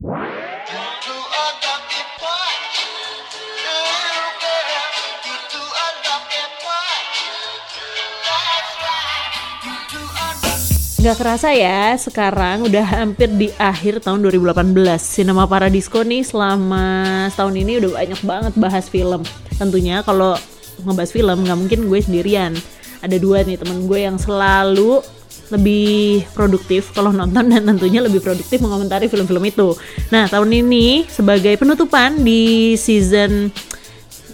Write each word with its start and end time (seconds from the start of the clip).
Nggak 0.00 0.16
kerasa 11.20 11.52
ya, 11.52 11.92
sekarang 12.00 12.64
udah 12.64 12.80
hampir 12.80 13.28
di 13.28 13.52
akhir 13.60 14.00
tahun 14.00 14.24
2018. 14.24 14.72
Cinema 15.04 15.44
Paradisco 15.44 16.00
nih 16.00 16.24
selama 16.24 17.28
setahun 17.28 17.60
ini 17.60 17.84
udah 17.84 18.00
banyak 18.00 18.20
banget 18.24 18.52
bahas 18.56 18.88
film. 18.88 19.20
Tentunya 19.60 20.00
kalau 20.00 20.32
ngebahas 20.80 21.12
film 21.12 21.44
nggak 21.44 21.58
mungkin 21.60 21.80
gue 21.92 22.00
sendirian. 22.00 22.56
Ada 23.04 23.20
dua 23.20 23.44
nih 23.44 23.60
temen 23.60 23.84
gue 23.84 24.00
yang 24.00 24.16
selalu 24.16 25.04
lebih 25.50 26.24
produktif 26.32 26.94
kalau 26.94 27.10
nonton 27.10 27.50
dan 27.50 27.62
tentunya 27.66 28.00
lebih 28.00 28.22
produktif 28.22 28.62
mengomentari 28.62 29.10
film-film 29.10 29.42
itu. 29.46 29.74
Nah 30.14 30.30
tahun 30.30 30.50
ini 30.50 31.10
sebagai 31.10 31.54
penutupan 31.58 32.22
di 32.22 32.74
season 32.78 33.50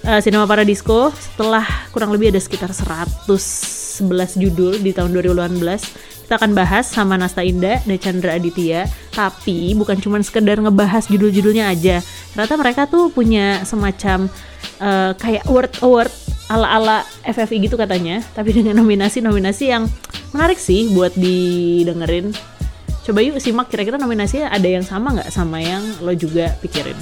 uh, 0.06 0.20
Cinema 0.22 0.46
Paradisco 0.46 1.10
setelah 1.12 1.66
kurang 1.90 2.14
lebih 2.14 2.30
ada 2.30 2.40
sekitar 2.40 2.70
111 2.70 4.06
judul 4.38 4.78
di 4.78 4.94
tahun 4.94 5.10
2018 5.12 6.16
kita 6.26 6.42
akan 6.42 6.58
bahas 6.58 6.90
sama 6.90 7.14
Nasta 7.14 7.46
Indah 7.46 7.78
dan 7.86 7.98
Chandra 8.02 8.34
Aditya 8.34 8.90
tapi 9.14 9.78
bukan 9.78 9.94
cuma 10.02 10.18
sekedar 10.22 10.58
ngebahas 10.58 11.06
judul-judulnya 11.06 11.70
aja 11.70 12.02
ternyata 12.34 12.54
mereka 12.58 12.82
tuh 12.90 13.14
punya 13.14 13.62
semacam 13.62 14.26
uh, 14.82 15.14
kayak 15.14 15.46
award 15.46 15.72
award 15.86 16.10
ala-ala 16.46 17.02
FFI 17.26 17.66
gitu 17.66 17.74
katanya 17.74 18.22
tapi 18.34 18.54
dengan 18.54 18.78
nominasi-nominasi 18.78 19.64
yang 19.66 19.90
menarik 20.30 20.62
sih 20.62 20.94
buat 20.94 21.10
didengerin 21.18 22.30
coba 23.02 23.18
yuk 23.22 23.42
simak 23.42 23.66
kira-kira 23.66 23.98
nominasinya 23.98 24.50
ada 24.54 24.66
yang 24.66 24.86
sama 24.86 25.18
nggak 25.18 25.30
sama 25.34 25.58
yang 25.58 25.82
lo 26.02 26.14
juga 26.14 26.54
pikirin 26.62 26.98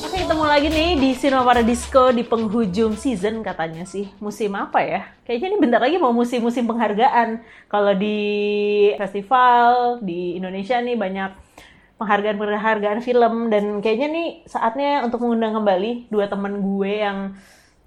Oke, 0.00 0.26
ketemu 0.26 0.42
lagi 0.42 0.68
nih 0.74 0.90
di 0.98 1.10
Cinema 1.14 1.46
Paradisco 1.46 2.10
di 2.10 2.26
penghujung 2.26 2.98
season 2.98 3.46
katanya 3.46 3.86
sih. 3.86 4.10
Musim 4.18 4.58
apa 4.58 4.82
ya? 4.82 5.06
Kayaknya 5.22 5.46
ini 5.54 5.58
bentar 5.62 5.78
lagi 5.78 6.02
mau 6.02 6.10
musim-musim 6.10 6.66
penghargaan. 6.66 7.38
Kalau 7.70 7.94
di 7.94 8.18
festival 8.98 10.02
di 10.02 10.34
Indonesia 10.34 10.82
nih 10.82 10.98
banyak 10.98 11.30
penghargaan-penghargaan 12.00 13.00
film 13.04 13.52
dan 13.52 13.64
kayaknya 13.84 14.08
nih 14.08 14.28
saatnya 14.48 15.04
untuk 15.04 15.20
mengundang 15.20 15.52
kembali 15.60 16.08
dua 16.08 16.24
teman 16.32 16.64
gue 16.64 16.92
yang 17.04 17.18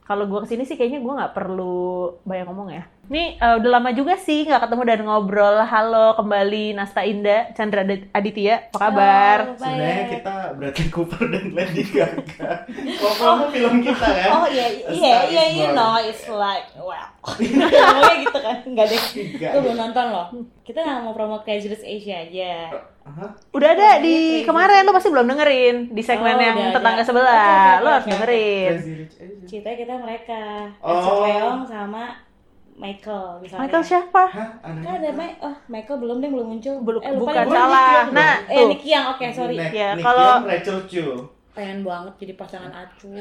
kalau 0.05 0.29
gue 0.29 0.39
ke 0.45 0.47
sini 0.53 0.63
sih 0.69 0.77
kayaknya 0.77 1.01
gue 1.01 1.13
nggak 1.17 1.33
perlu 1.33 2.13
banyak 2.21 2.45
ngomong 2.45 2.69
ya. 2.69 2.92
Nih 3.03 3.35
eh, 3.35 3.55
udah 3.59 3.67
lama 3.67 3.91
juga 3.91 4.15
sih 4.15 4.47
nggak 4.47 4.63
ketemu 4.63 4.83
dan 4.87 4.99
ngobrol. 5.03 5.59
Halo 5.59 6.15
kembali 6.15 6.71
Nasta 6.71 7.03
Indah, 7.03 7.51
Chandra 7.51 7.83
Aditya, 7.83 8.71
apa 8.71 8.79
kabar? 8.79 9.37
Sebenarnya 9.59 10.05
kita 10.07 10.35
Bradley 10.55 10.87
Cooper 10.87 11.23
dan 11.27 11.51
Lady 11.51 11.83
Gaga. 11.83 12.63
Ngomong 13.03 13.51
film 13.51 13.83
kita 13.83 14.07
kan. 14.07 14.29
Oh 14.31 14.47
iya 14.47 14.71
iya 14.87 15.15
iya 15.27 15.43
you 15.51 15.67
know 15.75 15.99
it's 15.99 16.23
like 16.31 16.71
well 16.79 17.11
ngomongnya 17.23 18.15
gitu 18.19 18.39
kan 18.39 18.57
nggak 18.63 18.85
deh 18.87 19.01
Enggak. 19.15 19.51
gue 19.51 19.61
belum 19.63 19.77
nonton 19.79 20.05
loh 20.11 20.27
kita 20.61 20.79
nggak 20.79 20.99
mau 21.03 21.11
promo 21.11 21.39
Casualist 21.39 21.83
Asia 21.83 22.23
aja 22.23 22.67
Hah? 23.03 23.31
Udah 23.51 23.69
ada 23.69 23.99
di 23.99 24.43
kemarin 24.43 24.83
lo 24.83 24.91
pasti 24.91 25.07
belum 25.07 25.27
dengerin 25.27 25.91
di 25.91 25.99
segmen 25.99 26.35
Oh, 26.35 26.39
yang 26.39 26.55
udah, 26.57 26.71
tetangga 26.71 27.03
sebelah. 27.03 27.35
Oke, 27.35 27.75
oke, 27.75 27.83
lo 27.83 27.89
harus 27.91 28.07
dengerin. 28.07 28.73
Ceritanya 29.43 29.77
kita 29.77 29.93
mereka 29.97 30.41
Oh. 30.79 31.27
Leong 31.27 31.67
sama 31.67 32.15
Michael 32.75 33.39
misalnya 33.39 33.61
Michael 33.63 33.83
siapa? 33.83 34.23
Hah? 34.27 34.49
kan 34.59 34.93
ada 34.95 35.09
Mike 35.11 35.37
oh 35.39 35.55
Michael 35.67 35.97
belum 35.97 36.17
deh 36.17 36.27
belum 36.27 36.47
muncul 36.49 36.73
Belum- 36.79 37.01
eh, 37.01 37.11
lupa 37.11 37.21
bukan 37.29 37.43
deh, 37.43 37.53
salah. 37.53 38.03
Nah, 38.09 38.33
eh 38.43 38.55
tuh. 38.55 38.67
Nick 38.67 38.83
Young 38.83 39.05
oke 39.09 39.25
sorry 39.29 39.55
Nick- 39.55 39.71
Ya, 39.71 39.89
Nick 39.93 40.03
kalau- 40.03 40.41
Rachel 40.43 40.79
Chu. 40.85 41.07
pengen 41.53 41.85
banget 41.85 42.13
jadi 42.17 42.33
pasangan 42.33 42.73
acu 42.73 43.13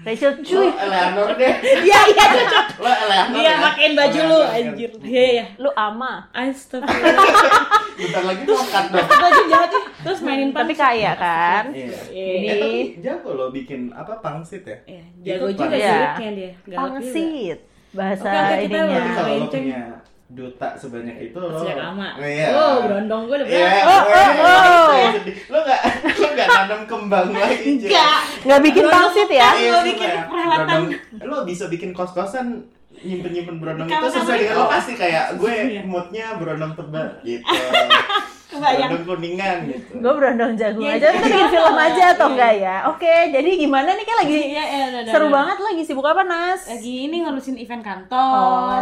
Rachel 0.00 0.32
Lo 0.32 0.40
Cuy. 0.40 0.70
Eleanor 0.70 1.34
deh. 1.34 1.50
iya 1.82 2.00
iya 2.06 2.24
cocok 2.30 2.66
Lo 2.78 2.90
Eleanor 2.96 3.36
iya 3.36 3.50
ya? 3.50 3.56
makin 3.60 3.90
baju 3.92 4.18
lu 4.20 4.22
Eleanor, 4.22 4.46
kan? 4.46 4.54
anjir 4.62 4.90
iya 5.02 5.22
iya 5.34 5.44
Lu 5.58 5.70
ama. 5.74 6.12
Astagfirullah 6.30 7.26
Bentar 7.98 8.22
lagi 8.24 8.42
mau 8.46 8.62
cut 8.64 8.86
dong. 8.88 9.02
baju 9.08 9.42
jahat 9.44 9.70
ih. 9.72 9.84
terus 9.98 10.18
mainin 10.20 10.48
Tapi 10.48 10.62
pangsit. 10.70 10.78
kaya 10.78 11.12
kan? 11.18 11.64
Iya. 11.74 11.98
Ini- 12.08 12.46
Eh 12.46 12.52
tapi 12.54 12.70
jago 13.02 13.30
lo 13.32 13.46
bikin 13.50 13.90
apa 13.90 14.14
pangsit 14.16 14.62
ya? 14.62 14.78
Iya, 14.86 15.02
jago 15.28 15.46
juga 15.50 15.74
sih 15.74 15.82
Iya. 15.82 16.30
dia. 16.30 16.50
Pangsit. 16.70 17.58
Bahasa 17.92 18.28
kita 18.56 18.56
ininya. 18.62 18.98
Tapi 18.98 19.10
kalau 19.12 19.34
lo 19.36 19.46
punya 19.46 19.80
duta 20.28 20.68
sebanyak 20.74 21.16
itu 21.22 21.36
lo. 21.36 21.48
Sejak 21.60 21.76
lama. 21.76 22.08
Iya. 22.16 22.46
Oh, 22.50 22.74
berondong 22.82 23.22
gue 23.28 23.36
udah 23.36 23.46
Iya. 23.46 23.60
berapa? 23.60 23.84
Oh, 23.84 24.02
oh, 24.02 24.30
oh. 24.40 25.10
Sedih. 25.12 25.36
Lo 25.46 25.58
nggak 25.60 25.80
lo 26.20 26.28
nggak 26.32 26.48
nanam 26.48 26.80
kembang 26.88 27.28
lagi. 27.30 27.68
Enggak. 27.76 28.18
Nggak 28.42 28.60
bikin 28.64 28.84
pangsit 28.88 29.28
ya? 29.28 29.44
kan. 29.46 29.56
Iya, 29.56 29.76
bikin 29.84 30.08
ya. 30.08 30.22
peralatan. 30.24 30.80
Lo 31.20 31.36
bisa 31.44 31.64
bikin 31.68 31.90
kos-kosan 31.92 32.64
nyimpen 33.02 33.34
nyimpen 33.34 33.56
berondong 33.58 33.88
itu 33.88 34.08
sesuai 34.14 34.38
dengan 34.38 34.56
lokasi 34.62 34.92
kayak 34.94 35.34
gue 35.34 35.50
Iya. 35.50 35.82
moodnya 35.82 36.26
berondong 36.38 36.72
tebal 36.72 37.08
gitu. 37.20 37.44
berondong 38.54 39.02
kuningan 39.06 39.56
gitu 39.64 39.90
Gue 39.96 40.12
berondong 40.12 40.52
jagung 40.54 40.82
Iya, 40.82 40.94
aja, 40.94 41.06
kita 41.08 41.18
bikin 41.22 41.38
iya. 41.38 41.50
film 41.50 41.76
aja 41.78 42.02
atau 42.10 42.22
Iya. 42.22 42.30
enggak 42.30 42.52
ya? 42.58 42.76
Oke, 42.86 43.14
jadi 43.30 43.48
gimana 43.56 43.88
nih 43.90 44.02
kan 44.02 44.16
lagi 44.18 44.36
udah, 44.52 44.98
udah, 44.98 45.02
seru 45.08 45.26
banget 45.28 45.56
lagi 45.58 45.82
sibuk 45.82 46.04
apa 46.04 46.22
Nas? 46.22 46.60
Lagi 46.66 46.94
ini 47.06 47.16
ngurusin 47.20 47.56
event 47.56 47.80
Oh, 47.80 47.82
kantor. 47.82 48.78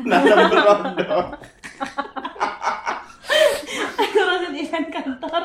nanam 0.00 0.38
berondong 0.46 1.26
ngurusin 4.10 4.54
event 4.56 4.88
kantor. 4.90 5.42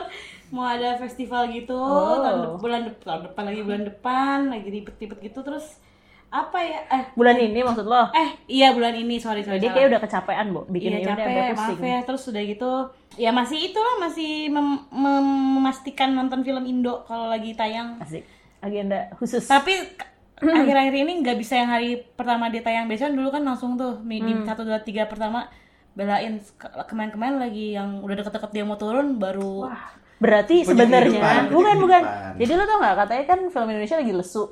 Mau 0.48 0.64
ada 0.64 0.96
festival 0.96 1.50
gitu 1.50 1.74
Oh. 1.74 2.22
tahun 2.22 2.38
de- 2.40 2.58
bulan 2.58 2.82
depan, 2.86 3.04
tahun 3.04 3.22
depan 3.26 3.44
lagi 3.46 3.62
bulan 3.62 3.84
depan, 3.84 4.38
lagi 4.48 4.68
ribet-ribet 4.70 5.18
gitu 5.22 5.40
terus 5.42 5.82
apa 6.28 6.58
ya? 6.58 6.80
Eh, 6.90 7.04
bulan 7.14 7.36
ini 7.36 7.60
maksud 7.60 7.84
lo? 7.84 8.12
eh 8.12 8.30
iya 8.48 8.70
bulan 8.70 8.92
ini, 8.92 9.18
sorry 9.18 9.42
sorry. 9.42 9.62
Salah. 9.62 9.72
kayak 9.72 9.88
udah 9.88 10.02
kecapean, 10.02 10.46
Bu. 10.50 10.62
Bikinnya 10.68 11.00
iya, 11.00 11.06
udah 11.06 11.16
capek, 11.16 11.26
sampai 11.26 11.48
pusing. 11.50 11.78
maaf 11.78 11.82
ya. 11.86 12.00
Terus 12.04 12.24
udah 12.26 12.44
gitu, 12.46 12.72
ya 13.16 13.30
masih 13.32 13.60
itulah 13.64 13.96
masih 13.98 14.32
mem- 14.50 14.86
mem- 14.90 15.26
memastikan 15.56 16.10
nonton 16.12 16.42
film 16.42 16.64
Indo 16.64 17.04
kalau 17.04 17.26
lagi 17.26 17.52
tayang. 17.52 17.98
Asik. 17.98 18.28
Agenda 18.60 19.14
khusus. 19.16 19.44
Tapi 19.44 19.74
akhir-akhir 20.42 20.96
ini 20.98 21.14
nggak 21.22 21.38
bisa 21.38 21.56
yang 21.56 21.70
hari 21.70 21.90
pertama 22.12 22.48
dia 22.48 22.60
tayang. 22.60 22.86
Biasanya 22.86 23.14
dulu 23.14 23.30
kan 23.30 23.42
langsung 23.42 23.74
tuh 23.74 24.02
di 24.02 24.20
Hmm. 24.20 24.44
satu 24.44 24.62
dua 24.62 24.80
tiga 24.80 25.06
pertama 25.06 25.48
belain 25.92 26.44
Ke- 26.60 26.84
kemarin-kemarin 26.84 27.40
lagi 27.40 27.72
yang 27.72 28.04
udah 28.04 28.16
deket-deket 28.18 28.52
dia 28.52 28.64
mau 28.64 28.76
turun 28.76 29.16
baru 29.16 29.64
Wah, 29.64 29.96
berarti 30.18 30.68
sebenarnya 30.68 31.48
bukan 31.48 31.76
bukan. 31.80 32.02
Jadi 32.36 32.52
lo 32.52 32.64
tau 32.66 32.78
nggak 32.78 32.96
katanya 33.00 33.24
kan 33.26 33.40
film 33.48 33.68
Indonesia 33.70 33.96
lagi 33.96 34.12
lesu. 34.12 34.44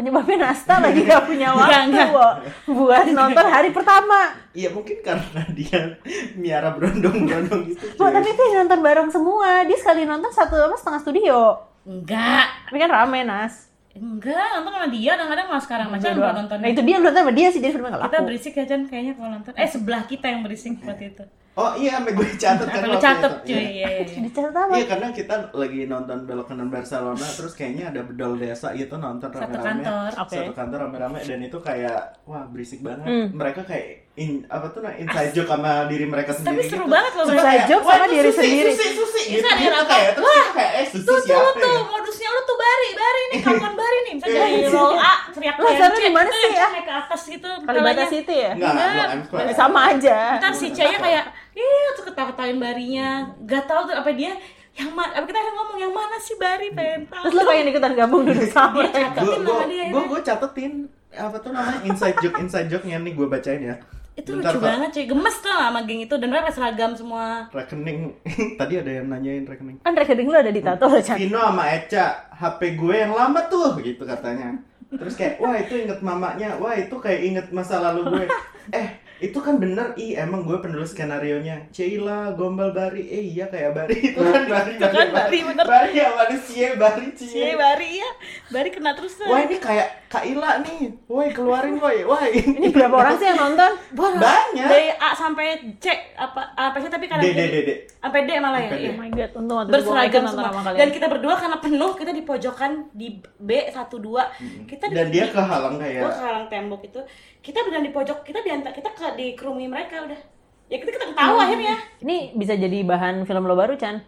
Penyebabnya 0.00 0.48
Nasta 0.48 0.80
lagi 0.80 1.04
gak 1.04 1.28
punya 1.28 1.52
waktu 1.52 1.92
enggak. 1.92 2.08
Wo, 2.08 2.28
buat 2.72 3.06
nonton 3.12 3.44
hari 3.44 3.68
pertama. 3.68 4.32
iya 4.56 4.72
mungkin 4.72 4.98
karena 5.04 5.44
dia 5.52 6.00
miara 6.34 6.72
berondong 6.74 7.28
berondong 7.28 7.70
gitu 7.70 8.00
Wah, 8.00 8.10
tapi 8.10 8.32
itu 8.32 8.42
yang 8.48 8.64
nonton 8.64 8.80
bareng 8.80 9.08
semua. 9.12 9.62
Dia 9.68 9.78
sekali 9.78 10.08
nonton 10.08 10.32
satu 10.34 10.56
apa 10.58 10.74
setengah 10.74 11.00
studio. 11.04 11.38
enggak 11.84 12.48
Tapi 12.66 12.76
kan 12.80 12.90
rame 12.90 13.22
Nas. 13.22 13.69
Enggak 13.92 14.46
nonton 14.54 14.72
sama 14.72 14.88
dia 14.88 15.10
kadang-kadang 15.12 15.46
malah 15.46 15.60
sekarang 15.60 15.86
nggak 15.88 16.14
doang. 16.14 16.36
nonton 16.36 16.56
Nah 16.56 16.68
itu 16.68 16.80
dia 16.80 16.96
nonton 16.96 17.14
sama 17.16 17.32
dia 17.32 17.48
sih 17.48 17.58
jadi 17.58 17.72
filmnya 17.72 17.90
nggak 17.90 18.02
kita 18.04 18.14
laku. 18.14 18.26
berisik 18.26 18.52
ya 18.52 18.64
Jan 18.64 18.82
kayaknya 18.84 19.12
kalau 19.14 19.30
nonton 19.32 19.52
eh 19.52 19.68
sebelah 19.68 20.02
kita 20.04 20.26
yang 20.26 20.40
berisik 20.40 20.72
waktu 20.80 21.06
itu 21.08 21.24
oh 21.52 21.74
iya 21.74 21.90
sampai 21.92 22.12
gue 22.14 22.26
catat 22.36 22.62
kan 22.64 22.80
catet 22.96 23.32
itu. 23.34 23.44
cuy 23.44 23.52
Iya. 23.52 23.66
iya, 23.68 23.88
iya, 23.90 24.06
iya. 24.06 24.20
Dicatat 24.22 24.54
apa? 24.54 24.72
Iya 24.72 24.84
karena 24.86 25.06
kita 25.10 25.34
lagi 25.52 25.80
nonton 25.84 26.18
Belok 26.22 26.46
Kanan 26.46 26.68
Barcelona 26.68 27.26
terus 27.28 27.52
kayaknya 27.52 27.84
ada 27.88 28.00
bedol 28.00 28.32
desa 28.34 28.70
gitu 28.72 28.94
nonton 28.94 29.28
Satu 29.28 29.42
rame-rame 29.42 29.82
kantor. 29.82 30.10
Oke. 30.16 30.36
satu 30.38 30.52
kantor 30.54 30.78
rame-rame 30.80 31.18
dan 31.20 31.38
itu 31.42 31.58
kayak 31.58 31.98
wah 32.22 32.46
berisik 32.46 32.80
banget 32.80 33.02
Hmm. 33.02 33.26
mereka 33.34 33.60
kayak 33.62 33.86
in, 34.16 34.46
apa 34.46 34.66
tuh 34.68 34.80
nah 34.80 34.94
inside 34.94 35.32
joke 35.32 35.48
sama 35.48 35.84
diri 35.86 36.04
mereka 36.04 36.30
tapi 36.32 36.44
sendiri 36.44 36.68
seru 36.68 36.78
gitu. 36.78 36.88
banget 36.88 37.12
loh 37.12 37.24
Inside 37.26 37.42
kayak, 37.42 37.66
joke 37.68 37.82
"Wah, 37.82 37.94
sama 37.94 38.06
diri 38.08 38.28
susi, 38.28 38.40
sendiri." 38.40 38.70
susi 38.70 38.88
susi 38.92 39.22
Bisa 39.30 39.50
gitu, 39.50 39.60
gitu 39.60 39.80
kayak 39.84 40.10
terus 40.12 40.24
Wah, 40.24 40.34
kita 40.36 40.52
kayak 40.52 40.72
eh 40.72 40.86
susi 40.86 41.02
tuh 41.02 41.12
tuh 41.12 41.18
siapa 41.26 41.50
tuh 41.56 41.68
ya 41.68 41.82
modusnya 41.84 42.28
lu 42.28 42.40
tuh 42.44 42.56
bari 42.56 42.88
bari 42.92 43.22
nih 43.26 43.40
kawan 43.42 43.72
nih 44.10 44.14
misalnya 44.18 44.34
Iya, 44.34 44.42
dari 44.42 44.58
iya. 44.58 44.70
roll 44.74 44.94
A 44.98 45.12
teriak 45.30 45.54
sekarang 45.54 45.94
di 45.94 46.10
mana 46.10 46.30
sih 46.34 46.50
ya? 46.50 46.68
naik 46.68 46.82
ke 46.82 46.94
atas 46.98 47.20
gitu 47.24 47.48
Kalibata 47.62 48.04
City 48.04 48.36
ya? 48.36 48.52
enggak. 48.52 49.06
I'm 49.08 49.22
square. 49.22 49.54
Sama 49.54 49.80
aja. 49.94 50.18
ntar 50.42 50.52
si 50.52 50.66
C 50.74 50.78
nya 50.82 50.98
kayak 50.98 51.24
ih 51.54 51.86
tuh 51.94 52.04
ketawa-ketawain 52.10 52.58
barinya 52.58 53.08
gak 53.46 53.64
tahu 53.64 53.86
tuh 53.86 53.94
apa 53.94 54.10
dia 54.10 54.34
yang 54.72 54.90
mana 54.90 55.12
apa 55.12 55.26
kita 55.26 55.38
ngomong 55.52 55.78
yang 55.78 55.92
mana 55.92 56.16
sih 56.16 56.34
bari 56.34 56.70
pengen 56.70 57.06
tahu 57.06 57.22
Terus 57.26 57.34
lo 57.36 57.42
pengen 57.44 57.66
ikutan 57.68 57.92
gabung 57.94 58.22
duduk 58.22 58.48
sama 58.48 58.86
gue 58.86 59.90
gue 59.90 60.02
gue 60.08 60.20
catetin 60.22 60.72
apa 61.10 61.36
tuh 61.38 61.50
namanya 61.50 61.82
inside 61.84 62.16
joke 62.18 62.38
inside 62.38 62.70
joke 62.70 62.86
nya 62.86 62.98
nih 62.98 63.12
gue 63.12 63.26
bacain 63.26 63.62
ya 63.62 63.76
itu 64.14 64.30
Bentar, 64.36 64.52
lucu 64.52 64.58
Pak. 64.58 64.66
banget 64.66 64.88
cuy. 64.92 65.04
Gemes 65.06 65.36
tuh 65.38 65.50
sama 65.50 65.80
geng 65.82 66.00
itu? 66.02 66.14
Dan 66.18 66.28
mereka 66.28 66.50
seragam 66.50 66.92
semua. 66.92 67.46
Rekening. 67.50 68.00
Tadi 68.60 68.74
ada 68.76 68.92
yang 69.00 69.06
nanyain 69.08 69.44
rekening. 69.44 69.80
Kan 69.80 69.94
rekening 69.94 70.28
lu 70.28 70.36
ada 70.36 70.52
di 70.52 70.60
tato 70.60 70.86
lo, 70.86 70.98
Chan. 71.00 71.16
Vino 71.16 71.40
sama 71.40 71.64
Eca 71.72 72.28
HP 72.30 72.60
gue 72.76 72.94
yang 72.96 73.12
lama 73.12 73.40
tuh 73.46 73.78
gitu 73.80 74.02
katanya. 74.04 74.60
Terus 74.90 75.14
kayak 75.14 75.38
wah 75.38 75.54
itu 75.54 75.74
inget 75.78 76.02
mamanya. 76.02 76.58
Wah 76.58 76.74
itu 76.74 76.92
kayak 76.98 77.20
inget 77.22 77.46
masa 77.50 77.78
lalu 77.80 78.06
gue. 78.08 78.24
Eh 78.70 78.99
itu 79.20 79.36
kan 79.36 79.60
bener 79.60 79.92
ih 79.94 80.16
emang 80.16 80.42
gue 80.42 80.56
penulis 80.58 80.90
skenario 80.90 81.38
nya 81.38 81.68
Sheila 81.68 82.32
gombal 82.32 82.72
Bari 82.72 83.04
eh 83.04 83.22
iya 83.30 83.44
kayak 83.46 83.76
Bari. 83.76 83.92
Itu 83.92 84.20
kan 84.20 84.48
Bari 84.48 84.72
Itu 84.80 84.88
kan 84.88 85.08
Bari, 85.12 85.38
bener. 85.44 85.64
Bari 85.68 85.92
ya 85.92 86.08
manusia 86.16 86.66
Bari 86.74 87.06
Cie. 87.12 87.28
Cie 87.28 87.52
Bari 87.52 88.00
ya, 88.00 88.10
Bari 88.48 88.68
kena 88.72 88.96
terus. 88.96 89.20
wah 89.20 89.44
ini 89.44 89.60
kayak 89.60 90.08
Kak 90.08 90.24
Ila 90.24 90.64
nih. 90.64 90.90
Woi 91.06 91.30
keluarin 91.30 91.76
woi. 91.76 92.02
Woi 92.02 92.32
Ini 92.32 92.72
berapa 92.72 92.96
orang 92.96 93.14
sih 93.14 93.28
yang 93.28 93.38
nonton? 93.38 93.72
banyak. 93.94 94.66
Dari 94.66 94.88
A 94.96 95.12
sampai 95.12 95.76
C 95.78 95.86
apa 96.16 96.50
apa 96.56 96.76
sih 96.80 96.88
tapi 96.88 97.06
kadang 97.06 97.22
D 97.22 97.30
D 97.30 97.40
D 97.46 97.56
D. 97.62 97.70
Sampai 98.00 98.24
D 98.24 98.30
malah 98.40 98.58
ya. 98.58 98.72
Iya. 98.74 98.90
Oh 98.90 98.98
my 98.98 99.10
god, 99.12 99.30
untung 99.36 99.56
gua 99.60 99.64
berseragam 99.68 100.22
nonton 100.26 100.44
semua. 100.48 100.72
dan 100.74 100.88
kita 100.90 101.06
berdua 101.06 101.34
karena 101.36 101.58
penuh 101.60 101.92
kita 101.94 102.10
di 102.10 102.22
pojokan 102.24 102.72
di 102.90 103.08
B 103.38 103.50
satu 103.70 104.00
dua. 104.00 104.32
Kita 104.66 104.88
di, 104.88 104.94
dan 104.96 105.12
dia 105.12 105.28
di- 105.28 105.32
kehalang 105.36 105.76
gua 105.76 105.84
kayak 105.84 106.02
kehalang 106.16 106.46
tembok 106.48 106.82
itu 106.82 107.00
kita 107.40 107.64
benar 107.64 107.80
di 107.80 107.92
pojok 107.92 108.24
kita 108.24 108.44
di 108.44 108.50
antar 108.52 108.72
kita 108.76 108.92
ke 108.92 109.06
di 109.16 109.26
kerumuni 109.32 109.68
mereka 109.68 110.04
udah 110.04 110.20
ya 110.68 110.76
kita 110.76 110.90
kita 110.92 111.06
tahu 111.16 111.36
akhirnya 111.40 111.76
Ini 112.00 112.36
bisa 112.36 112.56
jadi 112.56 112.80
bahan 112.86 113.28
film 113.28 113.44
lo 113.44 113.52
baru, 113.58 113.76
Chan. 113.76 114.00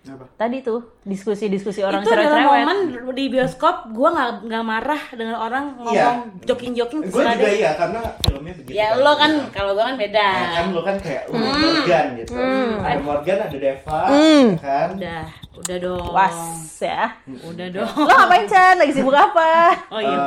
Apa? 0.00 0.24
Tadi 0.34 0.62
tuh 0.62 0.78
diskusi-diskusi 1.02 1.82
orang 1.82 2.00
itu 2.00 2.08
adalah 2.08 2.38
cerewet-cerewet. 2.38 2.64
momen 2.64 2.78
di 3.12 3.24
bioskop 3.28 3.76
gua 3.90 4.08
nggak 4.10 4.30
nggak 4.46 4.64
marah 4.64 5.02
dengan 5.12 5.36
orang 5.36 5.64
ngomong 5.76 5.92
Iya. 5.92 6.08
joking 6.44 6.72
joking 6.72 7.00
gue 7.02 7.18
juga 7.18 7.50
iya 7.50 7.70
karena 7.74 8.00
filmnya 8.18 8.54
begitu 8.54 8.72
ya 8.72 8.96
lo 8.96 9.12
kan 9.14 9.32
kalau 9.50 9.74
gua 9.74 9.84
kan 9.86 9.96
beda. 9.96 10.28
Ya 10.32 10.48
kan 10.54 10.66
lo 10.70 10.80
kan 10.80 10.96
kayak 10.96 11.22
uh, 11.26 11.36
Morgan 11.36 12.06
gitu. 12.16 12.32
Ada 12.78 13.00
Morgan 13.00 13.38
ada 13.42 13.58
Deva 13.58 14.00
Hmm. 14.08 14.46
ya 14.48 14.60
kan? 14.62 14.88
Udah 14.94 15.24
udah 15.58 15.76
dong. 15.78 16.08
Was 16.08 16.38
ya. 16.78 17.02
udah 17.26 17.66
dong. 17.68 17.90
Lo 17.98 18.08
ngapain, 18.08 18.44
Chan? 18.46 18.74
Lagi 18.78 18.92
sibuk 18.94 19.12
apa? 19.12 19.74
oh 19.92 19.98
iya. 19.98 20.24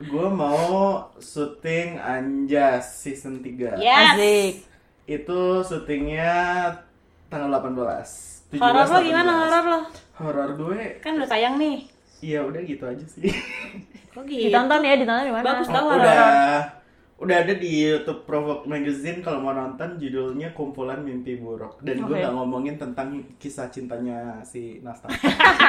Gue 0.00 0.20
Eh, 0.20 0.32
mau 0.32 0.66
syuting 1.16 2.00
Anjas 2.00 2.98
season 2.98 3.38
3 3.38 3.76
yes. 3.76 4.16
Asik. 4.16 4.52
Itu 5.06 5.60
syutingnya 5.60 6.32
tanggal 7.26 7.50
18 7.52 7.76
17, 7.76 8.29
horor 8.52 8.84
lo 8.84 8.98
18. 8.98 9.06
gimana 9.06 9.30
horor 9.38 9.64
lo 9.64 9.80
Horor 10.20 10.50
gue 10.52 10.80
kan 10.98 11.16
udah 11.16 11.28
tayang 11.28 11.56
nih 11.56 11.86
Iya 12.20 12.44
udah 12.44 12.60
gitu 12.60 12.84
aja 12.84 13.06
sih 13.06 13.30
kok 14.12 14.24
gitu 14.24 14.50
Ditonton 14.50 14.80
ya, 14.82 14.94
ditonton 14.94 15.24
di 15.24 15.32
mana? 15.32 15.44
Bagus 15.46 15.68
tau 15.68 15.84
horor 15.86 16.00
Udah 16.00 16.80
Udah 17.20 17.36
ada 17.36 17.52
di 17.52 17.84
YouTube 17.84 18.24
Provoke 18.24 18.64
Magazine 18.64 19.20
kalau 19.20 19.44
mau 19.44 19.52
nonton 19.52 20.00
judulnya 20.00 20.56
Kumpulan 20.56 21.04
Mimpi 21.04 21.36
Buruk 21.36 21.76
dan 21.80 22.00
gue 22.00 22.08
Oke. 22.10 22.16
nggak 22.16 22.32
ngomongin 22.32 22.80
tentang 22.80 23.12
kisah 23.36 23.68
cintanya 23.68 24.40
si 24.40 24.80
Nasta. 24.80 25.04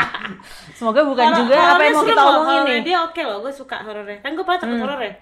Semoga 0.79 1.03
bukan 1.03 1.27
Horor- 1.27 1.39
juga 1.43 1.55
apa 1.75 1.81
yang 1.83 1.95
mau 1.95 2.07
kita 2.07 2.23
omongin 2.23 2.61
nih. 2.63 2.79
Dia 2.87 2.97
oke 3.03 3.21
loh, 3.21 3.43
gue 3.43 3.51
suka 3.51 3.83
horornya. 3.83 4.23
Kan 4.23 4.31
gue 4.31 4.43
pernah 4.47 4.59
takut 4.63 4.79
horor 4.79 4.99
ya. 5.03 5.13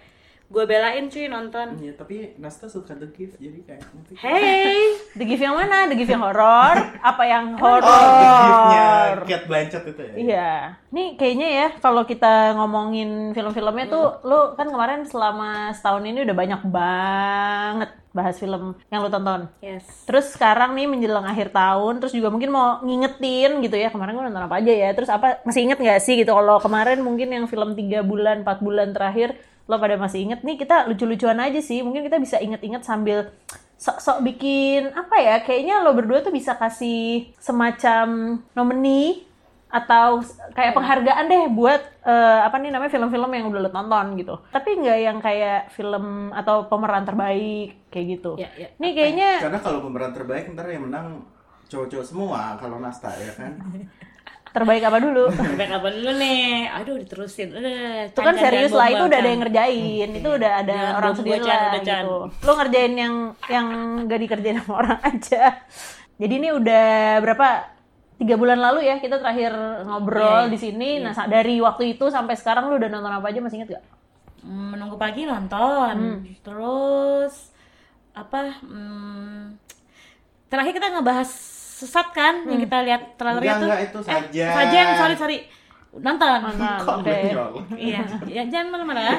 Gue 0.49 0.65
belain 0.65 1.05
cuy 1.13 1.29
nonton. 1.29 1.77
Iya 1.77 1.93
tapi 1.93 2.33
Nasta 2.41 2.65
suka 2.65 2.97
The 2.97 3.13
Gift 3.13 3.37
jadi 3.37 3.61
kayak 3.61 3.85
nanti. 3.93 4.17
Hey, 4.17 4.97
The 5.13 5.21
Gift 5.21 5.45
yang 5.45 5.53
mana? 5.53 5.85
The 5.85 5.93
Gift 5.93 6.09
yang 6.09 6.25
horor? 6.25 6.75
Apa 7.05 7.23
yang 7.29 7.53
Oh, 7.61 7.77
The 7.77 7.93
Gift-nya 7.93 8.81
horor? 8.81 9.17
Kate 9.29 9.45
Blanchett 9.45 9.85
itu 9.85 10.01
ya. 10.01 10.13
Iya. 10.17 10.51
Nih 10.89 11.07
kayaknya 11.21 11.49
ya 11.53 11.67
kalau 11.77 12.01
kita 12.09 12.57
ngomongin 12.57 13.37
film-filmnya 13.37 13.93
tuh 13.93 14.25
lu 14.25 14.57
kan 14.57 14.65
kemarin 14.73 15.05
selama 15.05 15.69
setahun 15.77 16.01
ini 16.01 16.25
udah 16.25 16.35
banyak 16.35 16.61
banget 16.65 17.89
bahas 18.09 18.41
film 18.41 18.73
yang 18.89 19.05
lu 19.05 19.09
tonton. 19.13 19.45
yes. 19.61 19.85
Terus 20.09 20.33
sekarang 20.33 20.73
nih 20.73 20.89
menjelang 20.89 21.29
akhir 21.29 21.53
tahun, 21.53 22.01
terus 22.01 22.09
juga 22.09 22.33
mungkin 22.33 22.49
mau 22.49 22.81
ngingetin 22.81 23.61
gitu 23.61 23.77
ya 23.77 23.93
kemarin 23.93 24.17
gue 24.17 24.25
nonton 24.33 24.49
apa 24.49 24.57
aja 24.57 24.73
ya. 24.73 24.89
Terus 24.97 25.13
apa 25.13 25.45
masih 25.45 25.69
inget 25.69 25.77
nggak 25.77 26.01
sih 26.01 26.17
gitu 26.17 26.33
kalau 26.33 26.57
kemarin 26.57 27.05
mungkin 27.05 27.29
yang 27.29 27.45
film 27.45 27.77
3 27.77 28.01
bulan, 28.01 28.41
4 28.41 28.65
bulan 28.65 28.97
terakhir 28.97 29.37
lo 29.69 29.77
pada 29.77 30.01
masih 30.01 30.25
inget 30.25 30.41
nih 30.41 30.57
kita 30.57 30.89
lucu-lucuan 30.89 31.37
aja 31.37 31.61
sih. 31.61 31.85
Mungkin 31.85 32.01
kita 32.09 32.17
bisa 32.17 32.41
inget-inget 32.41 32.81
sambil 32.81 33.29
sok-sok 33.77 34.25
bikin 34.25 34.89
apa 34.97 35.15
ya? 35.21 35.35
Kayaknya 35.45 35.85
lo 35.85 35.93
berdua 35.93 36.25
tuh 36.25 36.33
bisa 36.33 36.57
kasih 36.57 37.29
semacam 37.37 38.41
nomini 38.57 39.29
atau 39.69 40.25
kayak 40.57 40.73
penghargaan 40.73 41.29
deh 41.29 41.45
buat 41.53 41.77
eh, 42.01 42.41
apa 42.41 42.57
nih 42.57 42.73
namanya 42.73 42.89
film-film 42.89 43.29
yang 43.29 43.45
udah 43.53 43.61
lo 43.61 43.69
tonton 43.69 44.17
gitu. 44.17 44.35
Tapi 44.49 44.69
nggak 44.81 44.99
yang 45.05 45.17
kayak 45.21 45.69
film 45.77 46.33
atau 46.33 46.65
pemeran 46.65 47.05
terbaik 47.05 47.93
kayak 47.93 48.05
gitu. 48.17 48.41
Ya, 48.41 48.49
ya. 48.57 48.73
Nih 48.81 48.97
kayaknya 48.97 49.45
Karena 49.45 49.61
kalau 49.61 49.85
pemeran 49.85 50.17
terbaik 50.17 50.49
ntar 50.57 50.65
yang 50.73 50.89
menang 50.89 51.21
cowok-cowok 51.69 52.05
semua 52.09 52.57
kalau 52.57 52.81
Nasta 52.81 53.13
ya 53.13 53.37
kan. 53.37 53.53
terbaik 54.59 54.83
apa 54.83 54.97
dulu? 54.99 55.23
Sampai 55.39 55.65
kapan 55.65 55.91
dulu 55.95 56.11
nih? 56.13 56.43
Aduh, 56.69 56.95
diterusin. 56.99 57.47
Udah. 57.49 58.05
itu 58.05 58.19
kan 58.19 58.35
serius 58.35 58.71
lah, 58.71 58.87
itu 58.87 59.03
udah 59.03 59.17
ada 59.17 59.29
yang 59.29 59.41
ngerjain, 59.41 60.09
itu 60.13 60.29
udah 60.29 60.51
ada 60.59 60.75
Jangan 60.75 60.97
orang 60.97 61.13
sendiri 61.15 61.41
lah 61.41 61.63
gitu. 61.79 62.15
Lo 62.43 62.51
ngerjain 62.53 62.93
yang 62.93 63.13
yang 63.47 63.67
gak 64.05 64.19
dikerjain 64.19 64.57
sama 64.59 64.73
orang 64.77 64.99
aja. 65.09 65.43
Jadi 66.15 66.33
ini 66.35 66.49
udah 66.51 66.87
berapa? 67.19 67.47
Tiga 68.19 68.35
bulan 68.35 68.59
lalu 68.59 68.83
ya 68.83 68.99
kita 68.99 69.15
terakhir 69.15 69.55
ngobrol 69.87 70.43
Iya, 70.45 70.51
di 70.51 70.59
sini. 70.59 70.99
Nah 70.99 71.15
sa- 71.15 71.23
dari 71.25 71.55
waktu 71.57 71.95
itu 71.95 72.11
sampai 72.11 72.35
sekarang 72.35 72.67
lu 72.67 72.75
udah 72.75 72.91
nonton 72.91 73.15
apa 73.15 73.31
aja 73.31 73.39
masih 73.39 73.63
inget 73.63 73.79
gak? 73.79 73.83
Hmm, 74.43 74.75
Menunggu 74.75 74.99
pagi 74.99 75.23
nonton. 75.23 76.27
Terus 76.43 77.55
apa? 78.11 78.59
Hmm, 78.59 79.55
terakhir 80.47 80.75
kita 80.75 80.91
ngebahas 80.91 81.31
sesat 81.79 82.11
kan 82.11 82.43
yang 82.43 82.59
kita 82.59 82.83
lihat 82.83 83.01
trailernya 83.15 83.47
Enggak, 83.49 83.55
tuh. 83.55 83.67
enggak, 83.67 83.81
itu 83.81 83.99
Sajan. 84.03 84.43
Eh, 84.43 84.53
Sajan, 84.53 84.85
sorry 84.95 85.15
sorry. 85.15 85.37
Nonton. 85.89 86.27
Nonton, 86.29 87.01
nyolong? 87.01 87.65
iya, 87.73 88.05
ya, 88.23 88.43
jangan 88.45 88.67
mana-mana. 88.69 89.17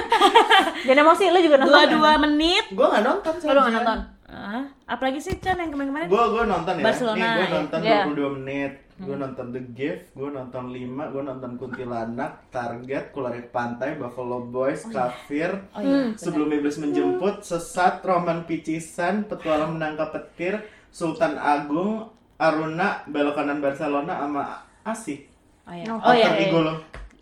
Jangan 0.84 1.00
emosi, 1.00 1.24
lu 1.28 1.38
juga 1.40 1.56
nonton. 1.56 1.72
Dua-dua 1.72 2.10
menit. 2.20 2.64
Gue 2.70 2.86
nggak 2.86 3.04
nonton. 3.04 3.32
Lu 3.40 3.56
nggak 3.58 3.74
nonton? 3.74 3.98
Ah, 4.26 4.62
apalagi 4.86 5.18
sih 5.18 5.34
Chan 5.38 5.56
yang 5.56 5.72
kemarin-kemarin? 5.72 6.06
Gue 6.06 6.24
gue 6.28 6.44
nonton 6.44 6.74
ya. 6.76 6.84
Barcelona, 6.84 7.16
Nih 7.16 7.30
gue 7.30 7.40
ya. 7.42 7.50
nonton 7.56 7.78
Iya. 7.80 8.00
22 8.06 8.36
menit. 8.36 8.72
Gue 9.00 9.16
nonton 9.16 9.46
The 9.48 9.62
Gift, 9.72 10.12
gue 10.12 10.28
nonton 10.28 10.64
5, 10.68 10.76
gue 11.08 11.22
nonton 11.24 11.50
Kuntilanak, 11.56 12.52
Target, 12.52 13.04
Kularik 13.10 13.48
Pantai, 13.48 13.96
Buffalo 13.96 14.44
Boys, 14.44 14.84
Kafir, 14.86 15.56
Oh 15.72 15.80
iya. 15.80 16.12
Sebelum 16.14 16.52
Iblis 16.52 16.76
Menjemput, 16.76 17.40
Sesat, 17.40 18.04
Roman 18.04 18.44
Picisan, 18.44 19.24
Petualang 19.24 19.72
Menangkap 19.72 20.12
Petir, 20.12 20.60
Sultan 20.90 21.34
Agung, 21.34 22.06
Aruna, 22.36 23.02
Belok 23.06 23.34
Kanan 23.34 23.58
Barcelona, 23.58 24.18
sama 24.18 24.42
Asih. 24.82 25.24
Oh 25.64 25.72
iya. 25.72 25.84
Oh, 25.86 25.98
Oh 26.00 26.12
iya. 26.12 26.50
Lo. 26.50 26.74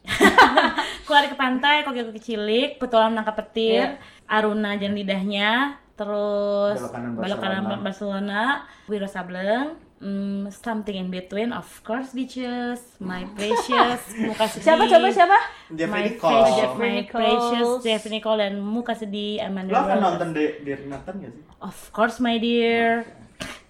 Keluar 1.05 1.25
ke 1.25 1.37
pantai, 1.37 1.83
koki 1.83 2.01
koki 2.03 2.21
cilik, 2.23 2.77
petualang 2.77 3.13
menangkap 3.13 3.37
petir, 3.39 3.97
Iya. 3.97 4.01
Aruna 4.27 4.77
dan 4.77 4.93
lidahnya, 4.93 5.51
terus 5.95 6.77
Belok 6.79 6.93
kanan 6.93 7.11
belok 7.15 7.39
kanan 7.39 7.63
Barcelona. 7.65 7.81
Barcelona, 7.81 8.41
Wiro 8.87 9.05
Sableng, 9.05 9.69
mm, 9.99 10.49
something 10.49 10.93
in 10.95 11.09
between, 11.09 11.49
of 11.51 11.65
course, 11.83 12.13
bitches, 12.13 12.97
my 12.99 13.25
precious, 13.37 14.01
muka 14.19 14.45
sedih. 14.47 14.65
Siapa 14.65 14.85
coba 14.87 15.09
siapa? 15.11 15.39
Jeffrey 15.71 15.93
My 15.95 16.05
Nicole. 16.07 16.29
precious, 16.31 16.57
Jeffrey 16.57 16.89
my 16.89 17.05
precious 17.07 17.69
Jeffrey 17.83 18.13
Nicole 18.15 18.39
dan 18.39 18.55
muka 18.59 18.93
sedih 18.93 19.41
Amanda 19.41 19.73
Lo 19.73 19.81
akan 19.83 19.97
nonton 19.99 20.29
De 20.33 20.45
Dear 20.63 20.81
Nathan 20.87 21.15
gak 21.19 21.31
sih? 21.31 21.43
Of 21.59 21.79
course, 21.91 22.17
my 22.19 22.37
dear. 22.37 23.05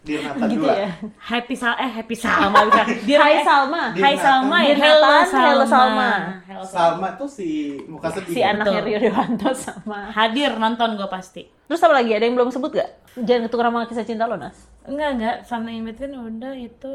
Dear 0.08 0.20
Nathan 0.24 0.48
Gitu 0.48 0.64
2. 0.64 0.72
ya. 0.74 0.90
Happy 1.20 1.54
Sal 1.54 1.74
eh 1.76 1.90
Happy 1.92 2.16
Salma 2.16 2.58
bukan. 2.64 2.86
Dear, 3.04 3.20
Hai 3.20 3.34
Salma. 3.42 3.82
Hai 3.92 4.14
Salma 4.16 4.56
ya. 4.58 4.66
Dear 4.66 4.78
Hello 4.80 5.10
Salma. 5.22 5.44
hello 5.44 5.64
Salma. 5.66 6.10
Hello 6.42 6.64
Salma. 6.64 6.64
Salma 6.64 7.08
tuh 7.14 7.28
si 7.28 7.48
muka 7.84 8.08
sedih. 8.08 8.32
Si 8.32 8.40
anaknya. 8.40 8.80
Rio 8.80 8.98
Dewanto 8.98 9.52
sama. 9.52 10.08
Hadir 10.10 10.56
nonton 10.56 10.96
gue 10.96 11.08
pasti. 11.08 11.44
Terus 11.44 11.78
apa 11.78 11.94
lagi? 11.94 12.10
Ada 12.10 12.24
yang 12.24 12.34
belum 12.34 12.48
sebut 12.48 12.72
gak? 12.72 12.90
Jangan 13.18 13.42
ketukar 13.44 13.68
sama 13.68 13.84
kisah 13.84 14.02
cinta 14.02 14.24
lo, 14.24 14.34
Nas. 14.34 14.56
Enggak, 14.82 15.10
enggak. 15.14 15.36
Sama 15.44 15.68
in 15.68 15.84
between 15.84 16.16
udah 16.16 16.56
itu. 16.56 16.94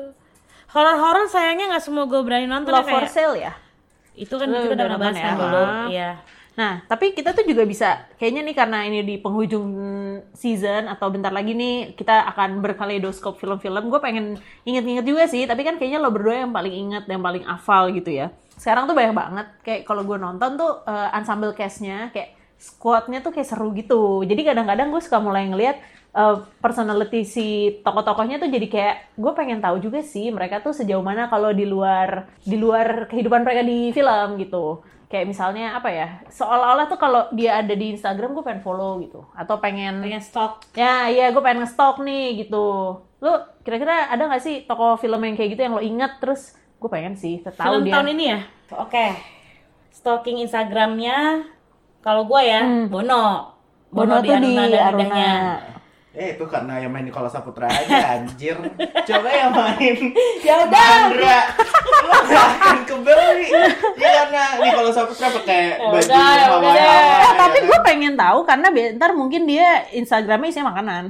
Horor-horor 0.67 1.27
sayangnya 1.27 1.70
nggak 1.70 1.84
semua 1.84 2.03
gue 2.03 2.17
berani 2.20 2.50
nonton 2.50 2.74
Love 2.74 2.82
ya, 2.84 2.91
for 2.91 3.03
kayak- 3.03 3.13
sale 3.13 3.38
ya? 3.38 3.53
Itu 4.15 4.34
kan 4.36 4.46
Lu 4.48 4.58
kita 4.60 4.74
udah 4.74 4.86
ngebahas 4.88 5.13
nonton 5.13 5.22
kan 5.22 5.29
ya? 5.29 5.38
dulu. 5.38 5.63
Iya. 5.88 6.10
Nah, 6.53 6.86
tapi 6.86 7.17
kita 7.17 7.33
tuh 7.33 7.50
juga 7.50 7.65
bisa, 7.65 8.05
kayaknya 8.22 8.45
nih 8.45 8.55
karena 8.55 8.86
ini 8.86 9.01
di 9.01 9.15
penghujung 9.17 9.74
season 10.38 10.86
atau 10.86 11.10
bentar 11.10 11.33
lagi 11.33 11.57
nih 11.57 11.98
kita 11.98 12.29
akan 12.29 12.62
berkaleidoskop 12.62 13.41
film-film. 13.41 13.89
Gue 13.89 13.98
pengen 13.98 14.38
inget-inget 14.62 15.05
juga 15.05 15.25
sih, 15.25 15.50
tapi 15.50 15.65
kan 15.65 15.81
kayaknya 15.81 15.98
lo 15.98 16.13
berdua 16.13 16.45
yang 16.45 16.53
paling 16.53 16.74
inget, 16.74 17.03
yang 17.10 17.25
paling 17.25 17.41
hafal 17.50 17.89
gitu 17.89 18.13
ya. 18.13 18.29
Sekarang 18.53 18.86
tuh 18.86 18.93
banyak 18.93 19.17
banget, 19.17 19.48
kayak 19.65 19.81
kalau 19.89 20.05
gue 20.05 20.17
nonton 20.22 20.53
tuh 20.53 20.86
eh, 20.86 21.10
ensemble 21.17 21.57
cast-nya, 21.57 22.13
kayak 22.13 22.38
squad-nya 22.62 23.25
tuh 23.25 23.33
kayak 23.33 23.50
seru 23.50 23.74
gitu. 23.74 24.22
Jadi 24.22 24.41
kadang-kadang 24.45 24.93
gue 24.93 25.01
suka 25.01 25.17
mulai 25.17 25.50
ngeliat 25.50 25.81
eh, 26.13 26.38
personality 26.62 27.25
si 27.25 27.48
tokoh-tokohnya 27.81 28.38
tuh 28.38 28.53
jadi 28.53 28.67
kayak 28.69 28.95
gue 29.17 29.31
pengen 29.33 29.57
tahu 29.57 29.81
juga 29.81 30.05
sih 30.05 30.29
mereka 30.29 30.62
tuh 30.62 30.77
sejauh 30.77 31.01
mana 31.01 31.25
kalau 31.33 31.50
di 31.50 31.65
luar 31.65 32.29
di 32.45 32.62
luar 32.62 33.10
kehidupan 33.10 33.41
mereka 33.41 33.65
di 33.65 33.89
film 33.89 34.38
gitu 34.38 34.86
kayak 35.13 35.29
misalnya 35.29 35.77
apa 35.77 35.93
ya 35.93 36.08
seolah-olah 36.25 36.89
tuh 36.89 36.98
kalau 36.98 37.29
dia 37.29 37.62
ada 37.62 37.77
di 37.77 37.93
Instagram 37.93 38.34
gue 38.34 38.41
pengen 38.41 38.65
follow 38.65 38.98
gitu 38.98 39.22
atau 39.38 39.62
pengen, 39.62 40.01
Pengen 40.01 40.25
stok. 40.25 40.65
ya 40.74 41.05
iya 41.05 41.29
gue 41.29 41.38
pengen 41.38 41.62
nge-stalk 41.62 42.01
nih 42.01 42.41
gitu 42.41 42.98
lu 43.22 43.32
kira-kira 43.62 44.10
ada 44.10 44.25
nggak 44.25 44.41
sih 44.41 44.65
tokoh 44.65 44.98
film 44.98 45.22
yang 45.22 45.38
kayak 45.38 45.53
gitu 45.53 45.62
yang 45.62 45.77
lo 45.77 45.86
inget 45.86 46.17
terus 46.17 46.58
gue 46.82 46.89
pengen 46.89 47.13
sih 47.13 47.39
tahu 47.39 47.53
Film 47.53 47.86
dia 47.86 47.93
tahun 47.93 48.08
ini 48.12 48.24
ya? 48.27 48.39
Oke. 48.75 49.05
Stalking 49.93 50.41
Instagramnya 50.41 51.46
kalau 52.01 52.25
gue 52.25 52.41
ya 52.43 52.60
Hmm. 52.65 52.89
Bono. 52.89 53.53
Bono 53.93 54.20
di 54.20 54.27
tuh 54.27 54.41
di 54.41 54.58
Aruna 54.58 54.63
dan 54.67 54.84
Aruna. 54.89 55.29
Eh 56.13 56.38
itu 56.38 56.46
karena 56.46 56.77
yang 56.77 56.89
main 56.89 57.01
Nikola 57.01 57.25
Saputra 57.25 57.65
aja 57.65 57.89
anjir. 58.15 58.53
Coba 59.03 59.29
yang 59.29 59.50
main 59.50 59.98
Ya 60.39 60.62
udah. 60.62 60.89
Mandra. 61.10 61.39
Lo 62.00 62.17
gak 62.24 62.46
akan 62.53 62.77
kebeli. 62.86 63.50
Ya 63.96 64.10
karena 64.22 64.43
Nikola 64.60 64.91
Saputra 64.91 65.34
pakai 65.34 65.62
Ya 65.74 65.89
baju 65.89 66.05
udah, 66.05 66.38
ya. 66.72 66.98
Eh, 67.20 67.34
tapi 67.34 67.58
gue 67.63 67.79
pengen 67.84 68.13
tahu 68.13 68.39
karena 68.43 68.67
ntar 68.93 69.12
mungkin 69.12 69.43
dia 69.43 69.89
Instagramnya 69.91 70.48
isinya 70.48 70.70
makanan. 70.70 71.05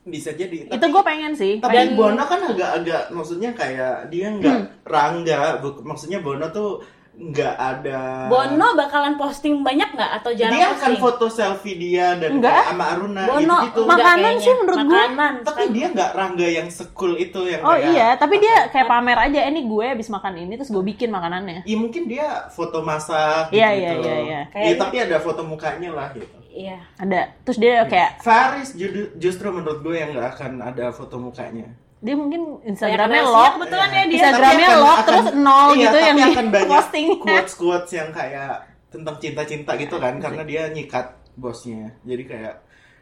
bisa 0.00 0.32
jadi. 0.32 0.64
itu 0.64 0.86
gue 0.88 1.02
pengen 1.04 1.36
sih. 1.36 1.60
Tapi 1.60 1.68
Pengen- 1.74 1.92
Bono 1.92 2.24
kan 2.24 2.40
agak-agak 2.40 3.12
maksudnya 3.12 3.52
kayak 3.52 4.08
dia 4.08 4.32
nggak 4.32 4.56
Hmm. 4.56 4.68
rangga, 4.82 5.60
maksudnya 5.82 6.24
Bono 6.24 6.48
tuh 6.48 6.80
nggak 7.18 7.54
ada. 7.58 8.30
Bono 8.30 8.78
bakalan 8.78 9.18
posting 9.18 9.60
banyak 9.60 9.90
nggak 9.90 10.22
atau 10.22 10.30
jarang 10.30 10.54
dia 10.54 10.66
akan 10.68 10.78
posting? 10.78 11.02
foto 11.02 11.26
selfie 11.26 11.74
dia 11.74 12.14
dan 12.14 12.38
kayak 12.38 12.70
sama 12.70 12.84
Aruna 12.94 13.22
Bono 13.26 13.38
gitu-gitu. 13.60 13.80
enggak 13.82 13.98
Makanan 13.98 14.14
kayaknya. 14.22 14.38
sih 14.40 14.54
menurut 14.54 14.78
gue. 14.80 15.02
Tapi 15.42 15.62
dia 15.74 15.86
nggak 15.90 16.10
rangga 16.14 16.46
yang 16.48 16.68
sekul 16.70 17.12
itu 17.14 17.40
yang 17.44 17.60
Oh 17.60 17.74
kayak 17.74 17.90
iya, 17.90 18.08
tapi 18.14 18.34
dia 18.38 18.56
kayak 18.70 18.86
pamer 18.86 19.18
aja. 19.18 19.40
Eh, 19.42 19.50
Ini 19.50 19.60
gue 19.66 19.86
habis 19.88 20.08
makan 20.08 20.34
ini 20.38 20.54
terus 20.54 20.70
gue 20.70 20.84
bikin 20.86 21.10
makanannya. 21.10 21.66
Ya 21.66 21.76
mungkin 21.76 22.06
dia 22.06 22.46
foto 22.48 22.80
masak 22.80 23.50
Iya, 23.50 23.68
gitu. 23.72 23.82
iya, 23.82 23.90
iya, 23.92 24.14
iya. 24.14 24.14
Ya, 24.38 24.40
Kayak- 24.54 24.78
tapi 24.78 24.96
ada 25.02 25.16
foto 25.18 25.42
mukanya 25.42 25.90
lah 25.90 26.08
gitu. 26.14 26.36
Iya. 26.48 26.78
Ada. 26.96 27.20
Terus 27.42 27.58
dia 27.58 27.82
kayak 27.84 28.10
Faris 28.20 28.78
justru 29.18 29.50
menurut 29.50 29.82
gue 29.82 29.94
yang 29.94 30.14
nggak 30.14 30.38
akan 30.38 30.52
ada 30.60 30.90
foto 30.90 31.18
mukanya. 31.18 31.66
Dia 31.98 32.14
mungkin 32.14 32.62
Instagramnya 32.62 33.22
lock. 33.26 33.52
kebetulan 33.58 33.88
ya 33.90 34.02
dia. 34.06 34.14
Instagramnya 34.14 34.68
akan- 34.70 34.80
lock, 34.80 34.98
akan- 34.98 35.06
terus 35.08 35.26
nol 35.34 35.68
iya, 35.68 35.80
gitu 35.82 35.96
tapi 35.98 36.06
yang 36.06 36.16
di 36.16 36.24
akan 36.30 36.46
banyak 36.50 36.70
postingnya. 36.70 37.18
quotes 37.24 37.54
quotes 37.58 37.90
yang 37.90 38.10
kayak 38.14 38.52
tentang 38.88 39.16
cinta-cinta 39.18 39.72
gitu 39.76 39.96
kan 39.98 40.14
karena 40.16 40.42
dia 40.46 40.62
nyikat 40.70 41.06
bosnya. 41.34 41.92
Jadi 42.02 42.22
kayak 42.24 42.54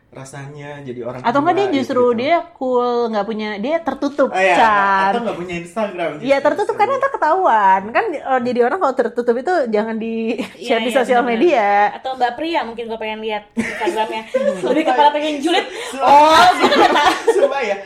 rasanya 0.09 0.81
jadi 0.81 1.01
orang 1.03 1.21
Atau 1.21 1.41
enggak 1.41 1.57
dia 1.59 1.69
justru 1.75 2.03
gitu. 2.07 2.17
dia 2.17 2.37
cool, 2.55 2.89
nggak 3.07 3.27
punya 3.27 3.49
dia 3.59 3.77
tertutup, 3.79 4.29
Oh, 4.29 4.39
iya. 4.39 5.11
Atau 5.11 5.21
nggak 5.21 5.37
punya 5.37 5.55
Instagram. 5.59 6.09
Iya 6.17 6.37
justru. 6.37 6.47
tertutup 6.47 6.75
karena 6.75 6.95
ntar 6.97 7.11
ketahuan 7.11 7.83
kan 7.91 8.05
oh, 8.25 8.41
jadi 8.41 8.61
orang 8.63 8.79
kalau 8.79 8.95
tertutup 8.95 9.35
itu 9.35 9.53
jangan 9.69 9.97
di 9.97 10.15
share 10.59 10.81
di 10.81 10.85
Iya, 10.85 10.89
iya, 10.89 10.97
sosial 10.97 11.23
media. 11.23 11.69
Atau 11.93 12.15
Mbak 12.15 12.33
Pria 12.33 12.61
mungkin 12.63 12.85
gue 12.87 12.97
pengen 12.97 13.21
lihat 13.21 13.43
Instagramnya. 13.53 14.23
Lebih 14.67 14.85
kepala 14.85 15.09
pengen 15.11 15.35
julid. 15.39 15.67
Oh, 15.97 16.33
kan 16.33 16.71
udah 16.71 16.91
tahu. 16.93 17.13
Sumpah 17.37 17.63
ya, 17.63 17.77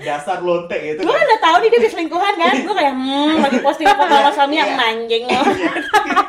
dasar 0.00 0.38
lonte 0.40 0.76
gitu 0.76 0.98
Gue 0.98 1.06
kan. 1.06 1.16
kan 1.16 1.26
udah 1.26 1.40
tahu 1.42 1.56
nih 1.58 1.68
dia 1.68 1.80
di 1.80 1.90
selingkuhan 1.90 2.34
kan. 2.34 2.54
Gue 2.60 2.74
kayak 2.74 2.94
hmm 2.94 3.34
lagi 3.40 3.58
posting 3.60 3.86
foto 3.86 4.08
sama 4.08 4.30
suami 4.32 4.54
yang 4.54 4.70
Iya. 4.70 4.78
manjing 4.78 5.22
lo. 5.26 5.40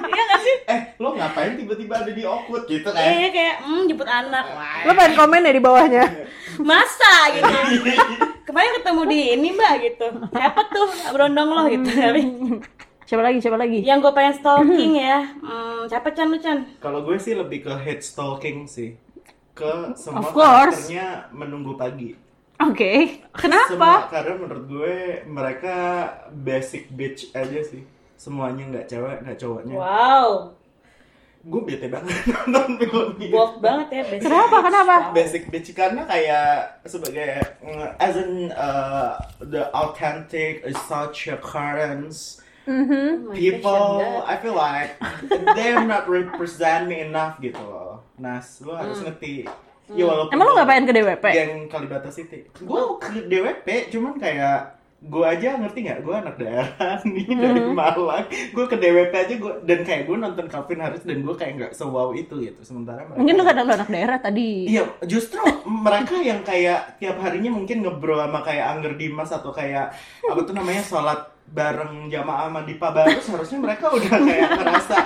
Iya 0.06 0.24
nggak 0.24 0.42
sih? 0.42 0.56
Eh, 0.66 0.80
lo 0.96 1.12
ngapain 1.12 1.52
tiba-tiba 1.54 1.94
ada 1.98 2.08
di 2.10 2.24
Okut 2.24 2.64
gitu 2.66 2.88
kan? 2.88 3.04
Iya 3.04 3.30
kayak 3.30 3.56
hmm 3.62 3.84
jemput 3.86 4.08
anak. 4.08 4.44
Lo 4.82 4.92
pengen 4.94 5.14
komen 5.14 5.35
ya 5.42 5.52
di 5.52 5.60
bawahnya. 5.60 6.04
Masa 6.62 7.14
gitu. 7.34 7.52
Kemarin 8.46 8.72
ketemu 8.78 9.02
di 9.06 9.20
ini 9.34 9.48
mbak 9.52 9.74
gitu. 9.84 10.08
Siapa 10.32 10.62
tuh 10.70 10.88
berondong 11.12 11.50
lo 11.50 11.64
gitu. 11.66 11.90
Tapi 11.90 12.22
Siapa 13.06 13.22
lagi? 13.22 13.38
Siapa 13.38 13.54
lagi? 13.56 13.80
yang 13.82 14.00
gue 14.00 14.10
pengen 14.12 14.34
stalking 14.34 14.98
ya. 14.98 15.30
Hmm, 15.38 15.86
siapa 15.86 16.10
Chan 16.10 16.26
lu 16.26 16.40
Chan? 16.40 16.66
Kalau 16.80 17.04
gue 17.04 17.18
sih 17.18 17.34
lebih 17.34 17.62
ke 17.62 17.74
head 17.76 18.02
stalking 18.02 18.66
sih. 18.66 18.98
Ke 19.52 19.94
semua 19.94 20.24
Of 20.24 20.34
course. 20.34 20.90
karakternya 20.90 21.30
menunggu 21.30 21.76
pagi. 21.76 22.18
Oke. 22.58 23.22
Semua 23.36 23.68
Kenapa? 23.70 23.92
karena 24.10 24.34
menurut 24.40 24.66
gue 24.66 24.96
mereka 25.28 25.76
basic 26.32 26.90
bitch 26.90 27.30
aja 27.32 27.62
sih. 27.62 27.86
Semuanya 28.16 28.64
nggak 28.72 28.88
cewek, 28.88 29.18
nggak 29.22 29.38
cowoknya. 29.38 29.76
Wow. 29.76 30.56
Gue 31.46 31.62
bete 31.62 31.86
banget 31.86 32.10
nonton 32.50 32.82
film 32.82 33.14
ini. 33.16 33.30
Bold 33.30 33.62
banget 33.62 33.88
ya. 33.92 34.04
basic. 34.04 34.26
Kenapa? 34.26 34.58
Kenapa? 34.60 34.96
Basic 35.14 35.44
bitch 35.46 35.70
karena 35.72 36.02
kayak 36.04 36.82
sebagai 36.84 37.30
mm, 37.62 37.86
as 38.02 38.18
in 38.18 38.50
uh, 38.52 39.14
the 39.40 39.70
authentic 39.72 40.66
is 40.66 40.74
such 40.86 41.30
occurrence. 41.30 42.42
Mhm. 42.66 43.30
Oh 43.30 43.34
people 43.38 44.02
gosh, 44.02 44.26
I 44.26 44.36
feel 44.42 44.58
like 44.58 44.98
they're 45.54 45.86
not 45.86 46.10
represent 46.10 46.90
me 46.90 47.06
enough 47.06 47.38
gitu 47.38 47.62
loh 47.62 48.02
Nas 48.18 48.58
lu 48.58 48.74
harus 48.74 49.06
ngerti 49.06 49.46
ya 49.94 50.02
walaupun 50.02 50.34
Emang 50.34 50.50
lo 50.50 50.66
pengen 50.66 50.90
ke 50.90 50.94
DWP? 50.98 51.26
geng 51.30 51.54
Kalibata 51.70 52.10
City 52.10 52.50
gue 52.50 52.82
ke 52.98 53.22
DWP 53.30 53.94
cuman 53.94 54.18
kayak 54.18 54.82
gue 55.06 55.22
aja 55.22 55.54
ngerti 55.56 55.80
nggak 55.82 56.02
gue 56.02 56.16
anak 56.18 56.36
daerah 56.36 56.74
nih 57.06 57.30
dari 57.30 57.62
Malang 57.70 58.26
gue 58.26 58.66
ke 58.66 58.76
DWP 58.76 59.14
aja 59.14 59.34
gue 59.38 59.54
dan 59.62 59.80
kayak 59.82 60.04
gue 60.04 60.18
nonton 60.18 60.46
Calvin 60.50 60.82
Harris 60.82 61.06
dan 61.06 61.22
gue 61.22 61.36
kayak 61.36 61.54
nggak 61.56 61.74
sewow 61.74 62.10
itu 62.12 62.34
gitu 62.42 62.62
sementara 62.62 63.06
mereka 63.06 63.20
Mungkin 63.22 63.34
lo 63.36 63.44
kan 63.44 63.56
lo 63.56 63.72
anak 63.72 63.88
daerah 63.88 64.18
tadi. 64.18 64.66
Iya, 64.66 64.82
justru 65.06 65.40
mereka 65.64 66.18
yang 66.18 66.42
kayak 66.42 66.98
tiap 66.98 67.22
harinya 67.22 67.54
mungkin 67.54 67.86
ngebro 67.86 68.18
sama 68.18 68.42
kayak 68.42 68.66
Angger 68.68 68.94
Dimas 68.98 69.30
atau 69.30 69.54
kayak 69.54 69.94
apa 70.26 70.40
tuh 70.42 70.54
namanya 70.54 70.82
sholat 70.82 71.20
bareng 71.46 72.10
jamaah 72.10 72.50
sama 72.50 72.66
Dipa 72.66 72.90
Baru 72.90 73.22
seharusnya 73.22 73.60
mereka 73.62 73.94
udah 73.94 74.10
kayak 74.18 74.50
ngerasa 74.58 74.98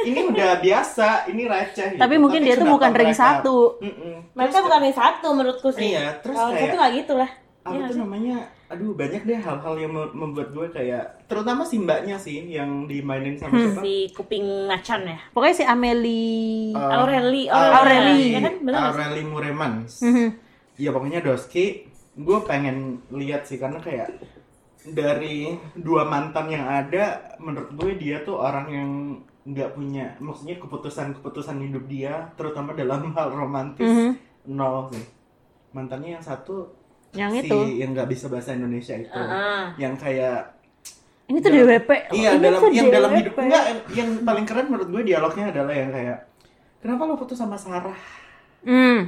ini 0.00 0.20
udah 0.22 0.50
biasa, 0.62 1.08
ini 1.26 1.42
receh. 1.44 1.98
gitu. 1.98 2.00
Tapi 2.00 2.14
mungkin 2.16 2.40
dia 2.40 2.54
tuh 2.54 2.70
bukan 2.70 2.92
ring 2.94 3.10
satu. 3.10 3.82
Mm-mm. 3.82 4.14
Mereka 4.32 4.54
Terus 4.54 4.64
bukan 4.64 4.80
yang 4.80 4.96
satu 4.96 5.28
menurutku 5.34 5.68
sih. 5.74 5.90
Iya, 5.90 6.22
terus 6.22 6.38
Kalau 6.38 6.54
kayak- 6.54 6.62
satu 6.62 6.74
nggak 6.78 6.92
gitu 6.94 7.12
lah. 7.18 7.30
Apa 7.70 7.78
nggak 7.78 7.88
tuh 7.88 7.94
sih? 7.94 8.02
namanya? 8.02 8.36
Aduh, 8.70 8.90
banyak 8.92 9.22
deh 9.24 9.38
hal-hal 9.38 9.74
yang 9.76 9.92
mem- 9.92 10.14
membuat 10.14 10.48
gue 10.50 10.66
kayak 10.70 11.04
terutama 11.26 11.62
si 11.62 11.76
mbaknya 11.76 12.16
sih 12.16 12.38
yang 12.48 12.86
dimainin 12.86 13.34
sama 13.34 13.54
siapa? 13.56 13.80
Si 13.80 13.94
kuping 14.10 14.46
macan 14.66 15.00
ya. 15.06 15.18
Pokoknya 15.30 15.56
si 15.56 15.64
Amelie. 15.64 16.70
Uh, 16.70 16.96
Aureli, 16.96 17.42
Aureli. 17.46 18.22
Ya 18.30 18.40
kan? 18.40 18.54
Bener? 18.60 18.80
Aureli 18.90 19.22
Muremans. 19.22 19.92
Mhm. 20.00 20.28
Ya 20.78 20.90
pokoknya 20.90 21.20
Doski, 21.20 21.86
gue 22.14 22.38
pengen 22.44 22.76
lihat 23.10 23.44
sih 23.44 23.58
karena 23.58 23.78
kayak 23.78 24.16
dari 24.86 25.50
dua 25.76 26.08
mantan 26.08 26.48
yang 26.48 26.64
ada, 26.64 27.36
menurut 27.36 27.70
gue 27.74 27.92
dia 27.96 28.22
tuh 28.22 28.40
orang 28.40 28.66
yang 28.70 28.90
nggak 29.40 29.72
punya, 29.72 30.16
maksudnya 30.20 30.56
keputusan-keputusan 30.56 31.58
hidup 31.60 31.84
dia, 31.84 32.32
terutama 32.34 32.72
dalam 32.72 33.12
hal 33.12 33.28
romantis, 33.28 33.84
Mhm. 33.84 34.10
nol 34.48 34.88
sih. 34.88 35.04
Mantannya 35.70 36.16
yang 36.16 36.24
satu 36.24 36.70
Yang 37.12 37.30
si 37.32 37.38
itu. 37.44 37.58
yang 37.76 37.90
nggak 37.90 38.08
bisa 38.08 38.26
bahasa 38.26 38.50
Indonesia 38.52 38.94
itu, 38.94 39.10
Heeh. 39.12 39.62
yang 39.76 39.94
kayak 39.94 40.54
Ini 41.26 41.38
tuh 41.38 41.46
Dalam- 41.48 41.66
DWP. 41.68 41.90
Iya 42.10 42.30
Ini 42.32 42.40
dalam 42.40 42.60
yang 42.70 42.88
dalam 42.88 43.10
DWP. 43.10 43.18
hidup 43.20 43.34
enggak 43.36 43.64
yang 43.92 44.08
paling 44.20 44.44
keren 44.44 44.66
menurut 44.66 44.88
gue 44.88 45.02
dialognya 45.04 45.44
adalah 45.48 45.70
yang 45.72 45.90
kayak 45.90 46.18
kenapa 46.78 47.02
lo 47.04 47.14
putus 47.14 47.36
sama 47.36 47.54
Sarah? 47.54 47.94
Hmm. 48.60 49.06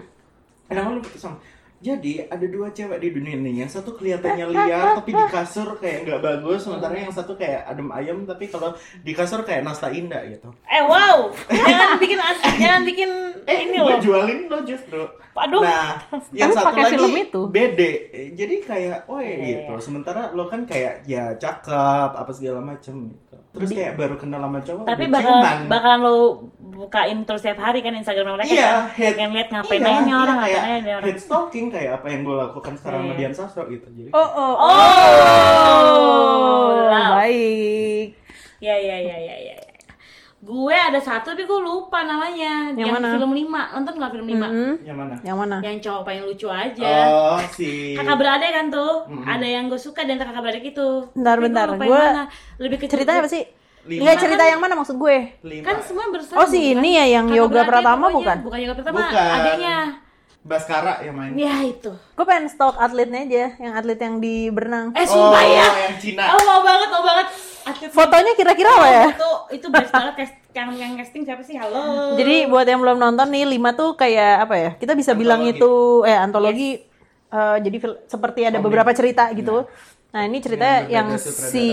Kenapa 0.64 0.88
lu 0.88 1.00
putus 1.00 1.18
sama? 1.20 1.36
Jadi 1.82 2.22
ada 2.30 2.46
dua 2.46 2.70
cewek 2.70 3.02
di 3.02 3.10
dunia 3.10 3.34
ini, 3.34 3.58
yang 3.58 3.66
satu 3.66 3.98
kelihatannya 3.98 4.54
liar 4.54 5.02
tapi 5.02 5.10
di 5.10 5.24
kasur 5.34 5.74
kayak 5.82 6.06
nggak 6.06 6.20
bagus, 6.22 6.62
sementara 6.62 6.94
yang 6.94 7.10
satu 7.10 7.34
kayak 7.34 7.66
adem 7.66 7.90
ayem 7.90 8.22
tapi 8.22 8.46
kalau 8.46 8.70
di 9.02 9.10
kasur 9.10 9.42
kayak 9.42 9.66
Nasta 9.66 9.90
Indah 9.90 10.22
gitu. 10.30 10.46
Eh 10.70 10.78
wow, 10.86 11.34
jangan 11.50 11.98
bikin 11.98 12.18
jangan 12.62 12.82
bikin 12.86 13.10
ini 13.50 13.82
gue 13.82 13.82
loh. 13.82 13.98
jualin 13.98 14.46
lo 14.46 14.62
justru. 14.62 15.02
Aduh. 15.34 15.64
Nah, 15.64 15.98
yang 16.30 16.54
satu 16.54 16.76
lagi 16.76 16.94
film 16.94 17.18
itu. 17.18 17.40
bede. 17.50 17.92
Jadi 18.36 18.62
kayak, 18.62 19.10
woi 19.10 19.26
Iya, 19.26 19.40
gitu. 19.66 19.90
Sementara 19.90 20.30
lo 20.30 20.46
kan 20.46 20.62
kayak 20.68 21.02
ya 21.08 21.34
cakep 21.34 22.14
apa 22.14 22.30
segala 22.30 22.62
macem 22.62 23.10
gitu. 23.10 23.41
Terus 23.52 23.68
kayak 23.70 23.92
baru 23.94 24.16
kenal 24.16 24.40
sama 24.40 24.58
cowok. 24.58 24.84
Tapi 24.84 25.04
bakal 25.06 25.34
bakalan 25.68 26.00
lo 26.00 26.14
bukain 26.72 27.18
terus 27.22 27.42
tiap 27.42 27.60
hari 27.60 27.78
kan 27.78 27.92
Instagram 27.92 28.34
mereka 28.34 28.48
Iya, 28.48 28.64
kan? 28.64 28.96
head, 28.96 29.12
Pengen 29.12 29.30
lihat 29.30 29.48
ngapain 29.50 29.76
iya, 29.78 29.92
aja 29.92 30.00
iya, 30.02 30.16
orang, 30.16 30.36
kayak 30.38 30.56
ngapain 30.56 30.64
aja 30.64 30.80
nih 30.80 30.92
orang. 30.94 31.04
head 31.04 31.18
stalking 31.18 31.66
kayak 31.68 31.92
apa 31.94 32.06
yang 32.08 32.20
gue 32.22 32.32
lakukan 32.34 32.72
sekarang 32.74 32.98
sama 32.98 33.10
Iya. 33.10 33.18
Dian 33.18 33.34
Sastro 33.34 33.62
gitu. 33.68 33.86
Jadi 33.88 34.08
Oh, 34.10 34.28
oh, 34.32 34.52
Oh, 34.56 34.72
love. 36.88 37.14
baik. 37.18 38.08
Ya 38.58 38.74
ya 38.74 38.96
ya 38.96 39.16
ya 39.18 39.18
ya. 39.18 39.36
ya. 39.38 39.41
Gue 40.42 40.74
ada 40.74 40.98
satu 40.98 41.32
tapi 41.32 41.46
gue 41.46 41.60
lupa 41.62 42.02
namanya. 42.02 42.74
Yang 42.74 42.98
mana? 42.98 43.14
film 43.14 43.30
5. 43.30 43.46
Nonton 43.78 43.94
nggak 43.94 44.10
film 44.10 44.26
5? 44.26 44.42
Hmm. 44.42 44.74
yang 44.82 44.98
mana? 44.98 45.14
Yang 45.22 45.36
mana? 45.38 45.56
Yang 45.62 45.76
cowok 45.80 46.02
paling 46.02 46.22
lucu 46.26 46.48
aja. 46.50 46.90
Oh 47.06 47.38
si 47.48 47.94
Kakak 47.94 48.16
beradik 48.18 48.50
kan 48.50 48.66
tuh. 48.66 49.06
Mm-mm. 49.06 49.22
Ada 49.22 49.46
yang 49.46 49.70
gue 49.70 49.78
suka 49.78 50.02
dan 50.02 50.18
kakak 50.18 50.42
beradik 50.42 50.64
itu. 50.68 51.06
Bentar, 51.14 51.36
Tapi 51.38 51.44
bentar. 51.46 51.66
yang 51.70 51.78
mana. 51.78 52.24
lebih 52.58 52.76
ke 52.76 52.90
Ceritanya 52.90 53.22
apa 53.22 53.30
sih? 53.30 53.46
Lima. 53.82 53.98
Enggak 54.02 54.16
cerita 54.18 54.42
yang 54.42 54.58
mana 54.58 54.74
maksud 54.74 54.94
gue? 54.94 55.16
lima. 55.42 55.62
Kan 55.62 55.76
semua 55.80 56.10
bersama. 56.10 56.38
Oh, 56.38 56.46
si 56.46 56.58
ini 56.70 56.90
ya, 56.92 57.06
yang 57.12 57.26
Kakak 57.26 57.38
Yoga 57.38 57.50
beradik 57.52 57.70
Pratama 57.70 57.94
pokoknya. 58.00 58.18
bukan? 58.18 58.36
Bukan 58.42 58.58
Yoga 58.58 58.74
Pratama, 58.74 58.98
Bukan. 58.98 59.30
adiknya. 59.32 59.76
Baskara 60.42 60.92
yang 61.00 61.14
main. 61.14 61.32
Ya 61.38 61.54
itu. 61.62 61.90
Gue 62.18 62.24
pengen 62.26 62.50
stalk 62.50 62.74
atletnya 62.74 63.22
aja, 63.22 63.44
yang 63.58 63.72
atlet 63.72 63.94
yang 63.96 64.18
di 64.18 64.50
berenang. 64.50 64.90
Eh 64.92 65.02
oh, 65.02 65.06
sumpah 65.08 65.42
ya. 65.44 65.66
yang 65.86 65.98
Cina. 65.98 66.34
Oh 66.34 66.42
mau 66.42 66.60
banget, 66.62 66.88
mau 66.90 67.02
banget. 67.04 67.26
Atlet 67.62 67.90
Fotonya 67.90 68.32
kira-kira 68.34 68.70
apa 68.70 68.88
ya? 68.88 69.06
Itu 69.10 69.30
itu 69.52 69.66
best 69.68 69.92
banget 69.92 70.14
cast, 70.16 70.34
yang 70.52 70.70
yang 70.74 70.92
casting 70.96 71.22
siapa 71.22 71.42
sih? 71.42 71.54
Halo. 71.54 72.14
Jadi 72.14 72.46
buat 72.46 72.64
yang 72.64 72.80
belum 72.80 72.98
nonton 72.98 73.28
nih, 73.28 73.44
lima 73.46 73.72
tuh 73.72 73.94
kayak 73.94 74.34
apa 74.42 74.54
ya? 74.54 74.70
Kita 74.74 74.92
bisa 74.92 75.12
bilang 75.12 75.40
Antologi. 75.40 75.58
itu 75.58 75.72
eh 76.04 76.18
antologi. 76.18 76.70
eh, 77.32 77.56
jadi 77.58 77.76
fil- 77.78 78.00
seperti 78.04 78.44
ada 78.44 78.60
Komik. 78.60 78.66
beberapa 78.68 78.90
cerita 78.92 79.32
gitu. 79.32 79.64
Nah 79.64 80.01
ini 80.12 80.44
cerita 80.44 80.84
Yang 80.84 80.92
yang 80.92 81.08
si 81.16 81.68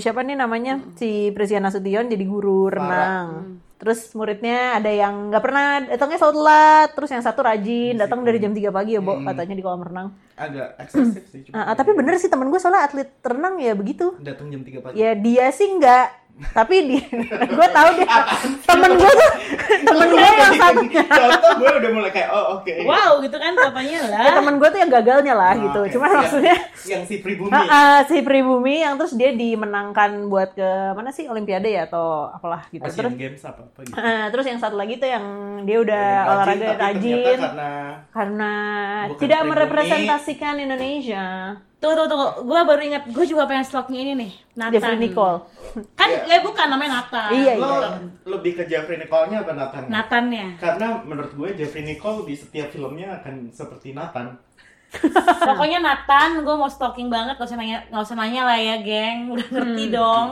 siapa 0.00 0.24
nih 0.24 0.34
namanya? 0.34 0.80
Si 0.96 1.28
Prisia 1.36 1.60
Nasution 1.60 2.08
jadi 2.08 2.24
guru 2.24 2.72
renang. 2.72 3.60
Terus 3.78 4.10
muridnya 4.10 4.74
ada 4.74 4.90
yang 4.90 5.30
nggak 5.30 5.38
pernah 5.38 5.78
datangnya 5.86 6.18
selalu 6.18 6.34
telat, 6.42 6.88
terus 6.98 7.10
yang 7.14 7.22
satu 7.22 7.46
rajin 7.46 7.94
datang 7.94 8.26
dari 8.26 8.42
jam 8.42 8.50
3 8.50 8.74
pagi 8.74 8.98
ya, 8.98 9.00
Bo, 9.00 9.22
katanya 9.22 9.54
di 9.54 9.62
kolam 9.62 9.86
renang. 9.86 10.08
agak 10.34 10.74
eksesif 10.82 11.22
sih 11.30 11.46
cuma 11.46 11.62
Ah, 11.62 11.70
ah, 11.70 11.74
tapi 11.78 11.94
bener 11.94 12.18
sih 12.18 12.26
temen 12.26 12.50
gue 12.50 12.58
soalnya 12.58 12.82
atlet 12.82 13.06
renang 13.22 13.54
ya 13.58 13.78
begitu. 13.78 14.18
datang 14.18 14.50
jam 14.50 14.66
3 14.66 14.82
pagi. 14.82 14.98
Ya 14.98 15.14
dia 15.14 15.46
sih 15.50 15.70
nggak, 15.78 16.27
tapi 16.48 16.76
di 16.84 16.98
gue 17.56 17.68
tahu 17.68 17.88
dia 17.94 18.06
temen 18.62 18.90
gue 18.94 19.10
tuh 19.10 19.30
temen 19.80 20.08
gue 20.08 20.22
yang 20.32 20.54
satunya. 20.54 21.02
contoh 21.02 21.50
gue 21.56 21.70
udah 21.76 21.90
mulai 21.90 22.10
kayak 22.10 22.28
oh 22.28 22.44
oke 22.56 22.74
Wow 22.80 23.18
gitu 23.18 23.34
kan 23.34 23.52
papanya 23.52 23.98
lah. 24.06 24.20
Ya, 24.20 24.30
temen 24.34 24.54
gue 24.54 24.68
tuh 24.68 24.78
yang 24.78 24.90
gagalnya 24.92 25.34
lah 25.34 25.50
Oh, 25.50 25.60
gitu. 25.60 25.80
Cuman 25.92 26.08
Yang- 26.08 26.20
maksudnya 26.20 26.56
yang 26.86 27.02
si 27.04 27.14
pribumi 27.18 27.50
Ah, 27.50 27.64
ah, 27.64 27.98
si 28.02 28.16
Pribumi 28.20 28.74
yang 28.78 28.94
terus 28.94 29.12
dia 29.12 29.30
dimenangkan 29.32 30.10
buat 30.26 30.52
ke 30.52 30.70
mana 30.92 31.08
sih 31.08 31.24
Olimpiade 31.24 31.68
ya 31.68 31.84
atau 31.84 32.28
apalah 32.28 32.64
gitu. 32.68 32.82
Asian 32.82 33.08
Terus 33.08 33.14
Games 33.16 33.42
apa 33.42 33.60
apa 33.64 33.78
gitu 33.82 33.94
ah, 33.94 34.24
terus 34.28 34.46
yang 34.46 34.58
satu 34.58 34.74
lagi 34.74 34.96
tuh 34.96 35.08
yang 35.08 35.24
dia 35.60 35.78
udah 35.78 36.04
Rajin, 36.06 36.30
olahraga 36.30 36.68
rajin 36.78 37.38
karena 37.40 37.70
karena 38.08 38.52
tidak 39.16 39.40
pribumi. 39.40 39.50
merepresentasikan 39.50 40.54
Indonesia. 40.60 41.24
Tunggu 41.78 41.94
tunggu 41.94 42.10
tunggu. 42.10 42.28
Gue 42.44 42.60
baru 42.64 42.82
ingat. 42.82 43.02
Gue 43.06 43.22
juga 43.22 43.46
pengen 43.46 43.62
stalking 43.62 43.94
ini 43.96 44.12
nih. 44.16 44.32
Nathan. 44.56 44.72
Jeffrey 44.74 44.98
Nicole. 45.00 45.38
Kan 45.94 46.08
Iya. 46.10 46.22
eh 46.28 46.40
bukan 46.42 46.66
namanya 46.66 46.90
Nathan. 46.98 47.30
Iya, 47.30 47.52
lo 47.54 47.70
iya. 47.72 47.88
lebih 48.26 48.52
ke 48.52 48.62
Jeffrey 48.66 48.98
Nicole-nya 48.98 49.38
apa 49.40 49.52
Nathan? 49.52 49.82
Nathannya. 49.86 50.46
Karena 50.58 50.86
menurut 51.00 51.30
gue 51.32 51.48
Jeffrey 51.54 51.82
Nicole 51.82 52.26
di 52.26 52.34
setiap 52.34 52.68
filmnya 52.68 53.22
akan 53.22 53.48
seperti 53.48 53.94
Nathan. 53.94 54.34
Pokoknya 55.38 55.78
Nathan, 55.78 56.42
gue 56.42 56.54
mau 56.56 56.66
stalking 56.66 57.06
banget. 57.06 57.36
Gak 57.36 57.46
usah 57.46 57.56
nanya, 57.56 57.84
gak 57.86 58.02
usah 58.02 58.16
nanya 58.16 58.42
lah 58.42 58.56
ya, 58.56 58.76
geng. 58.80 59.30
Udah 59.30 59.46
ngerti 59.46 59.84
Hmm. 59.84 59.94
dong. 59.94 60.28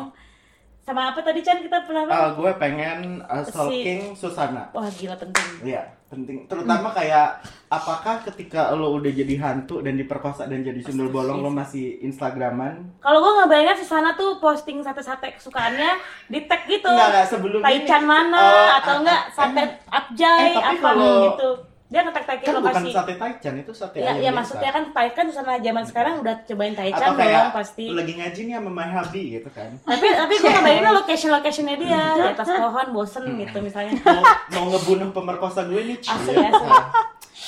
Sama 0.87 1.11
apa 1.11 1.19
tadi 1.19 1.43
Chan 1.43 1.59
kita 1.59 1.83
pernah 1.83 2.07
Ah, 2.07 2.31
gue 2.31 2.47
pengen 2.63 3.19
uh, 3.21 3.43
Si- 3.43 3.51
stalking 3.51 4.15
Susana. 4.15 4.71
Wah 4.71 4.87
gila 4.87 5.19
penting. 5.19 5.67
Iya, 5.67 5.83
penting. 6.07 6.47
Terutama 6.47 6.95
kayak 6.95 7.43
apakah 7.67 8.23
ketika 8.23 8.71
lo 8.71 8.95
udah 8.95 9.11
jadi 9.11 9.35
hantu 9.37 9.83
dan 9.83 9.99
diperkosa 9.99 10.47
dan 10.47 10.63
jadi 10.63 10.79
sundel 10.79 11.11
bolong 11.11 11.43
lo 11.43 11.51
masih 11.51 11.99
Instagraman? 12.01 13.03
Kalau 13.03 13.19
gue 13.19 13.33
ngebayangin 13.35 13.83
Susana 13.83 14.15
tuh 14.15 14.39
posting 14.39 14.79
sate-sate 14.79 15.35
kesukaannya 15.35 15.99
di 16.31 16.47
tag 16.47 16.63
gitu. 16.65 16.87
Enggak, 16.87 17.09
enggak 17.11 17.27
sebelum 17.27 17.61
Taichan 17.61 18.03
mana 18.07 18.39
Oh, 18.39 18.69
atau 18.79 18.93
ah, 18.93 19.01
enggak 19.03 19.21
ah, 19.21 19.35
sate 19.35 19.59
eh, 19.59 19.71
Abjay 19.91 20.47
eh, 20.49 20.55
apa 20.55 20.79
kalau- 20.81 21.25
gitu. 21.27 21.51
Dia 21.87 22.03
ngetek-tekin 22.03 22.47
Kan 22.49 22.55
bukan 22.57 22.67
lokasi. 22.75 22.91
sate 22.91 23.15
Taichan, 23.15 23.55
itu 23.57 23.71
sate 23.71 23.97
Ya, 23.97 24.11
ayam 24.11 24.17
ya 24.17 24.23
biasa. 24.25 24.35
maksudnya 24.35 24.71
kan 24.71 24.85
Taichan 24.91 25.27
Susana 25.27 25.55
zaman 25.57 25.85
sekarang 25.85 26.15
udah 26.19 26.35
cobain 26.43 26.75
Taichan 26.75 27.09
dong 27.09 27.51
pasti. 27.53 27.85
lagi 27.89 28.13
ngaji 28.13 28.41
nih 28.43 28.55
sama 28.55 28.71
my 28.73 28.89
hubby 28.91 29.23
gitu 29.33 29.49
kan. 29.49 29.71
Tapi 29.81 30.07
tapi 30.09 30.35
gue 30.35 30.51
ngebayanginnya 30.51 30.93
location 30.99 31.31
locationnya 31.31 31.77
dia 31.77 32.03
di 32.13 32.27
atas 32.29 32.49
pohon 32.49 32.87
bosen 32.91 33.25
gitu 33.37 33.57
misalnya. 33.61 33.95
Mau, 34.03 34.23
mau 34.51 34.65
ngebunuh 34.69 35.09
pemerkosa 35.11 35.63
gue 35.65 35.81
nih. 35.85 35.99
Asli, 36.03 36.35
asli. 36.37 36.71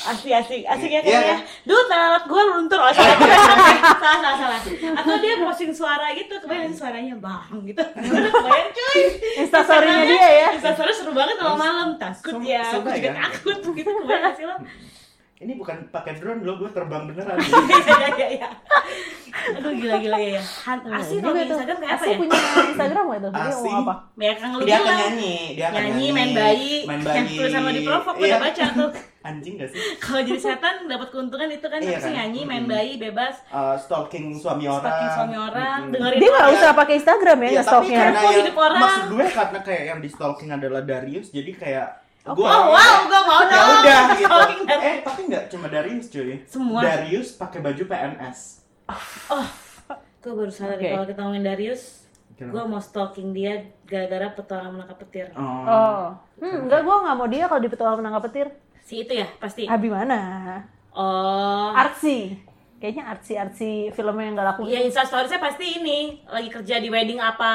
Asik 0.01 0.31
asik 0.33 0.63
asik 0.63 0.89
ya 0.89 1.01
Iya, 1.01 1.03
kayaknya. 1.03 1.35
kan? 1.35 1.41
Duh, 1.65 1.83
telat 1.85 2.25
gue 2.25 2.43
luntur. 2.45 2.79
Oh, 2.79 2.89
salah, 2.89 3.19
salah, 3.19 3.59
salah, 3.99 4.33
salah. 4.37 4.61
Atau 4.95 5.15
dia 5.19 5.35
posting 5.39 5.71
suara 5.71 6.07
gitu, 6.13 6.35
kebayang 6.37 6.71
suaranya 6.71 7.15
bang 7.15 7.51
gitu. 7.65 7.83
Kebayang 7.83 8.71
cuy. 8.71 9.01
Instastory-nya 9.39 10.05
dia 10.05 10.29
ya. 10.39 10.49
Instastory 10.55 10.93
seru 10.93 11.11
banget 11.13 11.35
malam-malam. 11.37 11.99
Takut 11.99 12.31
Sum- 12.33 12.47
ya, 12.47 12.63
aku 12.63 12.87
juga 12.87 13.11
ya. 13.11 13.13
takut 13.21 13.59
gitu. 13.73 13.91
Kebayang 13.91 14.35
sih 14.35 14.45
lo. 14.45 14.55
Ini 15.39 15.55
bukan 15.55 15.87
pakai 15.89 16.15
drone 16.15 16.43
lo, 16.43 16.59
gue 16.59 16.67
terbang 16.69 17.03
beneran. 17.05 17.39
Iya, 17.99 18.09
iya, 18.17 18.29
iya. 18.37 18.49
Aduh, 19.51 19.71
gila-gila 19.71 20.19
ya. 20.19 20.43
Han, 20.65 20.79
kalau 20.81 20.99
di 20.99 21.19
tuh. 21.21 21.31
Instagram 21.49 21.77
kayak 21.79 21.95
apa 21.95 22.05
ya? 22.05 22.17
punya 22.19 22.39
Instagram 22.69 23.05
gak 23.07 23.21
tuh? 23.21 23.31
Dia 23.31 23.47
ngomong 23.49 23.77
apa? 23.79 23.95
Ya 24.17 24.33
kan 24.35 24.49
lu 24.51 24.59
dia 24.61 24.77
akan 24.77 24.95
nyanyi, 24.99 25.37
dia 25.55 25.67
akan 25.69 25.79
Nyanyi, 25.79 25.95
nyanyi, 25.95 26.07
main 26.11 26.31
bayi, 26.33 26.73
main 26.85 26.99
yang 26.99 27.07
bayi. 27.23 27.37
tulisan 27.39 27.61
lo 27.63 27.71
di 27.71 27.83
provok, 27.83 28.15
gue 28.15 28.27
Iya. 28.27 28.35
udah 28.35 28.43
baca 28.43 28.65
tuh. 28.69 28.91
Anjing 29.29 29.55
gak 29.57 29.69
sih? 29.69 29.81
Kalau 30.03 30.21
jadi 30.23 30.41
setan 30.41 30.75
dapat 30.85 31.09
keuntungan 31.09 31.47
itu 31.47 31.63
kan 31.63 31.77
Iya 31.79 31.99
kan? 31.99 32.11
nyanyi, 32.11 32.41
main 32.43 32.65
bayi, 32.65 32.97
bebas, 32.97 33.45
Uh, 33.47 33.77
stalking 33.77 34.33
suami 34.35 34.65
orang. 34.65 34.81
stalking 34.83 35.11
suami 35.13 35.37
orang, 35.37 35.79
Mm-mm. 35.83 35.93
dengerin 35.93 36.19
Dia 36.19 36.31
nggak 36.31 36.49
usah 36.51 36.71
pakai 36.73 36.95
Instagram 36.97 37.39
ya, 37.39 37.49
Iya, 37.49 37.53
tapi 37.59 37.61
nge-stalknya. 37.87 37.99
karena 38.01 38.21
hidup 38.35 38.57
orang. 38.59 38.81
maksud 38.81 39.05
gue 39.11 39.27
karena 39.31 39.59
kayak 39.61 39.83
yang 39.87 39.99
di 39.99 40.09
stalking 40.09 40.51
adalah 40.51 40.83
Darius, 40.83 41.29
jadi 41.29 41.51
kayak 41.53 41.89
gue 42.27 42.45
Oh 42.45 42.65
wow, 42.69 42.97
gue 43.05 43.21
mau 43.23 43.41
ya 43.41 43.49
dong. 43.51 43.69
udah 43.79 44.01
gitu. 44.15 44.27
Stalking 44.27 44.63
Eh 44.69 44.97
tapi 45.01 45.21
nggak 45.27 45.45
cuma 45.49 45.67
Darius 45.67 46.07
cuy. 46.09 46.33
Semua. 46.45 46.81
Darius 46.83 47.29
pakai 47.35 47.59
baju 47.59 47.83
PNS. 47.85 48.39
Oh, 49.29 49.47
gue 50.19 50.33
baru 50.35 50.49
sadar 50.51 50.77
Oke. 50.77 50.89
kalau 50.91 51.07
kita 51.07 51.21
ngomongin 51.21 51.45
Darius, 51.47 51.83
Kenapa? 52.35 52.53
gue 52.55 52.63
mau 52.67 52.79
stalking 52.79 53.31
dia 53.31 53.53
gara-gara 53.83 54.29
petualangan 54.31 54.73
menangkap 54.75 54.99
petir. 54.99 55.27
Oh. 55.35 55.65
Oh. 55.65 56.05
Hmm, 56.39 56.59
enggak, 56.65 56.81
gue 56.81 56.97
nggak 56.97 57.17
mau 57.17 57.27
dia 57.27 57.45
kalau 57.45 57.59
di 57.59 57.69
petualangan 57.69 57.99
menangkap 57.99 58.23
petir. 58.27 58.47
Si 58.81 59.03
itu 59.03 59.13
ya 59.13 59.27
pasti. 59.37 59.67
Abi 59.67 59.89
mana? 59.89 60.21
Oh. 60.91 61.71
Artsy. 61.73 62.47
Kayaknya 62.79 63.11
artsy-artsy 63.11 63.91
filmnya 63.91 64.23
yang 64.23 64.35
gak 64.35 64.47
laku. 64.47 64.63
Iya, 64.65 64.87
instastory-nya 64.87 65.43
pasti 65.43 65.83
ini 65.83 66.23
lagi 66.25 66.47
kerja 66.47 66.79
di 66.79 66.87
wedding 66.87 67.19
apa. 67.19 67.51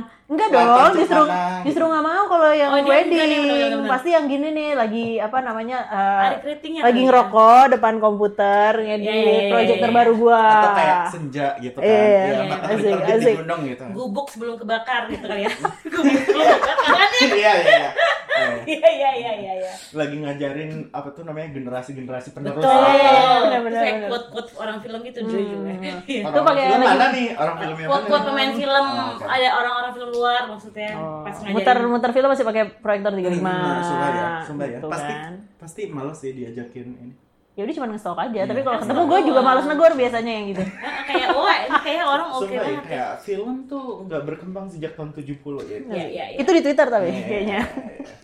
Enggak 0.32 0.48
dong, 0.48 0.96
justru 0.96 1.20
justru 1.62 1.84
nggak 1.84 2.00
mau 2.00 2.24
kalau 2.24 2.48
yang 2.50 2.72
Oh, 2.72 2.80
dia 2.80 2.88
wedding. 2.88 3.12
enggak 3.12 3.26
nih, 3.28 3.38
bener-bener. 3.68 3.90
Pasti 3.92 4.08
yang 4.16 4.24
gini 4.24 4.48
nih 4.48 4.68
lagi 4.72 5.04
apa 5.20 5.38
namanya? 5.38 5.78
eh, 5.84 6.40
keritingnya 6.40 6.80
lagi 6.88 6.96
ya? 6.96 7.04
ngerokok 7.04 7.64
depan 7.68 7.94
komputer 8.00 8.72
ngedit 8.74 9.04
Iya, 9.04 9.12
iya, 9.12 9.28
iya, 9.28 9.50
project 9.52 9.76
iya. 9.76 9.84
terbaru 9.84 10.12
gua. 10.16 10.40
Atau 10.40 10.70
kayak 10.72 10.98
senja 11.12 11.46
gitu 11.60 11.76
kan. 11.76 11.84
Iya, 11.84 12.00
ya, 12.00 12.24
iya, 12.24 12.40
matahari 12.48 12.72
asik, 12.72 12.96
di 12.96 13.12
asik. 13.12 13.36
gunung 13.44 13.60
gitu. 13.68 13.84
Gubuk 13.92 14.26
sebelum 14.32 14.54
kebakar 14.56 15.02
gitu 15.12 15.24
kali 15.28 15.42
ya. 15.44 15.52
Gubuk 15.92 16.16
sebelum 16.16 16.48
kebakaran 16.48 17.08
ya. 17.12 17.28
Iya 17.28 17.52
iya 17.60 17.88
iya. 18.32 18.48
Iya, 18.64 18.88
iya, 18.88 19.10
iya, 19.14 19.32
iya, 19.34 19.52
iya. 19.58 19.72
Lagi 19.92 20.16
ngajarin 20.18 20.70
apa 20.88 21.08
tuh 21.10 21.22
namanya 21.22 21.48
generasi-generasi 21.52 22.28
penerus. 22.30 22.58
Betul. 22.58 22.72
Iya, 22.72 22.90
iya, 22.90 23.10
iya, 23.10 23.22
benar, 23.38 23.40
Terus 23.42 23.64
benar, 23.64 23.82
kayak 23.82 23.94
benar. 23.94 24.08
quote-quote 24.08 24.50
orang 24.56 24.78
film 24.78 25.00
gitu 25.02 25.18
Joy. 25.24 25.42
Iya. 25.42 25.92
Orang 26.22 26.32
Itu 26.32 26.40
pakai 26.42 26.62
film 26.62 26.72
lagi- 26.74 26.88
mana 26.88 27.06
nih? 27.10 27.26
Orang 27.34 27.54
filmnya 27.56 27.76
mana? 27.78 27.90
Quote-quote 27.90 28.24
pemain 28.24 28.52
film, 28.52 28.84
Oh, 28.84 29.08
oke. 29.12 29.24
ada 29.24 29.48
orang-orang 29.54 29.92
film 29.92 30.10
luar 30.10 30.42
maksudnya 30.46 30.90
Oh, 30.94 31.22
pas 31.22 31.34
ngajarin. 31.34 31.54
muter 31.54 31.76
muter 31.86 32.10
film 32.12 32.28
masih 32.28 32.44
pakai 32.44 32.62
proyektor 32.76 33.12
35. 33.12 33.42
Hmm, 33.42 33.82
Sumpah 33.82 34.08
ya, 34.10 34.28
sumpah 34.42 34.66
ya. 34.66 34.72
gitu 34.74 34.86
Pasti 34.88 35.12
kan. 35.12 35.32
pasti 35.56 35.82
males 35.88 36.16
sih 36.16 36.32
diajakin 36.32 36.86
ini. 36.98 37.14
Ya 37.52 37.62
udah 37.62 37.74
cuma 37.74 37.86
nge-stalk 37.86 38.16
aja, 38.18 38.40
tapi 38.42 38.56
Iya. 38.56 38.64
kalau 38.64 38.76
Kan 38.76 38.84
ketemu 38.88 39.02
gue 39.04 39.20
juga 39.28 39.40
males 39.42 39.66
negor 39.66 39.92
biasanya 39.92 40.32
yang 40.32 40.46
gitu. 40.48 40.64
Heeh, 40.64 41.02
kayak 41.04 41.28
wah 41.34 41.56
ini 41.58 41.78
kayak 41.84 42.04
orang 42.06 42.28
oke 42.32 42.48
ya, 42.48 42.60
banget. 42.64 42.84
kayak 42.88 43.10
film 43.20 43.56
tuh 43.68 43.84
nggak 44.02 44.22
berkembang 44.24 44.66
sejak 44.66 44.92
tahun 44.94 45.10
70 45.12 45.36
ya. 45.62 45.76
Iya, 45.84 45.84
iya, 45.84 46.24
iya. 46.32 46.38
Itu 46.40 46.48
di 46.48 46.60
Twitter 46.60 46.88
tapi 46.88 47.06
Iya, 47.06 47.20
kayaknya. 47.22 47.60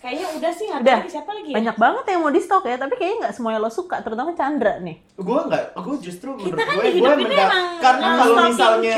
Kayaknya 0.01 0.27
udah 0.33 0.51
sih 0.51 0.67
lagi 0.67 1.13
siapa 1.13 1.31
lagi 1.31 1.51
ya? 1.51 1.57
Banyak 1.61 1.77
banget 1.77 2.05
yang 2.09 2.21
mau 2.21 2.33
di 2.33 2.41
stok 2.41 2.65
ya, 2.65 2.77
tapi 2.79 2.95
kayaknya 2.97 3.17
nggak 3.21 3.35
semuanya 3.37 3.59
lo 3.59 3.69
suka, 3.69 3.97
terutama 4.01 4.33
Chandra 4.33 4.75
nih. 4.79 4.97
Gue 5.15 5.39
nggak, 5.45 5.63
gue 5.77 5.97
justru 6.01 6.31
menurut 6.33 6.57
kan 6.57 6.67
gue, 6.73 6.89
gue 6.89 7.13
menda- 7.15 7.37
emang 7.45 7.67
karena 7.79 8.07
kalau 8.17 8.35
misalnya, 8.43 8.95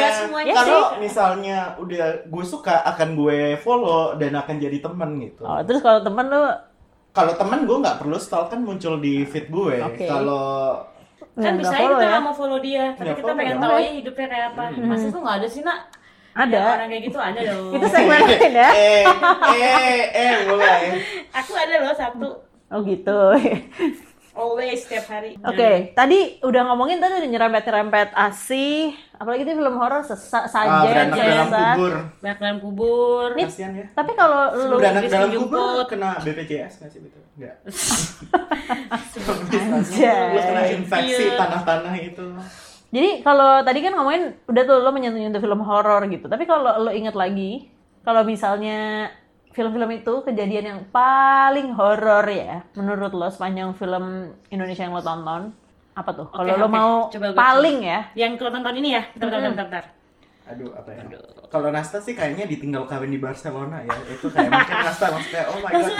kalau 0.55 0.81
misalnya 0.97 1.59
udah 1.77 2.07
gue 2.23 2.45
suka 2.47 2.87
akan 2.87 3.09
gue 3.14 3.38
follow 3.59 4.14
dan 4.14 4.33
akan 4.33 4.57
jadi 4.57 4.79
teman 4.79 5.11
gitu. 5.19 5.43
Oh, 5.43 5.59
terus 5.61 5.83
kalau 5.83 6.01
temen 6.01 6.23
lo 6.25 6.69
Kalau 7.11 7.33
teman 7.35 7.66
gue 7.66 7.77
nggak 7.77 7.99
perlu 7.99 8.16
stalk 8.16 8.49
kan 8.49 8.61
muncul 8.61 8.96
di 8.96 9.23
feed 9.25 9.49
gue. 9.49 9.75
Oke. 9.81 10.07
Kalau 10.07 10.79
Kan 11.33 11.57
bisa 11.57 11.70
nggak 11.70 11.83
kita 11.83 11.96
ya. 11.96 12.09
nggak 12.09 12.23
mau 12.23 12.35
follow 12.35 12.59
dia, 12.59 12.85
tapi 12.90 13.03
Nggak 13.03 13.16
kita 13.16 13.25
follow 13.25 13.38
pengen 13.38 13.53
ya. 13.53 13.61
tahu 13.61 13.73
aja 13.73 13.90
hidupnya 13.92 14.27
kayak 14.29 14.46
apa. 14.49 14.62
Masa 14.81 15.07
tuh 15.09 15.20
nggak 15.20 15.37
ada 15.37 15.49
sih 15.49 15.62
nak? 15.62 15.81
Ada. 16.31 16.55
Ya, 16.57 16.70
orang 16.73 16.88
kayak 16.88 17.05
gitu 17.05 17.18
ada 17.18 17.40
dong. 17.42 17.66
Itu 17.75 17.87
segmen 17.88 18.20
lain 18.20 18.53
ya. 18.53 18.70
eh, 18.70 19.05
eh, 19.59 20.03
eh, 20.12 20.33
mulai. 20.46 20.83
Aku 21.33 21.53
ada 21.53 21.75
loh 21.81 21.90
satu. 21.92 22.29
Oh 22.68 22.81
gitu. 22.83 23.18
Always 24.31 24.79
setiap 24.81 25.11
hari. 25.11 25.35
Oke, 25.37 25.90
tadi 25.93 26.38
udah 26.40 26.62
ngomongin 26.64 26.97
tadi 26.97 27.19
udah 27.19 27.29
nyerempet-nyerempet 27.29 28.14
asih, 28.14 28.90
apalagi 29.12 29.43
itu 29.43 29.53
film 29.53 29.75
horor 29.75 30.01
sesak 30.01 30.47
Ah, 30.47 30.49
saja 30.49 30.87
beranak 30.87 31.12
dalam 31.12 31.27
biasa. 31.45 31.61
kubur. 31.66 31.93
Banyak 32.16 32.38
dalam 32.38 32.59
kubur. 32.59 33.29
Kasian 33.35 33.73
ya. 33.75 33.87
Tapi 33.90 34.12
kalau 34.14 34.40
lu 34.55 34.77
Beranak 34.77 35.03
dalam 35.05 35.31
kubur 35.35 35.83
kena 35.85 36.11
BPJS 36.16 36.73
nggak 36.79 36.90
sih 36.90 37.01
betul? 37.01 37.23
Enggak. 37.35 37.57
Lu 40.31 40.40
kena 40.40 40.62
infeksi 40.69 41.25
Iya. 41.27 41.37
tanah-tanah 41.37 41.95
itu. 41.97 42.27
Jadi 42.90 43.11
kalau 43.23 43.62
tadi 43.62 43.79
kan 43.81 43.93
ngomongin 43.93 44.23
udah 44.45 44.62
tuh 44.64 44.77
lo 44.79 44.90
menyentuh-nyentuh 44.90 45.38
film 45.38 45.61
horor 45.61 46.03
gitu. 46.07 46.27
Tapi 46.27 46.43
kalau 46.43 46.71
lo 46.81 46.90
inget 46.90 47.14
lagi, 47.14 47.71
kalau 48.01 48.23
misalnya 48.23 49.11
film-film 49.51 49.91
itu 49.91 50.15
kejadian 50.23 50.65
yang 50.65 50.81
paling 50.95 51.75
horor 51.75 52.27
ya, 52.31 52.63
menurut 52.79 53.11
lo 53.11 53.27
sepanjang 53.27 53.75
film 53.75 54.31
Indonesia 54.51 54.87
yang 54.87 54.95
lo 54.95 55.03
tonton, 55.03 55.51
apa 55.95 56.11
tuh? 56.15 56.27
Kalau 56.31 56.47
Oke, 56.47 56.61
lo 56.61 56.67
oke. 56.67 56.75
mau 56.75 56.93
Coba 57.11 57.27
gue 57.35 57.39
paling 57.39 57.79
ya, 57.83 58.01
Yang 58.15 58.33
kalau 58.39 58.51
tonton 58.55 58.75
ini 58.79 58.89
ya, 58.95 59.03
bentar, 59.15 59.27
bentar, 59.27 59.51
bentar, 59.51 59.67
bentar. 59.67 59.85
Aduh, 60.51 60.71
apa 60.75 60.91
ya? 60.91 61.03
Kalau 61.51 61.69
Nasta 61.71 62.03
sih 62.03 62.15
kayaknya 62.15 62.47
ditinggal 62.47 62.87
kawin 62.87 63.11
di 63.15 63.23
Barcelona 63.23 63.83
ya. 63.87 63.95
Itu 64.11 64.31
kayak 64.31 64.51
mungkin 64.51 64.77
Nasta 64.83 65.07
maksudnya, 65.15 65.47
oh 65.47 65.59
my 65.63 65.71
god. 65.71 65.95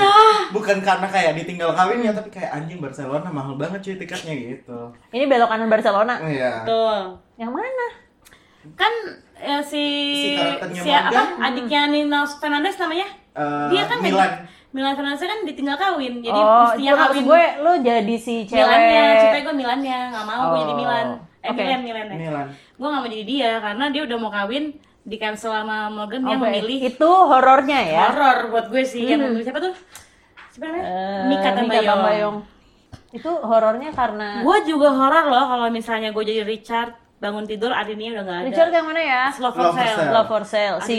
Bukan 0.55 0.79
karena 0.83 1.07
kayak 1.07 1.33
ditinggal 1.39 1.71
kawin 1.75 2.03
ya, 2.03 2.11
tapi 2.15 2.31
kayak 2.35 2.51
anjing 2.55 2.83
Barcelona 2.83 3.31
mahal 3.31 3.55
banget 3.55 3.79
cuy 3.83 3.95
tiketnya 3.99 4.35
gitu. 4.35 4.91
ini 5.15 5.31
belok 5.31 5.51
kanan 5.51 5.71
Barcelona. 5.71 6.19
Iya. 6.23 6.67
Tuh. 6.67 7.19
Yang 7.39 7.53
mana? 7.55 7.87
kan 8.77 8.93
eh, 9.41 9.63
si 9.65 9.85
Si 10.37 10.85
si 10.85 10.91
apa 10.93 11.41
adiknya 11.41 11.89
Nino 11.89 12.29
Fernandez 12.29 12.77
namanya 12.77 13.09
Eh, 13.41 13.67
dia 13.71 13.83
kan 13.85 13.99
Milan. 13.99 14.31
Milan 14.71 14.95
Fernandez 14.95 15.19
kan 15.21 15.41
ditinggal 15.43 15.77
kawin 15.77 16.21
jadi 16.21 16.37
oh, 16.37 16.63
mestinya 16.63 16.93
kawin 17.01 17.23
gue 17.25 17.45
lu 17.59 17.73
jadi 17.81 18.15
si 18.17 18.35
cewek. 18.45 18.61
Milannya 18.61 19.03
ceritanya 19.17 19.43
gue 19.43 19.57
Milannya 19.57 19.99
nggak 20.11 20.25
mau 20.25 20.43
gue 20.47 20.59
jadi 20.61 20.71
Oh, 20.71 20.79
Milan 20.79 21.07
eh 21.41 21.49
oke. 21.49 21.57
Milan 21.59 21.81
Milan 21.81 22.07
ya 22.07 22.17
Milan. 22.21 22.47
gue 22.53 22.87
nggak 22.87 23.01
mau 23.01 23.11
jadi 23.11 23.25
dia 23.25 23.51
karena 23.59 23.85
dia 23.89 24.03
udah 24.05 24.17
mau 24.17 24.31
kawin 24.31 24.65
di 25.01 25.17
cancel 25.17 25.51
sama 25.51 25.89
Morgan 25.89 26.23
dia 26.23 26.37
Oke, 26.37 26.45
memilih 26.45 26.79
Itu 26.87 27.09
horornya 27.09 27.79
ya. 27.81 28.01
horor 28.07 28.39
buat 28.49 28.67
gue 28.69 28.83
sih 28.85 29.03
yang 29.07 29.25
memilih 29.25 29.43
siapa 29.43 29.59
tuh 29.59 29.73
siapa 30.51 30.65
namanya 30.67 30.85
Eh, 30.85 31.23
Mika 31.27 31.51
Tambayong. 31.51 31.89
Tambayong. 31.89 32.37
Itu 33.11 33.31
horornya 33.41 33.91
karena 33.91 34.29
gue 34.41 34.59
juga 34.65 34.89
horor 34.93 35.25
loh 35.27 35.45
kalau 35.49 35.67
misalnya 35.69 36.13
gue 36.13 36.23
jadi 36.23 36.45
Richard 36.45 36.95
bangun 37.21 37.45
tidur 37.45 37.69
Arini 37.71 38.09
udah 38.11 38.23
nggak 38.23 38.39
ada 38.39 38.47
Richard 38.47 38.73
yang 38.73 38.87
mana 38.87 38.97
ya? 38.99 39.23
Love 39.31 39.53
Love 39.53 39.55
for 39.55 39.65
for 39.71 39.77
Sale. 39.79 39.93
Sale. 39.95 40.11
Love 40.11 40.27
for 40.27 40.43
Sale. 40.43 40.79
Si 40.81 40.99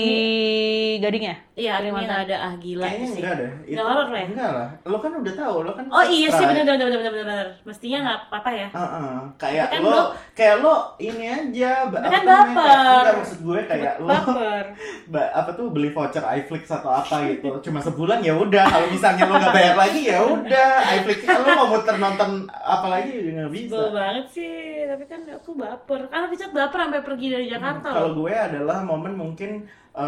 gadingnya. 0.97 1.35
Iya, 1.51 1.77
Arini 1.77 1.97
nggak 1.99 2.21
ada 2.25 2.37
ah 2.39 2.53
gila 2.55 2.85
Kayaknya 2.85 3.07
sih. 3.07 3.17
enggak 3.17 3.33
deh. 3.35 3.49
Nggak 3.67 3.85
horor 3.85 4.07
lah 4.07 4.19
ya? 4.19 4.27
Enggak 4.27 4.51
lah. 4.51 4.67
Lo 4.83 4.97
kan 4.97 5.11
udah 5.15 5.33
tahu, 5.35 5.55
lo 5.61 5.71
kan 5.71 5.85
Oh 5.87 6.03
iya 6.03 6.29
sih 6.29 6.41
benar 6.43 6.63
benar 6.63 6.87
benar 6.87 7.01
benar 7.03 7.25
benar. 7.27 7.47
Mestinya 7.63 7.97
nggak 8.01 8.17
apa-apa 8.23 8.49
ya. 8.51 8.67
Heeh. 8.71 9.13
Kayak 9.35 9.65
Tapi 9.65 9.73
kan 9.73 9.81
lo, 9.81 9.89
lo- 9.91 10.11
kayak 10.31 10.55
lo 10.59 10.73
ini 10.99 11.25
aja. 11.25 11.71
Tapi 11.87 12.05
kan 12.07 12.23
baper. 12.23 12.53
kayak- 12.55 13.01
Enggak 13.01 13.15
maksud 13.17 13.39
gue 13.41 13.59
kayak 13.65 13.93
lo, 13.97 14.07
Baper. 14.07 14.63
ba- 15.13 15.31
apa 15.33 15.49
tuh 15.51 15.65
beli 15.69 15.89
voucher 15.89 16.23
iFlix 16.23 16.63
atau 16.67 16.91
apa 16.91 17.15
gitu. 17.27 17.49
Cuma 17.61 17.79
sebulan 17.79 18.21
ya 18.21 18.33
udah. 18.35 18.65
Kalau 18.67 18.87
misalnya 18.87 19.25
lo 19.25 19.35
nggak 19.35 19.53
bayar 19.53 19.75
lagi 19.75 20.01
ya 20.03 20.19
udah. 20.21 20.71
iFlix 20.95 21.19
lo 21.25 21.49
mau 21.51 21.67
muter 21.67 21.95
nonton 21.97 22.29
apa 22.47 22.87
lagi 22.87 23.09
juga 23.11 23.29
nggak 23.39 23.51
bisa. 23.51 23.73
Sebel 23.73 23.89
banget 23.91 24.25
sih, 24.29 24.53
tapi 24.85 25.03
kan 25.05 25.21
aku 25.27 25.51
baper. 25.55 26.01
Karena 26.11 26.27
Richard 26.27 26.51
baper 26.51 26.79
sampai 26.81 27.01
pergi 27.01 27.27
dari 27.29 27.47
Jakarta 27.47 27.87
Kalau 27.89 28.11
loh. 28.11 28.15
gue 28.19 28.33
adalah 28.33 28.77
momen 28.81 29.15
mungkin 29.15 29.63
eh, 29.91 30.03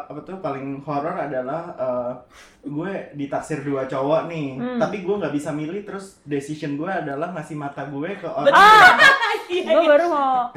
apa 0.00 0.18
tuh 0.20 0.38
paling 0.38 0.78
horor 0.80 1.14
adalah 1.16 1.62
eh, 1.72 2.12
gue 2.64 2.92
ditaksir 3.14 3.62
dua 3.62 3.82
cowok 3.84 4.26
nih, 4.26 4.48
Hmm. 4.54 4.78
tapi 4.78 5.00
gue 5.00 5.14
nggak 5.16 5.30
bisa 5.32 5.50
milih 5.50 5.82
terus 5.82 6.18
decision 6.22 6.74
gue 6.74 6.86
adalah 6.86 7.30
ngasih 7.32 7.54
mata 7.54 7.82
gue 7.84 8.10
ke 8.12 8.26
orang. 8.26 8.50
Ah, 8.50 8.98
Iya, 9.48 9.62
gue 9.64 9.82
baru 9.86 10.04
mau 10.08 10.50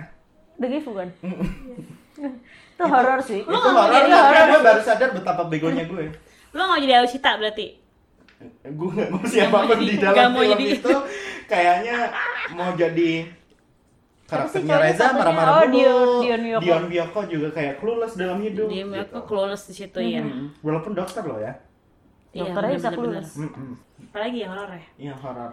The 0.55 0.67
Gift 0.67 0.85
bukan? 0.87 1.07
itu 2.71 2.83
horor 2.83 3.19
sih. 3.19 3.39
itu 3.39 3.49
mau 3.67 3.81
horor 3.83 4.03
horor? 4.03 4.45
gue 4.47 4.61
baru 4.63 4.81
sadar 4.81 5.09
betapa 5.11 5.45
begonya 5.45 5.85
gue. 5.85 6.05
Lo 6.53 6.61
nggak 6.63 6.81
jadi 6.81 6.93
Aushita 6.99 7.37
berarti? 7.37 7.77
Gue 8.67 8.89
nggak 8.91 9.09
mau 9.09 9.21
siapa 9.23 9.57
pun 9.59 9.73
jadi- 9.75 9.85
di 9.87 9.97
dalam 9.97 10.29
mau 10.31 10.41
film 10.41 10.51
jadi- 10.51 10.69
itu 10.75 10.95
kayaknya 11.45 11.95
mau 12.51 12.73
jadi 12.73 13.11
Siapa 13.21 13.40
karakternya 14.31 14.75
Reza 14.79 15.05
marah-marah 15.11 15.51
Oh, 15.53 15.65
dulu. 15.67 16.23
Dion- 16.23 16.39
Dion. 16.39 16.61
Dion 16.61 16.83
Wiyoko 16.87 17.19
juga 17.27 17.47
kayak 17.51 17.73
clueless 17.77 18.15
dalam 18.15 18.39
hidup. 18.39 18.65
Dia 18.65 18.83
gitu. 18.83 18.95
aku 19.11 19.19
clueless 19.27 19.63
di 19.65 19.73
situ 19.75 19.99
ya. 19.99 20.21
Hmm. 20.21 20.55
Walaupun 20.59 20.91
dokter 20.93 21.19
loh 21.21 21.35
ya. 21.37 21.51
Iya, 22.31 22.47
Dokter 22.47 22.61
aja 22.63 22.75
bisa 22.77 22.89
clueless. 22.91 23.29
Mm-mm. 23.35 23.75
Apalagi 24.07 24.37
yang 24.39 24.51
horor 24.51 24.71
ya? 24.71 24.83
Iya 24.97 25.13
horor. 25.13 25.51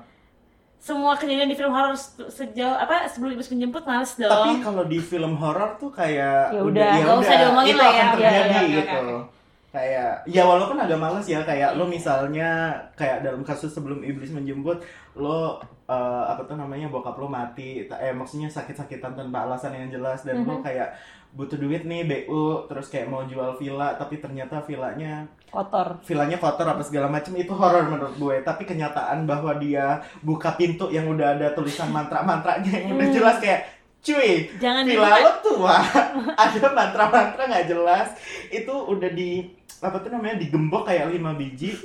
Semua 0.78 1.12
kejadian 1.12 1.50
di 1.50 1.58
film 1.58 1.74
horor 1.74 1.90
se- 1.92 2.22
sejauh 2.24 2.70
apa 2.72 3.02
sebelum 3.04 3.34
iblis 3.34 3.50
menjemput 3.50 3.82
males 3.82 4.14
dong. 4.14 4.30
Tapi 4.30 4.62
kalau 4.62 4.86
di 4.86 4.98
film 5.00 5.34
horor 5.34 5.74
tuh 5.74 5.90
kayak 5.90 6.54
Ya 6.54 6.62
udah, 6.62 6.88
ya 6.88 7.02
nggak 7.02 7.18
usah 7.18 7.34
diomongin 7.36 7.66
itu 7.68 7.76
lah 7.76 7.88
akan 7.88 7.98
ya. 7.98 8.08
terjadi 8.14 8.30
Ya, 8.30 8.38
ya, 8.38 8.46
ya, 8.46 8.62
gitu. 8.72 8.94
oke, 8.96 9.10
oke. 9.12 9.36
Kayak 9.68 10.10
ya 10.24 10.42
walaupun 10.44 10.78
agak 10.78 10.96
males 10.96 11.26
ya 11.26 11.40
kayak 11.42 11.70
lo 11.74 11.84
misalnya 11.84 12.50
kayak 12.94 13.20
dalam 13.20 13.42
kasus 13.42 13.68
sebelum 13.68 14.00
iblis 14.00 14.30
menjemput 14.30 14.80
lo 15.12 15.58
eh, 15.88 15.94
apa 16.26 16.44
tuh 16.44 16.54
namanya 16.54 16.86
bokap 16.86 17.16
lo 17.16 17.26
mati 17.26 17.80
eh 17.82 18.12
maksudnya 18.12 18.46
sakit-sakitan 18.46 19.12
tanpa 19.14 19.42
alasan 19.42 19.72
yang 19.72 19.88
jelas 19.90 20.20
dan 20.20 20.38
Mhm. 20.38 20.46
lo 20.46 20.56
kayak 20.60 20.92
butuh 21.30 21.56
duit 21.56 21.82
nih 21.82 22.04
BU 22.04 22.40
terus 22.66 22.88
kayak 22.88 23.04
mau 23.06 23.20
jual 23.22 23.52
villa 23.54 23.92
tapi 23.94 24.16
ternyata 24.16 24.60
villanya 24.60 25.28
Kotor. 25.46 26.00
villanya 26.02 26.36
kotor 26.36 26.64
apa 26.66 26.80
segala 26.80 27.04
macam 27.06 27.32
itu 27.34 27.48
horor 27.50 27.84
menurut 27.84 28.16
gue 28.16 28.36
tapi 28.42 28.64
kenyataan 28.64 29.24
bahwa 29.24 29.56
dia 29.56 29.96
buka 30.20 30.52
pintu 30.52 30.88
yang 30.88 31.04
udah 31.06 31.36
ada 31.36 31.52
tulisan 31.52 31.88
mantra-mantranya 31.88 32.68
yang 32.82 32.92
udah 32.94 33.06
Hmm. 33.06 33.12
jelas 33.14 33.36
kayak 33.38 33.60
cuy 33.98 34.48
Jangan 34.56 34.84
villa 34.84 35.08
lo 35.18 35.32
tua 35.42 35.76
ada 36.42 36.68
mantra-mantra 36.70 37.42
nggak 37.44 37.66
jelas 37.66 38.08
itu 38.48 38.72
udah 38.72 39.10
di 39.10 39.52
apa 39.78 39.96
tuh 39.98 40.10
namanya 40.10 40.36
digembok 40.38 40.84
kayak 40.86 41.08
lima 41.08 41.32
biji 41.32 41.76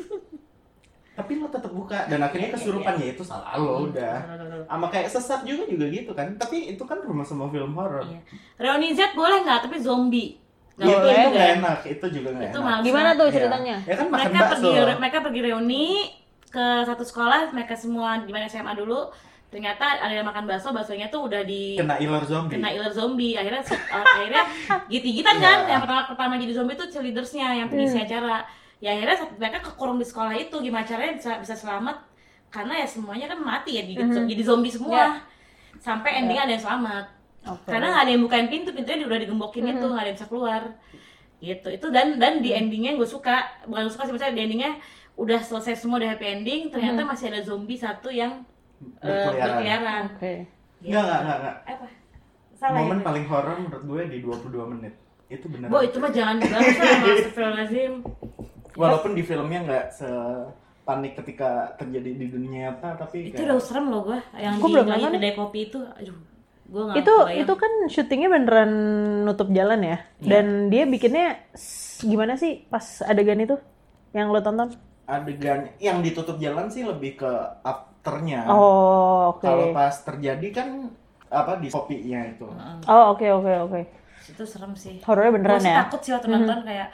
tapi 1.13 1.31
lo 1.35 1.45
tetap 1.45 1.69
buka 1.69 2.05
dan 2.05 2.19
akhirnya 2.19 2.49
Iya, 2.49 2.55
kesurupan 2.55 2.93
ya 2.95 3.07
itu 3.07 3.21
salah 3.21 3.53
lo 3.53 3.85
udah 3.85 4.15
sama 4.65 4.87
kayak 4.87 5.07
sesat 5.07 5.41
juga 5.43 5.63
juga 5.63 5.85
gitu 5.87 6.11
kan 6.11 6.25
tapi 6.35 6.71
itu 6.71 6.81
kan 6.81 6.97
rumah 6.99 7.21
semua 7.21 7.47
film 7.47 7.69
horor 7.71 8.01
Iya. 8.03 8.19
Reuni 8.59 8.91
Z 8.91 9.13
boleh 9.13 9.41
nggak? 9.41 9.59
Tapi 9.63 9.77
zombie. 9.77 10.41
Nggak 10.73 10.87
itu 10.87 10.97
boleh 10.97 11.05
itu 11.05 11.13
juga 11.13 11.29
nggak 11.29 11.45
ya? 11.45 11.55
enak 11.55 11.79
itu 11.87 12.05
juga 12.09 12.29
nggak 12.31 12.49
Itu 12.49 12.59
enak 12.59 12.77
Gimana 12.81 13.09
tuh 13.13 13.25
Iya. 13.25 13.35
ceritanya? 13.35 13.75
ya 13.79 13.93
kan 13.93 14.07
makan 14.07 14.17
mereka 14.25 14.39
bakso 14.39 14.65
pergi 14.65 14.95
mereka 14.95 15.17
pergi 15.21 15.41
reuni 15.43 15.85
ke 16.49 16.65
satu 16.83 17.03
sekolah 17.03 17.41
mereka 17.49 17.73
semua 17.73 18.09
di 18.19 18.29
mana 18.29 18.45
SMA 18.45 18.73
dulu 18.73 19.09
ternyata 19.49 19.85
ada 20.01 20.09
yang 20.11 20.25
makan 20.25 20.45
bakso 20.45 20.69
baksonya 20.69 21.07
tuh 21.07 21.29
udah 21.29 21.41
di 21.41 21.77
kena 21.77 21.93
iler 21.95 22.21
zombie 22.23 22.51
kena 22.51 22.69
iler 22.71 22.89
zombie 22.89 23.33
akhirnya 23.33 23.61
uh, 23.61 24.01
akhirnya 24.17 24.43
gigit-gigitan 24.83 25.37
kan 25.37 25.57
Iya. 25.59 25.69
yang 25.69 25.81
pertama 25.81 26.01
pertama 26.07 26.33
jadi 26.35 26.53
zombie 26.53 26.73
tuh 26.73 26.89
cheerleadersnya 26.89 27.47
yang 27.55 27.67
pengisi 27.67 27.93
Hmm. 27.95 28.05
acara 28.05 28.35
ya 28.83 28.91
akhirnya 28.91 29.15
mereka 29.39 29.63
kekurung 29.63 29.95
di 29.95 30.03
sekolah 30.03 30.35
itu 30.35 30.51
gimana 30.59 30.83
caranya 30.83 31.15
bisa 31.15 31.39
bisa 31.39 31.55
selamat. 31.55 32.03
Karena 32.51 32.83
ya 32.83 32.85
semuanya 32.85 33.31
kan 33.31 33.39
mati 33.39 33.79
ya 33.79 33.83
jadi, 33.87 34.03
Mhm. 34.03 34.27
jadi 34.27 34.43
zombie 34.43 34.69
semua. 34.69 34.99
Ya. 34.99 35.09
sampai 35.81 36.21
endingnya 36.21 36.43
ada 36.45 36.53
yang 36.53 36.63
selamat. 36.63 37.05
Oke. 37.43 37.67
karena 37.67 37.91
nggak 37.91 38.03
ada 38.07 38.11
yang 38.15 38.23
bukain 38.23 38.47
pintu 38.47 38.71
pintunya 38.71 39.03
udah 39.03 39.19
digembokin 39.19 39.67
itu 39.67 39.83
nggak 39.83 39.99
ada 39.99 40.09
yang 40.13 40.17
bisa 40.19 40.29
keluar. 40.31 40.61
Gitu. 41.39 41.67
Itu 41.75 41.87
dan 41.91 42.15
dan 42.15 42.39
di 42.39 42.55
endingnya 42.55 42.95
gue 42.95 43.03
suka. 43.03 43.43
Bukan 43.67 43.83
gue 43.83 43.91
suka 43.91 44.07
sih 44.07 44.13
misalnya 44.15 44.35
di 44.37 44.43
endingnya 44.47 44.71
udah 45.19 45.39
selesai 45.43 45.75
semua 45.75 45.99
udah 45.99 46.15
happy 46.15 46.23
ending 46.29 46.61
ternyata 46.71 47.03
masih 47.03 47.35
ada 47.35 47.43
zombie 47.43 47.75
satu 47.75 48.07
yang 48.07 48.47
eh, 49.03 49.27
Berkeliaran. 49.27 50.07
Gitu. 50.15 50.47
Nggak, 50.87 51.03
nggak, 51.03 51.19
nggak, 51.19 51.37
nggak. 51.41 51.57
apa? 51.67 51.87
Salah 52.55 52.79
momen 52.79 52.97
ya? 52.99 53.03
paling 53.03 53.25
horor 53.27 53.55
menurut 53.59 53.83
gue 53.83 54.01
di 54.07 54.17
22 54.23 54.71
menit. 54.77 54.93
Itu 55.27 55.45
benar 55.51 55.67
Bo 55.67 55.83
itu 55.83 55.97
mah 55.99 56.11
jangan 56.13 56.35
dibahas 56.39 56.77
lah 56.79 56.95
Astagfirullahaladzim 57.11 57.93
walaupun 58.75 59.11
di 59.11 59.21
filmnya 59.21 59.59
nggak 59.61 59.85
sepanik 59.91 61.13
ketika 61.15 61.49
terjadi 61.75 62.09
di 62.13 62.25
dunia 62.27 62.49
nyata 62.69 62.97
tapi 62.97 63.27
Itu 63.27 63.37
kayak- 63.37 63.47
udah 63.47 63.57
serem 63.59 63.85
loh 63.87 64.01
gua 64.03 64.19
Yang 64.33 64.53
Gua 64.57 64.69
di 64.75 64.89
nonton 64.89 65.11
kedai 65.13 65.33
kopi 65.33 65.59
itu 65.65 65.79
Aduh 65.79 66.17
Gua 66.65 66.81
gak 66.87 66.95
Itu 66.97 67.13
kebayang. 67.13 67.39
itu 67.39 67.53
kan 67.55 67.71
syutingnya 67.87 68.29
beneran 68.29 68.71
nutup 69.23 69.49
jalan 69.49 69.79
ya. 69.79 69.97
Iya. 70.17 70.25
Dan 70.25 70.45
dia 70.67 70.83
bikinnya 70.83 71.27
gimana 71.99 72.33
sih 72.33 72.65
pas 72.65 72.81
adegan 73.01 73.37
itu 73.37 73.55
yang 74.11 74.27
lo 74.27 74.39
tonton? 74.39 74.71
adegan 75.03 75.67
yang 75.77 75.99
ditutup 75.99 76.37
jalan 76.37 76.67
sih 76.67 76.81
lebih 76.81 77.19
ke 77.19 77.31
afternya 77.61 78.47
Oh, 78.47 79.33
oke. 79.33 79.43
kalau 79.43 79.69
pas 79.69 79.91
terjadi 79.91 80.47
kan 80.49 80.67
apa 81.27 81.57
di 81.57 81.67
kopinya 81.67 82.23
itu 82.25 82.47
Oh, 82.85 83.11
oke 83.11 83.27
oke 83.27 83.51
oke. 83.61 83.81
Itu 84.25 84.43
serem 84.43 84.71
sih 84.73 85.03
Horornya 85.03 85.31
beneran 85.33 85.59
sih 85.59 85.67
ya. 85.67 85.83
takut 85.83 85.99
sih 85.99 86.11
waktu 86.11 86.31
nonton 86.31 86.63
kayak 86.63 86.87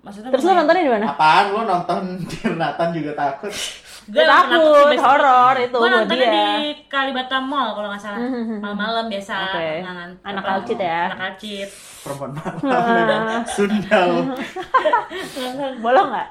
Maksudnya 0.00 0.30
Terus 0.30 0.44
lo 0.44 0.52
nontonnya 0.54 0.82
di 0.82 0.92
mana? 0.92 1.06
apaan 1.08 1.44
lo 1.50 1.60
nonton 1.62 2.02
di 2.30 2.36
Nathan 2.50 2.88
juga 2.90 3.12
takut 3.12 3.52
Dia 4.06 4.24
takut, 4.24 4.96
horor 4.96 5.54
itu 5.56 5.76
Gue 5.76 5.90
nontonnya 5.90 6.26
dia. 6.26 6.32
di 6.32 6.48
Kalibata 6.86 7.36
Mall 7.38 7.72
kalau 7.72 7.88
nggak 7.88 8.00
salah 8.00 8.18
Malam-malam 8.58 9.06
biasa 9.06 9.34
Oke. 9.46 9.68
Anak, 9.82 10.08
Anak 10.22 10.44
alcit 10.46 10.78
ya. 10.78 11.02
Anak 11.06 11.20
alcit 11.30 11.68
perempuan 12.00 12.32
malam 12.32 12.56
dan 13.04 13.22
sundal 13.46 14.10
Boleh 15.84 16.02
nggak? 16.02 16.28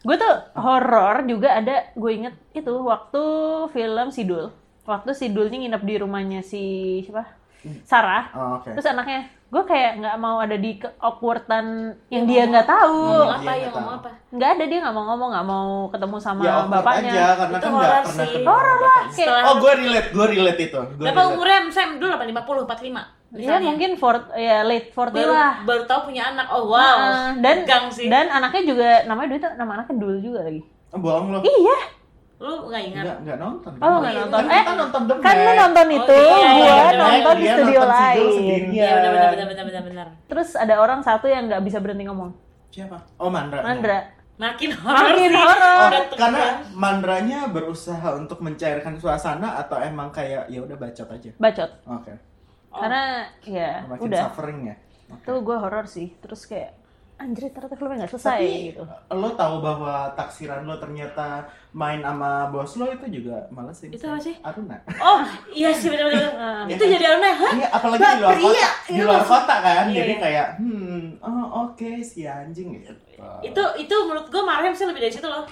Gue 0.00 0.16
tuh 0.16 0.32
horor 0.56 1.16
juga 1.24 1.60
ada. 1.60 1.92
Gue 1.92 2.16
inget 2.16 2.32
itu 2.50 2.72
waktu 2.72 3.22
film 3.68 4.08
Sidul. 4.08 4.48
Waktu 4.82 5.12
Sidulnya 5.12 5.60
nginep 5.60 5.82
di 5.84 5.94
rumahnya 5.96 6.40
si 6.40 6.64
siapa? 7.04 7.36
Sarah. 7.84 8.32
oh, 8.32 8.56
oke 8.56 8.72
Terus 8.72 8.88
anaknya, 8.88 9.28
gue 9.50 9.62
kayak 9.64 9.98
nggak 9.98 10.16
mau 10.16 10.38
ada 10.38 10.54
di 10.54 10.78
ke- 10.78 10.94
awkwardan 10.96 11.66
yang 12.06 12.22
dia 12.24 12.46
nggak 12.46 12.64
tahu. 12.64 13.02
Ngomong 13.02 13.34
apa 13.36 13.50
ya 13.50 13.58
nggak 13.60 13.74
ngomong 13.74 13.94
apa 13.96 14.08
Nggak 14.30 14.50
ada 14.52 14.64
dia 14.64 14.78
nggak 14.78 14.94
mau 14.94 15.04
ngomong, 15.04 15.28
nggak 15.28 15.46
mau 15.48 15.68
ketemu 15.88 16.16
sama 16.18 16.40
ya 16.40 16.54
bapaknya. 16.64 17.10
aja 17.10 17.26
karena 17.36 17.56
Itu 17.56 17.66
kan 17.66 17.72
horor 17.72 17.90
pernah 18.00 18.06
sih. 18.14 18.30
ketemu 18.30 18.46
Horor 18.48 18.78
lah, 18.78 18.78
bapaknya. 19.02 19.26
kayak- 19.26 19.44
oh 19.44 19.54
gue 19.56 19.72
relate 19.76 20.08
gue 20.08 20.26
relate 20.28 20.60
itu 20.62 20.78
Gua 20.78 20.94
Berapa 20.96 21.10
relate. 21.16 21.32
umurnya 21.32 21.58
Sam? 21.68 21.90
Dulu 21.92 22.08
8, 22.08 22.22
50, 22.24 22.62
45 22.64 23.02
Iya 23.30 23.36
misalnya. 23.36 23.66
mungkin 23.68 23.90
for, 23.96 24.14
ya 24.32 24.56
late 24.62 24.88
40 24.88 25.14
baru, 25.16 25.32
lah. 25.32 25.52
baru 25.62 25.82
tahu 25.84 26.00
punya 26.04 26.22
anak. 26.28 26.46
Oh 26.48 26.66
wow. 26.66 26.78
Nah, 26.78 27.30
dan 27.36 27.56
Tegang 27.60 27.86
sih. 27.88 28.06
dan 28.06 28.26
anaknya 28.28 28.62
juga 28.64 28.88
namanya 29.04 29.28
dulu 29.28 29.40
tuh 29.40 29.52
nama 29.56 29.70
anaknya 29.76 29.94
Dul 29.96 30.16
juga 30.20 30.40
lagi. 30.42 30.62
Oh, 30.90 30.98
bohong 30.98 31.26
lo 31.28 31.38
Iya. 31.40 31.78
Lu 32.40 32.52
nggak 32.66 32.82
ingat? 32.88 33.04
Nggak, 33.04 33.18
nggak 33.20 33.38
nonton. 33.38 33.72
Oh, 33.76 33.96
nggak 34.00 34.12
Kan 34.16 34.20
nonton. 34.24 34.42
kita 34.48 34.56
Eh, 34.72 34.76
nonton 34.80 35.02
The 35.04 35.14
Kan 35.20 35.36
lu 35.36 35.52
nonton 35.52 35.86
Oh, 35.86 35.96
itu, 36.00 36.16
iya, 36.16 36.32
iya, 36.32 36.48
gua 36.56 36.64
iya, 36.64 36.80
iya, 36.80 36.96
nonton 36.96 37.34
di 37.36 37.42
dia 37.44 37.52
studio 37.52 37.80
nonton 37.80 37.90
lain. 37.92 38.62
Iya 38.72 38.88
benar 38.96 39.10
benar 39.12 39.28
benar 39.28 39.46
benar 39.46 39.64
benar 39.68 39.82
benar. 39.84 40.06
Terus 40.24 40.48
ada 40.56 40.74
orang 40.80 41.00
satu 41.04 41.26
yang 41.28 41.42
nggak 41.52 41.62
bisa 41.62 41.78
berhenti 41.78 42.04
ngomong. 42.08 42.30
Siapa? 42.72 42.96
Oh, 43.20 43.28
Mandra. 43.28 43.60
Mandra. 43.60 44.00
Makin 44.40 44.72
horor 44.72 45.04
Makin 45.04 45.32
horor. 45.36 45.60
Oh, 45.60 45.88
Udah 45.92 46.02
karena 46.16 46.44
mandranya 46.72 47.38
berusaha 47.52 48.08
untuk 48.16 48.40
mencairkan 48.40 48.96
suasana 48.96 49.60
atau 49.60 49.76
emang 49.76 50.08
kayak 50.08 50.48
ya 50.48 50.64
udah 50.64 50.80
bacot 50.80 51.08
aja. 51.12 51.30
Bacot. 51.36 51.70
Oke. 51.84 52.12
Karena 52.72 53.28
ya 53.44 53.84
makin 53.84 54.08
udah. 54.08 54.22
suffering 54.32 54.60
ya 54.64 54.76
Itu 55.12 55.44
gue 55.44 55.56
horor 55.60 55.84
sih. 55.84 56.16
Terus 56.24 56.48
kayak 56.48 56.72
anjir 57.20 57.44
ternyata 57.46 57.76
filmnya 57.76 57.96
nggak 58.00 58.10
selesai 58.10 58.40
Tapi 58.40 58.66
gitu. 58.66 58.82
lo 59.12 59.28
tahu 59.32 59.54
bahwa 59.60 59.94
taksiran 60.14 60.64
lo 60.64 60.74
ternyata 60.74 61.44
main 61.70 62.00
sama 62.00 62.48
bos 62.48 62.72
lo 62.74 62.88
itu 62.88 63.06
juga 63.12 63.44
males 63.48 63.76
sih. 63.76 63.88
Itu 63.88 64.00
apa 64.02 64.16
sih? 64.18 64.34
Aruna. 64.40 64.80
Oh, 64.96 65.20
iya 65.50 65.68
sih 65.70 65.86
benar-benar. 65.86 66.32
Ah. 66.40 66.64
itu 66.64 66.80
jadi 66.80 67.04
Aruna, 67.06 67.30
hah? 67.30 67.52
Iya, 67.52 67.68
apalagi 67.70 68.00
di 68.00 68.18
luar 68.18 68.34
kota. 68.34 68.68
Di 68.88 69.00
luar 69.02 69.22
kota 69.22 69.54
kan. 69.58 69.84
Iya, 69.86 69.96
Jadi 69.98 70.10
iya. 70.10 70.18
kayak 70.18 70.46
hmm, 70.56 71.02
oh 71.20 71.46
oke 71.62 71.90
si 72.00 72.24
anjing 72.24 72.72
gitu. 72.74 72.92
Itu 73.42 73.62
itu 73.76 73.94
menurut 74.02 74.26
gue 74.26 74.40
marahnya 74.40 74.72
bisa 74.72 74.88
lebih 74.88 75.02
dari 75.02 75.12
situ 75.12 75.26
loh. 75.26 75.44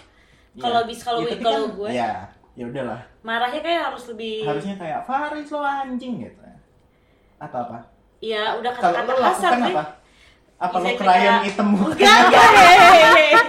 Kalau 0.57 0.81
Iya. 0.81 0.88
bis 0.88 1.00
kalau 1.00 1.20
Ya, 1.20 1.37
kalau 1.37 1.61
kan- 1.62 1.76
gue 1.76 1.88
Ya, 1.92 2.11
ya 2.54 2.64
udahlah. 2.66 3.00
marahnya 3.20 3.61
kayak 3.61 3.83
harus 3.87 4.09
lebih 4.09 4.42
Harusnya 4.42 4.74
kayak 4.74 5.04
Faris 5.04 5.48
lo 5.48 5.61
anjing 5.61 6.16
gitu. 6.18 6.40
Atau 7.37 7.61
apa? 7.62 7.78
ya 8.18 8.50
udah 8.52 8.72
Kalau 8.74 8.98
kata-kata 8.98 9.22
kasar 9.31 9.52
sih. 9.54 9.70
apa? 9.70 9.85
Apa 10.59 10.77
lo 10.77 10.88
kerayan 10.92 11.38
kayak- 11.38 11.44
hitam 11.47 11.68
Enggak. 11.79 13.47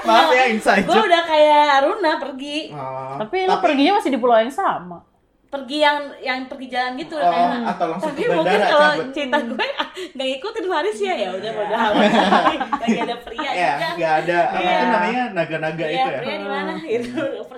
Maaf 0.00 0.30
ya 0.30 0.44
inside 0.48 0.84
Gue 0.84 1.00
udah 1.00 1.22
kayak 1.22 1.64
Aruna 1.76 2.12
pergi. 2.16 2.70
Oh, 2.70 3.18
Tapi 3.18 3.44
lo 3.44 3.58
perginya 3.58 3.92
masih 3.94 4.10
di 4.10 4.18
pulau 4.18 4.36
yang 4.36 4.48
sama. 4.48 5.04
Pergi 5.48 5.80
yang 5.80 5.96
yang 6.18 6.44
pergi 6.44 6.68
jalan 6.68 6.92
gitu 6.94 7.16
Oh, 7.16 7.24
kayak 7.24 7.64
atau 7.66 7.86
langsung 7.88 8.12
tapi 8.12 8.20
ke 8.22 8.28
mungkin 8.30 8.52
bandara 8.52 8.68
kalau 8.68 8.88
cabut. 8.94 9.12
cerita 9.16 9.38
gue 9.42 9.66
ah, 9.74 9.88
nggak 10.12 10.26
ngikutin 10.28 10.64
Faris 10.68 10.98
ya 11.00 11.14
ya 11.16 11.28
udah 11.32 11.50
udah 11.56 11.78
lagi 11.88 12.98
ada 13.08 13.16
pria 13.16 13.48
Ya, 13.48 13.70
juga 13.72 13.88
nggak 13.96 14.12
ada 14.20 14.38
apa 14.44 14.60
Iya. 14.60 14.68
itu 14.68 14.84
namanya 14.86 15.22
naga-naga 15.32 15.80
Iya, 15.82 15.88
itu 15.94 16.04
ya. 16.06 16.18
pria 16.20 16.36
di 16.36 16.48
mana 16.50 16.72
gitu. 16.78 17.12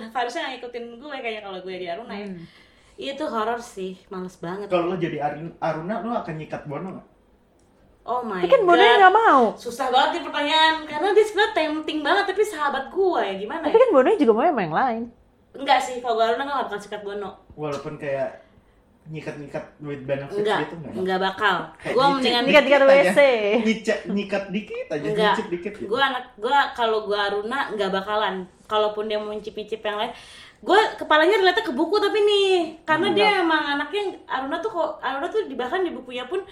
Farisnya 0.09 0.41
nggak 0.41 0.53
ngikutin 0.55 0.85
gue 0.97 1.11
kayaknya 1.13 1.43
kalau 1.43 1.59
gue 1.61 1.75
di 1.75 1.87
Aruna 1.91 2.15
ya. 2.15 2.27
Itu 2.95 3.25
horor 3.27 3.59
sih, 3.59 3.99
males 4.07 4.39
banget. 4.39 4.67
Kalau 4.67 4.87
lo 4.87 4.95
jadi 4.95 5.19
Aruna 5.59 5.95
lo 5.99 6.15
akan 6.17 6.35
nyikat 6.37 6.63
Bono 6.65 6.95
nggak? 6.95 7.07
Oh 8.03 8.21
my 8.21 8.41
Tapi 8.41 8.49
kan 8.49 8.61
nggak 8.65 9.15
mau. 9.15 9.53
Susah 9.55 9.89
banget 9.89 10.19
nih 10.19 10.23
pertanyaan 10.25 10.75
karena 10.85 11.09
dia 11.13 11.23
sebenarnya 11.23 11.53
tempting 11.53 12.01
banget 12.01 12.25
tapi 12.27 12.43
sahabat 12.43 12.85
gue 12.89 13.21
ya 13.21 13.35
gimana 13.37 13.63
Tapi 13.63 13.77
ya? 13.77 13.81
kan 13.81 13.91
Bono 13.91 14.11
juga 14.15 14.33
mau 14.33 14.45
sama 14.45 14.61
yang 14.63 14.75
lain. 14.75 15.03
Enggak 15.51 15.79
sih, 15.79 15.99
kalau 15.99 16.15
gue 16.15 16.25
Aruna 16.25 16.45
gak 16.45 16.59
bakal 16.65 16.79
sikat 16.79 17.03
Bono. 17.03 17.31
Walaupun 17.53 17.95
kayak 17.97 18.47
nyikat-nyikat 19.07 19.65
with 19.81 20.03
benefits 20.03 20.39
Enggak, 20.39 20.59
gitu 20.65 20.75
nggak? 20.77 20.93
enggak 20.95 21.19
bakal. 21.21 21.57
Kayak 21.77 21.95
Gue 21.95 22.05
mendingan 22.07 22.43
dikit 22.43 22.47
Nyikat-nyikat 22.47 22.81
aja. 22.81 22.95
WC. 23.11 23.21
Nyicat- 23.61 24.05
nyikat 24.09 24.45
dikit 24.49 24.87
aja, 24.89 25.03
Enggak. 25.03 25.33
nyicip 25.35 25.47
dikit 25.51 25.73
gitu. 25.75 25.89
gue 25.89 26.01
anak 26.01 26.25
gue 26.37 26.57
kalau 26.73 26.99
gue 27.05 27.19
Aruna 27.19 27.59
nggak 27.71 27.91
bakalan 27.93 28.35
kalaupun 28.65 29.05
dia 29.05 29.19
mau 29.19 29.29
mencip-cip 29.29 29.81
yang 29.81 29.99
lain 29.99 30.13
gue 30.61 30.81
kepalanya 30.95 31.41
relate 31.41 31.65
ke 31.65 31.73
buku 31.73 31.97
tapi 31.97 32.21
nih 32.21 32.51
karena 32.85 33.09
dia 33.11 33.41
emang 33.41 33.65
anaknya 33.75 34.03
Aruna 34.29 34.61
tuh 34.61 34.71
kok 34.71 34.91
Aruna 35.01 35.27
tuh 35.27 35.43
di 35.43 35.57
bahkan 35.57 35.81
di 35.81 35.91
bukunya 35.91 36.23
pun 36.23 36.45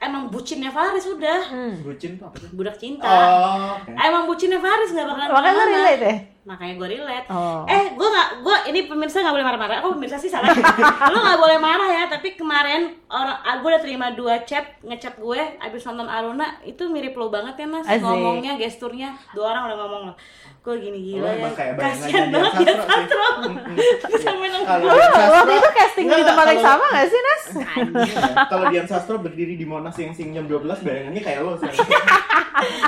emang 0.00 0.22
bucinnya 0.26 0.68
Faris 0.68 1.04
udah 1.06 1.40
Bucin 1.78 2.16
tuh 2.16 2.24
apa 2.24 2.36
sih? 2.36 2.48
budak 2.50 2.76
cinta 2.76 3.04
Oh, 3.04 3.76
oke. 3.76 3.92
emang 3.92 4.24
bucinnya 4.24 4.58
Faris 4.58 4.90
nggak 4.90 5.06
bakalan 5.06 5.30
Makanya 5.30 5.64
relate 5.66 6.02
ya? 6.02 6.14
Makanya 6.50 6.74
gue 6.74 6.88
relate. 6.90 7.26
Oh. 7.28 7.62
eh 7.64 7.84
gue 7.88 8.08
nggak 8.08 8.28
gue 8.42 8.56
ini 8.66 8.80
pemirsa 8.84 9.22
nggak 9.22 9.30
boleh 9.32 9.46
marah-marah. 9.46 9.78
Oh 9.80 9.94
pemirsa 9.94 10.16
sih 10.16 10.26
salah. 10.26 10.50
Lo 11.12 11.18
nggak 11.20 11.38
boleh 11.38 11.58
marah 11.58 11.86
ya 11.88 12.04
tapi 12.08 12.34
kemarin 12.34 12.90
orang 13.06 13.38
gue 13.56 13.68
udah 13.68 13.78
terima 13.78 14.06
dua 14.10 14.42
chat 14.42 14.78
ngechat 14.80 15.14
gue 15.16 15.38
abis 15.58 15.82
nonton 15.84 16.06
Aruna 16.06 16.58
itu 16.62 16.82
mirip 16.86 17.12
lo 17.12 17.26
banget 17.26 17.54
ya 17.56 17.66
mas 17.66 17.82
Asik. 17.84 18.00
ngomongnya 18.00 18.54
gesturnya 18.56 19.14
dua 19.30 19.50
orang 19.50 19.62
udah 19.64 19.78
ngomong 19.78 20.02
lo 20.04 20.14
gue 20.60 20.74
gini 20.78 20.98
gila 21.00 21.26
ya. 21.26 21.48
kasian 21.74 22.28
banget 22.28 22.52
dia 22.60 22.74
Sastro 22.76 23.24
Lo 23.40 23.48
Dian 23.80 25.08
Sastro- 25.08 25.32
waktu 25.32 25.52
itu 25.54 25.70
casting 25.72 26.06
di 26.06 26.22
tempat 26.22 26.46
yang 26.46 26.62
sama 26.62 26.84
gak 26.86 27.06
sih, 27.06 27.20
Nas? 27.20 27.42
Iya, 27.50 28.22
Kalau 28.46 28.64
Dian 28.68 28.86
Sastro 28.86 29.16
berdiri 29.16 29.54
di 29.54 29.64
Monas 29.64 29.96
yang 29.96 30.12
sing 30.12 30.30
jam 30.30 30.44
12 30.44 30.66
bayangannya 30.80 31.18
kayak 31.18 31.40
lo 31.40 31.56
sih. 31.56 31.66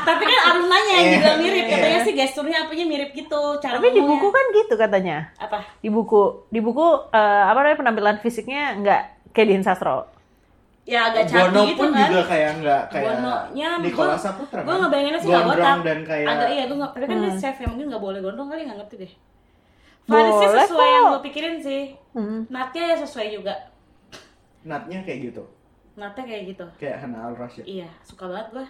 tapi 0.03 0.23
kan 0.23 0.41
Arunanya 0.47 0.93
yang 0.93 1.01
Iya, 1.03 1.13
dibilang 1.15 1.39
mirip. 1.41 1.65
Iya. 1.65 1.73
katanya 1.73 1.99
sih 2.05 2.13
gesturnya 2.15 2.57
apanya 2.63 2.85
mirip 2.85 3.11
gitu 3.13 3.43
cara 3.57 3.75
Tapi 3.75 3.89
di 3.89 3.99
ngomongnya. 3.99 4.13
buku 4.15 4.29
kan 4.31 4.45
gitu 4.55 4.75
katanya. 4.75 5.17
apa 5.37 5.59
Di 5.79 5.89
buku, 5.89 6.23
di 6.49 6.59
buku 6.59 6.85
eh, 7.09 7.43
apa 7.43 7.59
namanya 7.59 7.79
penampilan 7.79 8.17
fisiknya 8.19 8.63
nggak 8.77 9.03
kayak 9.31 9.47
Dian 9.49 9.61
Sastro. 9.61 10.09
ya 10.83 11.07
agak 11.07 11.25
cantik 11.25 11.47
Bono 11.49 11.63
gitu 11.65 11.79
pun 11.79 11.91
kan 11.93 12.09
juga 12.09 12.23
kayak 12.27 12.51
nggak 12.59 12.83
kayak 12.89 13.07
Bononya 13.07 13.69
Nicola 13.79 14.07
gua- 14.09 14.19
Saputra 14.21 14.61
gua 14.61 14.67
kan? 14.69 14.81
ngebayanginnya 14.83 15.21
sih 15.21 15.29
nggak 15.29 15.45
botak 15.47 15.77
dan 15.81 15.99
kayak 16.03 16.27
agak 16.29 16.49
iya 16.51 16.63
gue 16.65 16.77
nggak 16.77 16.91
tapi 16.93 17.05
kan 17.05 17.19
Hmm. 17.21 17.39
chef 17.39 17.57
ya 17.57 17.67
mungkin 17.67 17.87
nggak 17.87 18.03
boleh 18.03 18.19
gondrong 18.19 18.49
kali 18.49 18.63
nggak 18.65 18.79
ngerti 18.81 18.97
deh 18.99 19.13
Faris 20.03 20.35
sih 20.35 20.49
sesuai 20.51 20.67
kok. 20.83 20.93
yang 20.93 21.05
gue 21.09 21.23
pikirin 21.23 21.57
sih 21.57 21.83
Hmm. 22.11 22.41
Natnya 22.49 22.83
ya 22.85 22.97
sesuai 22.99 23.27
juga 23.31 23.55
natnya 24.63 24.99
kayak 25.01 25.19
gitu. 25.25 25.43
Natnya 25.95 26.25
kayak 26.25 26.43
gitu 26.49 26.67
Kayak 26.77 26.97
Hana 27.01 27.19
Al 27.23 27.35
Rashid. 27.35 27.63
iya 27.63 27.87
suka 28.03 28.27
banget 28.27 28.47
gue 28.51 28.67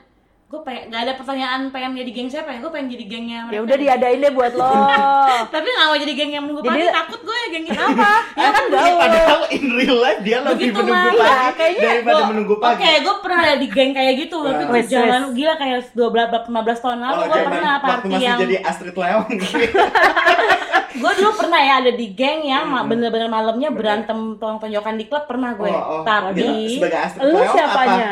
gue 0.52 0.60
pengen 0.62 0.84
nggak 0.86 1.00
ada 1.00 1.12
pertanyaan 1.16 1.60
pengen 1.66 1.96
jadi 1.96 2.12
geng 2.12 2.28
siapa 2.28 2.52
ya 2.52 2.60
gue 2.60 2.68
pengen 2.68 2.92
jadi 2.92 3.04
gengnya 3.06 3.38
Ya 3.48 3.60
udah 3.62 3.72
diadain 3.74 4.20
deh 4.20 4.30
buat 4.30 4.52
lo. 4.52 4.68
tapi 5.54 5.64
nggak 5.66 5.86
mau 5.86 5.96
jadi 5.96 6.12
geng 6.12 6.30
yang 6.30 6.44
menunggu 6.44 6.60
Jadi- 6.60 6.76
pagi 6.82 6.92
takut 6.92 7.20
gue 7.22 7.32
ya 7.34 7.46
geng 7.48 7.64
kita 7.64 7.82
apa 7.86 8.12
ya 8.36 8.48
kan 8.50 8.62
Iya, 8.62 8.74
gaul. 8.74 8.96
padahal 9.00 9.40
in 9.48 9.64
real 9.72 9.96
life 9.96 10.20
dia 10.20 10.38
lebih 10.38 10.52
Begitu, 10.68 10.76
menunggu 10.78 10.92
Mas. 10.92 11.16
pagi 11.16 11.24
Iya, 11.24 11.48
kayaknya 11.54 11.82
daripada 11.88 12.12
Gua- 12.14 12.28
menunggu 12.28 12.54
pagi. 12.58 12.76
Oke, 12.76 12.90
gue 13.00 13.14
pernah 13.18 13.38
ada 13.42 13.56
di 13.56 13.68
geng 13.70 13.90
kayak 13.90 14.14
gitu, 14.18 14.36
tapi 14.38 14.62
gue 14.62 14.80
jalan 14.86 15.22
gila 15.32 15.54
kayak 15.56 15.78
12 15.88 16.04
15 16.52 16.52
tahun 16.78 16.98
lalu 17.00 17.16
gue 17.16 17.28
zaman 17.32 17.48
pernah 17.48 17.72
waktu 17.72 17.88
party 17.88 18.06
masih 18.10 18.20
yang 18.22 18.38
jadi 18.38 18.56
Astrid 18.62 18.92
Leong 18.94 19.26
gue 21.02 21.12
dulu 21.16 21.30
pernah 21.34 21.56
ya 21.58 21.74
ada 21.78 21.92
di 21.92 22.06
geng 22.12 22.40
yang 22.44 22.64
ma- 22.66 22.84
bener-bener 22.84 23.24
malamnya 23.26 23.70
berantem 23.70 24.36
tolong-tonjokan 24.36 24.94
di 24.94 25.04
klub 25.06 25.24
pernah 25.24 25.56
gue 25.56 25.64
Oh, 25.66 25.80
oh. 25.94 26.02
tapi 26.04 26.68
sebagai 26.70 27.00
Astrid 27.00 27.24
Lu 27.26 27.40
siapanya? 27.42 28.10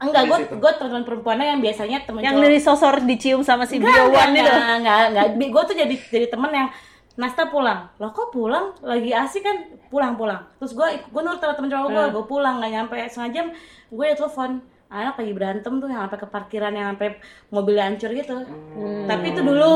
Enggak 0.00 0.22
gue 0.24 0.38
gue 0.56 0.72
teman 0.74 1.02
perempuannya 1.02 1.46
yang 1.48 1.60
biasanya 1.60 1.98
temen 2.02 2.20
Yang 2.20 2.34
cowok. 2.34 2.44
dari 2.44 2.58
sosor 2.58 2.94
dicium 3.02 3.40
sama 3.40 3.64
si 3.64 3.76
Biowan 3.76 4.32
itu. 4.32 4.40
enggak 4.42 4.80
enggak, 4.80 5.00
enggak. 5.06 5.26
gue 5.46 5.62
tuh 5.64 5.76
jadi 5.76 5.94
jadi 6.08 6.26
temen 6.26 6.50
yang 6.50 6.68
Nasta 7.12 7.44
pulang, 7.44 7.90
lo 7.96 8.08
kok 8.10 8.30
pulang? 8.30 8.72
Lagi 8.80 9.12
asik 9.12 9.42
kan 9.42 9.56
pulang 9.86 10.16
pulang. 10.16 10.40
Terus 10.56 10.72
gue 10.72 10.88
gue 11.04 11.20
nurut 11.20 11.36
sama 11.36 11.52
temen 11.52 11.68
cowok 11.68 11.88
gue, 11.90 12.00
Hmm. 12.02 12.14
gue 12.14 12.24
pulang 12.24 12.54
nggak 12.56 12.72
nyampe 12.72 12.96
setengah 13.04 13.30
jam, 13.30 13.46
gue 13.86 14.04
ya 14.06 14.14
telepon 14.14 14.50
anak 14.88 15.14
lagi 15.14 15.30
berantem 15.30 15.72
tuh 15.76 15.86
yang 15.86 16.02
sampai 16.02 16.18
ke 16.18 16.26
parkiran 16.26 16.72
yang 16.72 16.90
sampai 16.90 17.14
mobilnya 17.48 17.84
hancur 17.84 18.10
gitu. 18.10 18.34
Hmm. 18.72 19.04
Tapi 19.04 19.26
itu 19.28 19.40
dulu 19.40 19.74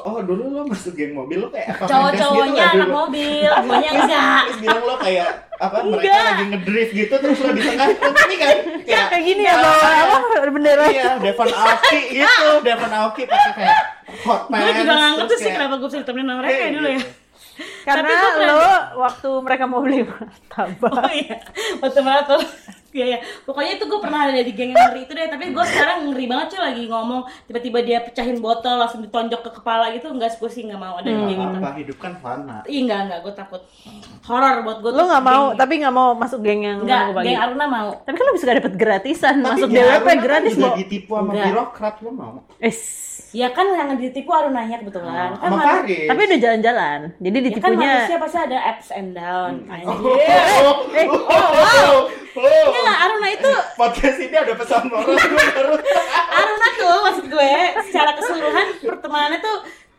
Oh 0.00 0.18
dulu 0.20 0.42
lo 0.48 0.62
masuk 0.64 0.90
geng 0.92 1.12
mobil 1.12 1.38
lo 1.38 1.48
kayak 1.48 1.70
apa? 1.70 1.84
cowok-cowoknya 1.84 2.64
gitu 2.64 2.76
anak 2.76 2.90
mobil, 2.90 3.50
guanya 3.60 3.90
enggak. 3.92 4.40
Terus 4.42 4.58
bilang 4.58 4.82
lo 4.82 4.94
kayak 4.96 5.28
apa 5.56 5.76
mereka 5.82 6.04
Enggak. 6.06 6.24
lagi 6.26 6.44
ngedrift 6.46 6.92
gitu 6.94 7.14
terus 7.16 7.38
lo 7.38 7.50
di 7.50 7.62
tengah 7.62 7.88
ini 8.26 8.36
kan 8.36 8.48
kayak 8.48 8.58
Kayak 9.16 9.32
gini 9.32 9.42
ya, 9.48 9.54
bawa 9.56 9.88
apa? 9.96 10.16
Bendera. 10.52 10.84
Iya, 10.92 11.10
Devon 11.24 11.48
Aoki 11.48 12.00
gitu, 12.12 12.48
Devon 12.68 12.92
Aoki 12.92 13.22
pakai 13.24 13.52
kayak 13.56 13.76
hot 14.28 14.42
pants. 14.52 14.60
Gue 14.60 14.72
juga 14.76 14.92
nggak 14.92 15.12
ngerti 15.16 15.34
sih 15.40 15.50
kenapa 15.56 15.74
gue 15.80 15.88
bisa 15.88 15.98
ditemenin 16.04 16.28
sama 16.28 16.38
mereka 16.44 16.64
dulu 16.68 16.88
ya. 16.92 17.00
Karena 17.82 18.08
pernah- 18.08 18.46
lo 18.50 18.70
waktu 19.00 19.28
mereka 19.40 19.64
mau 19.64 19.80
beli 19.80 20.02
martabak. 20.02 20.92
Oh 20.92 21.10
iya, 21.10 21.36
waktu 21.80 22.00
maraton. 22.00 22.40
Iya, 22.96 23.04
iya. 23.06 23.18
Pokoknya 23.44 23.76
itu 23.76 23.84
gue 23.84 24.00
pernah 24.00 24.24
ada 24.24 24.40
di 24.40 24.56
geng 24.56 24.72
yang 24.72 24.88
ngeri 24.88 25.04
itu 25.04 25.12
deh. 25.12 25.28
Tapi 25.28 25.52
gue 25.52 25.64
sekarang 25.68 26.08
ngeri 26.08 26.24
banget 26.24 26.56
cuy 26.56 26.60
lagi 26.64 26.82
ngomong 26.88 27.20
tiba-tiba 27.44 27.78
dia 27.84 27.98
pecahin 28.00 28.40
botol 28.40 28.80
langsung 28.80 29.04
ditonjok 29.04 29.44
ke 29.44 29.50
kepala 29.60 29.92
gitu. 29.92 30.08
Enggak, 30.08 30.40
gue 30.40 30.48
sih 30.48 30.64
nggak 30.64 30.80
mau 30.80 30.96
ada 30.96 31.04
di 31.04 31.22
geng 31.28 31.44
itu. 31.44 31.58
Apa 31.60 31.76
hidup 31.76 31.96
kan 32.00 32.16
fana. 32.16 32.64
Iya 32.64 32.80
enggak, 32.82 33.00
enggak, 33.04 33.18
gue 33.20 33.34
takut. 33.36 33.62
Horor 34.24 34.64
buat 34.64 34.78
gue. 34.80 34.90
Lo 34.96 35.04
nggak 35.04 35.24
mau, 35.24 35.44
tapi 35.52 35.72
nggak 35.76 35.92
mau 35.92 36.16
masuk 36.16 36.40
geng 36.40 36.64
yang 36.64 36.78
pagi. 37.12 37.28
geng 37.28 37.36
Aruna 37.36 37.64
mau. 37.68 37.88
Tapi 38.00 38.16
kan 38.16 38.24
lo 38.24 38.32
bisa 38.32 38.44
gak 38.48 38.58
dapet 38.64 38.74
gratisan 38.74 39.34
masuk 39.44 39.68
Tapi 39.68 39.76
DWP 39.76 39.92
Aruna 39.92 40.08
kan 40.08 40.18
gratis, 40.24 40.52
juga 40.56 40.64
Bo. 40.64 40.76
ditipu 40.80 41.12
sama 41.12 41.30
Enggak. 41.30 41.46
birokrat 41.52 41.94
lo 42.00 42.10
mau. 42.10 42.34
Es. 42.56 42.80
Ya 43.36 43.52
kan 43.52 43.68
yang 43.68 44.00
ditipu 44.00 44.32
Arunanya 44.32 44.80
kebetulan. 44.80 45.36
kan 45.36 45.52
Sama 45.52 45.60
Faris. 45.60 46.08
Tapi 46.08 46.20
udah 46.24 46.38
jalan-jalan. 46.40 46.98
Jadi 47.20 47.36
Ya 47.36 47.42
kan 47.42 47.44
ditipunya 47.52 47.88
manusia 47.92 48.16
pasti 48.16 48.38
ada 48.40 48.58
ups 48.72 48.88
and 48.96 49.10
down. 49.12 49.52
Oh, 49.68 49.72
Anjir. 49.76 49.92
oh, 50.64 50.76
oh, 51.28 51.28
oh, 51.28 52.00
oh. 52.40 52.68
Enggak, 52.68 52.96
Aruna 53.00 53.28
itu 53.32 53.52
Podcast 53.80 54.18
ini 54.20 54.36
ada 54.36 54.52
pesan 54.56 54.88
moral. 54.88 55.16
Aruna 56.40 56.68
tuh 56.76 56.96
maksud 57.04 57.26
gue 57.28 57.52
secara 57.88 58.10
keseluruhan 58.16 58.66
pertemanannya 58.84 59.40
tuh 59.40 59.56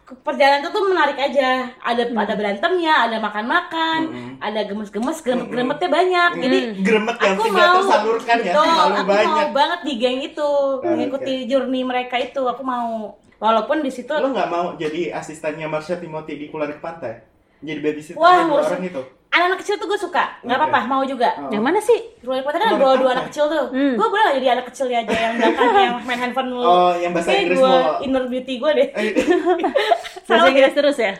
perjalanan 0.07 0.63
itu 0.63 0.69
tuh 0.71 0.83
menarik 0.87 1.19
aja 1.19 1.67
ada 1.83 2.03
ada 2.07 2.33
berantemnya 2.39 3.11
ada 3.11 3.17
makan-makan 3.19 3.99
ada 4.39 4.63
gemes-gemes 4.63 5.19
gremet-gremetnya 5.19 5.89
banyak 5.91 6.31
jadi 6.47 6.59
Gremet 6.79 7.17
yang 7.19 7.35
aku 7.35 7.43
tidak 7.51 7.59
mau 7.59 7.75
tersalurkan 7.83 8.37
ya 8.39 8.53
Betul, 8.55 8.63
terlalu 8.71 8.95
aku 8.95 9.03
banyak. 9.11 9.27
mau 9.27 9.47
banget 9.51 9.79
di 9.83 9.93
geng 9.99 10.19
itu 10.23 10.49
mengikuti 10.79 11.33
journey 11.51 11.83
mereka 11.83 12.15
itu 12.23 12.39
aku 12.39 12.63
mau 12.63 13.19
walaupun 13.37 13.79
di 13.79 13.89
situ 13.89 14.09
Lo 14.09 14.27
nggak 14.27 14.47
mau 14.47 14.73
jadi 14.73 15.11
asistennya 15.11 15.65
Marsha 15.65 15.95
Timothy 15.95 16.35
di 16.35 16.45
Kularik 16.47 16.77
Pantai? 16.77 17.21
Jadi 17.57 17.79
babysitter 17.79 18.15
Wah, 18.15 18.37
dua 18.39 18.45
ngurus- 18.47 18.69
orang 18.69 18.85
itu. 18.85 19.01
anak-anak 19.27 19.59
kecil 19.59 19.75
tuh 19.75 19.87
gue 19.87 19.99
suka 19.99 20.23
nggak 20.41 20.55
Oke. 20.55 20.63
apa-apa 20.63 20.79
mau 20.85 21.01
juga 21.03 21.29
Oh. 21.35 21.49
yang 21.49 21.61
mana 21.61 21.77
sih? 21.79 21.99
Ruang 22.19 22.41
Potter 22.41 22.57
kan 22.59 22.73
dua, 22.75 22.93
dua 22.95 23.09
anak 23.11 23.25
kecil 23.27 23.45
tuh. 23.47 23.65
Hmm. 23.69 23.93
Gue 23.93 24.07
boleh 24.07 24.23
gak 24.23 24.35
jadi 24.35 24.47
anak 24.51 24.65
kecilnya 24.67 24.97
aja 24.99 25.13
yang 25.15 25.33
belakang 25.39 25.69
yang 25.75 25.95
main 26.01 26.19
handphone 26.19 26.49
mulu. 26.49 26.65
Oh, 26.65 26.93
yang 26.93 27.11
bahasa 27.11 27.31
Inggris 27.31 27.61
inner 28.01 28.25
beauty 28.25 28.53
gue 28.55 28.71
deh. 28.73 28.87
Eh, 28.91 29.11
Bahasa 30.23 30.47
Inggris 30.47 30.73
terus 30.73 30.97
ya? 30.97 31.13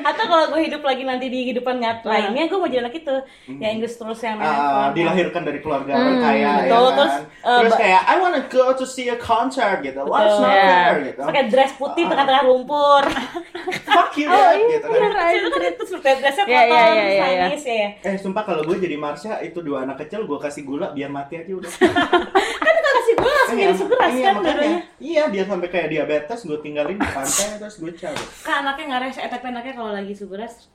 Atau 0.00 0.24
kalau 0.24 0.44
gue 0.48 0.60
hidup 0.62 0.80
lagi 0.80 1.02
nanti 1.02 1.26
di 1.26 1.44
kehidupan 1.44 1.76
nyata 1.76 2.02
Nah. 2.04 2.12
lainnya 2.14 2.44
gue 2.44 2.56
mau 2.56 2.66
jadi 2.66 2.80
anak 2.80 2.94
itu 2.94 3.14
yang 3.50 3.72
Inggris 3.74 3.94
terus 3.94 4.20
yang 4.20 4.36
Ah, 4.36 4.46
main 4.86 4.94
dilahirkan 4.94 5.42
dari 5.42 5.58
keluarga 5.58 5.92
Hmm, 5.92 6.20
kaya 6.20 6.38
ya 6.38 6.52
betul. 6.64 6.84
kan? 6.84 6.94
Terus, 6.94 7.14
Terus, 7.34 7.64
eh, 7.64 7.68
ba- 7.68 7.80
kayak 7.80 8.02
I 8.04 8.14
wanna 8.16 8.40
go 8.46 8.66
to 8.72 8.84
see 8.84 9.06
a 9.06 9.16
concert 9.16 9.80
gitu. 9.80 10.00
What's 10.00 10.30
Betul. 10.32 10.42
not 10.42 10.52
Ya. 10.52 10.62
there 10.62 10.98
gitu. 11.04 11.20
pakai 11.24 11.42
dress 11.46 11.72
putih 11.74 12.04
tengah-tengah 12.04 12.42
lumpur 12.44 13.02
Fuck 13.86 14.12
you 14.16 14.26
Oh, 14.26 14.32
dad 14.32 14.56
iya, 14.56 14.66
gitu 14.74 14.86
kan. 14.86 15.30
itu 15.30 15.48
kan 15.48 15.62
itu 15.64 15.82
seperti 15.86 16.08
dressnya 16.16 16.44
Iya, 16.44 16.60
potong 16.60 16.76
iya, 16.76 16.84
iya, 16.86 17.04
iya, 17.04 17.26
iya. 17.26 17.44
Chinese 17.46 17.66
ya 17.68 17.88
Eh 18.04 18.16
sumpah 18.16 18.42
kalau 18.42 18.62
gue 18.62 18.76
jadi 18.76 18.96
Marsha 18.96 19.40
itu 19.40 19.58
dua 19.58 19.82
anak 19.82 19.96
kecil 20.00 20.22
gue 20.22 20.38
kasih 20.38 20.62
gula 20.62 20.90
biar 20.90 21.08
mati 21.08 21.34
aja 21.36 21.50
udah. 21.50 21.70
kan 22.64 22.72
kita 22.72 22.90
kasih 22.92 23.14
gue 23.14 23.32
langsung 23.32 23.58
jadi 23.58 23.74
segeras 23.74 24.10
iya, 24.10 24.24
kan 24.24 24.34
dua-duanya 24.38 24.80
Iya, 24.96 25.22
biar 25.28 25.46
sampai 25.46 25.68
kayak 25.68 25.88
diabetes 25.90 26.40
gue 26.42 26.58
tinggalin 26.58 26.96
di 26.96 27.06
pantai 27.06 27.46
terus 27.56 27.76
gue 27.76 27.92
cabut. 27.92 28.28
kan 28.40 28.54
anaknya 28.62 28.84
nggak 28.86 29.00
rese 29.02 29.18
eh, 29.18 29.28
tapi 29.28 29.46
anaknya 29.64 29.80
kalau 29.80 29.92
lagi 29.96 30.12
segeras 30.12 30.68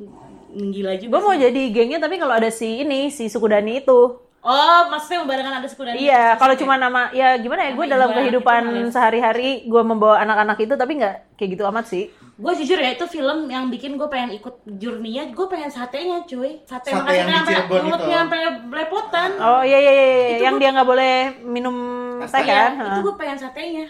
gila 0.49 0.97
juga 0.97 1.11
Gue 1.13 1.21
mau 1.21 1.37
jadi 1.37 1.61
gengnya 1.69 1.99
tapi 2.01 2.17
kalau 2.17 2.33
ada 2.33 2.49
si 2.49 2.81
ini 2.81 3.13
si 3.13 3.29
suku 3.29 3.45
Dani 3.45 3.77
itu. 3.79 4.17
oh 4.39 4.81
maksudnya 4.87 5.19
membarengan 5.21 5.59
ada 5.59 5.67
suku 5.67 5.83
dan 5.83 5.93
Iya, 5.93 6.39
kalau 6.39 6.55
cuma 6.55 6.73
nama 6.73 7.11
ya 7.11 7.35
gimana 7.37 7.67
ya? 7.67 7.71
Gue 7.75 7.85
dalam 7.85 8.07
ibarat 8.07 8.17
kehidupan 8.17 8.61
males. 8.65 8.89
sehari-hari 8.89 9.67
gue 9.67 9.81
membawa 9.83 10.15
anak-anak 10.17 10.57
itu 10.57 10.73
tapi 10.73 10.95
nggak 10.95 11.15
kayak 11.35 11.49
gitu 11.53 11.63
amat 11.67 11.85
sih. 11.85 12.03
gue 12.39 12.53
jujur 12.55 12.79
ya 12.79 12.95
itu 12.95 13.03
film 13.05 13.45
yang 13.45 13.67
bikin 13.67 13.93
gue 13.93 14.07
pengen 14.07 14.31
ikut 14.33 14.63
journey-nya 14.65 15.27
gue 15.29 15.45
pengen 15.45 15.67
satenya 15.67 16.23
cuy 16.23 16.63
sate, 16.63 16.87
Sate 16.87 16.95
makasih 16.95 17.19
yang 17.19 17.43
sampai 17.45 17.81
mulutnya 17.83 18.17
sampai 18.17 18.39
belepotan 18.65 19.29
Oh 19.37 19.59
iya 19.61 19.75
iya 19.77 19.91
iya, 19.91 20.05
iya. 20.07 20.27
Itu 20.31 20.43
yang 20.45 20.55
gua- 20.55 20.63
dia 20.63 20.69
nggak 20.71 20.87
boleh 20.87 21.13
minum 21.45 21.75
teh 22.23 22.43
kan? 22.43 22.71
itu 22.79 22.99
gue 23.03 23.15
pengen 23.19 23.37
satenya 23.37 23.85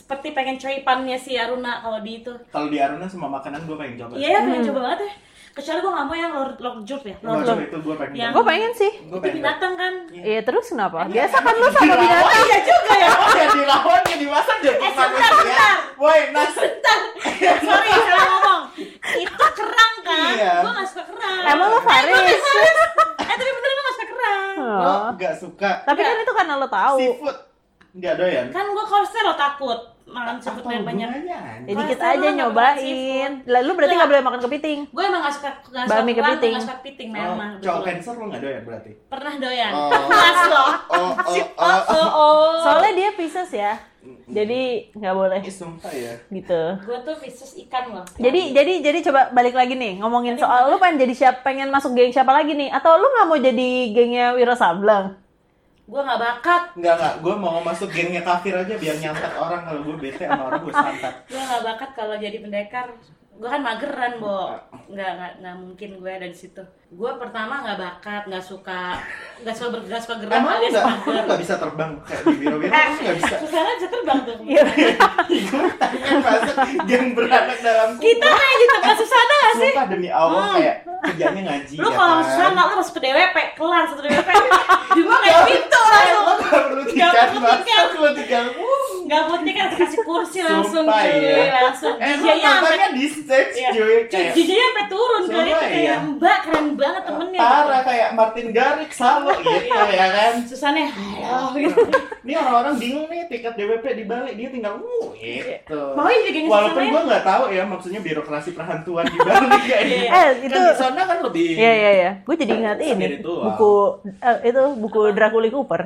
seperti 0.00 0.32
pengen 0.32 0.56
coipannya 0.56 1.14
si 1.14 1.36
Aruna 1.36 1.78
kalau 1.78 2.00
di 2.00 2.18
itu 2.18 2.32
Kalau 2.48 2.66
di 2.66 2.78
Aruna 2.78 3.04
semua 3.04 3.28
makanan 3.30 3.62
gue 3.62 3.76
pengen 3.76 3.94
coba. 3.98 4.12
iya 4.14 4.28
ya 4.30 4.40
pengen 4.42 4.64
coba 4.64 4.80
banget 4.82 5.00
ya 5.02 5.12
kecuali 5.50 5.78
gue 5.78 5.92
nggak 5.92 6.06
mau 6.06 6.16
yang 6.16 6.32
Lord, 6.32 6.56
Lord 6.56 6.78
Jurt 6.82 7.04
ya 7.04 7.16
Lord 7.20 7.42
coba 7.42 7.52
Jurt 7.52 7.62
itu 7.66 7.78
gue 7.80 7.94
pengen. 7.96 8.14
Yang- 8.16 8.32
Gue 8.32 8.44
pengen 8.46 8.72
sih. 8.72 8.92
Gue 9.02 9.18
itu 9.20 9.28
binatang 9.36 9.72
kan 9.74 9.92
Iya 10.08 10.40
terus 10.40 10.66
kenapa? 10.66 10.98
Iya. 11.02 11.12
Biasa 11.12 11.36
kan 11.38 11.54
lu 11.54 11.68
sama 11.68 11.94
binatang. 11.94 12.40
iya 12.40 12.58
juga 12.62 12.92
ya 12.96 13.10
Oh, 13.12 13.30
ya 13.36 13.46
dilawan 13.52 14.02
ya 14.02 14.16
dimasak 14.16 14.56
jadi 14.58 14.78
Eh, 14.78 14.90
sebentar, 14.90 15.04
manusia. 15.04 15.36
sebentar. 15.36 15.76
Woi, 15.98 16.20
nas. 16.30 16.54
bentar 16.54 16.98
sorry 17.60 17.90
salah 17.92 18.26
ngomong 18.26 18.62
itu 19.12 19.34
kerang 19.52 19.94
kan 20.00 20.32
Iya. 20.32 20.54
gue 20.56 20.72
gak 20.72 20.88
suka 20.88 21.04
kerang 21.04 21.40
Emang 21.44 21.68
lu 21.68 21.80
Faris? 21.82 22.40
eh 23.20 23.36
tapi 23.36 23.50
bener 23.52 23.70
gue 23.70 23.82
gak 23.82 23.94
suka 23.94 24.06
kerang 24.08 24.54
Oh. 24.56 24.80
Lo 24.80 24.94
gak 25.14 25.34
suka 25.36 25.70
Tapi 25.82 26.00
kan 26.00 26.14
itu 26.16 26.32
karena 26.32 26.54
lo 26.56 26.68
tahu. 26.68 26.96
seafood. 26.96 27.36
Gak 27.92 28.14
doyan. 28.16 28.46
kan 28.48 28.64
gue 28.64 28.84
kolesterol 28.86 29.34
takut 29.34 29.78
makan 30.10 30.34
seafood 30.36 30.66
yang 30.66 30.82
banyak? 30.82 31.08
Ya 31.22 31.40
dikit 31.62 31.78
Kolesterol 31.96 32.10
aja 32.10 32.18
nggak 32.20 32.36
nyobain. 32.36 33.30
makan 33.32 33.32
Lah 33.46 33.60
lu 33.60 33.72
berarti 33.72 33.86
Nggak. 33.86 33.98
nggak 33.98 34.10
boleh 34.10 34.24
makan 34.24 34.40
kepiting. 34.42 34.78
gue 34.86 35.04
emang 35.04 35.20
gak 35.20 35.32
suka 35.32 35.48
gak 35.64 35.84
suka 35.84 35.94
Bami 35.96 36.12
kepiting. 36.12 36.52
gak 36.52 36.62
suka 36.62 36.76
kepiting 36.76 37.08
Oh, 37.10 37.14
memang 37.32 37.50
cowok 37.56 37.62
betul. 37.76 37.86
cancer 37.86 38.12
lo 38.12 38.24
gak 38.26 38.40
doyan 38.40 38.62
berarti? 38.62 38.90
pernah 39.06 39.34
doyan 39.36 39.72
Oh. 39.72 39.90
puas 40.08 40.40
loh 40.46 40.70
Oh, 40.90 41.10
oh, 41.12 41.14
oh 41.16 41.46
oh. 41.60 41.80
oh 41.94 42.08
oh 42.12 42.50
Soalnya 42.60 42.92
dia 42.92 43.10
Pisces 43.12 43.50
ya. 43.52 43.72
Jadi 44.26 44.62
nggak 44.92 45.12
boleh 45.12 45.40
Ih, 45.40 45.52
sumpah 45.52 45.92
ya. 45.92 46.14
gitu. 46.26 46.62
gue 46.80 46.98
tuh 47.00 47.16
Pisces 47.16 47.52
ikan 47.60 47.92
loh 47.92 48.04
Jadi 48.16 48.50
jadi 48.50 48.72
jadi 48.80 48.98
coba 49.02 49.28
balik 49.30 49.52
lagi 49.52 49.74
nih 49.74 49.98
ngomongin 49.98 50.34
soal 50.34 50.68
lu 50.68 50.78
pengen 50.78 51.00
jadi 51.00 51.14
siapa 51.14 51.38
pengen 51.42 51.68
masuk 51.68 51.92
geng 51.92 52.08
siapa 52.08 52.30
lagi 52.30 52.52
nih 52.52 52.70
atau 52.70 52.94
lu 52.94 53.06
nggak 53.06 53.26
mau 53.26 53.38
jadi 53.38 53.68
gengnya 53.90 54.26
Wiro 54.32 54.54
Sableng? 54.54 55.14
Gue 55.90 56.00
gak 56.00 56.20
bakat 56.22 56.62
Enggak, 56.78 56.94
enggak. 57.02 57.14
Gue 57.18 57.34
mau 57.34 57.58
masuk 57.66 57.90
gengnya 57.90 58.22
kafir 58.22 58.54
aja 58.54 58.74
biar 58.78 58.96
nyantet 59.02 59.34
orang. 59.34 59.66
Kalau 59.66 59.80
gue 59.82 59.96
bete 59.98 60.22
sama 60.22 60.46
orang, 60.46 60.62
gue 60.62 60.74
santet. 60.74 61.14
gue 61.26 61.42
gak 61.42 61.62
bakat 61.66 61.90
kalau 61.98 62.14
jadi 62.14 62.38
pendekar 62.38 62.86
gue 63.40 63.48
kan 63.48 63.62
mageran 63.64 64.20
bo 64.20 64.52
nggak 64.92 65.10
nggak 65.16 65.32
nggak 65.40 65.56
mungkin 65.56 65.90
gue 65.96 66.12
ada 66.12 66.28
di 66.28 66.36
situ 66.36 66.60
gue 66.90 67.12
pertama 67.16 67.62
nggak 67.62 67.78
bakat 67.78 68.22
nggak 68.26 68.42
suka 68.42 68.98
nggak 69.40 69.54
suka 69.54 69.68
bergerak 69.70 70.02
suka 70.02 70.16
gerak 70.18 70.34
Emang 70.36 70.58
alias 70.58 70.72
nggak 70.72 70.86
mager 70.90 71.22
nggak 71.22 71.40
bisa 71.40 71.54
terbang 71.56 71.90
kayak 72.02 72.22
di 72.24 72.34
biro-biro? 72.36 72.72
Lu 72.72 72.98
nggak 72.98 73.16
bisa. 73.16 73.34
Susana 73.38 73.70
bisa 73.72 73.88
terbang 73.88 74.18
tuh 74.20 74.34
Iya. 74.42 74.62
Masuk 76.20 76.56
geng 76.84 77.06
beranak 77.14 77.58
dalam 77.60 77.88
kubur. 77.94 78.02
kita 78.02 78.26
kayak 78.28 78.56
di 78.56 78.66
tempat 78.68 78.94
Susana 78.96 79.34
gak 79.36 79.52
sih 79.54 79.70
Sumpah 79.70 79.86
demi 79.86 80.08
Allah 80.10 80.42
Hmm. 80.42 80.54
kayak 80.56 80.76
kerjanya 81.00 81.40
ngaji 81.46 81.74
lu 81.74 81.80
ya 81.80 81.94
kalau 81.94 82.10
kan. 82.12 82.26
Susana 82.26 82.60
lu 82.60 82.74
masuk 82.76 82.92
ke 82.92 83.00
DWP 83.00 83.36
kelar 83.54 83.82
satu 83.86 84.00
DWP 84.02 84.28
dibuka 84.96 85.18
kayak 85.20 85.40
pintu 85.46 85.78
Eh, 85.90 86.12
langsung 86.16 86.38
perlu 86.40 86.82
Nggak 86.82 87.12
tiket 87.12 87.28
perlu 87.30 87.50
tiket. 87.60 87.86
lo 87.96 88.08
tinggal 88.12 88.44
wuh. 88.52 88.90
nggak 89.00 89.22
putih 89.26 89.52
kan 89.52 89.66
kasih 89.72 90.00
kursi 90.00 90.38
langsung 90.40 90.86
Sumpah, 90.86 91.02
cuy 91.02 91.18
iya. 91.18 91.60
langsung 91.62 91.94
Emang 91.96 92.14
DJ-nya 92.20 92.46
sampai 92.46 92.62
nontonnya 92.62 92.88
di 92.90 93.04
stage 93.08 93.54
Iya. 93.56 93.70
cuy 93.72 93.94
DJ-nya 94.06 94.64
sampai 94.64 94.84
turun 94.86 95.22
kali 95.26 95.50
itu 95.50 95.58
kayak 95.60 95.78
iya. 95.80 95.94
mbak 96.00 96.38
keren 96.40 96.66
banget 96.80 97.02
temennya 97.04 97.38
parah 97.38 97.80
kayak 97.82 98.08
Martin 98.12 98.48
Garrix 98.50 98.90
selalu 98.94 99.28
gitu 99.38 99.76
ya 99.92 100.06
kan. 100.08 100.32
Susana 100.42 100.88
halo 100.88 101.52
gitu 101.54 101.76
Ini 102.20 102.32
orang-orang 102.34 102.74
bingung 102.76 103.06
nih 103.06 103.26
tiket 103.26 103.54
DWP 103.54 103.84
dibalik 103.96 104.34
dia 104.34 104.48
tinggal 104.48 104.76
wuh 104.76 105.12
gitu. 105.14 105.80
Gengnya 105.94 106.48
Walaupun 106.48 106.82
gue 106.86 107.02
nggak 107.06 107.22
tahu 107.22 107.44
ya 107.50 107.62
maksudnya 107.62 108.00
birokrasi 108.00 108.50
perhantuan 108.50 109.04
di 109.04 109.18
Bali 109.18 109.58
kayak 109.68 109.82
Iya. 109.82 110.00
gitu. 110.00 110.08
Eh, 110.08 110.28
Kan 110.30 110.34
itu 110.42 110.58
di 110.58 110.74
sana 110.74 111.00
kan 111.04 111.18
lebih 111.20 111.48
Iya 111.52 111.72
iya 111.74 111.90
iya. 111.92 112.10
Gue 112.20 112.34
jadi 112.34 112.52
ingat 112.54 112.78
ini 112.78 113.20
buku 113.20 113.72
eh, 114.18 114.38
itu 114.44 114.62
buku 114.74 115.00
Dracula 115.10 115.48
Cooper. 115.48 115.82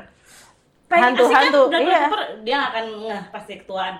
Pengen- 0.84 1.16
Hantu- 1.16 1.24
asik 1.24 1.32
kan 1.32 1.44
hantu, 1.44 1.62
Dracula 1.66 1.88
iya. 1.88 2.00
Cooper, 2.04 2.22
dia 2.40 2.58
akan 2.62 2.84
ngeh 3.00 3.22
pasti 3.30 3.52
ketuaan 3.56 3.94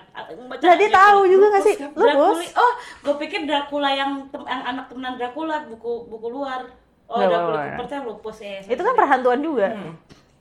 Baca 0.45 0.61
Lah 0.61 0.75
dia 0.77 0.89
tahu 0.91 1.19
juga 1.25 1.45
gak 1.49 1.63
sih? 1.63 1.75
Lu 1.81 2.05
bos? 2.13 2.39
oh 2.53 2.73
gue 3.01 3.15
pikir 3.17 3.39
Dracula 3.43 3.89
yang, 3.91 4.11
tem- 4.29 4.45
yang 4.45 4.63
anak 4.65 4.85
temenan 4.85 5.13
Dracula 5.15 5.65
buku 5.65 6.05
buku 6.05 6.27
luar 6.29 6.61
oh 7.05 7.17
nggak, 7.21 7.41
Cooper 7.75 7.85
tuh 7.85 7.95
yang 7.95 8.05
lupus 8.07 8.37
ya 8.41 8.51
Itu 8.65 8.81
kan 8.81 8.93
perhantuan 8.97 9.39
juga. 9.41 9.67
Hmm. 9.71 9.93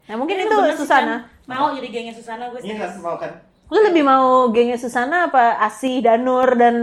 Nah 0.04 0.14
mungkin 0.20 0.36
Iya, 0.36 0.44
itu 0.44 0.56
sih, 0.76 0.76
Susana. 0.84 1.16
kan. 1.24 1.48
mau 1.48 1.68
jadi 1.76 1.88
gengnya 1.92 2.14
Susana 2.16 2.48
gue 2.48 2.60
Iya 2.64 2.76
kan 2.80 2.90
mau 3.00 3.16
kan. 3.16 3.32
Lu 3.72 3.78
lebih 3.80 4.04
mau 4.04 4.48
gengnya 4.52 4.76
Susana 4.76 5.28
apa 5.32 5.56
Asih, 5.60 6.04
Danur 6.04 6.52
dan 6.56 6.74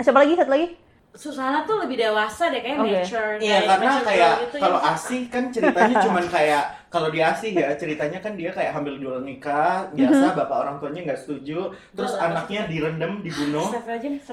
siapa 0.00 0.24
lagi 0.24 0.36
satu 0.36 0.50
lagi? 0.52 0.66
Susana 1.14 1.62
tuh 1.62 1.76
lebih 1.78 1.96
dewasa 1.98 2.48
deh 2.48 2.58
kayak 2.58 2.78
Oke. 2.78 2.88
mature 2.94 3.36
Iya 3.36 3.52
kayak 3.54 3.68
karena 3.68 3.84
mature 3.86 4.06
kayak 4.06 4.32
gitu 4.40 4.56
kalau 4.58 4.78
ya. 4.78 4.90
asih 4.92 5.22
kan 5.26 5.44
ceritanya 5.48 5.96
cuman 6.00 6.24
kayak 6.26 6.64
kalau 6.88 7.08
di 7.08 7.20
asih 7.20 7.50
ya 7.54 7.68
ceritanya 7.72 8.18
kan 8.18 8.32
dia 8.32 8.48
kayak 8.48 8.72
hamil 8.72 8.96
di 8.96 9.02
luar 9.02 9.20
nikah 9.20 9.88
biasa 9.90 10.32
bapak 10.34 10.56
orang 10.58 10.76
tuanya 10.76 11.00
nggak 11.04 11.16
setuju 11.18 11.60
terus 11.90 12.12
anaknya 12.14 12.64
direndam 12.64 13.20
dibunuh 13.20 13.64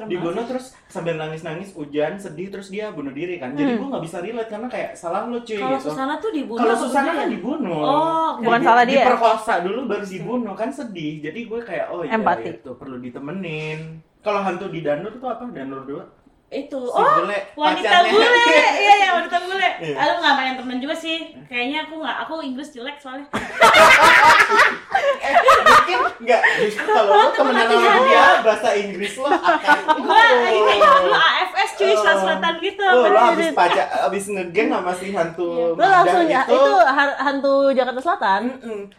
dibunuh 0.05 0.35
banget. 0.37 0.47
terus 0.49 0.65
sambil 0.85 1.15
nangis 1.15 1.39
nangis 1.41 1.71
hujan 1.71 2.15
sedih 2.15 2.47
terus 2.47 2.67
dia 2.67 2.89
bunuh 2.89 3.11
diri 3.11 3.35
kan 3.37 3.51
jadi 3.53 3.69
Hmm. 3.69 3.79
gua 3.81 3.87
nggak 3.93 4.03
bisa 4.03 4.17
relate 4.19 4.47
karena 4.49 4.67
kayak 4.67 4.89
salah 4.93 5.23
lu 5.23 5.39
cuy 5.39 5.55
kalau 5.57 5.75
gitu 5.75 5.87
Susana 5.89 6.13
tuh 6.17 6.31
dibunuh 6.31 6.59
kalau 6.61 6.75
Susana 6.77 7.11
kan 7.13 7.27
dibunuh 7.27 7.79
Oh, 7.81 7.95
oke. 8.33 8.43
Bukan 8.45 8.59
Di- 8.59 8.65
salah 8.65 8.83
dia. 8.83 8.95
diperkosa 9.01 9.53
dulu 9.61 9.79
baru 9.85 10.05
dibunuh 10.05 10.53
kan 10.53 10.69
sedih 10.69 11.13
jadi 11.21 11.39
gue 11.41 11.59
kayak 11.61 11.85
oh 11.89 12.01
iya 12.01 12.11
Empati. 12.13 12.55
itu 12.57 12.71
perlu 12.73 12.99
ditemenin 12.99 13.79
kalau 14.19 14.39
hantu 14.41 14.67
di 14.67 14.79
Danur 14.79 15.15
tuh 15.15 15.27
apa 15.27 15.47
Danur 15.47 15.83
dua 15.85 16.03
itu 16.51 16.81
Si 16.81 16.97
oh 16.97 17.05
bule, 17.19 17.38
wanita 17.53 17.85
pacarnya. 17.85 18.09
bule 18.12 18.25
iya 18.81 18.95
ya 18.99 19.09
wanita 19.15 19.38
bule 19.39 19.69
Iya. 19.79 19.95
aku 19.95 20.13
nggak 20.17 20.33
main 20.35 20.53
temen 20.55 20.77
juga 20.77 20.91
sih 20.93 21.17
kayaknya 21.45 21.85
aku 21.85 21.93
nggak 21.97 22.17
aku 22.19 22.33
Inggris 22.41 22.69
jelek 22.69 22.97
soalnya 22.97 23.29
eh 25.19 25.33
mungkin 25.63 25.97
nggak 26.19 26.41
justru 26.59 26.83
kalau 26.85 27.12
lo 27.13 27.29
temenan 27.31 27.65
sama 27.69 27.99
dia 28.03 28.25
bahasa 28.41 28.69
Inggris 28.73 29.13
lo 29.15 29.29
akan 29.29 29.79
gua 30.03 30.17
kayaknya 30.19 30.75
dulu 30.81 31.13
AFS 31.13 31.69
cuy 31.75 31.88
Oh. 31.91 32.01
selatan 32.17 32.53
gitu 32.59 32.81
Oh, 32.81 33.05
lo 33.05 33.19
abis 33.29 33.47
pajak, 33.51 33.88
abis 34.03 34.23
ngegeng 34.27 34.67
sama 34.69 34.91
si 34.91 35.07
hantu 35.12 35.47
Lu 35.69 35.77
Manda 35.77 36.01
langsung 36.01 36.25
ya, 36.25 36.41
itu, 36.43 36.55
itu 36.55 36.73
hantu 37.19 37.53
Jakarta 37.71 37.99
Selatan. 37.99 38.41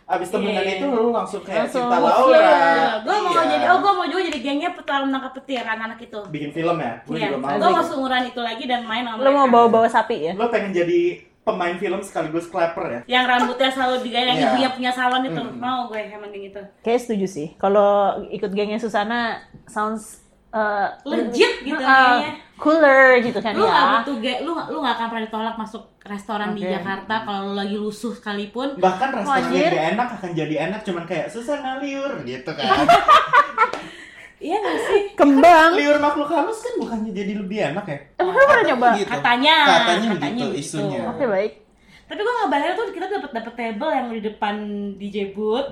Abis 0.07 0.29
temenan 0.31 0.63
Iya. 0.63 0.75
itu 0.77 0.87
lo 0.87 1.11
langsung 1.11 1.41
kayak 1.43 1.67
Langsung 1.67 1.85
cinta 1.85 1.97
Laura. 1.99 2.39
Iya, 2.39 2.61
gue 3.01 3.15
mau 3.17 3.33
Iya. 3.33 3.43
jadi, 3.47 3.65
oh 3.67 3.79
gue 3.79 3.93
mau 3.93 4.07
juga 4.07 4.23
jadi 4.25 4.39
gengnya 4.41 4.71
petualang 4.73 5.09
menangkap 5.09 5.33
petir 5.35 5.61
anak-anak 5.61 5.99
itu. 5.99 6.21
bikin 6.31 6.51
film 6.51 6.77
ya, 6.79 6.93
gue 7.03 7.15
Iya, 7.15 7.29
juga 7.31 7.40
mau. 7.41 7.57
gue 7.57 7.71
mau 7.73 7.83
seumuran 7.83 8.23
itu 8.25 8.41
lagi 8.41 8.65
dan 8.65 8.85
main 8.85 9.03
sama 9.03 9.21
Lu 9.21 9.31
mau 9.33 9.49
bawa-bawa 9.49 9.89
sapi 9.89 10.17
ya? 10.29 10.33
Lo 10.37 10.47
pengen 10.47 10.71
jadi 10.71 11.01
pemain 11.41 11.75
film 11.75 11.99
sekaligus 11.99 12.47
clapper 12.47 12.85
ya? 12.87 13.01
Yang 13.19 13.25
rambutnya 13.27 13.71
selalu 13.73 13.97
digaya, 14.05 14.25
yang 14.29 14.39
Iya. 14.39 14.49
ibunya 14.53 14.69
punya 14.71 14.93
salon 14.93 15.25
itu. 15.25 15.41
Hmm. 15.41 15.57
Mau 15.57 15.89
gue 15.89 15.99
emang 15.99 16.29
kayak 16.29 16.45
gitu. 16.53 16.61
Kayak 16.81 17.01
setuju 17.01 17.27
sih. 17.27 17.49
Kalau 17.57 17.91
ikut 18.29 18.53
gengnya 18.53 18.77
Susana 18.77 19.41
sounds 19.65 20.21
uh, 20.53 20.93
Legit 21.03 21.65
gitu 21.65 21.81
uh, 21.81 21.89
kayaknya. 21.89 22.33
Cooler 22.61 23.25
gitu 23.25 23.41
kan 23.41 23.57
Lu 23.57 23.65
ya. 23.65 23.73
gak 23.73 23.85
butuh 24.05 24.17
ge, 24.21 24.35
lu 24.45 24.53
lu 24.53 24.85
gak 24.85 25.01
akan 25.01 25.07
pernah 25.09 25.25
ditolak 25.25 25.57
masuk 25.57 25.83
restoran 26.05 26.53
di 26.53 26.61
Oke. 26.61 26.77
Jakarta 26.77 27.15
kalau 27.25 27.41
lu 27.49 27.55
lagi 27.57 27.73
lusuh 27.73 28.13
sekalipun. 28.13 28.77
Bahkan 28.77 29.09
restoran 29.17 29.49
yang 29.49 29.73
gak 29.73 29.87
enak 29.97 30.09
akan 30.21 30.31
jadi 30.37 30.55
enak 30.69 30.81
cuman 30.85 31.05
kayak 31.09 31.33
susah 31.33 31.57
ngaliur 31.57 32.21
gitu 32.23 32.51
kan. 32.53 32.69
Iya 34.41 34.57
gak 34.57 34.79
sih? 34.89 35.03
Kembang. 35.13 35.77
liur 35.77 36.01
makhluk 36.01 36.33
halus 36.33 36.65
kan 36.65 36.75
bukannya 36.81 37.13
jadi 37.13 37.33
lebih 37.37 37.59
enak 37.73 37.85
ya? 37.85 37.99
Emang 38.17 38.33
lu 38.33 38.45
pernah 38.49 38.65
nyoba? 38.73 38.89
Gitu. 38.97 39.11
Katanya, 39.13 39.57
Katanya, 39.69 40.09
katanya 40.17 40.41
gitu 40.41 40.49
gitu. 40.57 40.61
isunya. 40.65 41.01
Oke 41.07 41.25
baik. 41.29 41.53
Tapi 42.09 42.21
gue 42.25 42.35
nggak 42.35 42.51
bayar 42.51 42.71
tuh 42.75 42.87
kita 42.91 43.07
dapat 43.07 43.31
dapat 43.31 43.55
table 43.55 43.91
yang 43.95 44.07
di 44.11 44.21
depan 44.25 44.55
DJ 44.99 45.31
booth, 45.31 45.69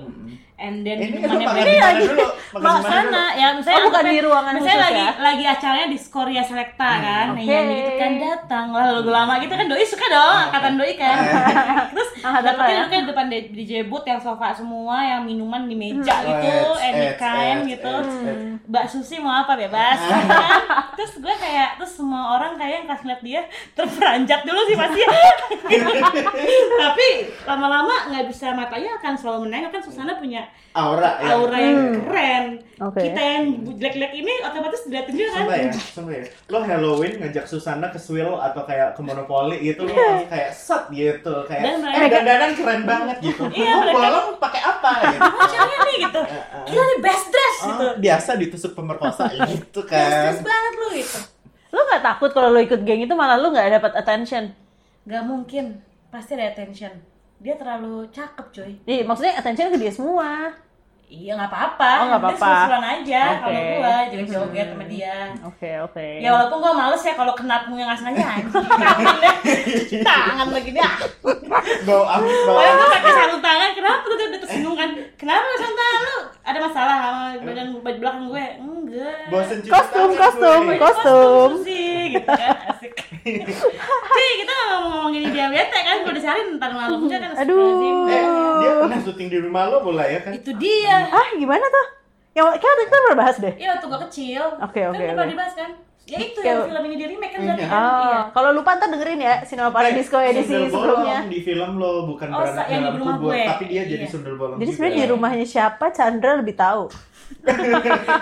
and 0.59 0.83
then 0.83 0.99
Ini 0.99 1.15
minumannya 1.17 1.47
makan 1.47 1.65
di 1.65 1.77
mana 1.77 2.01
dulu? 2.03 2.27
Makan 2.51 2.81
sana 2.83 3.01
dulu? 3.31 3.39
ya 3.39 3.49
misalnya 3.53 3.79
Oh, 3.79 3.87
bukan 3.87 4.05
di 4.05 4.19
ruangan 4.21 4.53
misalnya 4.53 4.75
khusus 4.75 4.85
lagi 4.85 4.99
ya? 4.99 5.11
lagi 5.21 5.45
acaranya 5.47 5.87
di 5.87 5.99
Korea 6.03 6.43
Selecta 6.43 6.91
kan 6.99 7.27
Oke. 7.29 7.39
yang 7.39 7.47
nyanyi 7.63 7.77
gitu 7.79 7.93
kan 7.95 8.13
datang 8.19 8.67
lah 8.69 8.85
lagu 8.93 9.07
lama 9.09 9.35
gitu 9.39 9.53
kan 9.53 9.67
doi 9.67 9.85
suka 9.85 10.07
dong 10.09 10.37
angkatan 10.45 10.73
doi 10.75 10.93
kan 10.95 11.17
terus 11.95 12.09
Angkatan 12.19 12.43
lo 12.49 12.59
dapetnya 12.59 12.83
ya? 12.83 12.91
di 12.93 13.07
depan 13.07 13.27
di- 13.29 13.49
DJ 13.53 13.73
booth 13.85 14.03
yang 14.05 14.19
sofa 14.19 14.51
semua 14.53 14.97
yang 15.01 15.23
minuman 15.23 15.63
di 15.65 15.75
meja 15.75 16.11
Hmm. 16.19 16.27
gitu 16.27 16.59
any 16.81 17.07
eits, 17.07 17.17
kind 17.17 17.59
gitu. 17.65 17.93
Mbak 18.67 18.85
Susi 18.87 19.17
mau 19.17 19.39
apa 19.39 19.55
bebas 19.55 19.97
kan? 19.97 20.27
terus 20.93 21.15
gue 21.17 21.31
kayak 21.33 21.79
terus 21.79 21.95
semua 21.95 22.35
orang 22.35 22.53
kayak 22.55 22.75
yang 22.75 22.87
pas 22.87 23.01
liat 23.01 23.21
dia 23.23 23.41
terperanjat 23.73 24.43
dulu 24.43 24.61
sih 24.65 24.75
pasti 24.75 25.01
tapi 26.83 27.09
lama-lama 27.45 28.09
nggak 28.09 28.27
bisa 28.27 28.51
matanya 28.53 28.99
akan 28.99 29.13
selalu 29.15 29.39
menengok 29.47 29.71
kan 29.71 29.83
Susana 29.83 30.17
punya 30.17 30.48
Aura 30.71 31.19
ya. 31.19 31.35
aura 31.35 31.59
yang 31.59 31.81
keren 31.99 32.45
Oke. 32.79 33.03
kita 33.03 33.19
yang 33.19 33.45
jelek-jelek 33.67 34.13
ini 34.15 34.31
otomatis 34.41 34.87
diliatin 34.87 35.11
dia 35.13 35.27
kan 35.27 35.41
Sumpah 35.41 35.57
ya, 35.57 35.71
sumpah 35.75 36.13
ya. 36.13 36.23
Lo 36.47 36.59
Halloween 36.61 37.13
ngajak 37.19 37.45
Susana 37.45 37.87
ke 37.89 37.99
Swill 37.99 38.31
atau 38.31 38.63
kayak 38.63 38.95
ke 38.95 39.01
Monopoly 39.01 39.59
gitu 39.61 39.83
lo 39.83 39.91
Iya. 39.91 40.29
kayak 40.29 40.51
set 40.53 40.87
gitu 40.89 41.35
kayak 41.45 41.63
Dan 41.63 41.75
eh 41.75 41.79
mereka- 41.83 42.15
dandanan 42.15 42.51
keren 42.55 42.83
banget 42.85 43.17
gitu. 43.25 43.43
Iya, 43.59 43.71
Lo 43.71 43.79
mereka- 43.83 43.97
bolong 43.99 44.29
pakai 44.39 44.61
apa 44.63 44.91
gitu. 45.09 45.27
oh 45.27 45.83
nih 45.83 45.97
gitu 46.01 46.21
gila 46.65 46.85
nih 46.85 46.99
best 47.01 47.27
dress 47.27 47.57
gitu 47.65 47.85
Oh, 47.85 47.95
biasa 47.99 48.31
ditusuk 48.37 48.73
pemerkosa 48.73 49.25
gitu 49.51 49.81
best 49.81 49.91
kan. 49.91 50.11
dress 50.23 50.41
banget 50.41 50.73
lu 50.75 50.89
gitu 50.95 51.19
Lu 51.69 51.81
nggak 51.83 52.03
takut 52.03 52.31
kalau 52.31 52.49
lu 52.49 52.61
ikut 52.61 52.81
geng 52.81 53.03
itu 53.03 53.13
malah 53.13 53.35
lu 53.35 53.51
nggak 53.51 53.69
dapat 53.75 53.93
attention? 53.95 54.55
Gak 55.05 55.21
mungkin 55.23 55.81
pasti 56.09 56.33
ada 56.33 56.49
attention 56.49 56.93
dia 57.39 57.55
terlalu 57.55 58.07
cakep 58.11 58.47
coy 58.51 58.73
Iya, 58.85 59.03
maksudnya 59.07 59.35
attention 59.39 59.71
ke 59.71 59.79
dia 59.79 59.93
semua. 59.95 60.53
Iya 61.09 61.33
nggak 61.35 61.49
apa-apa 61.49 61.91
Oh, 61.91 62.05
nggak 62.07 62.21
Dia 62.21 62.29
apa-apa. 62.29 62.47
seru-seruan 62.47 62.85
aja 62.87 63.23
Oke. 63.25 63.41
kalau 63.41 63.61
gua 63.75 63.95
joget-joget 64.07 64.67
sama 64.69 64.85
dia 64.87 65.15
Oke, 65.43 65.71
oke. 65.81 66.07
Ya 66.19 66.31
walaupun 66.31 66.59
gua 66.59 66.73
males 66.75 67.01
ya 67.01 67.15
kalau 67.15 67.33
kena 67.33 67.57
punya 67.65 67.83
nggak 67.85 67.99
sengaja 67.99 68.25
anjing 68.31 68.53
tangan 68.85 69.17
deh 69.19 69.37
tangan 70.03 70.49
lagi 70.51 70.71
dah 70.71 70.93
Bau 71.81 72.05
amis 72.07 72.39
bau. 72.41 72.55
Pokoknya 72.55 72.73
gue 72.75 72.89
pakai 72.91 73.13
sarung 73.13 73.41
tangan, 73.41 73.71
kenapa 73.73 74.01
tuh 74.03 74.15
dia 74.15 74.27
udah 74.27 74.41
tersinggung 74.41 74.77
kan? 74.77 74.89
Kenapa 75.17 75.41
pakai 75.43 75.59
sarung 75.59 75.79
tangan 75.79 76.01
lu? 76.01 76.17
Ada 76.41 76.59
masalah 76.61 76.95
sama 76.97 77.21
badan 77.43 77.67
baju 77.75 77.99
belakang 77.99 78.25
gue? 78.27 78.47
Enggak. 78.59 79.17
Bosen 79.29 79.57
cuci 79.59 79.71
Kostum, 79.71 80.09
kostum, 80.15 80.61
gue. 80.65 80.77
kostum. 80.79 81.51
sih, 81.61 81.93
gitu 82.11 82.25
kan, 82.27 82.57
asik. 82.71 82.93
Cuy, 84.09 84.29
kita 84.39 84.53
nggak 84.55 84.79
mau 84.79 84.89
ngomongin 84.91 85.23
dia 85.29 85.47
bete 85.47 85.79
kan? 85.79 85.97
Gue 86.01 86.13
disariin 86.15 86.49
ntar 86.57 86.71
malam 86.73 87.01
kan. 87.05 87.21
Aduh. 87.37 88.09
Eh, 88.09 88.25
dia 88.59 88.71
pernah 88.79 88.99
syuting 88.99 89.29
di 89.29 89.39
rumah 89.39 89.63
lo 89.67 89.79
mulai 89.83 90.09
ya 90.11 90.21
kan? 90.23 90.33
Itu 90.33 90.51
dia. 90.55 90.98
Ah, 91.09 91.29
gimana 91.33 91.65
tuh? 91.65 91.87
Yang 92.31 92.47
kayak 92.53 92.67
waktu 92.67 92.81
itu 92.81 92.89
kita 92.89 92.99
pernah 93.01 93.19
bahas 93.19 93.37
deh. 93.37 93.55
Iya 93.55 93.69
waktu 93.73 93.87
gue 93.87 94.01
kecil. 94.05 94.43
Oke, 94.59 94.79
Kan 94.79 94.89
oke, 94.89 94.97
kita 94.97 95.11
pernah 95.11 95.25
oke. 95.25 95.33
dibahas 95.33 95.55
kan? 95.55 95.71
Ya 96.05 96.19
itu 96.19 96.41
Kayak- 96.41 96.49
yang 96.49 96.69
film 96.73 96.83
ini 96.83 96.97
di 96.97 97.07
remake 97.07 97.31
kan 97.31 97.41
berarti 97.43 97.61
Iya. 97.61 97.69
kan? 97.69 97.77
Iya. 97.77 97.93
Oh, 98.09 98.23
kalau 98.33 98.51
lupa 98.53 98.71
ntar 98.75 98.89
dengerin 98.89 99.21
ya 99.21 99.35
Cinema 99.43 99.69
Paradisco 99.69 100.17
Eh, 100.17 100.31
edisi 100.31 100.55
sebelumnya. 100.65 101.19
di 101.27 101.39
film 101.39 101.71
lo 101.77 101.93
bukan 102.07 102.29
Oh, 102.29 102.41
beranak 102.41 102.65
sa- 102.65 102.71
yang 102.71 102.81
di 102.83 102.91
rumah 102.97 103.15
kubur, 103.15 103.29
gue. 103.29 103.43
tapi 103.45 103.65
dia 103.67 103.83
jadi 103.85 104.03
Iya. 104.03 104.11
sundel 104.11 104.35
bolong 104.35 104.57
Jadi 104.57 104.71
sebenarnya 104.73 104.97
di 104.97 105.07
rumahnya 105.07 105.47
siapa 105.47 105.85
Chandra 105.91 106.33
lebih 106.35 106.55
tahu. 106.55 106.89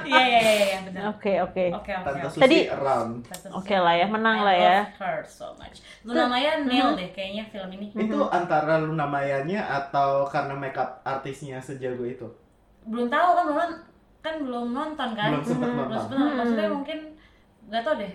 Iya, 0.03 0.18
iya, 0.20 0.41
iya, 0.41 0.64
iya, 0.66 0.79
benar. 0.83 1.03
Oke, 1.12 1.39
oke. 1.41 1.64
Oke, 1.72 1.93
oke, 1.95 2.27
Tadi-. 2.37 2.66
Oke 3.53 3.74
lah 3.77 3.95
ya, 3.95 4.07
menang 4.07 4.39
I 4.39 4.45
lah 4.45 4.57
ya. 4.57 4.77
love 4.81 4.99
her 4.99 5.18
so 5.22 5.47
much. 5.55 5.79
Luna 6.03 6.27
Maya 6.27 6.59
nail 6.61 6.95
deh 6.95 7.11
kayaknya 7.11 7.47
film 7.47 7.70
ini. 7.72 7.87
Itu 7.89 8.27
antara 8.27 8.79
Luna 8.79 9.07
Mayanya 9.07 9.62
atau 9.62 10.27
karena 10.27 10.55
makeup 10.55 10.99
artisnya 11.03 11.59
sejago 11.59 12.03
itu? 12.03 12.27
Belum 12.87 13.07
tahu 13.07 13.28
kan 13.32 13.45
belum 13.45 13.59
kan 14.20 14.34
belum 14.41 14.66
nonton 14.68 15.09
kan 15.12 15.30
Belum 15.37 15.59
belum 15.61 15.74
nonton. 15.76 15.99
sempet 16.01 16.16
nonton. 16.16 16.34
maksudnya 16.37 16.68
mungkin 16.68 16.99
nggak 17.66 17.82
tahu 17.82 17.95
deh 17.97 18.12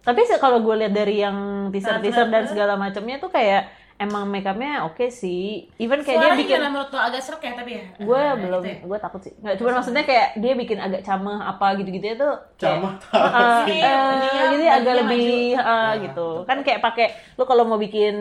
Tapi 0.00 0.20
kalau 0.36 0.58
gue 0.60 0.74
lihat 0.76 0.92
dari 0.92 1.16
yang 1.16 1.38
teaser-teaser 1.68 2.26
dan 2.26 2.42
Trailer. 2.42 2.48
segala 2.48 2.74
macamnya 2.74 3.16
tuh 3.16 3.30
kayak 3.30 3.70
emang 3.94 4.26
makeupnya 4.26 4.82
oke 4.82 5.06
sih. 5.08 5.70
Even 5.76 6.02
kayak 6.02 6.10
dia 6.10 6.26
Suaranya 6.26 6.34
bikin 6.36 6.56
gimana 6.56 6.68
menurut 6.68 6.90
lo 6.90 6.98
agak 6.98 7.22
serak 7.22 7.38
ya 7.40 7.52
tapi 7.54 7.70
ya 7.72 7.82
gue 8.00 8.18
Ah, 8.20 8.34
belum 8.34 8.60
gitu 8.60 8.70
ya. 8.72 8.76
gue 8.82 8.98
takut 8.98 9.20
sih 9.20 9.32
nggak 9.36 9.54
cuma 9.54 9.70
maksudnya 9.72 10.02
kayak 10.02 10.28
dia 10.36 10.52
bikin 10.52 10.78
agak 10.80 11.00
camah 11.02 11.38
apa 11.48 11.66
gitu-gitu 11.76 12.02
ya 12.04 12.16
tuh 12.16 12.34
kayak 12.56 12.78
Camah 12.82 12.92
eh, 13.38 13.60
sih, 13.62 13.78
eh, 13.78 14.10
ininya 14.10 14.26
jadi 14.26 14.42
bajunya 14.58 14.72
agak 14.74 14.94
lebih 14.98 15.26
maju. 15.54 15.70
eh, 15.70 15.92
gitu 16.02 16.28
kan 16.42 16.58
kayak 16.60 16.80
pakai 16.80 17.06
lu 17.32 17.44
kalau 17.44 17.62
mau 17.62 17.78
bikin 17.78 18.14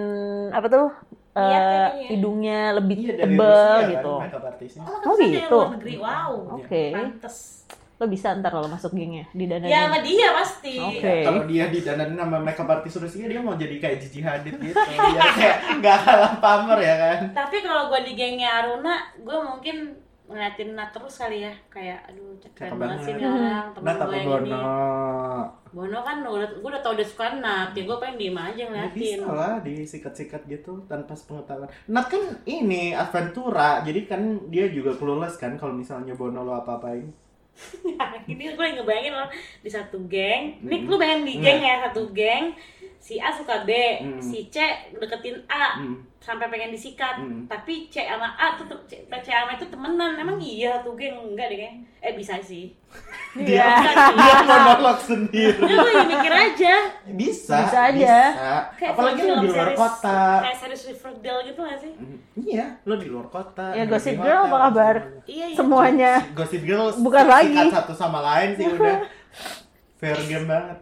apa 0.51 0.67
tuh 0.67 0.85
eh, 1.31 1.39
Iya, 1.41 1.59
kayaknya. 1.61 2.07
hidungnya 2.09 2.59
lebih 2.75 2.97
Iya 2.99 3.13
tebel 3.17 3.49
Rusia 3.49 3.89
gitu 3.89 4.11
kan 4.11 4.23
makeup 4.25 4.43
artisnya. 4.45 4.83
oh, 4.83 4.97
Oh, 5.01 5.15
gitu. 5.15 5.57
luar 5.57 5.69
negeri 5.73 5.95
wow 5.97 6.31
Oke. 6.53 6.83
pantes 6.91 7.37
lo 7.95 8.09
bisa 8.09 8.33
ntar 8.33 8.49
kalau 8.49 8.65
masuk 8.65 8.91
gengnya 8.91 9.29
di 9.29 9.45
dana 9.45 9.61
ya 9.63 9.85
sama 9.85 10.01
dia 10.01 10.33
pasti 10.33 10.73
Oke. 10.75 11.21
Kalau 11.21 11.45
dia 11.45 11.69
didandanin 11.69 12.17
sama 12.17 12.37
makeup 12.37 12.65
artis 12.67 12.97
Rusia 12.97 13.29
dia 13.29 13.37
mau 13.39 13.53
jadi 13.53 13.77
kayak 13.77 13.97
Gigi 14.01 14.19
Hadid 14.19 14.57
gitu. 14.57 14.73
Biar 14.73 15.29
kayak 15.37 15.57
nggak 15.77 15.97
kalah 16.01 16.33
pamer 16.35 16.79
ya 16.81 16.95
kan. 16.97 17.19
tapi 17.31 17.61
kalau 17.61 17.87
gue 17.87 18.01
di 18.01 18.13
gengnya 18.13 18.49
Aruna 18.57 18.95
gue 19.15 19.37
mungkin 19.39 20.00
ngeliatin 20.31 20.71
Nat 20.71 20.89
terus 20.89 21.13
kali 21.13 21.37
ya 21.41 21.53
kayak 21.67 21.99
aduh 22.05 22.31
Cakep 22.39 22.73
banget 22.73 22.99
sih 23.01 23.13
banget. 23.13 23.27
orang 23.27 23.67
temen 23.69 23.83
Nah 23.83 23.95
gue 24.01 24.15
yang 24.15 24.25
Bono. 24.25 24.41
ini 24.41 24.59
Bono 25.71 25.99
kan 25.99 26.17
udah 26.21 26.49
gue 26.53 26.69
udah 26.69 26.79
tau 26.79 26.93
dia 26.93 27.03
suka 27.03 27.35
Nat 27.35 27.71
ya 27.71 27.83
gue 27.83 27.97
pengen 27.97 28.17
diem 28.17 28.37
aja 28.37 28.55
Ya 28.55 28.65
ngeliatin 28.65 29.19
bisa 29.19 29.29
lah 29.29 29.53
disikat-sikat 29.59 30.41
gitu 30.45 30.71
tanpa 30.85 31.11
sepengetahuan. 31.11 31.69
Nat 31.85 32.07
kan 32.07 32.19
ini 32.45 32.91
Adventura, 32.93 33.79
jadi 33.81 34.03
kan 34.05 34.21
dia 34.47 34.67
juga 34.67 34.91
clueless 34.93 35.35
kan 35.35 35.53
kalau 35.53 35.71
misalnya 35.71 36.11
Bono 36.13 36.41
lo 36.41 36.55
apa-apain. 36.57 37.07
ini 38.25 38.47
gue 38.49 38.67
ngebayangin 38.73 39.11
loh 39.13 39.27
di 39.59 39.67
satu 39.67 40.07
geng 40.07 40.55
Nih 40.61 40.81
Hmm. 40.81 40.87
lu 40.87 40.95
bayangin 40.95 41.25
di 41.25 41.35
geng 41.37 41.59
ya 41.59 41.83
satu 41.83 42.07
geng 42.09 42.55
si 43.01 43.17
A 43.17 43.27
suka 43.27 43.65
B, 43.65 43.73
Hmm. 43.97 44.21
si 44.21 44.45
C 44.47 44.61
deketin 44.93 45.41
A 45.45 45.75
Hmm. 45.75 46.05
sampai 46.15 46.45
pengen 46.47 46.69
disikat, 46.69 47.17
Hmm. 47.17 47.43
tapi 47.43 47.89
C 47.89 48.05
sama 48.05 48.29
A 48.31 48.53
tuh 48.53 48.63
tuh- 48.63 48.85
C, 48.85 48.93
C 49.01 49.27
sama 49.27 49.51
itu 49.51 49.65
temenan, 49.65 50.13
emang 50.15 50.37
iya 50.37 50.77
satu 50.77 50.93
geng 50.93 51.17
enggak 51.25 51.49
deh 51.49 51.57
kayaknya. 51.59 51.81
Eh 51.99 52.13
bisa 52.13 52.37
sih. 52.37 52.77
Dia 53.41 53.81
Bisa 53.81 53.91
dia 54.19 54.35
monolog 54.43 54.97
sendiri. 54.99 55.57
Ya 55.57 55.75
gue 55.77 55.93
mikir 56.05 56.33
aja. 56.35 56.75
Bisa. 57.09 57.57
Bisa 57.63 57.79
aja. 57.83 57.95
bisa. 58.29 58.53
Kayak 58.75 58.91
Apalagi 58.93 59.21
lo 59.23 59.33
di 59.35 59.47
luar 59.47 59.57
series- 59.65 59.79
kota. 59.79 60.21
Kayak 60.39 60.57
series 60.59 60.83
Riverdale 60.85 61.41
gitu 61.43 61.59
gak 61.63 61.79
sih? 61.79 61.91
Hmm, 61.93 62.17
Iya, 62.37 62.65
lo 62.83 62.95
di 62.95 63.07
luar 63.07 63.27
kota. 63.27 63.65
Ya, 63.71 63.83
Gossip 63.83 64.15
Girl 64.15 64.45
apa 64.45 64.57
kabar? 64.61 64.95
Iya, 65.25 65.45
iya. 65.47 65.55
semuanya 65.55 66.13
Gossip 66.31 66.61
Girl 66.61 66.93
Bukan 66.95 67.25
lagi. 67.25 67.65
satu 67.67 67.93
sama 67.93 68.19
lain 68.21 68.53
sih 68.53 68.67
udah 68.67 68.97
fair 69.99 70.19
game 70.23 70.45
banget. 70.45 70.77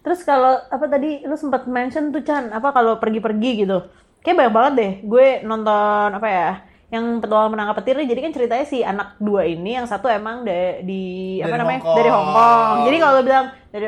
Terus 0.00 0.20
kalau 0.22 0.56
apa 0.58 0.86
tadi 0.86 1.22
lu 1.22 1.34
sempat 1.34 1.64
mention 1.66 2.08
tuh 2.08 2.20
Chan 2.20 2.48
apa 2.48 2.70
kalau 2.70 2.96
pergi-pergi 2.96 3.50
gitu. 3.58 3.78
Kayak 4.20 4.36
banyak 4.36 4.54
banget 4.54 4.72
deh 4.76 4.92
gue 5.02 5.26
nonton 5.42 6.08
apa 6.12 6.28
ya 6.28 6.50
yang 6.90 7.22
petualang 7.22 7.54
menangkap 7.54 7.78
petir 7.78 7.96
jadi 7.96 8.18
kan 8.18 8.32
ceritanya 8.32 8.66
si 8.66 8.82
anak 8.82 9.14
dua 9.16 9.46
ini 9.46 9.78
yang 9.78 9.86
satu 9.86 10.10
emang 10.10 10.42
de- 10.42 10.82
di 10.82 11.02
apa 11.38 11.48
Dari 11.48 11.60
namanya 11.62 11.78
Hong 11.78 11.86
Kong. 11.86 11.96
dari 11.96 12.10
Hong 12.10 12.30
Kong. 12.30 12.74
Jadi 12.84 12.96
kalau 12.98 13.14
lu 13.14 13.22
bilang 13.22 13.44
dari 13.70 13.86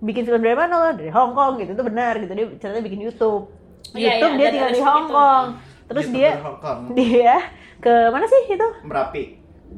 bikin 0.00 0.22
film 0.24 0.40
dari 0.40 0.56
mana 0.56 0.74
lo 0.74 0.88
dari 0.96 1.10
Hong 1.10 1.32
Kong 1.32 1.52
gitu. 1.58 1.70
Itu 1.72 1.84
benar 1.84 2.18
gitu. 2.18 2.32
Dia 2.32 2.46
ceritanya 2.58 2.82
bikin 2.82 3.00
YouTube. 3.02 3.42
Iya, 3.92 4.10
YouTube 4.18 4.32
iya, 4.32 4.38
dia 4.38 4.48
tinggal 4.50 4.70
di. 4.72 4.80
Hong 4.80 5.06
Kong. 5.06 5.44
Terus 5.84 6.06
Gitu, 6.08 6.16
dia 6.16 6.30
Hong 6.40 6.58
Kong. 6.58 6.78
dia 6.96 7.34
ke 7.78 7.92
mana 8.08 8.24
sih 8.24 8.42
itu? 8.48 8.68
Merapi. 8.82 9.22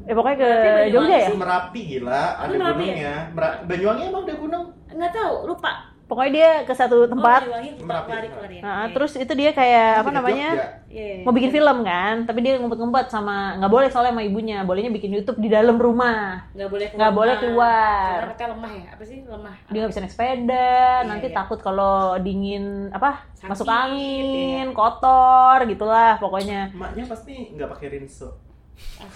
Eh 0.01 0.13
pokoknya 0.13 0.37
ke 0.37 0.49
Banyuwangi 0.51 0.91
Jogja 0.91 1.15
ya 1.15 1.25
sih. 1.25 1.37
Merapi 1.37 1.79
gila, 1.87 2.23
ada 2.35 2.51
Merapi 2.51 2.61
ya? 2.61 2.85
gunungnya. 2.85 3.15
Mera- 3.31 3.59
Banyuwangi 3.63 4.03
emang 4.05 4.23
ada 4.23 4.35
gunung? 4.35 4.65
Enggak 4.87 5.11
tahu, 5.11 5.35
lupa. 5.47 5.73
pokoknya 6.05 6.31
dia 6.31 6.49
ke 6.61 6.69
satu 6.71 7.09
tempat 7.09 7.41
Oh, 7.41 7.49
Banyuwangi, 7.49 7.71
Merapi. 7.81 8.09
lari 8.11 8.27
keluar 8.29 8.45
ya. 8.47 8.61
Nah, 8.61 8.85
terus 8.87 9.11
itu 9.15 9.33
dia 9.33 9.49
kayak 9.51 9.89
apa 9.97 10.09
Di 10.09 10.15
namanya 10.15 10.49
Jogja. 10.51 10.67
Iya, 10.85 11.05
iya. 11.11 11.23
mau 11.25 11.33
bikin 11.33 11.49
film 11.49 11.77
kan 11.81 12.15
tapi 12.23 12.39
dia 12.39 12.53
ngumpet-ngumpet 12.55 13.09
sama 13.09 13.57
nggak 13.57 13.67
boleh 13.67 13.89
soalnya 13.89 14.13
sama 14.13 14.21
ibunya 14.21 14.61
bolehnya 14.61 14.87
bikin 14.87 15.11
YouTube 15.11 15.41
di 15.41 15.49
dalam 15.49 15.75
rumah 15.75 16.45
nggak 16.53 16.69
boleh 16.69 16.87
nggak 16.93 17.09
boleh 17.11 17.35
keluar. 17.35 18.15
Karena 18.21 18.31
katanya 18.31 18.49
lemah 18.53 18.71
ya? 18.71 18.85
Apa 18.93 19.03
sih 19.03 19.17
lemah? 19.19 19.55
dia 19.65 19.77
nggak 19.81 19.91
bisa 19.91 19.99
naik 19.99 20.13
sepeda 20.13 20.71
nanti 21.03 21.27
iya. 21.27 21.35
takut 21.35 21.59
kalau 21.59 21.95
dingin 22.17 22.63
apa 22.93 23.25
Sakit, 23.33 23.49
masuk 23.49 23.65
angin 23.67 24.67
kotor 24.71 25.57
gitulah 25.65 26.15
pokoknya 26.15 26.69
Emaknya 26.69 27.03
pasti 27.05 27.49
nggak 27.49 27.67
pakai 27.67 27.87
rinso. 27.91 28.44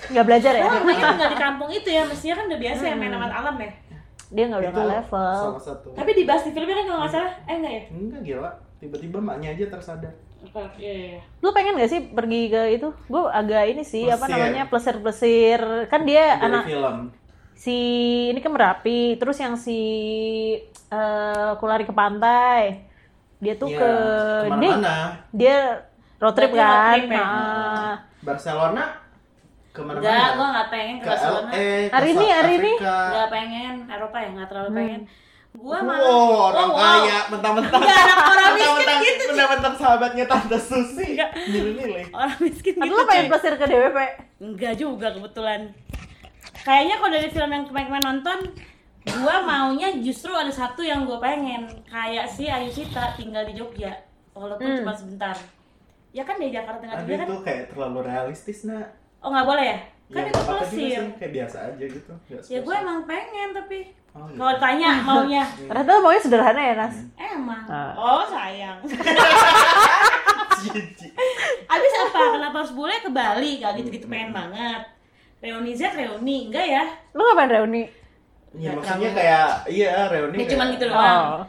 Nggak 0.09 0.25
belajar 0.25 0.53
ya 0.53 0.63
Oh, 0.65 0.81
makanya 0.81 1.13
tinggal 1.13 1.29
di 1.29 1.39
kampung 1.39 1.69
itu 1.69 1.89
ya, 1.89 2.01
mestinya 2.03 2.35
kan 2.35 2.45
udah 2.47 2.59
biasa 2.59 2.83
ya 2.83 2.95
main 2.95 3.11
sama 3.11 3.27
alam 3.27 3.55
ya. 3.57 3.71
dia 4.29 4.43
nggak 4.45 4.61
udah 4.61 4.71
nggak 4.71 4.89
level 4.91 5.39
Salah 5.49 5.63
satu. 5.63 5.87
Tapi 5.91 6.11
dibahas 6.13 6.43
di 6.43 6.51
filmnya 6.51 6.75
kan 6.75 6.85
kalau 6.85 6.99
nggak 6.99 7.11
salah, 7.11 7.31
eh 7.43 7.55
enggak 7.55 7.73
ya? 7.73 7.83
Enggak 7.89 8.21
gila, 8.23 8.49
tiba-tiba 8.77 9.17
emaknya 9.17 9.49
aja 9.51 9.65
tersadar. 9.69 10.13
Apa? 10.39 10.61
Iya, 10.73 10.93
iya, 10.95 11.19
lu 11.37 11.49
pengen 11.49 11.75
gak 11.75 11.89
sih 11.89 12.01
pergi 12.07 12.41
ke 12.47 12.61
itu 12.73 12.87
gue 13.05 13.23
agak 13.29 13.63
ini 13.67 13.83
sih 13.83 14.07
apa 14.07 14.23
Plesir. 14.23 14.31
namanya 14.33 14.63
plesir 14.65 14.95
plesir 14.97 15.61
kan 15.85 16.01
dia 16.01 16.25
Dari 16.31 16.45
anak 16.45 16.63
film. 16.63 16.95
si 17.53 17.75
ini 18.27 18.39
kan 18.39 18.47
merapi 18.49 18.99
terus 19.15 19.35
yang 19.35 19.53
si 19.53 19.75
eh 20.87 21.51
kulari 21.55 21.83
ke 21.83 21.91
pantai 21.91 22.87
dia 23.37 23.53
tuh 23.53 23.67
Iya, 23.67 23.79
ke 23.79 23.91
dia 24.55 24.73
dia 25.33 25.57
road 26.17 26.31
trip 26.33 26.49
Berarti 26.49 26.63
road 26.63 26.71
kan 26.71 26.95
trip 26.95 27.11
ya? 27.11 27.19
Ah. 27.21 27.93
Barcelona 28.21 28.83
ke 29.69 29.79
mana-mana 29.79 30.01
Enggak, 30.01 30.29
gue 30.31 30.47
nggak 30.49 30.67
pengen 30.69 30.95
ke 30.95 31.01
ke 31.01 31.09
Barcelona. 31.09 31.49
LA 31.49 31.57
ke 31.59 31.93
Hari 31.93 32.09
ini, 32.09 32.27
hari 32.27 32.53
ini. 32.55 32.71
Nggak 32.79 33.29
pengen 33.29 33.73
Eropa 33.87 34.17
ya, 34.17 34.29
nggak 34.31 34.47
terlalu 34.47 34.69
pengen. 34.73 35.01
Gue 35.49 35.65
Wow, 35.71 35.81
malah 35.81 36.13
orang 36.45 36.69
oh, 36.69 36.77
wow. 36.77 37.01
kaya, 37.01 37.17
mentang-mentang 37.27 37.81
Nggak, 37.81 37.97
anak 38.05 38.27
orang 38.29 38.51
miskin 38.53 38.97
gitu, 39.01 39.23
mentang-mentang 39.27 39.75
sahabatnya 39.75 40.25
Tante 40.29 40.57
Susi 40.61 41.07
milih-milih 41.49 42.05
Orang 42.13 42.37
miskin 42.39 42.73
Tapi 42.77 42.85
gitu. 42.85 42.93
lo 42.93 43.03
pengen 43.03 43.25
plesir 43.27 43.53
ke 43.57 43.65
DWP 43.65 43.97
Enggak 44.39 44.73
juga 44.77 45.07
kebetulan. 45.09 45.61
Kayaknya 46.59 46.95
kalau 46.95 47.11
dari 47.11 47.27
film 47.27 47.49
yang 47.49 47.65
kemarin-kemarin 47.65 48.05
nonton, 48.05 48.39
gua 49.19 49.35
maunya 49.41 49.89
justru 49.97 50.29
ada 50.31 50.53
satu 50.53 50.79
yang 50.79 51.03
gua 51.03 51.17
pengen. 51.17 51.65
Kayak 51.83 52.29
si 52.29 52.45
Ayu 52.45 52.69
Sita 52.69 53.15
tinggal 53.15 53.41
di 53.43 53.57
Jogja, 53.57 53.95
walaupun 54.31 54.69
Hmm. 54.69 54.79
cuma 54.79 54.93
sebentar. 54.93 55.35
Ya 56.09 56.21
kan 56.23 56.37
di 56.37 56.49
Jakarta 56.49 56.77
Tengah 56.79 57.01
juga 57.01 57.15
kan? 57.15 57.25
itu 57.25 57.35
kayak 57.41 57.63
terlalu 57.69 57.99
realistis 58.01 58.65
nak 58.65 58.98
Oh 59.19 59.29
nggak 59.29 59.45
boleh 59.45 59.65
ya? 59.65 59.77
Kan 60.09 60.21
Ya, 60.21 60.31
itu 60.31 60.55
sih, 60.67 60.89
kayak 61.15 61.31
biasa 61.35 61.57
aja 61.67 61.85
gitu 61.85 62.11
Ya 62.47 62.59
gue 62.59 62.75
emang 62.75 63.05
pengen 63.05 63.49
tapi 63.51 63.79
Oh, 64.09 64.25
gitu. 64.25 64.37
kalau 64.37 64.57
tanya 64.57 64.89
maunya 65.07 65.45
ternyata 65.45 65.91
maunya 65.99 66.17
sederhana 66.19 66.57
ya 66.59 66.73
Nas 66.75 66.97
emang. 67.15 67.61
Ah. 67.63 67.93
Oh 67.93 68.25
sayang. 68.25 68.81
Abis 71.69 71.93
apa? 71.99 72.19
Kenapa 72.33 72.55
harus 72.57 72.73
boleh 72.73 72.97
ke 72.97 73.09
Bali? 73.09 73.51
Gak 73.59 73.77
gitu-gitu 73.77 74.05
pengen 74.05 74.31
banget. 74.31 74.81
Reuni 75.39 75.71
Z 75.71 75.93
reuni 75.93 76.49
enggak 76.49 76.65
ya? 76.65 76.83
lo 77.13 77.23
ngapain 77.23 77.47
reuni 77.49 77.87
Ya, 78.51 78.73
maksudnya 78.73 79.07
terlalu- 79.07 79.15
kayak 79.15 79.47
iya 79.69 79.91
reuni 80.09 80.33
Ya 80.33 80.37
kayak- 80.37 80.51
cuman 80.51 80.67
gitu 80.73 80.85
doang. 80.89 81.21
oh 81.31 81.43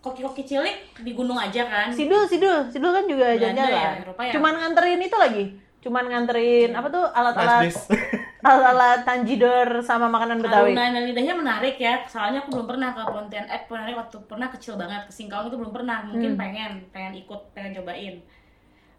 Koki-koki 0.00 0.42
cilik 0.44 0.76
di 1.00 1.12
gunung 1.12 1.34
aja 1.34 1.64
kan? 1.64 1.88
Sidul, 1.88 2.24
Sidul, 2.24 2.68
Sidul 2.68 2.88
kan 2.90 3.04
juga 3.04 3.32
jalan-jalan. 3.34 3.72
ya, 3.74 3.90
Eropa 3.98 4.20
ya? 4.22 4.32
Cuman 4.32 4.52
nganterin 4.54 5.00
itu 5.02 5.16
lagi. 5.18 5.44
Cuman 5.84 6.04
nganterin 6.06 6.72
apa 6.72 6.88
tuh 6.88 7.04
alat-alat 7.06 7.68
alat-alat 8.42 9.04
tanjidor 9.04 9.80
sama 9.80 10.08
makanan 10.08 10.40
Betawi. 10.40 10.72
Aluna 10.72 10.84
dan 10.90 11.04
lidahnya 11.04 11.34
menarik 11.34 11.76
ya. 11.76 12.00
Soalnya 12.04 12.40
aku 12.40 12.56
belum 12.56 12.66
pernah 12.66 12.90
ke 12.90 13.02
Pontianak, 13.04 13.48
eh 13.48 13.62
Pontianak 13.64 13.96
waktu 13.98 14.16
pernah 14.24 14.48
kecil 14.48 14.74
banget 14.74 15.04
ke 15.04 15.12
Singkawang 15.12 15.46
itu 15.46 15.56
belum 15.56 15.72
pernah. 15.72 16.04
Mungkin 16.04 16.32
Hmm. 16.32 16.40
pengen, 16.40 16.72
pengen 16.88 17.12
ikut, 17.14 17.40
pengen 17.52 17.72
cobain. 17.74 18.16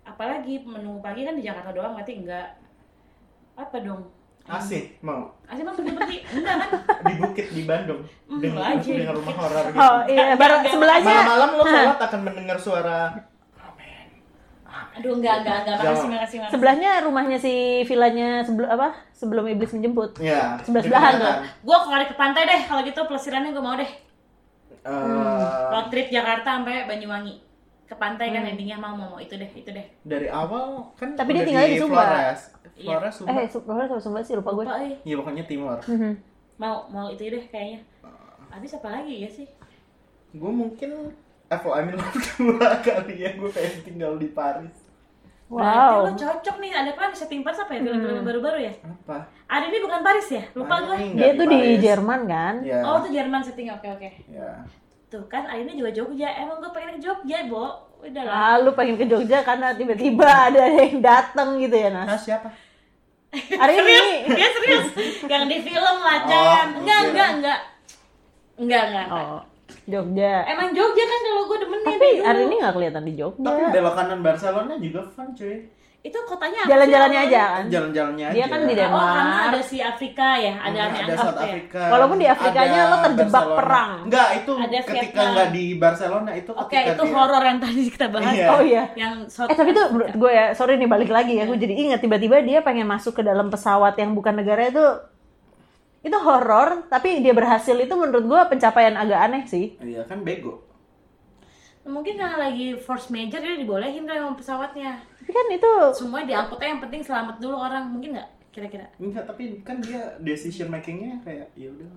Apalagi 0.04 0.62
menu 0.62 0.98
pagi 1.00 1.26
kan 1.26 1.34
di 1.34 1.42
Jakarta 1.42 1.74
doang 1.74 1.94
berarti 1.94 2.14
enggak. 2.16 2.54
Apa 3.56 3.82
dong? 3.82 4.06
Asik 4.46 5.02
mau 5.02 5.34
Asli 5.50 5.66
bang 5.66 5.74
pergi-pergi? 5.74 6.18
Enggak 6.32 6.56
kan? 6.56 6.70
di 7.10 7.14
bukit 7.18 7.48
di 7.50 7.64
Bandung 7.66 8.02
Hmm, 8.30 8.38
dengan, 8.38 8.62
aja. 8.68 8.92
dengan 8.94 9.14
rumah 9.16 9.36
horor 9.36 9.66
gitu. 9.68 9.78
Oh 9.80 9.98
iya, 10.06 10.26
baru 10.36 10.54
Enggak, 10.56 10.70
sebelahnya. 10.70 11.06
Malam-malam 11.10 11.50
lo 11.52 11.64
sholat 11.66 11.98
akan 12.08 12.20
mendengar 12.22 12.58
suara 12.58 12.98
Aduh 14.96 15.12
enggak, 15.14 15.36
enggak, 15.42 15.58
enggak. 15.62 15.76
Makasih, 15.78 16.08
makasih, 16.08 16.38
makasih. 16.38 16.54
Sebelahnya 16.54 16.92
rumahnya 17.02 17.38
si 17.38 17.54
villanya 17.84 18.42
sebelum 18.42 18.70
apa? 18.70 18.88
Sebelum 19.12 19.44
iblis 19.46 19.72
menjemput. 19.72 20.16
ya 20.18 20.56
Sebelah-sebelahan 20.62 21.14
dengan- 21.14 21.28
tuh. 21.36 21.36
Gue 21.64 21.78
kemarin 21.82 22.06
ke 22.06 22.16
pantai 22.16 22.42
deh, 22.46 22.62
kalau 22.64 22.82
gitu 22.82 23.00
pelesirannya 23.04 23.52
gue 23.52 23.62
mau 23.62 23.76
deh. 23.76 23.92
Eh, 24.82 25.46
Road 25.68 25.88
trip 25.90 26.08
Jakarta 26.10 26.56
sampai 26.56 26.86
Banyuwangi. 26.86 27.42
Ke 27.86 27.94
pantai 27.94 28.32
kan 28.32 28.42
Hmm. 28.42 28.52
endingnya 28.52 28.78
mau 28.78 28.94
mau 28.94 29.16
itu 29.16 29.34
deh, 29.34 29.46
itu 29.48 29.68
deh. 29.68 29.86
dari 30.02 30.26
awal 30.26 30.90
kan 30.96 31.14
Tapi 31.14 31.30
dia 31.30 31.36
udah 31.36 31.46
tinggalnya 31.46 31.70
di 31.70 31.78
Sumba. 31.80 32.02
Flores. 32.02 32.40
Iya. 32.76 32.88
Flores 32.88 33.14
Sumba. 33.16 33.30
Eh, 33.36 33.48
Sumba 33.48 33.84
sama 33.84 34.00
Sumba 34.00 34.20
sih 34.22 34.34
lupa 34.34 34.52
gue. 34.52 34.64
Eh. 34.66 34.94
Iya 35.04 35.16
pokoknya 35.18 35.44
timur. 35.44 35.78
Mhm. 35.84 36.12
Mau 36.56 36.88
mau 36.88 37.08
itu 37.08 37.24
deh 37.24 37.46
kayaknya. 37.46 37.86
Habis 38.48 38.72
apa 38.74 38.88
lagi 38.92 39.16
ya 39.20 39.30
sih? 39.30 39.46
Gue 40.32 40.50
mungkin 40.50 41.14
Apple 41.46 41.74
Amin 41.74 41.94
kedua 42.16 42.80
kali 42.80 43.16
ya 43.20 43.34
gue 43.34 43.50
pengen 43.50 43.78
tinggal 43.84 44.18
di 44.18 44.28
Paris. 44.28 44.85
Berarti 45.46 45.78
Wow. 45.78 45.98
lo 46.02 46.12
cocok 46.18 46.56
nih, 46.58 46.72
ada 46.74 46.90
apa 46.90 47.14
setting 47.14 47.46
Paris 47.46 47.62
apa 47.62 47.72
ya? 47.72 47.86
Film-film 47.86 48.16
yang 48.16 48.26
baru-baru 48.26 48.60
ya? 48.66 48.74
Apa? 48.82 49.30
Ada 49.46 49.66
ini 49.70 49.78
bukan 49.78 50.00
Paris 50.02 50.28
ya? 50.28 50.44
Lupa 50.52 50.76
gue. 50.82 50.96
Dia 51.14 51.32
tuh 51.38 51.46
di. 51.46 51.60
Jerman 51.78 52.22
kan? 52.26 52.54
Ya. 52.66 52.82
Oh, 52.82 52.98
itu 53.00 53.14
Jerman 53.14 53.42
setting. 53.46 53.70
Oke, 53.70 53.88
oke. 53.88 54.10
Ya. 54.26 54.66
Tuh 55.06 55.22
kan 55.30 55.46
Aina 55.46 55.70
juga 55.70 55.94
Jogja. 55.94 56.34
Emang 56.36 56.58
gue 56.58 56.72
pengen 56.74 56.98
ke 56.98 57.06
Jogja, 57.06 57.46
Bo. 57.46 57.78
Udah 58.02 58.22
lah. 58.26 58.34
Ah, 58.34 58.56
lu 58.58 58.74
pengen 58.74 58.98
ke 58.98 59.06
Jogja 59.06 59.42
karena 59.42 59.74
tiba-tiba 59.74 60.26
ada 60.50 60.66
yang 60.66 60.98
datang 61.00 61.58
gitu 61.58 61.74
ya, 61.74 61.90
Nah 61.90 62.10
Nas. 62.10 62.26
siapa? 62.26 62.50
Hari 63.32 63.74
ini. 63.76 63.98
Dia 64.32 64.50
serius. 64.50 64.88
yang 65.26 65.46
di 65.46 65.58
film 65.60 65.98
lah, 66.00 66.18
Oh. 66.22 66.30
Enggak, 66.74 67.00
oke. 67.00 67.10
enggak, 67.12 67.30
enggak. 67.38 67.60
Enggak, 68.56 68.84
enggak. 68.90 69.08
Oh, 69.12 69.40
Jogja. 69.86 70.34
Emang 70.46 70.70
Jogja 70.72 71.04
kan 71.04 71.20
kalau 71.24 71.44
gue 71.46 71.58
demennya 71.60 71.88
Tapi 71.88 72.08
dulu. 72.12 72.24
hari 72.24 72.42
ini 72.44 72.56
nggak 72.58 72.74
kelihatan 72.74 73.04
di 73.04 73.12
Tapi 73.12 73.20
Jogja. 73.20 73.68
belok 73.72 73.94
kanan 73.94 74.20
Barcelona 74.20 74.74
juga 74.76 75.02
fun 75.08 75.30
cuy. 75.32 75.56
itu 76.02 76.14
kotanya 76.22 76.60
apa 76.60 76.70
Jalan-jalannya 76.70 77.20
aja 77.24 77.42
kan. 77.52 77.64
Jalan-jalannya 77.66 78.26
aja. 78.28 78.36
Dia 78.36 78.46
kan 78.46 78.62
di 78.62 78.66
Oh, 78.70 78.78
karena 78.78 78.86
Denmark. 78.94 79.50
ada 79.50 79.60
si 79.60 79.78
Afrika 79.82 80.28
ya, 80.38 80.54
ada 80.60 80.78
yang 80.78 80.94
ada 80.94 81.14
South 81.16 81.34
ya? 81.36 81.46
Afrika. 81.48 81.82
Walaupun 81.88 82.18
di 82.20 82.28
Afrikanya 82.28 82.78
ada 82.78 82.86
lo 82.86 82.98
terjebak 83.02 83.26
Barcelona. 83.34 83.58
perang. 83.58 83.92
Enggak, 84.06 84.30
itu 84.36 84.52
Ada 84.56 84.78
ketika 84.86 85.22
enggak 85.26 85.50
di 85.50 85.64
Barcelona 85.76 86.32
itu 86.36 86.52
Oke, 86.54 86.62
ketika 86.72 86.92
itu 86.92 87.04
dia- 87.04 87.16
horor 87.16 87.44
yang 87.44 87.58
tadi 87.58 87.82
kita 87.90 88.06
bahas. 88.08 88.36
Iya. 88.38 88.48
Oh 88.48 88.62
iya. 88.62 88.84
Yang 88.94 89.14
South 89.28 89.50
Eh 89.50 89.56
tapi 89.56 89.72
menurut 89.74 90.14
gue 90.14 90.30
ya, 90.32 90.46
sorry 90.54 90.74
nih 90.76 90.86
balik 90.88 91.10
lagi 91.10 91.32
ya, 91.32 91.38
Iya. 91.40 91.46
gue 91.48 91.58
jadi 91.60 91.74
ingat 91.76 92.00
tiba-tiba 92.00 92.38
dia 92.40 92.60
pengen 92.62 92.86
masuk 92.86 93.14
ke 93.16 93.24
dalam 93.24 93.50
pesawat 93.50 93.98
yang 93.98 94.14
bukan 94.14 94.34
negara 94.36 94.62
itu 94.64 94.86
itu 96.06 96.18
horor, 96.22 96.86
tapi 96.86 97.18
dia 97.20 97.34
berhasil 97.34 97.74
itu 97.74 97.90
menurut 97.92 98.22
gue 98.24 98.42
pencapaian 98.54 98.94
agak 98.94 99.20
aneh 99.26 99.44
sih. 99.50 99.74
Iya 99.82 100.06
kan 100.06 100.22
bego. 100.22 100.62
Mungkin 101.82 102.18
karena 102.18 102.38
lagi 102.38 102.78
force 102.78 103.10
major 103.10 103.42
dia 103.42 103.58
dibolehin 103.58 104.06
kan 104.06 104.18
sama 104.18 104.34
pesawatnya. 104.34 105.02
Tapi 105.18 105.30
kan 105.30 105.46
itu 105.50 105.72
Semuanya 105.94 106.28
diangkutnya 106.30 106.68
yang 106.74 106.82
penting 106.82 107.02
selamat 107.02 107.38
dulu 107.38 107.58
orang. 107.58 107.90
Mungkin 107.90 108.18
nggak 108.18 108.30
kira-kira? 108.50 108.86
Enggak, 108.98 109.26
tapi 109.26 109.62
kan 109.62 109.82
dia 109.82 110.14
decision 110.22 110.70
makingnya 110.70 111.22
kayak 111.22 111.50
ya 111.54 111.70
udah. 111.70 111.90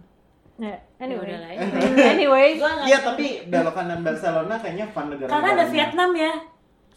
ya, 0.58 0.74
anyway. 0.98 1.30
Ya 1.30 1.62
anyway, 2.12 2.48
Iya, 2.58 2.98
tapi 3.00 3.46
belok 3.46 3.72
kanan 3.72 4.02
Barcelona 4.02 4.58
kayaknya 4.58 4.90
fun 4.90 5.06
negara. 5.08 5.30
Karena 5.30 5.48
ada 5.54 5.66
Vietnam 5.70 6.10
ya. 6.12 6.32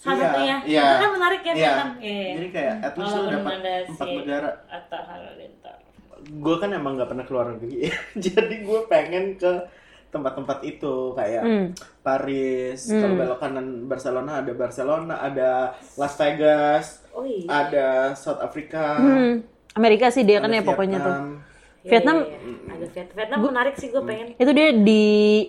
Salah 0.01 0.17
Iya, 0.17 0.25
satunya. 0.25 0.57
iya. 0.65 0.81
Itu 0.81 0.95
kan 0.97 1.11
menarik 1.13 1.41
ya 1.41 1.45
Iya. 1.45 1.55
Vietnam. 1.55 1.89
Iya. 2.01 2.31
Jadi 2.33 2.47
kayak 2.49 2.75
at 2.81 2.93
least 2.97 3.13
lu 3.13 3.23
dapat 3.29 3.53
empat 3.85 4.07
negara. 4.17 4.49
Atta 4.65 4.99
Halilintar. 5.05 5.60
Gue 6.23 6.55
kan 6.57 6.69
emang 6.69 6.93
nggak 6.93 7.07
pernah 7.07 7.23
keluar 7.23 7.45
negeri, 7.49 7.89
jadi 8.17 8.55
gue 8.57 8.79
pengen 8.85 9.35
ke 9.35 9.51
tempat-tempat 10.07 10.59
itu 10.61 10.93
kayak 11.13 11.41
Hmm. 11.41 11.65
Paris. 12.01 12.83
Hmm. 12.85 12.99
Kalau 12.99 13.15
belok 13.15 13.39
kanan 13.39 13.67
Barcelona 13.85 14.31
ada 14.37 14.51
Barcelona, 14.51 15.13
ada 15.17 15.49
Las 15.95 16.13
Vegas, 16.15 16.85
Oh 17.09 17.23
iya. 17.23 17.47
ada 17.47 17.87
South 18.13 18.39
Africa. 18.39 18.97
hmm, 18.97 19.33
Amerika 19.73 20.07
sih 20.07 20.21
dia 20.21 20.37
kan 20.37 20.49
ya 20.49 20.61
pokoknya 20.61 20.99
tuh. 20.99 21.15
Vietnam. 21.15 21.39
Vietnam 21.81 22.17
iya, 22.19 22.37
iya. 22.37 22.57
Ada 22.67 22.85
Vietnam. 22.87 23.15
Vietnam 23.15 23.39
menarik 23.47 23.75
sih 23.75 23.87
gue 23.87 24.01
pengen. 24.01 24.27
itu 24.35 24.51
dia 24.51 24.67
di 24.71 25.03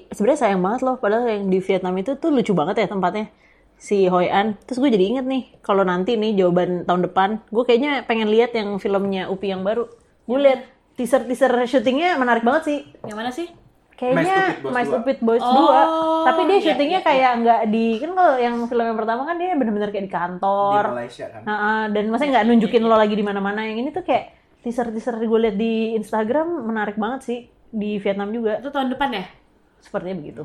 sebenarnya 0.09 0.41
sayang 0.41 0.61
banget 0.61 0.81
loh 0.81 0.97
padahal 0.97 1.27
yang 1.27 1.45
di 1.47 1.59
Vietnam 1.59 1.95
itu 1.95 2.17
tuh 2.17 2.31
lucu 2.31 2.53
banget 2.53 2.77
ya 2.79 2.87
tempatnya 2.87 3.29
si 3.77 4.07
Hoi 4.07 4.31
An 4.31 4.55
terus 4.59 4.79
gue 4.79 4.89
jadi 4.89 5.05
inget 5.11 5.27
nih 5.27 5.43
kalau 5.59 5.83
nanti 5.83 6.15
nih 6.15 6.33
jawaban 6.35 6.87
tahun 6.87 7.03
depan 7.03 7.29
gue 7.45 7.63
kayaknya 7.63 7.93
pengen 8.03 8.31
lihat 8.31 8.55
yang 8.55 8.79
filmnya 8.79 9.27
Upi 9.27 9.51
yang 9.51 9.61
baru 9.61 9.91
gue 10.25 10.39
lihat 10.39 10.61
teaser 10.95 11.23
teaser 11.25 11.53
syutingnya 11.67 12.17
menarik 12.21 12.43
banget 12.47 12.63
sih. 12.69 12.79
Yang 13.07 13.19
mana 13.19 13.31
sih? 13.33 13.49
kayaknya 13.93 14.19
My 14.19 14.25
Stupid 14.35 14.59
Boys 14.59 14.75
My 14.75 14.83
2. 14.83 14.91
Stupid 14.91 15.19
Boys 15.23 15.45
Oh, 15.47 16.27
2 16.27 16.27
tapi 16.27 16.41
dia 16.51 16.59
iya, 16.59 16.65
syutingnya 16.67 17.01
iya, 17.05 17.07
kayak 17.07 17.31
nggak 17.39 17.61
di 17.71 17.87
kan 18.03 18.11
kalau 18.19 18.35
yang 18.35 18.55
film 18.67 18.85
yang 18.91 18.99
pertama 18.99 19.23
kan 19.23 19.37
dia 19.39 19.55
bener-bener 19.55 19.91
kayak 19.95 20.05
di 20.07 20.11
di 20.11 20.17
kantor 20.17 20.85
Malaysia 20.91 21.27
kan. 21.31 21.43
Nah, 21.47 21.57
ah, 21.63 21.85
dan 21.87 22.05
masa 22.11 22.27
nggak 22.27 22.47
nunjukin 22.51 22.83
lo 22.83 22.99
lagi 22.99 23.15
di 23.15 23.23
mana-mana. 23.23 23.63
Yang 23.63 23.79
ini 23.79 23.91
tuh 23.95 24.03
kayak 24.03 24.25
teaser-teaser 24.67 25.23
gue 25.23 25.41
liat 25.47 25.55
di 25.55 25.95
Instagram 25.95 26.67
menarik 26.67 26.99
banget 26.99 27.21
sih. 27.23 27.39
Di 27.71 28.03
Vietnam 28.03 28.35
juga. 28.35 28.59
Itu 28.59 28.75
tahun 28.75 28.91
depan 28.91 29.11
ya? 29.15 29.25
sepertinya 29.83 30.17
begitu 30.23 30.43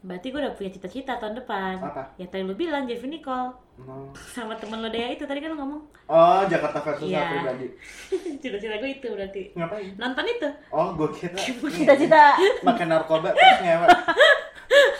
Berarti 0.00 0.26
gue 0.28 0.40
udah 0.40 0.52
punya 0.52 0.70
cita-cita 0.70 1.12
tahun 1.14 1.36
depan. 1.36 1.76
Apa? 1.78 2.16
Ya 2.16 2.24
tadi 2.24 2.40
lu 2.40 2.54
bilang 2.54 2.84
Jeffrey 2.84 3.10
Nicole 3.10 3.52
Oh. 3.80 4.12
sama 4.12 4.52
temen 4.54 4.76
lo 4.76 4.88
Dea 4.88 5.08
itu 5.08 5.24
tadi 5.24 5.40
kan 5.40 5.48
lu 5.48 5.56
ngomong. 5.56 5.80
Oh, 6.04 6.44
Jakarta 6.44 6.80
versus 6.82 7.08
saya 7.08 7.32
pribadi. 7.32 7.64
cita-cita 8.42 8.76
gue 8.76 8.90
itu 8.92 9.08
berarti. 9.08 9.42
Ngapain? 9.54 9.96
Nonton 9.96 10.24
itu. 10.26 10.48
Oh, 10.68 10.92
gue 10.94 11.08
kira 11.10 11.32
cita-cita 11.32 12.36
makan 12.60 12.86
narkoba 12.86 13.32
terus 13.32 13.60
ngewe 13.60 13.86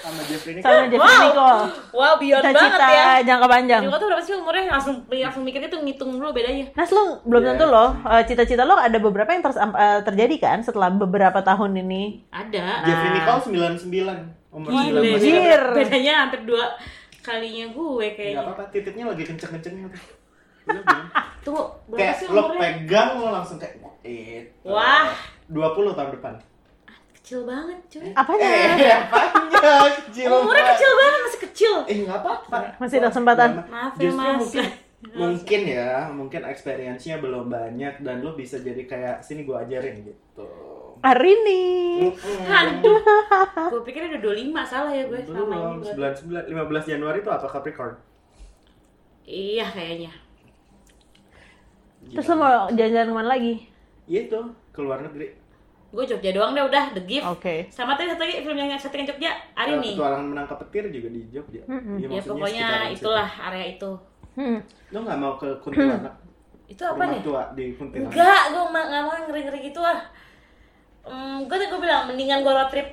sama 0.00 0.20
Jeffrey 0.24 0.52
ini. 0.52 0.60
sama 0.60 0.88
Jeffrey 0.88 1.16
Nicole 1.22 1.62
Wow, 1.92 2.14
beyond 2.16 2.42
cita-cita 2.42 2.88
jangka 3.22 3.46
panjang 3.46 3.80
Joko 3.84 3.96
tuh 3.96 4.08
berapa 4.08 4.22
sih 4.22 4.34
umurnya? 4.34 4.64
Langsung 4.70 4.94
langsung 5.06 5.42
mikirnya 5.44 5.68
tuh 5.68 5.80
ngitung 5.80 6.10
dulu 6.10 6.32
bedanya. 6.32 6.64
Nas 6.72 6.90
lo 6.90 7.20
belum 7.22 7.42
Iya. 7.42 7.48
tentu 7.52 7.64
loh 7.68 7.90
eh, 8.02 8.22
cita-cita 8.24 8.64
lo 8.64 8.74
ada 8.74 8.96
beberapa 8.96 9.28
yang 9.28 9.44
ter- 9.44 9.60
eh, 9.60 10.00
terjadi 10.02 10.36
kan 10.40 10.58
setelah 10.60 10.88
beberapa 10.88 11.38
tahun 11.38 11.76
ini 11.78 12.32
Ada. 12.32 12.64
Jeffrey 12.82 13.10
Nicole 13.14 13.40
99 13.44 14.39
umur 14.50 14.68
Gile, 14.68 15.00
19. 15.14 15.20
Jir. 15.20 15.38
beda- 15.40 15.74
bedanya 15.74 16.14
hampir 16.20 16.40
dua 16.42 16.64
kalinya 17.20 17.66
gue 17.68 18.06
kayaknya. 18.10 18.40
apa-apa, 18.42 18.64
titiknya 18.68 19.04
lagi 19.06 19.22
kenceng-kencengnya 19.22 19.86
tuh. 19.88 20.02
Iya, 20.66 20.82
berapa 21.88 21.96
kayak 21.96 22.14
sih 22.16 22.26
lo 22.26 22.40
umurnya? 22.44 22.60
pegang 22.60 23.10
lo 23.16 23.28
langsung 23.30 23.56
kayak 23.56 23.74
itu. 24.02 24.66
Wah. 24.66 25.10
20 25.46 25.58
tahun 25.92 26.10
depan. 26.14 26.34
kecil 27.12 27.44
banget 27.44 27.78
cuy 27.86 28.10
Apanya? 28.12 28.42
Eh, 28.80 28.96
apanya? 28.96 29.58
Kecil 30.00 30.26
umurnya 30.26 30.50
banget. 30.58 30.72
kecil 30.72 30.92
banget 30.96 31.18
masih 31.20 31.40
kecil 31.44 31.74
Eh, 31.84 31.96
nggak 32.00 32.18
apa-apa. 32.18 32.58
Masih 32.76 32.96
ada 32.96 33.08
kesempatan. 33.08 33.50
Maaf 33.62 33.92
ya, 33.92 34.02
Justru 34.02 34.18
Mas. 34.18 34.38
mungkin 34.40 34.66
mungkin 35.20 35.60
ya, 35.66 35.90
mungkin 36.08 36.40
experience-nya 36.44 37.16
belum 37.18 37.48
banyak 37.48 37.94
dan 37.98 38.16
lu 38.18 38.32
bisa 38.32 38.58
jadi 38.58 38.82
kayak 38.84 39.16
sini 39.18 39.42
gua 39.42 39.62
ajarin 39.62 40.02
gitu. 40.02 40.48
Arini. 41.00 42.12
aduh 42.46 42.96
gue 43.70 43.82
pikir 43.82 44.04
udah 44.06 44.20
25 44.22 44.36
salah 44.64 44.88
ya 44.90 45.04
gue 45.04 45.20
sama 45.22 45.54
ini 45.54 45.80
Belum, 45.80 45.80
gua. 45.80 46.10
9, 46.12 46.52
15 46.80 46.92
Januari 46.92 47.18
itu 47.18 47.30
apa 47.30 47.46
Capricorn? 47.46 47.94
iya 49.22 49.64
kayaknya 49.66 50.12
Terus 52.02 52.26
lo 52.26 52.36
mau 52.38 52.48
jalan-jalan 52.66 53.06
ke 53.06 53.14
mana 53.14 53.28
lagi? 53.30 53.54
Iya 54.06 54.20
itu, 54.24 54.40
ke 54.72 54.80
luar 54.80 55.00
negeri. 55.00 55.36
gue 55.90 56.04
Jogja 56.06 56.30
doang 56.30 56.52
deh 56.52 56.62
udah 56.62 56.84
The 56.92 57.02
Gift 57.02 57.26
Oke. 57.28 57.66
sama 57.68 57.92
tadi 57.92 58.08
satu 58.08 58.22
lagi 58.22 58.40
film 58.40 58.56
yang 58.56 58.72
settingan 58.72 59.10
Jogja 59.10 59.30
hari 59.52 59.74
nih 59.76 59.94
Petualangan 59.94 60.26
menangkap 60.28 60.56
petir 60.60 60.84
juga 60.88 61.08
di 61.08 61.20
Jogja. 61.28 61.60
Iya, 61.60 61.76
ya 61.98 62.06
maksudnya 62.08 62.22
pokoknya 62.30 62.62
sekitaran 62.62 62.86
situ. 62.86 62.98
itulah 63.00 63.28
area 63.44 63.66
itu 63.68 63.90
Hmm. 64.30 64.58
Lu 64.88 64.98
nggak 65.00 65.18
mau 65.18 65.34
ke 65.34 65.48
Kuntilanak? 65.58 66.14
itu 66.72 66.78
apa 66.80 66.94
Rumah 66.96 67.06
nih 67.10 67.20
tua 67.20 67.42
di 67.52 67.64
Kuntilanak. 67.74 68.10
enggak 68.10 68.42
gue 68.48 68.62
nggak 68.64 69.02
mau 69.02 69.14
ngeri-ngeri 69.20 69.58
gitu 69.64 69.80
ah 69.82 70.00
hmm, 71.02 71.38
gue 71.44 71.56
gue 71.58 71.80
bilang 71.80 72.06
mendingan 72.06 72.40
gue 72.40 72.50
road 72.50 72.68
trip 72.68 72.88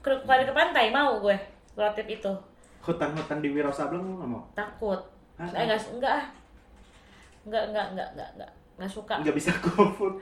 ke, 0.00 0.10
ke, 0.10 0.44
ke 0.44 0.52
pantai 0.52 0.88
mau 0.88 1.18
gue 1.18 1.36
road 1.74 1.94
trip 1.94 2.08
itu 2.10 2.32
Hutan-hutan 2.80 3.40
di 3.40 3.48
Wiro 3.48 3.72
Sableng 3.72 4.04
lu 4.04 4.14
nggak 4.18 4.28
mau? 4.28 4.42
takut 4.52 5.00
Hah? 5.34 5.48
eh 5.50 5.64
enggak 5.64 5.80
enggak 5.90 6.12
ah 6.12 6.24
enggak 7.44 7.62
enggak 7.64 7.86
enggak 7.90 8.08
enggak 8.12 8.28
enggak 8.34 8.50
enggak 8.74 8.90
suka 8.90 9.14
Nggak 9.22 9.36
bisa 9.38 9.50
GoFood. 9.56 10.14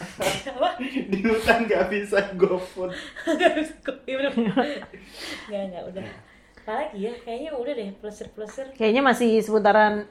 apa 0.50 0.68
di 0.82 1.18
hutan 1.22 1.58
nggak 1.64 1.84
bisa 1.88 2.18
GoFood. 2.34 2.90
enggak 3.24 3.52
bisa 3.56 3.72
kopi 3.80 4.10
bener 4.14 4.32
enggak 4.34 5.62
enggak 5.64 5.82
udah 5.86 6.04
apalagi 6.60 6.98
ya 7.00 7.12
kayaknya 7.24 7.50
udah 7.50 7.72
deh 7.72 7.88
plesir 7.98 8.28
plesir 8.30 8.66
Kayaknya 8.76 9.02
masih 9.02 9.40
seputaran 9.40 10.04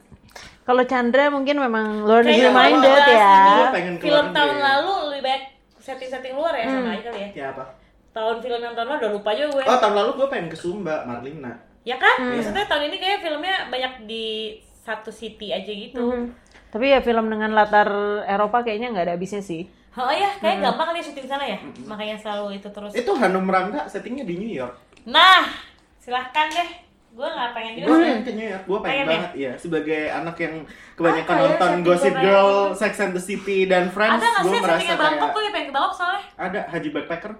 kalau 0.66 0.84
Chandra 0.84 1.30
mungkin 1.30 1.56
memang 1.58 2.04
luar 2.04 2.22
negeri 2.22 2.50
minded 2.50 3.06
ya. 3.06 3.70
film 3.98 4.28
tahun 4.30 4.58
lalu 4.58 4.94
lebih 5.14 5.24
baik 5.24 5.44
setting-setting 5.90 6.34
luar 6.34 6.54
ya 6.54 6.66
sama 6.66 6.90
aja 6.92 7.04
kali 7.06 7.20
ya 7.20 7.30
Ya 7.36 7.46
apa? 7.50 7.64
tahun 8.10 8.38
film 8.40 8.60
yang 8.60 8.74
tahun 8.74 8.88
lalu 8.88 9.00
udah 9.00 9.12
lupa 9.14 9.30
juga 9.32 9.50
gue 9.52 9.64
Oh 9.66 9.78
tahun 9.78 9.96
lalu 9.96 10.10
gue 10.16 10.28
pengen 10.28 10.48
ke 10.48 10.58
Sumba, 10.58 10.96
Marlina. 11.04 11.54
ya 11.82 11.96
kan 11.96 12.16
Hmm. 12.20 12.36
maksudnya 12.36 12.66
tahun 12.66 12.84
ini 12.88 12.98
kayak 12.98 13.20
filmnya 13.20 13.56
banyak 13.68 13.94
di 14.04 14.26
satu 14.80 15.10
city 15.10 15.50
aja 15.50 15.68
gitu 15.68 15.98
Hmm. 16.00 16.30
Tapi 16.70 16.86
ya 16.88 17.02
film 17.02 17.26
dengan 17.28 17.50
latar 17.50 17.90
Eropa 18.24 18.62
kayaknya 18.62 18.90
nggak 18.92 19.06
ada 19.06 19.14
habisnya 19.14 19.42
sih. 19.42 19.66
oh 19.92 20.08
ya 20.08 20.30
Hmm. 20.30 20.40
kayak 20.40 20.58
gampang 20.60 20.88
kali 20.88 21.02
syuting 21.02 21.26
sana 21.26 21.44
ya 21.44 21.58
makanya 21.84 22.16
selalu 22.16 22.56
itu 22.56 22.70
terus 22.70 22.94
Itu 22.94 23.12
Hanum 23.12 23.44
Rangga 23.44 23.84
settingnya 23.84 24.24
di 24.24 24.38
New 24.38 24.52
York. 24.52 24.74
nah 25.04 25.50
silahkan 25.98 26.48
deh 26.48 26.70
gue 27.10 27.28
nggak 27.28 27.51
pengen 27.51 27.74
juga 27.74 27.86
Gue 27.86 27.97
pengen 27.99 28.20
ke 28.22 28.32
New 28.32 28.47
York, 28.47 28.64
gue 28.64 28.80
pengen 28.80 28.86
Pengen 28.86 29.03
ya? 29.03 29.12
banget 29.12 29.32
ya. 29.36 29.51
Sebagai 29.55 30.01
anak 30.10 30.36
yang 30.38 30.55
kebanyakan 30.93 31.30
ya 31.30 31.41
nonton 31.41 31.57
setting 31.60 31.84
Gossip 31.84 32.14
Girl, 32.16 32.49
pengen? 32.49 32.78
Sex 32.78 32.93
and 32.99 33.12
the 33.12 33.24
City 33.24 33.60
dan 33.64 33.86
Friends, 33.89 34.16
ada 34.16 34.28
nggak 34.30 34.41
gue 34.41 34.49
sih 34.49 34.60
merasa 34.60 34.78
settingnya 34.78 34.97
Bangkok 34.97 35.30
gue 35.30 35.41
pengen 35.45 35.66
ke 35.66 35.74
Bangkok 35.74 35.93
soalnya 35.93 36.22
ada 36.36 36.60
Haji 36.68 36.89
Backpacker 36.89 37.32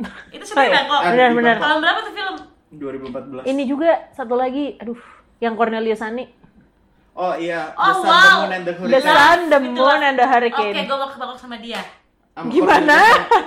itu 0.34 0.44
iya. 0.64 0.72
Bangkok 0.78 1.00
Benar-benar. 1.04 1.46
Bangkok. 1.52 1.64
tahun 1.66 1.78
berapa 1.80 2.00
tuh 2.00 2.14
film 2.14 2.36
2014. 2.70 3.50
Ini 3.50 3.62
juga 3.66 3.90
satu 4.10 4.34
lagi, 4.34 4.78
aduh, 4.78 5.00
yang 5.38 5.54
Cornelius 5.54 6.00
Ani. 6.00 6.30
Oh 7.12 7.34
iya, 7.34 7.74
Oh, 7.74 7.82
The 7.82 7.94
Sun, 7.96 8.06
wow. 8.06 8.14
The 8.14 8.30
Moon 8.38 8.52
and 8.52 8.62
the 8.62 8.72
The 8.72 8.78
Hurricane. 8.78 9.02
Sun, 9.04 9.38
The. 9.44 9.60
Moon, 9.60 10.00
and 10.00 10.14
the 10.14 10.22
oke 10.22 10.32
Hurricane. 10.32 10.74
gue 10.80 10.96
mau 10.96 11.10
ke 11.10 11.18
Bangkok 11.18 11.36
sama 11.36 11.56
dia 11.58 11.82
Sama 12.30 12.46
Gimana? 12.48 12.98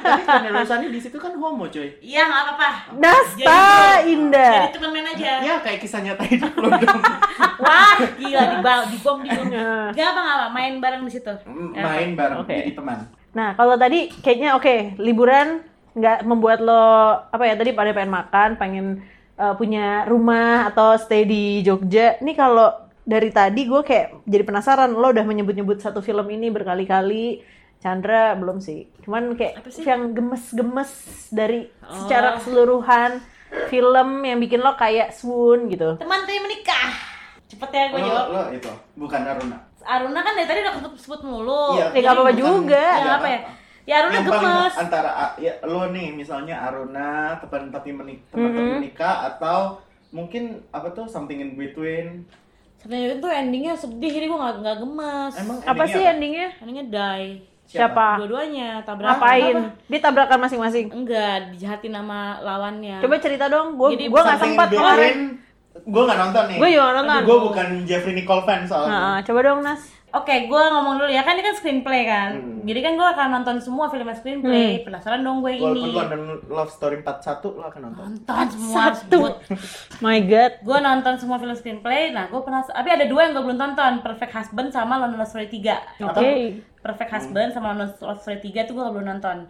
Tapi 0.04 0.22
Cornelius 0.24 0.70
Ani 0.70 0.88
di 0.88 1.00
situ 1.00 1.16
kan 1.16 1.32
homo 1.34 1.66
coy. 1.66 1.88
iya 2.00 2.24
nggak 2.24 2.42
apa-apa 2.46 2.70
Nasta 2.96 3.40
Jadi- 3.40 4.12
Indah. 4.12 4.54
jadi 4.60 4.70
temen 4.72 4.90
main 4.92 5.08
aja 5.08 5.32
Ya 5.40 5.56
kayak 5.58 5.80
kisah 5.80 6.00
nyata 6.00 6.24
hidup 6.24 6.52
lo 6.54 6.68
dong. 6.70 7.00
wah 7.64 7.96
gila 8.14 8.42
di 8.46 8.58
bal 8.60 8.80
di 8.86 8.98
bom 9.00 9.18
di 9.20 9.30
bom 9.30 9.48
Nah. 9.48 9.88
nggak 9.90 10.04
apa 10.06 10.20
nggak 10.20 10.36
apa 10.38 10.48
main 10.52 10.74
bareng 10.78 11.02
di 11.02 11.12
situ 11.12 11.32
Ya, 11.72 11.82
Main 11.82 12.12
bareng 12.14 12.38
Oke. 12.40 12.54
jadi 12.54 12.72
teman. 12.74 13.00
Nah, 13.32 13.50
kalau 13.54 13.74
tadi 13.74 14.14
kayaknya 14.14 14.54
oke, 14.54 14.76
liburan 15.00 15.64
nggak 15.94 16.22
membuat 16.24 16.60
lo 16.60 16.84
apa 17.26 17.44
ya 17.44 17.56
tadi 17.56 17.72
pada 17.72 17.90
pengen 17.90 18.12
makan, 18.12 18.50
pengen 18.56 18.86
uh, 19.36 19.54
punya 19.54 20.06
rumah 20.06 20.68
atau 20.68 20.94
stay 20.96 21.24
di 21.24 21.44
Jogja. 21.62 22.20
Nih 22.20 22.34
kalau 22.34 22.70
dari 23.02 23.30
tadi 23.30 23.64
gue 23.64 23.82
kayak 23.82 24.22
jadi 24.24 24.44
penasaran 24.44 24.92
lo 24.92 25.08
udah 25.08 25.24
menyebut-nyebut 25.24 25.80
satu 25.80 25.98
film 26.00 26.28
ini 26.28 26.50
berkali-kali. 26.50 27.42
Chandra 27.84 28.32
belum 28.34 28.58
sih. 28.58 28.88
Cuman 29.04 29.36
kayak 29.36 29.60
Apa 29.60 29.68
sih? 29.68 29.84
yang 29.84 30.16
gemes-gemes 30.16 30.92
dari 31.30 31.68
Oh. 31.84 31.92
secara 32.00 32.40
keseluruhan 32.40 33.20
film 33.68 34.10
yang 34.24 34.40
bikin 34.40 34.58
lo 34.58 34.74
kayak 34.74 35.12
swoon 35.12 35.68
gitu. 35.68 35.94
teman 35.96 36.24
tadi 36.24 36.40
menikah 36.40 36.90
cepet 37.46 37.70
ya 37.70 37.84
gue 37.86 38.00
Lo, 38.00 38.08
jawab 38.08 38.28
lo 38.30 38.42
itu 38.50 38.72
bukan 38.96 39.22
Aruna. 39.22 39.58
Aruna 39.84 40.20
kan 40.22 40.34
dari 40.34 40.48
tadi 40.48 40.60
udah 40.62 40.74
sebut 40.80 40.98
sebut 40.98 41.22
mulu 41.22 41.76
Iya, 41.76 41.86
Ya, 41.86 42.00
nggak 42.00 42.14
apa-apa 42.14 42.34
juga. 42.34 42.82
Ya, 42.82 42.98
nggak 42.98 43.16
apa 43.16 43.28
ya? 43.28 43.40
ya 43.84 43.94
Aruna 44.00 44.14
yang 44.16 44.26
paling 44.26 44.42
gemes 44.48 44.74
antara 44.76 45.10
a- 45.12 45.36
ya, 45.38 45.54
lo 45.62 45.84
nih 45.88 46.08
misalnya 46.10 46.56
Aruna 46.58 47.10
teman 47.38 47.70
tapi 47.70 47.90
menik 47.92 48.20
teman 48.28 48.50
Mhm. 48.50 48.70
menikah 48.80 49.16
atau 49.30 49.84
mungkin 50.10 50.44
apa 50.72 50.88
tuh 50.90 51.06
something 51.06 51.38
in 51.38 51.54
between 51.54 52.26
sebenarnya 52.76 53.16
itu 53.16 53.28
endingnya 53.28 53.74
sedih 53.76 54.10
jadi 54.10 54.26
gue 54.26 54.40
nggak 54.40 54.56
nggak 54.58 54.78
gemes 54.80 55.34
emang 55.38 55.58
Apa 55.62 55.84
sih 55.86 56.02
endingnya? 56.02 56.58
endingnya 56.58 56.86
die 56.88 57.30
Siapa? 57.76 58.08
dua-duanya 58.18 58.70
tabrakan 58.82 59.18
Ngapain? 59.18 59.56
Apa? 59.56 59.90
Dia 59.90 60.00
tabrakan 60.00 60.40
masing-masing. 60.40 60.86
enggak 60.90 61.36
dijahatin 61.50 61.92
sama 61.92 62.20
lawannya 62.40 62.98
Coba 63.00 63.16
cerita 63.18 63.46
dong, 63.48 63.76
gue 63.76 63.88
Jadi 63.92 64.06
gue 64.06 64.14
nggak 64.16 64.30
Something 64.36 64.46
in 64.46 64.54
sempat 64.54 64.68
kemarin. 64.70 65.16
gue 65.74 66.02
nggak 66.06 66.20
nonton 66.20 66.44
nih 66.46 66.58
Gua 66.58 66.70
juga 66.70 66.84
nggak 66.84 66.96
nonton. 67.00 67.22
gue 67.24 67.38
bukan 67.44 67.68
Jeffrey 67.84 68.14
Nicole 68.14 68.44
fan 68.44 68.62
soalnya 68.64 68.94
Nah, 68.94 69.18
coba 69.20 69.40
dong 69.42 69.60
Nas. 69.60 69.82
Oke, 70.14 70.45
gue 70.45 70.64
ngomong 70.70 71.01
dulu 71.01 71.09
ya 71.09 71.26
kan 71.26 71.34
ini 71.34 71.41
kan 71.41 71.57
screenplay 71.57 72.05
kan. 72.05 72.38
Hmm. 72.38 72.61
Jadi 72.61 72.80
kan 72.86 72.93
gue 72.93 73.07
akan 73.18 73.28
nonton 73.34 73.57
semua 73.57 73.89
film 73.89 74.05
screenplay. 74.14 74.86
Penasaran 74.86 75.26
dong 75.26 75.41
gue 75.41 75.57
walaupun 75.57 75.74
ini. 75.74 75.89
lo 75.89 76.05
nonton 76.05 76.22
Love 76.53 76.70
Story 76.70 77.01
41 77.01 77.57
lo 77.57 77.66
akan 77.66 77.82
nonton 77.89 78.03
Nonton 78.14 78.45
semua 78.53 78.93
Satu. 78.93 79.22
My 80.05 80.22
God. 80.22 80.53
Gue 80.61 80.78
nonton 80.86 81.14
semua 81.18 81.41
film 81.41 81.57
screenplay. 81.57 82.14
Nah, 82.14 82.30
gue 82.30 82.41
penasaran. 82.45 82.78
Tapi 82.78 82.89
ada 82.93 83.05
dua 83.09 83.26
yang 83.26 83.34
gue 83.34 83.41
belum 83.41 83.57
tonton. 83.57 83.93
Perfect 84.05 84.34
Husband 84.38 84.70
sama 84.70 85.01
London 85.01 85.18
Love 85.18 85.34
Story 85.34 85.49
3. 85.49 86.05
Oke. 86.05 86.30
Perfect 86.86 87.09
Husband 87.09 87.49
sama 87.49 87.74
London 87.74 87.89
Love 87.97 88.22
Story 88.22 88.38
3 88.38 88.70
tuh 88.70 88.74
gue 88.78 88.86
belum 88.86 89.07
nonton. 89.18 89.49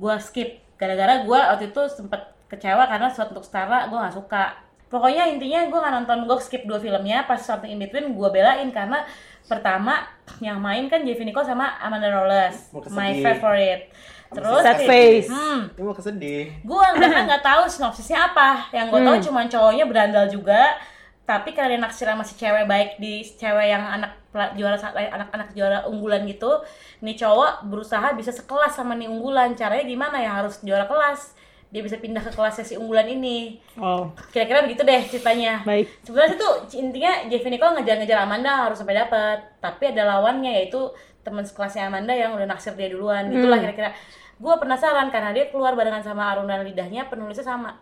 Gue 0.00 0.14
skip. 0.16 0.64
Gara-gara 0.80 1.28
gue 1.28 1.40
waktu 1.44 1.76
itu 1.76 1.82
sempet 1.92 2.24
kecewa 2.48 2.88
karena 2.88 3.12
suatu 3.12 3.36
untuk 3.36 3.44
setara 3.44 3.84
gue 3.92 4.00
gak 4.00 4.16
suka. 4.16 4.69
Pokoknya 4.90 5.30
intinya 5.30 5.70
gue 5.70 5.78
gak 5.78 5.94
nonton, 5.94 6.18
gue 6.26 6.36
skip 6.42 6.66
dua 6.66 6.82
filmnya. 6.82 7.22
Pas 7.22 7.38
Something 7.38 7.70
In 7.70 7.78
Between 7.78 8.10
gue 8.10 8.28
belain 8.28 8.66
karena 8.68 9.06
pertama 9.46 10.02
yang 10.42 10.58
main 10.58 10.90
kan 10.90 11.00
Jeffrey 11.02 11.24
Nicole 11.24 11.46
sama 11.46 11.78
Amanda 11.78 12.10
Rolles. 12.10 12.74
My 12.90 13.14
favorite. 13.16 13.88
Terus 14.30 14.62
Sad 14.62 14.78
face. 14.86 15.26
Hmm, 15.26 15.66
ini 15.74 15.82
mau 15.82 15.90
kesedih 15.90 16.54
gue 16.62 16.86
bahkan 17.02 17.26
nggak 17.26 17.42
tahu 17.42 17.66
sinopsisnya 17.66 18.30
apa 18.30 18.62
yang 18.70 18.86
gue 18.86 19.02
tahu 19.02 19.16
Hmm. 19.18 19.26
cuma 19.26 19.40
cowoknya 19.42 19.90
berandal 19.90 20.30
juga 20.30 20.78
tapi 21.26 21.50
karena 21.50 21.74
dia 21.74 21.80
naksir 21.82 22.06
sama 22.06 22.22
si 22.22 22.38
cewek 22.38 22.62
baik 22.66 23.02
di 23.02 23.26
cewek 23.26 23.66
yang 23.66 23.82
anak 23.82 24.14
juara 24.54 24.78
eh, 24.98 25.10
anak-anak 25.10 25.50
juara 25.50 25.82
unggulan 25.90 26.22
gitu 26.30 26.62
nih 27.02 27.18
cowok 27.18 27.66
berusaha 27.66 28.14
bisa 28.14 28.30
sekelas 28.30 28.70
sama 28.70 28.94
nih 28.94 29.10
unggulan 29.10 29.50
caranya 29.58 29.82
gimana 29.82 30.22
ya 30.22 30.30
harus 30.42 30.62
juara 30.62 30.86
kelas 30.86 31.34
dia 31.70 31.86
bisa 31.86 32.02
pindah 32.02 32.18
ke 32.18 32.34
kelasnya 32.34 32.66
si 32.66 32.74
unggulan 32.74 33.06
ini. 33.06 33.62
Oh, 33.78 34.10
kira-kira 34.34 34.66
begitu 34.66 34.82
deh 34.82 35.00
ceritanya. 35.06 35.62
Baik. 35.62 35.86
sebenarnya 36.02 36.34
itu 36.34 36.48
intinya 36.82 37.12
Jeffrey 37.30 37.54
Nicole 37.54 37.78
ngejar-ngejar 37.78 38.18
Amanda 38.26 38.66
harus 38.66 38.82
sampai 38.82 38.98
dapat 38.98 39.38
tapi 39.62 39.94
ada 39.94 40.02
lawannya 40.02 40.50
yaitu 40.50 40.90
teman 41.22 41.46
sekelasnya 41.46 41.86
Amanda 41.86 42.10
yang 42.10 42.34
udah 42.34 42.50
naksir 42.50 42.74
dia 42.74 42.90
duluan. 42.90 43.30
Hmm. 43.30 43.46
kira-kira. 43.62 43.94
Gue 44.40 44.54
penasaran 44.58 45.12
karena 45.14 45.30
dia 45.30 45.46
keluar 45.52 45.78
barengan 45.78 46.02
sama 46.02 46.32
Aruna 46.34 46.58
lidahnya 46.64 47.06
penulisnya 47.06 47.46
sama. 47.46 47.76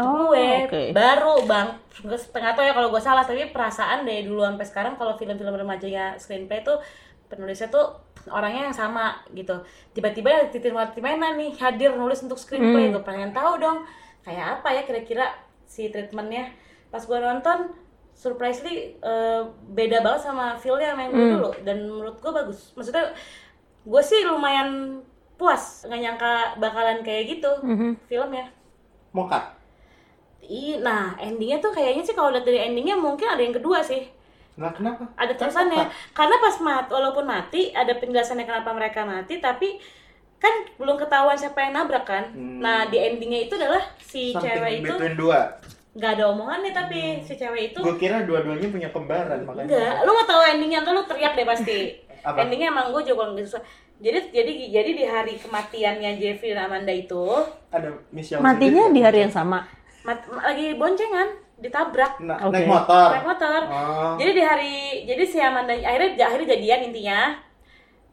Oh, 0.00 0.32
gue 0.32 0.64
oke. 0.64 0.82
baru 0.96 1.44
bang. 1.44 1.68
Gue 2.00 2.16
setengah 2.16 2.56
tau 2.56 2.64
ya 2.64 2.72
kalau 2.72 2.88
gue 2.88 3.02
salah 3.02 3.20
tapi 3.20 3.52
perasaan 3.52 4.08
dari 4.08 4.24
dulu 4.24 4.40
sampai 4.40 4.64
sekarang 4.64 4.94
kalau 4.96 5.18
film-film 5.20 5.52
remajanya 5.52 6.16
screenplay 6.16 6.64
tuh 6.64 6.80
penulisnya 7.26 7.68
tuh 7.68 7.96
orangnya 8.26 8.68
yang 8.68 8.76
sama 8.76 9.20
gitu. 9.30 9.60
Tiba-tiba 9.92 10.30
ada 10.30 10.46
titik 10.48 10.72
mati 10.72 10.98
mana 10.98 11.32
nih 11.32 11.52
hadir 11.56 11.92
nulis 11.92 12.20
untuk 12.20 12.36
screenplay 12.36 12.88
Hmm. 12.88 12.96
gue 12.96 13.04
pengen 13.04 13.30
tahu 13.30 13.58
dong 13.58 13.84
kayak 14.22 14.60
apa 14.60 14.68
ya 14.72 14.82
kira-kira 14.82 15.26
si 15.64 15.88
treatmentnya. 15.88 16.48
Pas 16.88 17.02
gue 17.02 17.18
nonton 17.18 17.68
surprisingly 18.14 18.94
eh, 18.96 19.42
beda 19.68 20.00
banget 20.00 20.24
sama 20.24 20.54
feel-nya 20.56 20.94
yang 20.94 20.98
main 20.98 21.10
Hmm. 21.10 21.30
dulu. 21.36 21.50
Dan 21.60 21.76
menurut 21.84 22.16
gue 22.16 22.32
bagus. 22.32 22.72
Maksudnya 22.72 23.12
gue 23.84 24.02
sih 24.02 24.24
lumayan 24.24 25.02
puas 25.34 25.82
nggak 25.84 26.00
nyangka 26.00 26.32
bakalan 26.56 27.02
kayak 27.02 27.36
gitu 27.36 27.50
Mhm. 27.60 27.98
filmnya. 28.06 28.46
Moka 29.12 29.52
Ih, 30.40 30.76
nah 30.78 31.16
endingnya 31.16 31.56
tuh 31.56 31.72
kayaknya 31.72 32.04
sih 32.04 32.12
kalau 32.12 32.28
lihat 32.28 32.44
dari 32.44 32.60
endingnya 32.62 32.94
mungkin 32.94 33.24
ada 33.26 33.40
yang 33.40 33.52
kedua 33.52 33.80
sih 33.80 34.04
nah 34.54 34.70
kenapa 34.70 35.10
ada 35.12 35.32
terusannya 35.32 35.84
karena 36.10 36.36
pas 36.38 36.56
mat 36.58 36.86
walaupun 36.86 37.24
mati 37.24 37.70
ada 37.70 37.90
penjelasannya 37.92 38.44
kenapa 38.44 38.70
mereka 38.70 39.02
mati 39.02 39.38
tapi 39.38 39.82
kan 40.36 40.50
belum 40.76 40.94
ketahuan 40.96 41.34
siapa 41.34 41.58
yang 41.60 41.72
nabrak 41.74 42.04
kan 42.04 42.24
Hmm. 42.30 42.60
nah 42.60 42.84
di 42.84 42.96
endingnya 42.96 43.40
itu 43.42 43.54
adalah 43.54 43.82
si 43.98 44.30
Something 44.30 44.46
cewek 44.52 44.72
itu 44.80 44.94
dua. 45.16 45.58
nggak 45.92 46.10
ada 46.12 46.24
omongannya 46.28 46.70
tapi 46.70 47.00
si 47.20 47.34
cewek 47.34 47.70
itu 47.70 47.78
Gue 47.80 47.96
kira 47.96 48.22
dua-duanya 48.22 48.66
punya 48.66 48.88
kembaran 48.88 49.42
makanya. 49.42 49.66
enggak 49.68 49.94
lu 50.00 50.10
mau 50.12 50.24
tahu 50.24 50.42
endingnya 50.44 50.80
kan 50.80 50.92
lu 50.92 51.02
teriak 51.02 51.32
deh 51.32 51.44
pasti 51.44 51.78
Apa? 52.24 52.36
endingnya 52.40 52.70
emang 52.70 52.90
gue 52.90 53.02
juga 53.04 53.26
nggak 53.28 53.44
susah 53.44 53.62
jadi 53.96 54.26
jadi 54.28 54.52
jadi 54.70 54.90
di 54.92 55.04
hari 55.04 55.34
kematiannya 55.36 56.10
Jeffrey 56.16 56.50
dan 56.50 56.66
Amanda 56.66 56.90
itu 56.90 57.22
Ada 57.68 57.94
Michelle. 58.10 58.38
Matinya 58.40 58.86
di 58.88 59.00
hari 59.00 59.18
yang 59.20 59.30
sama. 59.32 59.62
mat- 60.02 60.26
lagi 60.26 60.74
boncengan 60.74 61.30
ditabrak 61.56 62.18
Na- 62.18 62.38
Oke. 62.42 62.52
naik 62.52 62.66
motor. 62.66 63.08
naik 63.10 63.26
motor 63.26 63.60
Oh. 63.64 64.14
jadi 64.16 64.30
di 64.30 64.42
hari 64.42 64.74
jadi 65.04 65.22
si 65.22 65.38
Amanda 65.38 65.72
akhirnya 65.72 66.24
akhirnya 66.24 66.48
jadian 66.50 66.80
intinya 66.84 67.18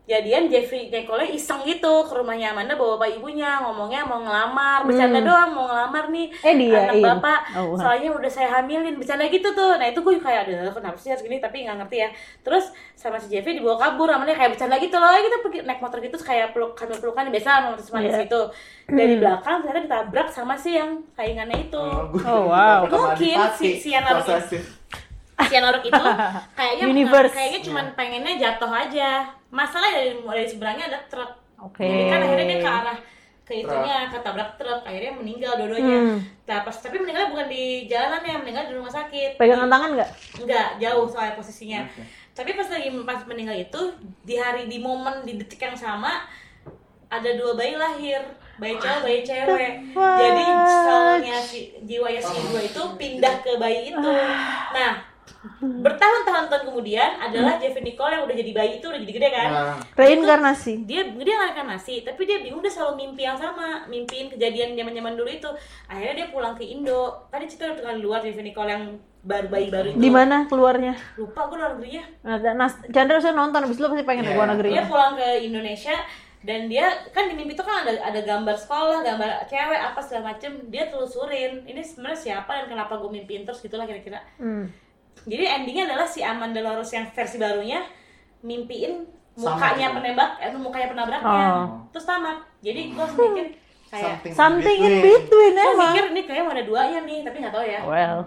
jadian 0.04 0.46
Jeffrey 0.46 0.88
Nicole 0.88 1.24
iseng 1.30 1.62
gitu 1.62 2.04
ke 2.04 2.12
rumahnya 2.12 2.52
Amanda 2.52 2.74
bawa 2.74 2.98
bapak 2.98 3.16
ibunya 3.16 3.62
ngomongnya 3.62 4.02
mau 4.02 4.18
ngelamar 4.18 4.84
bercanda 4.84 5.22
doang 5.22 5.50
mau 5.52 5.66
ngelamar 5.66 6.10
nih 6.10 6.28
Hmm. 6.34 6.48
Eh, 6.48 6.56
dia, 6.58 6.80
anak 6.82 6.96
iya. 6.96 7.06
bapak. 7.08 7.40
Oh, 7.56 7.78
soalnya 7.78 8.10
udah 8.12 8.28
saya 8.28 8.50
hamilin 8.52 8.96
bercanda 8.96 9.24
gitu 9.26 9.48
tuh. 9.52 9.78
Nah 9.78 9.86
itu 9.86 10.00
gue 10.00 10.18
kayak 10.18 10.42
ada 10.44 10.68
kenapa 10.70 10.98
sih 10.98 11.10
harus 11.10 11.22
gini? 11.22 11.38
Tapi 11.38 11.64
nggak 11.64 11.78
ngerti 11.80 11.98
ya. 11.98 12.10
Terus 12.42 12.66
sama 12.94 13.16
si 13.16 13.30
Jeffrey 13.30 13.54
dibawa 13.54 13.78
kabur 13.78 14.10
Amanda 14.10 14.34
kayak 14.34 14.52
bercanda 14.52 14.76
gitu 14.76 14.96
loh. 14.96 15.14
Kita 15.14 15.38
pergi 15.40 15.60
naik 15.62 15.80
motor 15.80 15.98
gitu 16.00 16.18
kayak 16.18 16.52
peluk 16.52 16.74
kami 16.74 16.98
pelukan 16.98 17.30
biasa 17.30 17.50
sama 17.52 17.68
manis 17.72 17.90
manis 17.90 18.12
Iya. 18.12 18.22
gitu 18.26 18.42
dari 18.90 19.16
belakang 19.16 19.56
ternyata 19.62 19.80
ditabrak 19.82 20.28
sama 20.28 20.54
si 20.54 20.76
yang 20.76 20.98
saingannya 21.14 21.70
itu. 21.70 21.78
Oh, 21.80 22.10
Oh, 22.22 22.42
wow. 22.50 22.84
Mungkin 22.84 23.38
si- 23.54 23.78
si 23.78 23.90
anak- 23.94 24.26
posesif. 25.42 25.50
si 25.50 25.56
Anorok 25.58 25.84
itu 25.84 26.04
kayaknya 26.58 26.84
Universe. 26.86 27.34
kayaknya 27.34 27.60
cuman 27.62 27.86
pengennya 27.94 28.34
jatuh 28.38 28.72
aja 28.72 29.10
masalah 29.50 29.90
dari 29.90 30.12
dari 30.16 30.46
seberangnya 30.46 30.86
ada 30.88 31.00
truk 31.06 31.32
Oke. 31.60 31.82
jadi 31.82 32.04
kan 32.08 32.20
akhirnya 32.22 32.48
dia 32.48 32.60
ke 32.60 32.70
arah 32.72 32.98
ke 33.42 33.54
itunya 33.58 33.96
ketabrak 34.08 34.52
truk 34.56 34.82
akhirnya 34.82 35.14
meninggal 35.14 35.54
dua-duanya 35.56 35.98
Hmm. 36.02 36.20
nah, 36.44 36.62
pas 36.62 36.74
tapi 36.74 36.98
meninggal 36.98 37.28
bukan 37.28 37.48
di 37.48 37.64
jalanan 37.86 38.22
ya 38.22 38.36
meninggal 38.38 38.64
di 38.66 38.74
rumah 38.74 38.90
sakit 38.90 39.36
Pegangan 39.36 39.68
tangan 39.68 39.90
nggak? 39.94 40.10
enggak 40.40 40.68
jauh 40.78 41.06
soalnya 41.06 41.34
posisinya 41.34 41.80
Oke. 41.84 42.02
tapi 42.32 42.50
pas 42.54 42.68
lagi 42.68 42.88
pas 43.02 43.22
meninggal 43.26 43.58
itu 43.58 43.82
di 44.22 44.36
hari 44.36 44.66
di 44.66 44.78
momen 44.78 45.22
di 45.22 45.36
detik 45.36 45.60
yang 45.60 45.76
sama 45.76 46.24
ada 47.08 47.30
dua 47.34 47.54
bayi 47.54 47.76
lahir 47.76 48.24
bayi 48.56 48.78
cowok 48.78 49.00
bayi 49.02 49.20
cewek 49.22 49.74
jadi 49.98 50.44
soalnya 50.80 51.38
si 51.42 51.60
jiwanya 51.82 52.22
si 52.22 52.40
dua 52.46 52.62
itu 52.62 52.82
pindah 52.96 53.36
ke 53.42 53.52
bayi 53.58 53.92
itu 53.92 54.12
nah 54.72 54.96
bertahun-tahun 55.62 56.46
tahun 56.48 56.64
kemudian 56.66 57.10
adalah 57.18 57.56
Jeffrey 57.56 57.84
Nicole 57.84 58.12
yang 58.12 58.24
udah 58.24 58.36
jadi 58.36 58.52
bayi 58.52 58.72
itu 58.78 58.86
udah 58.86 59.00
jadi 59.00 59.14
gede 59.14 59.30
kan 59.30 59.50
Nah, 59.52 59.76
Reinkarnasi. 59.96 60.74
dia 60.84 61.02
dia 61.06 61.36
nggak 61.38 61.66
nasi 61.66 62.02
tapi 62.02 62.24
dia 62.24 62.40
bingung 62.40 62.60
dia 62.60 62.70
selalu 62.70 62.94
mimpi 63.00 63.22
yang 63.22 63.36
sama 63.36 63.86
mimpiin 63.86 64.28
kejadian 64.28 64.74
zaman 64.74 64.92
zaman 64.92 65.14
dulu 65.14 65.30
itu 65.30 65.50
akhirnya 65.86 66.16
dia 66.16 66.28
pulang 66.28 66.54
ke 66.54 66.64
Indo 66.64 67.02
tadi 67.28 67.46
cerita 67.46 67.74
dengan 67.74 67.98
luar 67.98 68.20
Jeffrey 68.20 68.44
Nicole 68.44 68.70
yang 68.70 68.84
baru 69.22 69.48
bayi 69.48 69.68
baru 69.68 69.88
itu 69.88 69.98
Di 69.98 70.10
mana 70.10 70.46
keluarnya? 70.46 70.94
lupa 71.16 71.46
gue 71.46 71.56
luar 71.56 71.72
negerinya 71.76 72.04
Nah, 72.24 72.38
Nas, 72.54 72.74
Chandra 72.88 73.16
harusnya 73.16 73.34
nonton 73.34 73.62
abis 73.62 73.78
lu 73.78 73.88
pasti 73.88 74.02
pengen 74.02 74.24
ke 74.24 74.32
Iya. 74.32 74.38
luar 74.38 74.50
negeri. 74.50 74.70
dia 74.72 74.84
pulang 74.84 75.14
ke 75.14 75.28
Indonesia 75.42 75.94
dan 76.42 76.66
dia 76.66 76.86
kan 77.08 77.30
di 77.30 77.38
mimpi 77.38 77.54
itu 77.54 77.62
kan 77.62 77.86
ada 77.86 78.02
ada 78.02 78.18
gambar 78.20 78.58
sekolah 78.58 79.00
gambar 79.00 79.46
cewek 79.46 79.78
apa 79.80 80.02
segala 80.02 80.34
macem 80.34 80.50
dia 80.68 80.90
telusurin 80.90 81.62
ini 81.64 81.78
sebenarnya 81.80 82.18
siapa 82.18 82.50
dan 82.56 82.66
kenapa 82.68 82.98
gue 82.98 83.14
mimpiin 83.14 83.46
terus 83.46 83.60
gitulah 83.60 83.86
kira-kira 83.86 84.26
Hmm. 84.36 84.66
Jadi 85.24 85.44
endingnya 85.56 85.86
adalah 85.88 86.06
si 86.06 86.20
Amanda 86.20 86.60
Loros 86.60 86.90
yang 86.90 87.06
versi 87.08 87.36
barunya 87.36 87.82
mimpiin 88.40 89.06
Sama 89.32 89.56
mukanya 89.56 89.88
juga. 89.88 89.96
penembak 89.98 90.32
atau 90.38 90.60
mukanya 90.60 90.88
penabraknya 90.90 91.46
Oh. 91.54 91.66
terus 91.90 92.06
tamat 92.06 92.38
jadi 92.60 92.82
gue 92.90 93.06
mikir 93.08 93.48
kayak 93.88 94.16
Something 94.32 94.78
in 94.80 94.94
between 95.00 95.54
gue 95.54 95.66
emang. 95.68 95.92
mikir 95.92 96.06
ini 96.10 96.22
kayaknya 96.22 96.44
mau 96.44 96.54
ada 96.54 96.64
duanya 96.64 97.00
nih 97.02 97.20
tapi 97.22 97.38
nggak 97.40 97.54
tahu 97.54 97.66
ya 97.66 97.80
Well, 97.82 98.18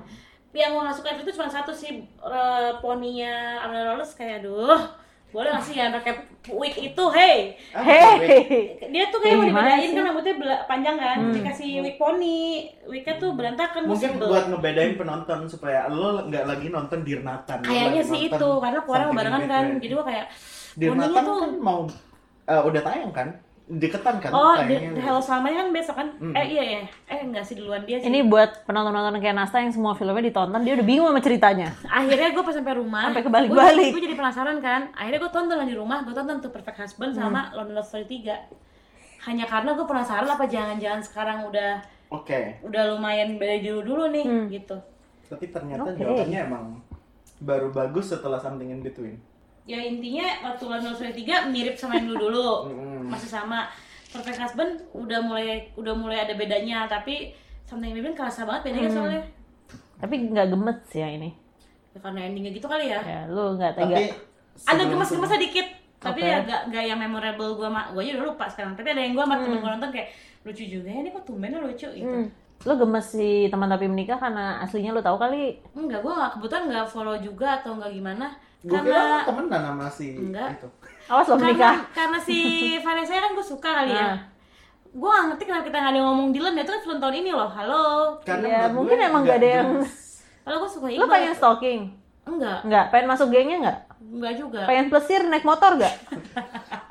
yang 0.52 0.70
gue 0.70 0.82
gak 0.82 0.94
suka 0.94 1.08
itu 1.14 1.32
cuma 1.32 1.48
satu 1.48 1.72
sih 1.72 1.92
eh, 2.06 2.70
poninya 2.78 3.32
Amanda 3.60 3.90
Loros 3.90 4.14
kayak 4.14 4.40
aduh 4.40 4.78
boleh 5.34 5.50
gak 5.50 5.66
sih 5.66 5.74
ya 5.74 5.90
pakai 5.90 6.14
wig 6.54 6.74
itu 6.78 7.04
hey 7.10 7.58
hey. 7.74 8.14
dia 8.86 9.10
tuh 9.10 9.18
kayak 9.18 9.34
mau 9.34 9.50
dibedain? 9.50 9.90
Hmm. 9.90 9.96
kan 9.98 10.04
rambutnya 10.06 10.34
panjang 10.70 10.94
kan 10.94 11.18
dikasih 11.34 11.82
wig 11.82 11.98
poni 11.98 12.70
wignya 12.86 13.18
tuh 13.18 13.34
berantakan 13.34 13.82
Mungkin 13.90 14.14
sebel. 14.14 14.30
buat 14.30 14.46
ngebedain 14.46 14.94
penonton 14.94 15.50
supaya 15.50 15.90
lo 15.90 16.30
nggak 16.30 16.44
lagi 16.46 16.70
nonton 16.70 17.02
Dirnatan. 17.02 17.66
kayaknya 17.66 18.02
sih 18.06 18.30
itu 18.30 18.48
karena 18.62 18.78
keluarga 18.86 19.10
barengan 19.10 19.44
kan 19.50 19.64
jadi 19.82 19.92
gua 19.98 20.06
kayak 20.06 20.26
Dirnatan 20.78 21.02
poninya 21.10 21.22
tuh 21.26 21.36
kan 21.42 21.52
mau 21.58 21.80
eh, 22.46 22.62
udah 22.70 22.82
tayang 22.86 23.10
kan? 23.10 23.28
Deketan 23.64 24.20
kan? 24.20 24.28
oh 24.28 24.60
di, 24.60 24.76
tayangnya. 24.76 25.00
Hello 25.00 25.24
Selamanya 25.24 25.64
kan 25.64 25.68
besok 25.72 25.94
kan 25.96 26.08
eh 26.36 26.46
iya 26.46 26.62
ya 26.62 26.80
eh 27.08 27.20
enggak 27.24 27.40
sih 27.42 27.56
duluan 27.56 27.80
dia 27.82 27.96
sih 27.96 28.12
Ini 28.12 28.28
buat 28.28 28.68
penonton-penonton 28.68 29.16
kayak 29.18 29.32
Nasta 29.32 29.56
yang 29.56 29.72
semua 29.72 29.96
filmnya 29.96 30.20
ditonton, 30.20 30.60
dia 30.60 30.76
udah 30.76 30.84
bingung 30.84 31.08
sama 31.08 31.18
ceritanya. 31.18 31.72
akhirnya 31.82 32.28
gue 32.30 32.44
pas 32.44 32.52
sampai 32.52 32.74
rumah 32.76 33.08
Sampai 33.08 33.24
kebalik-balik. 33.24 33.90
gue 33.96 34.02
jadi 34.04 34.16
penasaran 34.16 34.60
kan 34.60 34.92
akhirnya 34.92 35.16
gue 35.18 35.32
tonton 35.32 35.56
di 35.64 35.72
rumah 35.72 36.04
gue 36.04 36.12
tonton 36.12 36.36
tuh 36.38 36.52
Perfect 36.52 36.76
Husband 36.78 37.16
sama 37.16 37.56
London 37.56 37.74
Love 37.74 37.88
Story 37.88 38.04
3 38.04 38.36
hanya 39.24 39.48
karena 39.48 39.72
gue 39.72 39.86
penasaran 39.88 40.28
apa 40.28 40.44
jangan-jangan 40.44 41.00
sekarang 41.00 41.38
udah 41.48 41.80
Oke. 42.12 42.60
udah 42.60 42.92
lumayan 42.92 43.40
beda 43.40 43.64
dulu 43.64 43.80
dulu 43.80 44.04
nih 44.12 44.24
gitu 44.52 44.76
Tapi 45.24 45.48
ternyata 45.48 45.88
Oke. 45.88 46.04
jawabannya 46.04 46.40
emang 46.44 46.64
baru 47.40 47.72
bagus 47.72 48.12
setelah 48.12 48.36
Something 48.36 48.70
in 48.70 48.84
Between. 48.84 49.16
Ya 49.64 49.78
intinya 49.78 50.22
waktu 50.44 50.64
Story 50.90 51.12
3 51.16 51.48
mirip 51.48 51.74
sama 51.74 51.96
yang 51.96 52.06
dulu 52.06 52.28
dulu 52.28 52.48
Mm. 52.66 53.08
masih 53.08 53.28
sama 53.28 53.64
Perfect 54.06 54.38
Husband 54.38 54.72
udah 54.92 55.20
mulai 55.20 55.46
udah 55.74 55.92
mulai 55.92 56.20
ada 56.20 56.32
bedanya 56.32 56.84
tapi 56.86 57.32
Something 57.64 57.90
in 57.90 57.96
Between 57.96 58.12
kerasa 58.12 58.44
banget 58.44 58.68
bedanya 58.68 58.90
soalnya 58.90 59.22
Tapi 59.96 60.14
nggak 60.28 60.46
gemet 60.48 60.78
sih 60.84 61.00
yang 61.00 61.16
ini. 61.16 61.30
ya, 61.90 61.98
karena 61.98 62.20
endingnya 62.22 62.52
gitu 62.52 62.66
kali 62.66 62.86
ya 62.86 63.00
Ya, 63.00 63.20
lu 63.24 63.54
nggak 63.54 63.72
tega. 63.74 63.88
Tapi 63.88 64.04
ada 64.04 64.12
sebelum- 64.76 64.90
gemas-gemasnya 64.92 65.40
dikit 65.40 65.68
tapi 65.96 66.20
Oke. 66.20 66.28
ya 66.28 66.38
gak, 66.42 66.62
gak 66.68 66.84
yang 66.84 67.00
memorable 67.00 67.56
gue 67.56 67.64
mak 67.66 67.90
gue 67.90 68.04
aja 68.04 68.12
udah 68.14 68.26
lupa 68.28 68.44
sekarang 68.44 68.76
tapi 68.76 68.92
ada 68.92 69.00
yang 69.00 69.16
gue 69.16 69.24
sama 69.24 69.40
temen 69.40 69.56
gue 69.56 69.70
nonton 69.70 69.88
kayak 69.88 70.08
lucu 70.44 70.64
juga 70.68 70.86
ya 70.86 71.00
ini 71.00 71.08
kok 71.08 71.24
tumbennya 71.24 71.58
lucu 71.58 71.88
gitu 71.88 72.04
Hmm. 72.04 72.28
Lu 72.62 72.76
gemes 72.76 73.06
si 73.08 73.28
teman 73.48 73.66
tapi 73.66 73.84
menikah 73.86 74.16
karena 74.16 74.60
aslinya 74.60 74.90
lu 74.90 75.00
tahu 75.00 75.16
kali. 75.16 75.56
enggak 75.72 75.98
gue 75.98 76.12
gak 76.12 76.30
kebetulan 76.34 76.62
nggak 76.68 76.86
follow 76.86 77.16
juga 77.16 77.58
atau 77.58 77.74
enggak 77.74 77.90
gimana 77.90 78.26
Gue 78.64 78.78
kira 78.80 78.96
lo 78.96 79.04
karena 79.04 79.18
temenan 79.26 79.62
sama 79.62 79.86
si 79.88 80.08
Enggak. 80.14 80.48
itu. 80.54 80.68
Awas 81.04 81.26
lo 81.26 81.34
karena, 81.34 81.46
menikah. 81.46 81.74
karena 81.92 82.18
si 82.18 82.38
Vanessa 82.78 83.12
kan 83.14 83.32
gue 83.32 83.46
suka 83.46 83.70
kali 83.74 83.92
ya 83.92 84.06
Ah. 84.06 84.16
gue 84.90 85.04
gak 85.06 85.24
ngerti 85.28 85.42
kenapa 85.44 85.64
kita 85.64 85.76
gak 85.76 85.90
ada 85.90 85.98
yang 85.98 86.08
ngomong 86.08 86.28
Dylan 86.30 86.54
ya 86.54 86.62
itu 86.62 86.70
kan 86.70 86.80
film 86.80 86.98
tahun 86.98 87.14
ini 87.16 87.30
loh 87.30 87.50
halo 87.50 87.84
Karena 88.22 88.46
Iya, 88.46 88.56
menurut 88.64 88.74
mungkin 88.74 88.96
gue 88.96 89.04
emang 89.04 89.22
nggak 89.22 89.36
ada 89.36 89.48
yang- 89.50 89.72
kalau 90.40 90.56
gue 90.56 90.70
suka 90.70 90.86
Iqbal 90.88 91.08
pengen 91.10 91.34
stalking? 91.34 91.80
enggak 92.24 92.58
Enggak, 92.62 92.84
pengen 92.88 93.06
masuk 93.06 93.26
gengnya 93.28 93.56
enggak? 93.58 93.78
enggak 94.00 94.32
juga 94.34 94.60
Pengen 94.64 94.86
plesir 94.88 95.20
naik 95.24 95.42
motor 95.42 95.70
enggak? 95.74 95.94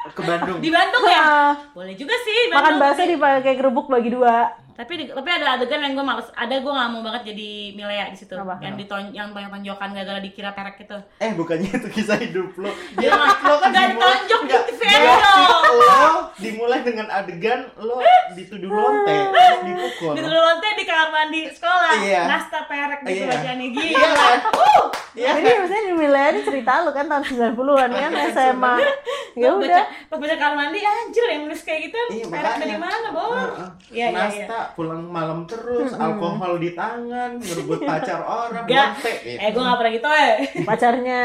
ke 0.09 0.21
Bandung. 0.21 0.59
di 0.59 0.69
Bandung 0.69 1.03
ya 1.07 1.17
Ah, 1.17 1.51
boleh 1.71 1.95
juga 1.95 2.13
sih 2.19 2.37
Makan 2.47 2.53
Bandung, 2.53 2.81
bakso 2.83 3.01
tapi- 3.01 3.11
dipakai 3.11 3.53
kerupuk 3.55 3.87
bagi 3.87 4.09
dua. 4.09 4.35
Tapi 4.73 4.93
di- 4.95 5.07
tapi 5.07 5.29
ada 5.29 5.53
adegan 5.53 5.79
yang 5.79 5.93
gue 5.93 6.01
males 6.03 6.27
ada 6.31 6.55
gue 6.55 6.73
gak 6.73 6.89
mau 6.89 7.01
banget 7.01 7.29
jadi 7.29 7.49
Milea 7.73 8.05
di 8.07 8.17
situ 8.17 8.33
Apa? 8.33 8.57
yang 8.57 8.73
diton 8.73 9.09
yang 9.09 9.29
banyak 9.29 9.49
tonjokan 9.51 9.89
gara-gara 9.91 10.17
dikira 10.17 10.49
perek 10.49 10.75
gitu 10.79 10.97
Eh 11.19 11.31
bukannya 11.31 11.69
itu 11.71 11.87
kisah 11.89 12.17
hidup 12.17 12.49
lo. 12.55 12.73
Dia 12.97 13.09
nggak- 13.09 13.39
lo 13.43 13.55
kan 13.55 13.69
nggak 13.69 13.85
dimulai- 13.87 14.17
ditonjok 14.19 14.41
di 14.41 14.49
nggak- 14.49 14.65
nggak, 14.99 15.19
dong. 15.21 15.63
Lo 15.73 16.09
dimulai 16.35 16.79
dengan 16.81 17.07
adegan 17.07 17.59
lo 17.77 18.01
dituduh 18.33 18.67
lonte, 18.67 19.15
dipukul. 19.63 20.13
di 20.13 20.21
lonte 20.21 20.69
di 20.73 20.83
kamar 20.83 21.09
mandi 21.13 21.41
sekolah 21.47 21.91
Iya. 21.95 22.21
nasta 22.25 22.59
perek 22.63 22.99
gitu 23.03 23.13
Iya. 23.19 23.29
bacaannya 23.29 23.63
Iya 23.63 23.77
gila 23.93 24.09
kan? 24.11 24.39
Iya 25.13 25.29
Ini 25.31 25.45
kan? 25.45 25.55
maksudnya 25.61 25.83
di 25.83 25.93
Milea 25.93 26.27
ini 26.27 26.41
cerita 26.41 26.71
lu 26.81 26.89
kan 26.89 27.05
tahun 27.05 27.23
90-an 27.23 27.89
kan 27.91 28.11
SMA. 28.33 28.73
Ya 29.33 29.49
Pas 29.49 29.55
udah. 29.55 29.81
baca, 29.81 29.81
pas 30.07 30.17
baca 30.19 30.35
kamar 30.35 30.55
mandi 30.59 30.79
anjir 30.79 31.25
yang 31.27 31.41
nulis 31.43 31.61
kayak 31.61 31.79
gitu 31.83 31.97
Iya, 32.11 32.25
perek 32.27 32.41
makanya. 32.51 32.61
dari 32.63 32.77
mana 32.79 33.07
bor. 33.09 33.37
Iya, 33.89 34.07
iya, 34.09 34.25
iya. 34.27 34.47
Pulang 34.71 35.03
malam 35.05 35.43
terus, 35.43 35.91
alkohol 35.93 36.55
di 36.57 36.71
tangan, 36.71 37.35
ngerebut 37.35 37.79
pacar 37.89 38.19
orang, 38.19 38.63
enggak 38.63 38.87
lonte. 38.93 39.13
gitu. 39.21 39.37
eh 39.37 39.49
gue 39.49 39.61
gak 39.61 39.77
pernah 39.77 39.93
gitu 39.93 40.07
eh 40.09 40.33
Pacarnya 40.63 41.23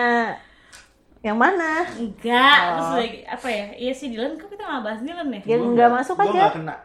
yang 1.21 1.35
mana? 1.35 1.83
enggak 1.91 2.59
Oh. 2.61 2.71
terus 2.73 2.91
lagi 2.97 3.19
apa 3.25 3.49
ya 3.49 3.67
iya 3.75 3.93
sih 3.93 4.07
Dylan 4.09 4.35
kok 4.35 4.49
kita 4.49 4.63
gak 4.63 4.83
bahas 4.83 5.01
Dylan 5.01 5.29
ya 5.29 5.41
Ya 5.45 5.57
Gua 5.57 5.69
nggak 5.69 5.91
masuk 5.93 6.15
gua 6.15 6.25
aja. 6.25 6.39
nggak 6.39 6.53
kena 6.55 6.77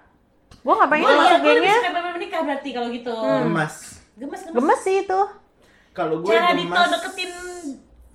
Gua 0.60 0.74
nggak 0.76 0.90
pengen 0.90 1.04
Gue 1.04 1.14
masuk 1.16 1.34
lebih 1.36 1.54
gengnya. 1.56 1.76
suka 1.76 1.92
Bapak 1.92 2.12
menikah 2.14 2.42
berarti 2.42 2.70
kalau 2.72 2.88
gitu 2.90 3.14
gemas. 3.14 3.76
gemes 4.16 4.42
gemes 4.42 4.56
Gemes 4.56 4.80
sih 4.80 4.96
itu. 5.00 5.22
Kalau 5.92 6.16
gue 6.20 6.30
cara 6.30 6.52
Dito 6.52 6.66
gemas. 6.68 6.90
deketin 6.92 7.32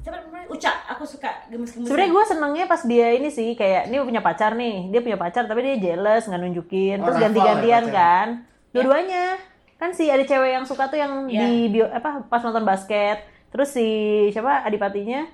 siapa 0.09 0.19
namanya 0.25 0.47
Uca 0.49 0.73
aku 0.89 1.05
suka 1.05 1.31
gemes 1.47 1.71
gemes 1.71 1.85
Sebenarnya 1.85 2.11
gue 2.11 2.25
senengnya 2.25 2.65
pas 2.65 2.83
dia 2.83 3.09
ini 3.13 3.29
sih 3.29 3.53
kayak 3.53 3.93
ini 3.93 4.01
punya 4.01 4.25
pacar 4.25 4.57
nih, 4.57 4.89
dia 4.89 5.01
punya 5.05 5.21
pacar 5.21 5.45
tapi 5.45 5.61
dia 5.61 5.77
jealous 5.77 6.25
nggak 6.25 6.41
nunjukin, 6.41 6.97
Oh, 6.99 7.05
terus 7.05 7.17
Rafael 7.21 7.25
ganti-gantian 7.29 7.85
ya 7.85 7.93
kan, 7.93 8.29
dua-duanya 8.73 9.25
kan 9.77 9.91
si 9.93 10.09
ada 10.09 10.25
cewek 10.25 10.51
yang 10.57 10.65
suka 10.65 10.89
tuh 10.89 10.99
yang 10.99 11.29
Iya. 11.29 11.41
di 11.45 11.53
bio, 11.69 11.87
apa 11.87 12.25
pas 12.27 12.41
nonton 12.41 12.65
basket, 12.65 13.23
terus 13.53 13.69
si 13.71 13.87
siapa 14.33 14.65
adipatinya 14.65 15.29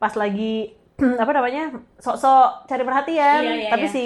pas 0.00 0.16
lagi 0.16 0.74
apa 1.22 1.30
namanya 1.30 1.74
sok-sok 1.98 2.70
cari 2.70 2.82
perhatian 2.82 3.40
Iya, 3.42 3.54
iya, 3.66 3.70
tapi 3.70 3.86
iya. 3.86 3.94
si 3.94 4.04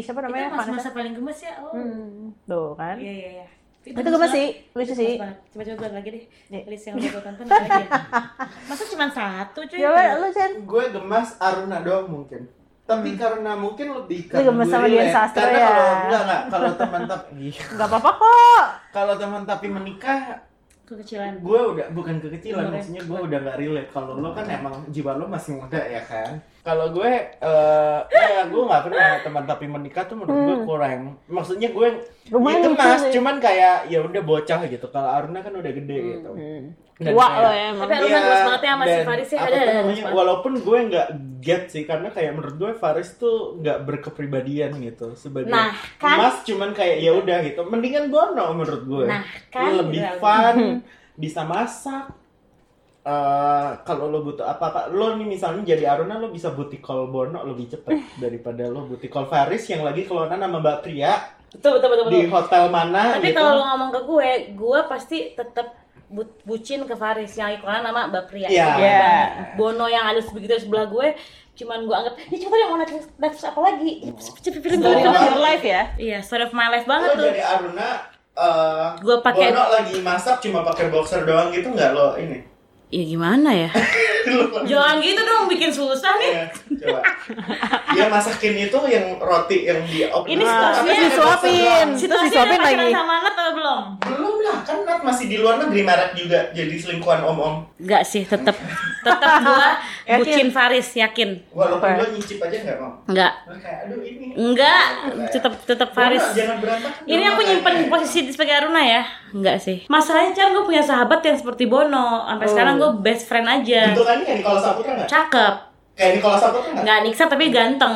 siapa 0.00 0.22
Itu 0.22 0.26
namanya 0.30 0.46
masa-masa 0.50 0.88
Vanessa 0.88 0.90
paling 0.94 1.12
gemes 1.14 1.38
ya. 1.42 1.52
Oh. 1.60 1.74
hmm, 1.74 2.46
tuh 2.46 2.68
kan 2.74 2.96
Iya 2.96 3.12
iya 3.12 3.28
iya. 3.42 3.46
Itu 3.82 3.96
gemes 3.96 4.28
sih 4.28 4.46
lucu 4.70 4.92
sih 4.92 5.16
Coba 5.16 5.62
coba 5.64 5.86
lagi 5.94 6.08
deh. 6.10 6.24
Nih. 6.48 6.62
List 6.66 6.84
yang 6.84 6.96
udah 6.96 7.10
gue 7.10 7.22
tonton 7.22 7.44
lagi. 7.44 7.70
ya? 7.70 7.86
Masa 8.68 8.82
cuma 8.86 9.06
satu 9.08 9.60
cuy? 9.62 9.78
coba 9.78 10.02
lu 10.16 10.28
Chen 10.30 10.52
gue 10.62 10.84
gemas 10.90 11.28
Aruna 11.38 11.78
doang 11.80 12.06
mungkin 12.06 12.42
tapi 12.82 13.14
karena 13.14 13.54
mungkin 13.54 13.86
lebih 13.94 14.26
Hmm. 14.26 14.36
Lu 14.36 14.50
gemes 14.50 14.66
gue 14.66 14.74
sama 14.74 14.86
Dian. 14.86 15.08
Sastro 15.08 15.40
karena 15.40 15.56
ya? 15.56 15.66
kalau 15.66 15.84
enggak 15.96 16.22
enggak 16.22 16.42
kalau 16.46 16.70
teman 16.74 17.02
tapi 17.04 17.44
nggak 17.74 17.88
apa-apa 17.88 18.10
kok 18.12 18.64
kalau 18.90 19.14
teman 19.14 19.42
tapi 19.44 19.66
menikah 19.66 20.20
Kekecilan. 20.82 21.38
gue 21.38 21.60
udah 21.70 21.86
bukan 21.88 22.18
kekecilan 22.18 22.66
maksudnya 22.68 23.00
gue 23.00 23.18
udah 23.22 23.38
nggak 23.40 23.56
relate 23.56 23.90
kalau 23.90 24.18
lo 24.18 24.34
kan 24.34 24.42
emang 24.44 24.74
jiwa 24.90 25.14
lo 25.14 25.24
masih 25.24 25.54
muda 25.54 25.78
ya 25.78 26.02
kan 26.02 26.42
kalau 26.60 26.86
gue 26.90 27.08
eh 27.34 27.98
ya 28.06 28.44
gue 28.44 28.62
nggak 28.62 28.82
pernah 28.84 29.08
teman 29.20 29.44
tapi 29.44 29.64
menikah 29.64 30.04
tuh 30.04 30.14
menurut 30.14 30.38
gue 30.38 30.56
kurang 30.64 31.00
maksudnya 31.26 31.68
gue 31.68 31.88
Hmm. 31.90 32.36
Lumayan 32.36 32.60
itu 32.60 32.68
lucu 32.70 32.78
mas 32.84 33.00
sih. 33.00 33.12
cuman 33.12 33.36
kayak 33.38 33.76
ya 33.86 33.98
udah 33.98 34.22
bocah 34.22 34.60
gitu 34.64 34.86
kalau 34.86 35.10
Aruna 35.10 35.40
kan 35.40 35.50
udah 35.52 35.72
gede 35.72 35.98
gitu 36.14 36.30
Dan 36.94 37.10
tua 37.10 37.26
kayak- 37.26 37.38
lo 37.38 37.50
ya 37.50 37.64
emang 37.66 37.80
Tapi 37.82 37.94
Aruna 37.96 38.18
gemes 38.20 38.42
banget 38.44 38.60
ya 38.60 38.70
sama 38.70 38.84
si 38.84 38.98
Faris 39.02 39.26
ya. 39.26 39.34
apa 39.34 39.46
Ada, 39.46 39.56
ada, 39.58 39.72
namanya, 39.74 40.02
walaupun 40.12 40.52
gue 40.54 40.78
nggak 40.86 41.08
get 41.40 41.62
sih 41.66 41.82
karena 41.82 42.08
kayak 42.08 42.32
menurut 42.32 42.54
gue 42.54 42.70
Faris 42.72 43.10
tuh 43.16 43.36
nggak 43.56 43.78
berkepribadian 43.82 44.70
gitu 44.78 45.06
sebagai 45.14 45.48
Nah, 45.48 45.72
kan? 45.96 46.16
emas 46.18 46.44
cuman 46.44 46.70
kayak 46.70 46.96
ya 46.98 47.12
udah 47.14 47.38
gitu 47.42 47.60
mendingan 47.64 48.06
Bono 48.06 48.46
menurut 48.52 48.82
gue 48.84 49.06
Nah, 49.06 49.24
kan? 49.48 49.70
Lebih 49.76 49.98
Gitu. 49.98 50.18
fun 50.20 50.56
bisa 51.22 51.40
masak 51.42 52.04
Eh, 53.02 53.70
kalau 53.80 54.06
lo 54.06 54.20
butuh 54.20 54.44
apa-apa 54.44 54.92
lo 54.92 55.16
nih 55.16 55.24
misalnya 55.24 55.64
jadi 55.66 55.88
Aruna 55.88 56.14
lo 56.14 56.28
bisa 56.28 56.52
booty 56.52 56.78
call 56.78 57.08
Bono 57.08 57.40
lebih 57.42 57.64
cepet 57.66 57.96
daripada 58.20 58.66
lo 58.66 58.84
booty 58.84 59.08
call 59.08 59.24
Faris 59.24 59.64
yang 59.66 59.80
lagi 59.80 60.04
kelonan 60.04 60.36
sama 60.36 60.60
Mbak 60.60 60.78
Pria 60.82 61.16
Betul 61.48 61.80
betul 61.80 61.88
betul. 61.90 62.04
di 62.06 62.20
betul. 62.20 62.30
hotel 62.30 62.64
mana 62.68 63.16
Tapi 63.16 63.24
gitu 63.26 63.40
kalau 63.40 63.52
lu 63.54 63.64
ngomong 63.64 63.90
ke 63.90 64.00
gue, 64.04 64.28
gue 64.52 64.78
pasti 64.84 65.18
tetap 65.32 65.66
bu- 66.06 66.38
bucin 66.44 66.84
ke 66.84 66.92
Faris 66.92 67.32
yang 67.34 67.50
ikonan 67.52 67.82
nama 67.82 68.06
Mbak 68.06 68.24
Pria. 68.26 68.46
Iya. 68.46 68.66
Itu 68.68 68.78
Iya. 68.78 69.00
banget. 69.00 69.28
Bono 69.56 69.86
yang 69.86 70.04
halus 70.06 70.28
begitu 70.28 70.52
di 70.52 70.62
sebelah 70.62 70.86
gue, 70.86 71.08
cuman 71.56 71.78
gue 71.82 71.96
anggap, 71.96 72.14
ini 72.22 72.36
coba 72.38 72.54
yang 72.54 72.68
mau 72.68 72.78
Netflix, 72.78 73.04
Netflix 73.16 73.42
apa 73.46 73.60
lagi? 73.64 73.90
Cepet 74.38 74.60
film 74.60 74.76
story 74.78 74.94
gue. 74.94 75.08
of 75.08 75.24
your 75.24 75.40
life 75.40 75.64
ya 75.66 75.82
Iya, 75.96 76.18
story 76.20 76.44
of 76.44 76.52
my 76.52 76.68
life 76.68 76.84
banget 76.84 77.08
lo 77.08 77.16
tuh. 77.16 77.26
jadi 77.26 77.42
Aruna 77.48 77.88
eh 78.30 78.88
Gue 79.00 79.16
pakai, 79.18 79.48
Bono 79.48 79.64
lagi 79.72 79.96
masak 80.00 80.36
cuma 80.38 80.60
pakai 80.62 80.86
boxer 80.86 81.24
doang 81.24 81.48
gitu 81.48 81.66
nggak 81.66 81.90
lo 81.90 82.14
ini 82.14 82.44
ya 82.90 83.02
gimana 83.04 83.50
ya? 83.50 83.70
Jangan 84.62 85.00
gitu 85.00 85.16
dong, 85.18 85.48
bikin 85.48 85.70
susah 85.70 86.12
nih. 86.14 86.30
Iya, 86.30 86.44
coba. 86.76 87.00
Dia 87.90 88.06
masakin 88.06 88.54
itu 88.60 88.78
yang 88.84 89.16
roti 89.16 89.64
yang 89.64 89.80
di 89.82 90.04
op- 90.06 90.28
Ini 90.28 90.38
Nah, 90.38 90.76
situasinya 90.76 90.94
disuapin. 91.00 91.86
Situasinya 91.96 92.28
disuapin 92.28 92.60
lagi. 92.60 92.92
sama 92.92 93.14
Nat 93.18 93.32
atau 93.32 93.52
belum? 93.56 93.80
Belum 93.98 94.34
lah, 94.40 94.56
kan 94.60 94.76
Nat 94.84 95.00
masih 95.00 95.26
di 95.26 95.36
luar 95.38 95.56
negeri 95.58 95.82
merek 95.82 96.10
juga 96.14 96.52
jadi 96.52 96.74
selingkuhan 96.76 97.24
om-om. 97.24 97.64
Enggak 97.78 98.02
sih, 98.04 98.22
tetap 98.22 98.54
tetap 99.00 99.40
Yakin? 100.04 100.18
bucin 100.20 100.48
Faris, 100.50 100.88
yakin. 100.92 101.30
Walaupun 101.48 101.88
lo 101.88 102.04
nyicip 102.10 102.38
aja 102.38 102.56
nggak 102.60 102.76
mau. 102.76 102.92
Enggak. 103.06 103.32
Aduh 103.80 103.98
ini. 104.00 104.36
Enggak, 104.36 104.84
tetap 105.30 105.52
tetap 105.64 105.90
Faris. 105.90 106.22
Jangan 106.34 106.60
berantakan. 106.60 107.08
Ini 107.08 107.24
aku 107.26 107.40
nyimpen 107.40 107.74
posisi 107.88 108.28
sebagai 108.28 108.54
Aruna 108.58 108.82
ya? 108.82 109.02
Enggak 109.30 109.56
sih. 109.58 109.86
Masalahnya 109.86 110.32
kan 110.32 110.50
gue 110.50 110.64
punya 110.64 110.80
sahabat 110.80 111.20
yang 111.20 111.34
seperti 111.34 111.64
Bono. 111.64 112.24
Sampai 112.24 112.46
Oh. 112.46 112.50
sekarang 112.50 112.74
gue 112.76 112.90
best 113.00 113.24
friend 113.24 113.46
aja. 113.46 113.90
Bentukannya 113.90 114.24
kayak 114.24 114.38
Nicola 114.38 114.58
Saputra 114.58 114.90
nggak? 114.94 115.08
Cakep. 115.08 115.54
Kayak 115.92 116.12
Nicola 116.16 116.36
Saputra 116.36 116.68
nggak? 116.68 116.82
Nggak 116.82 116.98
niksa 117.02 117.24
tapi 117.26 117.44
ganteng. 117.48 117.94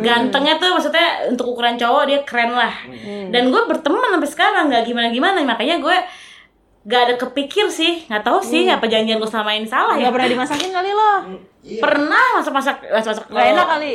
Gantengnya 0.00 0.54
tuh 0.56 0.70
maksudnya 0.72 1.06
untuk 1.26 1.46
ukuran 1.48 1.74
cowok 1.74 2.02
dia 2.04 2.20
keren 2.22 2.52
lah. 2.52 2.74
Dan 3.28 3.50
gue 3.50 3.62
berteman 3.66 4.10
sampai 4.10 4.30
sekarang 4.30 4.64
nggak 4.68 4.84
gimana-gimana. 4.84 5.42
Makanya 5.42 5.78
gue 5.78 5.96
gak 6.84 7.02
ada 7.02 7.14
kepikir 7.16 7.66
sih. 7.66 8.06
Nggak 8.06 8.22
tahu 8.22 8.38
sih 8.38 8.64
apa 8.66 8.86
janjian 8.86 9.18
gue 9.18 9.26
selama 9.26 9.50
ini 9.50 9.66
salah 9.66 9.94
ya. 9.94 10.06
nggak 10.06 10.14
pernah 10.14 10.30
dimasakin 10.30 10.70
kali 10.70 10.90
lo 10.90 11.12
Iya. 11.66 11.82
Pernah 11.82 12.38
masak-masak 12.38 12.78
masak-masak 12.86 13.26
nggak 13.26 13.46
enak 13.52 13.66
kali 13.66 13.92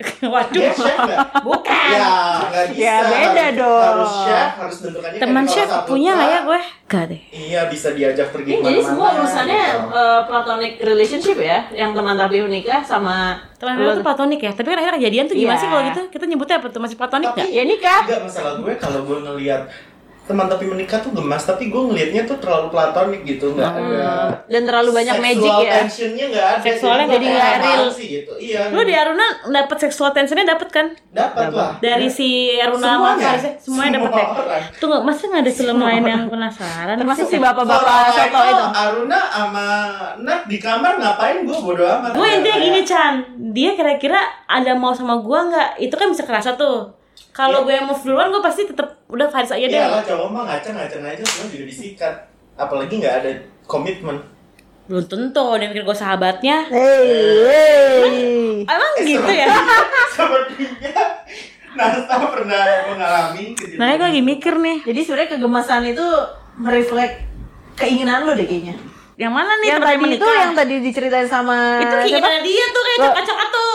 Waduh. 0.26 0.52
Dia 0.52 0.70
chef? 0.70 0.98
Bukan. 1.40 1.92
Ya, 1.92 2.08
nggak 2.42 2.64
bisa. 2.68 2.80
Ya, 2.80 2.94
beda 3.02 3.20
Harus- 3.42 3.56
dong. 3.56 3.82
Harus 3.82 4.12
chef, 4.22 4.50
harus 4.56 4.76
bentukannya 4.80 5.18
Teman 5.18 5.44
chef 5.44 5.68
punya 5.84 6.10
nggak 6.12 6.28
ya 6.28 6.40
gue? 6.42 6.60
Gak 6.86 7.04
deh. 7.06 7.20
Iya, 7.30 7.60
bisa 7.66 7.88
diajak 7.90 8.28
pergi 8.30 8.50
Ini 8.50 8.58
jadi 8.58 8.66
ke 8.66 8.82
mana-mana. 8.82 8.90
semua 8.90 9.08
urusannya 9.14 9.62
gitu. 9.62 9.86
eh, 9.92 10.20
platonic 10.24 10.72
relationship 10.80 11.36
ya, 11.38 11.58
yang 11.72 11.90
teman 11.92 12.14
tapi 12.14 12.36
menikah 12.40 12.80
sama 12.80 13.38
Teman 13.54 13.76
lo- 13.76 13.92
itu 13.92 14.00
platonik 14.00 14.40
ya, 14.40 14.50
tapi 14.50 14.66
kan 14.66 14.78
akhirnya 14.78 14.96
kejadian 14.98 15.24
tuh 15.24 15.36
gimana 15.36 15.52
Iya. 15.52 15.60
sih 15.60 15.68
kalau 15.68 15.82
gitu? 15.84 16.02
Kita 16.10 16.24
nyebutnya 16.24 16.56
apa 16.56 16.66
tuh? 16.66 16.80
Masih 16.80 16.96
platonik 16.96 17.28
Tapi- 17.28 17.40
nggak? 17.42 17.50
ya 17.52 17.62
nikah. 17.64 18.00
Enggak 18.02 18.20
masalah 18.24 18.52
gue 18.56 18.72
kalau 18.74 19.00
gue 19.02 19.18
ngelihat 19.22 19.62
teman 20.30 20.46
tapi 20.46 20.64
menikah 20.64 20.96
tuh 20.96 21.10
gemas 21.10 21.42
tapi 21.42 21.66
gue 21.66 21.82
ngelihatnya 21.82 22.22
tuh 22.22 22.38
terlalu 22.38 22.66
platonik 22.68 23.22
gitu 23.24 23.50
nggak 23.50 23.66
ada 23.68 24.30
Dan 24.46 24.62
terlalu 24.62 24.90
banyak 24.92 25.16
magic 25.16 25.50
ya. 25.60 25.72
tensionnya 25.80 26.24
nggak 26.28 26.46
ada 26.48 26.62
Seksualnya 26.62 27.04
gue 27.04 27.12
jadi 27.12 27.26
nggak 27.28 27.52
real. 27.60 27.84
sih 27.90 28.06
gitu 28.12 28.32
iya 28.36 28.60
Lu 28.68 28.80
di 28.80 28.92
Aruna 28.92 29.26
dapet 29.44 29.78
seksual 29.80 30.10
tensionnya 30.10 30.46
dapet 30.46 30.68
kan? 30.68 30.86
dapat 31.10 31.50
lah 31.50 31.74
Dari 31.76 32.06
si 32.06 32.28
Aruna 32.54 32.86
sama 32.88 32.94
Semuanya. 33.10 33.26
Faris 33.26 33.42
ya? 33.42 33.52
semuanya 33.58 33.90
dapet 33.98 34.12
ya? 34.14 34.26
Tunggu, 34.78 34.96
masa 35.00 35.22
nggak 35.24 35.42
ada 35.42 35.52
film 35.52 35.78
lain 35.80 36.04
yang 36.04 36.22
penasaran? 36.26 36.94
Termasuk 36.96 37.24
sih? 37.24 37.32
si 37.32 37.36
bapak-bapak 37.38 37.92
soto 38.08 38.40
itu. 38.46 38.64
Aruna 38.72 39.18
sama 39.26 39.66
Nat 40.20 40.46
di 40.46 40.56
kamar 40.56 40.94
ngapain 40.96 41.42
gue 41.42 41.56
bodo 41.56 41.82
amat 41.82 42.10
Gue 42.12 42.28
intinya 42.30 42.46
Kayak- 42.52 42.66
gini 42.68 42.80
Chan, 42.82 43.14
dia 43.50 43.70
kira-kira 43.72 44.18
ada 44.46 44.72
mau 44.72 44.92
sama 44.92 45.18
gua 45.18 45.44
nggak? 45.44 45.70
Itu 45.80 45.94
kan 45.94 46.08
bisa 46.08 46.22
kerasa 46.22 46.54
tuh. 46.54 46.99
Kalau 47.40 47.60
gue 47.62 47.76
move 47.80 48.02
duluan, 48.02 48.28
gue 48.28 48.40
pasti 48.40 48.62
tetep 48.64 48.88
udah 49.06 49.26
Faris 49.26 49.48
aja 49.48 49.62
deh. 49.62 49.72
Iya 49.72 49.88
lah 49.88 50.02
cowok 50.02 50.28
mah 50.28 50.42
ngacang-ngacang 50.46 51.02
aja 51.02 51.22
semua 51.22 51.48
juga 51.48 51.64
disikat 51.64 52.14
apalagi 52.54 52.94
nggak 52.96 53.14
ada 53.16 53.30
komitmen 53.64 54.20
Belum 54.84 55.04
tentu, 55.04 55.46
dia 55.54 55.66
mikir 55.66 55.82
gue 55.82 55.94
sahabatnya. 55.94 56.66
Hey, 56.66 57.06
hey. 57.46 58.66
Emang 58.66 58.92
Eh, 58.96 59.04
gitu 59.04 59.30
ya? 59.30 59.46
sepertinya 60.10 60.92
Nasta 61.70 62.14
pernah 62.20 62.64
mengalami 62.84 63.54
kejadian 63.54 63.78
Nah, 63.78 63.94
gue 63.94 64.02
lagi 64.04 64.20
mikir 64.20 64.54
nih. 64.56 64.78
Jadi 64.82 65.00
sebenarnya 65.00 65.30
kegemasan 65.30 65.82
itu 65.86 66.06
mereflek 66.56 67.22
keinginan 67.74 68.26
lo 68.26 68.34
deh 68.34 68.42
kayaknya. 68.42 68.74
Yang 69.14 69.32
mana 69.32 69.52
nih 69.54 69.68
Yang 69.68 69.80
tadi 69.80 70.04
itu 70.10 70.28
yang 70.28 70.52
tadi 70.52 70.74
diceritain 70.80 71.28
sama 71.28 71.78
itu 71.78 71.86
siapa? 71.86 72.02
keinginan 72.02 72.42
dia 72.42 72.64
tuh 72.66 72.82
kayak 72.82 72.98
coklat-coklat 73.00 73.48
tuh 73.48 73.74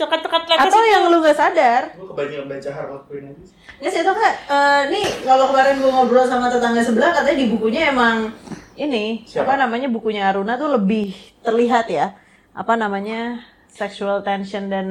coklat-coklat 0.00 0.42
lepas 0.46 0.64
Atau 0.66 0.80
itu. 0.80 0.90
yang 0.90 1.02
lu 1.06 1.20
gak 1.20 1.36
sadar? 1.36 1.82
gue 1.92 2.06
kebanyakan 2.06 2.46
baca 2.48 2.70
Harvard 2.70 3.02
Queen 3.04 3.24
aja 3.26 3.42
sih. 3.42 3.54
Ya 3.76 3.88
sih 3.88 4.00
itu 4.00 4.10
kan, 4.10 4.32
eh, 4.32 4.80
nih 4.88 5.06
kalau 5.22 5.44
kemarin 5.46 5.76
gue 5.76 5.90
ngobrol 5.90 6.24
sama 6.24 6.48
tetangga 6.48 6.80
sebelah 6.80 7.12
katanya 7.12 7.38
di 7.38 7.48
bukunya 7.48 7.82
emang 7.88 8.32
ini 8.74 9.22
Siapa? 9.22 9.44
apa 9.46 9.60
namanya 9.60 9.86
bukunya 9.86 10.24
Aruna 10.24 10.54
tuh 10.54 10.72
lebih 10.72 11.12
terlihat 11.38 11.86
ya 11.86 12.16
apa 12.50 12.74
namanya 12.74 13.40
sexual 13.66 14.20
tension 14.20 14.66
dan 14.66 14.86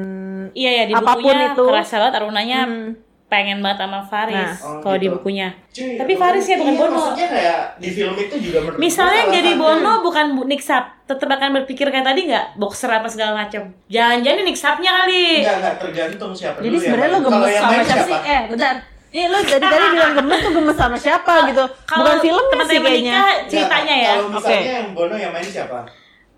iya 0.54 0.72
ya 0.80 0.84
di 0.86 0.94
apa 0.94 1.12
pun 1.12 1.26
bukunya 1.26 1.48
itu. 1.52 1.64
kerasa 1.64 1.96
banget 2.00 2.16
Arunanya 2.16 2.60
Hmm. 2.64 2.88
Pengen 3.30 3.60
banget 3.60 3.80
sama 3.80 4.02
Faris 4.02 4.34
Nah. 4.34 4.58
Oh, 4.60 4.82
kalau 4.82 4.98
di 4.98 5.06
gitu. 5.06 5.14
bukunya 5.16 5.54
Cuy, 5.70 5.96
Tapi 5.96 6.12
apa- 6.12 6.22
Faris 6.26 6.44
ya, 6.44 6.58
bukan 6.58 6.74
iya, 6.74 6.82
Bono. 6.82 6.98
Maksudnya 6.98 7.28
kayak 7.30 7.60
di 7.78 7.90
film 7.92 8.16
itu 8.18 8.36
juga 8.42 8.58
menurut 8.60 8.78
misalnya 8.78 9.18
yang 9.20 9.32
jadi 9.32 9.52
Bono 9.54 9.94
bukan 10.02 10.26
bu- 10.34 10.46
niksap 10.46 10.84
tetep 11.06 11.28
akan 11.28 11.50
berpikir 11.56 11.88
kayak 11.88 12.04
tadi 12.04 12.26
nggak 12.26 12.46
boxer 12.56 12.90
apa 12.90 13.06
segala 13.06 13.32
macam 13.36 13.62
jangan-jangan 13.86 14.36
ini 14.36 14.46
niksapnya 14.48 14.92
kali 14.96 15.24
Enggak, 15.40 15.56
enggak 15.56 15.76
tergantung 15.80 16.32
siapa 16.32 16.58
Jadi 16.58 16.66
dulu 16.66 16.76
yang 16.76 16.84
sebenarnya 16.84 17.10
lo 17.10 17.20
gemes 17.22 17.52
sama 17.54 17.70
main 17.70 17.84
siapa 17.84 18.04
sih? 18.04 18.18
Eh, 18.28 18.42
bentar. 18.50 18.76
Nih 19.10 19.26
lo 19.26 19.38
dari 19.40 19.58
tadi 19.64 19.86
bilang 19.96 20.14
gemes 20.16 20.40
tuh 20.40 20.52
gemes 20.52 20.76
sama 20.76 20.98
siapa 20.98 21.34
gitu. 21.46 21.64
kalau 21.84 22.04
Bukan 22.04 22.18
filmnya 22.20 22.50
teman 22.52 22.66
sih 22.68 22.78
kayaknya. 22.80 23.18
ceritanya 23.46 23.96
ya 23.96 24.12
Kalau 24.12 24.30
misalnya 24.32 24.58
Oke. 24.60 24.70
yang 24.72 24.88
Bono 24.92 25.16
yang 25.16 25.32
main 25.32 25.46
siapa? 25.48 25.80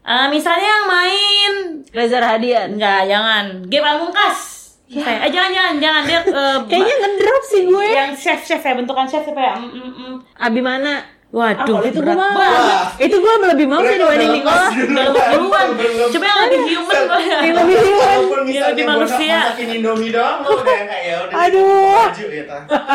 Eh, 0.02 0.28
misalnya 0.30 0.68
yang 0.68 0.86
main 0.88 1.54
Reza 1.90 2.18
Rahadian. 2.18 2.68
Enggak, 2.74 3.02
jangan. 3.06 3.46
Game 3.66 3.82
Pamungkas. 3.82 4.61
Kayak, 4.92 5.20
eh 5.24 5.32
jangan 5.32 5.52
jangan 5.52 5.76
jangan 5.80 6.04
dia 6.04 6.20
eh, 6.22 6.58
Kayaknya 6.70 6.96
ngedrop 6.98 7.44
sih 7.48 7.62
gue. 7.64 7.88
yang 7.90 8.12
chef 8.14 8.40
chef 8.42 8.60
ya 8.60 8.74
bentukan 8.76 9.08
chef 9.08 9.24
siapa 9.24 9.40
ya? 9.40 9.56
Mm, 9.56 9.72
mm, 9.72 9.92
mm. 9.94 10.14
Abimana. 10.38 10.94
Waduh, 11.32 11.56
Ah, 11.56 11.64
kalau 11.64 11.88
itu 11.88 11.96
gue 11.98 12.12
banget. 12.12 13.08
Itu 13.08 13.16
gue 13.18 13.34
lebih 13.48 13.64
mau 13.66 13.80
sih 13.80 13.96
dibanding 13.96 14.32
Nicola. 14.36 14.68
duluan. 14.68 15.40
Belum. 15.74 16.08
Coba 16.10 16.26
yang 16.26 16.40
lebih 16.42 16.60
human 16.70 17.04
ya. 17.18 17.38
Yang 17.42 17.56
lebih 17.58 17.78
human. 17.80 18.18
Yang 18.48 18.66
lebih 18.72 18.86
manusia. 18.86 19.38
masakin 19.42 19.68
Indomie 19.72 20.12
doang 20.12 20.38
lo 20.42 20.50
udah 20.58 20.80
kayak 20.82 21.02
ya 21.02 21.16
udah 21.22 21.36
Aduh. 21.38 21.98
maju 22.08 22.26
ya. 22.28 22.44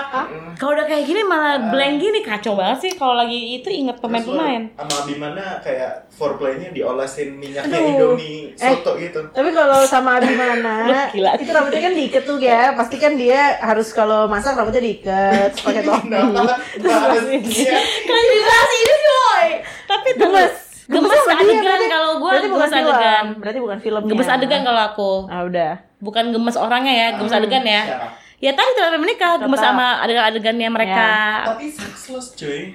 Kalau 0.59 0.73
udah 0.73 0.87
kayak 0.87 1.05
gini 1.05 1.21
malah 1.21 1.69
blank 1.69 1.95
gini 1.99 2.21
kacau 2.21 2.57
banget 2.57 2.79
sih 2.81 2.93
kalau 2.95 3.13
lagi 3.13 3.37
itu 3.55 3.69
inget 3.69 3.93
Terus 3.93 4.03
pemain-pemain. 4.03 4.73
Sama 4.73 4.95
Abimana 5.05 5.45
kayak 5.61 6.09
foreplaynya 6.09 6.73
diolesin 6.73 7.37
minyaknya. 7.37 7.77
Indomie 7.77 8.57
Eh. 8.57 8.73
soto 8.73 8.97
gitu. 8.97 9.21
Tapi 9.31 9.53
kalau 9.53 9.85
sama 9.85 10.17
Abimana, 10.17 10.89
itu 11.37 11.53
rambutnya 11.53 11.83
kan 11.83 11.93
diikat 11.93 12.23
tuh 12.25 12.41
ya. 12.41 12.73
Pasti 12.79 12.97
kan 12.97 13.15
dia 13.15 13.61
harus 13.61 13.93
kalau 13.93 14.25
masak 14.27 14.57
rambutnya 14.57 14.81
diikat, 14.81 15.53
terus 15.53 15.61
pakai 15.63 15.83
topi. 15.85 16.09
Kenapa? 16.09 16.57
Terus 16.73 17.25
dia. 17.45 17.77
Kan 18.03 18.17
ini 18.17 18.95
coy. 18.99 19.47
Tapi 19.85 20.09
Gemes. 20.17 20.55
Gemes 20.87 21.11
adegan 21.27 21.61
berarti- 21.61 21.89
kalau 21.89 22.11
gua 22.17 22.31
berarti 22.31 22.49
bukan 22.49 22.63
gemes 22.63 22.73
film. 22.73 22.87
adegan. 22.89 23.25
Berarti 23.37 23.59
bukan 23.59 23.79
filmnya. 23.79 24.09
Gemes 24.09 24.29
adegan 24.29 24.61
kalau 24.63 24.83
aku. 24.85 25.11
Ah 25.27 25.43
udah. 25.43 25.73
Bukan 25.99 26.25
gemes 26.31 26.57
orangnya 26.57 26.95
ya, 26.95 27.09
gemes 27.15 27.33
adegan 27.33 27.63
ya. 27.63 27.83
Siapa? 27.85 28.09
Ya 28.37 28.53
tadi 28.53 28.71
terlalu 28.73 28.99
menikah, 29.03 29.33
gemes 29.37 29.59
sama 29.59 29.99
adegan-adegannya 29.99 30.69
mereka. 30.69 31.09
Tapi 31.49 31.67
sexless 31.69 32.35
cuy. 32.35 32.71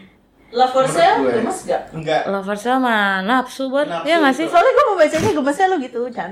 Love 0.51 0.67
for 0.69 0.83
Sale 0.83 1.21
gue. 1.21 1.31
gemes 1.33 1.63
gak? 1.63 1.81
Enggak. 1.91 2.27
Lovers 2.27 2.59
sama 2.59 2.95
nafsu 3.21 3.71
buat 3.71 3.87
Nafsu, 3.87 4.03
ya 4.03 4.19
nggak 4.19 4.35
sih? 4.35 4.45
Soalnya 4.45 4.71
gue 4.73 4.85
mau 4.85 4.97
bacanya 4.97 5.31
gemesnya 5.31 5.65
lo 5.65 5.75
gitu, 5.77 6.01
Chan. 6.09 6.31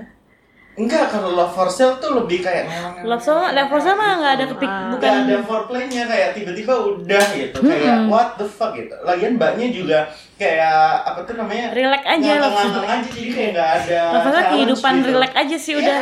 Enggak, 0.75 1.07
kalau 1.07 1.31
love 1.33 1.51
for 1.51 1.67
sale 1.67 1.95
tuh 1.97 2.15
lebih 2.17 2.39
kayak 2.39 2.63
memang 2.65 3.03
Love 3.05 3.19
sama, 3.21 3.51
love 3.51 3.67
for 3.67 3.79
sama 3.79 4.15
nggak 4.17 4.33
ada 4.33 4.45
kepik, 4.49 4.67
Ah. 4.67 4.75
bukan 4.89 4.91
bukan 4.93 5.11
ada 5.25 5.37
foreplaynya 5.41 6.03
kayak 6.05 6.29
tiba-tiba 6.33 6.73
udah 6.73 7.25
gitu 7.33 7.57
kayak 7.61 7.97
what 8.05 8.35
the 8.35 8.43
fuck 8.45 8.71
gitu 8.73 8.95
lagian 9.01 9.35
mbaknya 9.35 9.67
juga 9.69 9.99
kayak 10.39 10.79
apa 11.03 11.19
tuh 11.21 11.35
namanya 11.35 11.69
relax 11.69 12.01
aja 12.01 12.31
ngangeng 12.39 12.87
aja 12.87 13.09
jadi 13.11 13.29
kayak 13.29 13.49
nggak 13.51 13.69
ada 13.77 14.01
Love 14.09 14.23
challenge 14.23 14.49
kehidupan 14.49 14.93
gitu. 14.95 15.07
relax 15.11 15.31
aja 15.35 15.55
sih 15.59 15.71
Iya 15.71 15.81
udah. 15.83 15.99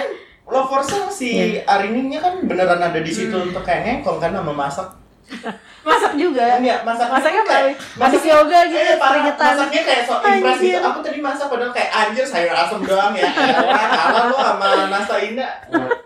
Love 0.48 0.68
for 0.70 0.80
Sale 0.80 1.10
si 1.10 1.30
Ariningnya 1.60 2.20
kan 2.22 2.34
beneran 2.42 2.80
ada 2.80 2.96
di 2.98 3.10
situ 3.10 3.34
untuk 3.34 3.60
kayak 3.62 3.82
ngekong 3.84 4.18
kan 4.18 4.32
sama 4.32 4.54
masak 4.54 4.88
Masak 5.84 6.16
juga. 6.16 6.56
Enggak, 6.56 6.84
masak 6.84 7.08
Masaknya 7.10 7.44
kayak 7.44 7.76
habis 7.98 8.24
yoga 8.24 8.60
gitu, 8.66 8.76
eh, 8.78 8.96
parah, 8.96 9.12
keringetan. 9.14 9.52
Masaknya 9.56 9.82
kayak 9.84 10.02
so 10.04 10.14
impress 10.20 10.60
gitu. 10.60 10.80
Aku 10.82 11.00
tadi 11.02 11.20
masak 11.20 11.48
padahal 11.48 11.72
kayak 11.72 11.92
anjir 11.94 12.24
sayur 12.24 12.52
asam 12.54 12.80
doang 12.80 13.12
ya. 13.12 13.24
Elah, 13.24 13.88
kalah 13.90 14.24
lu 14.28 14.36
sama 14.36 14.68
Nasa 14.88 15.16
Indah. 15.20 15.52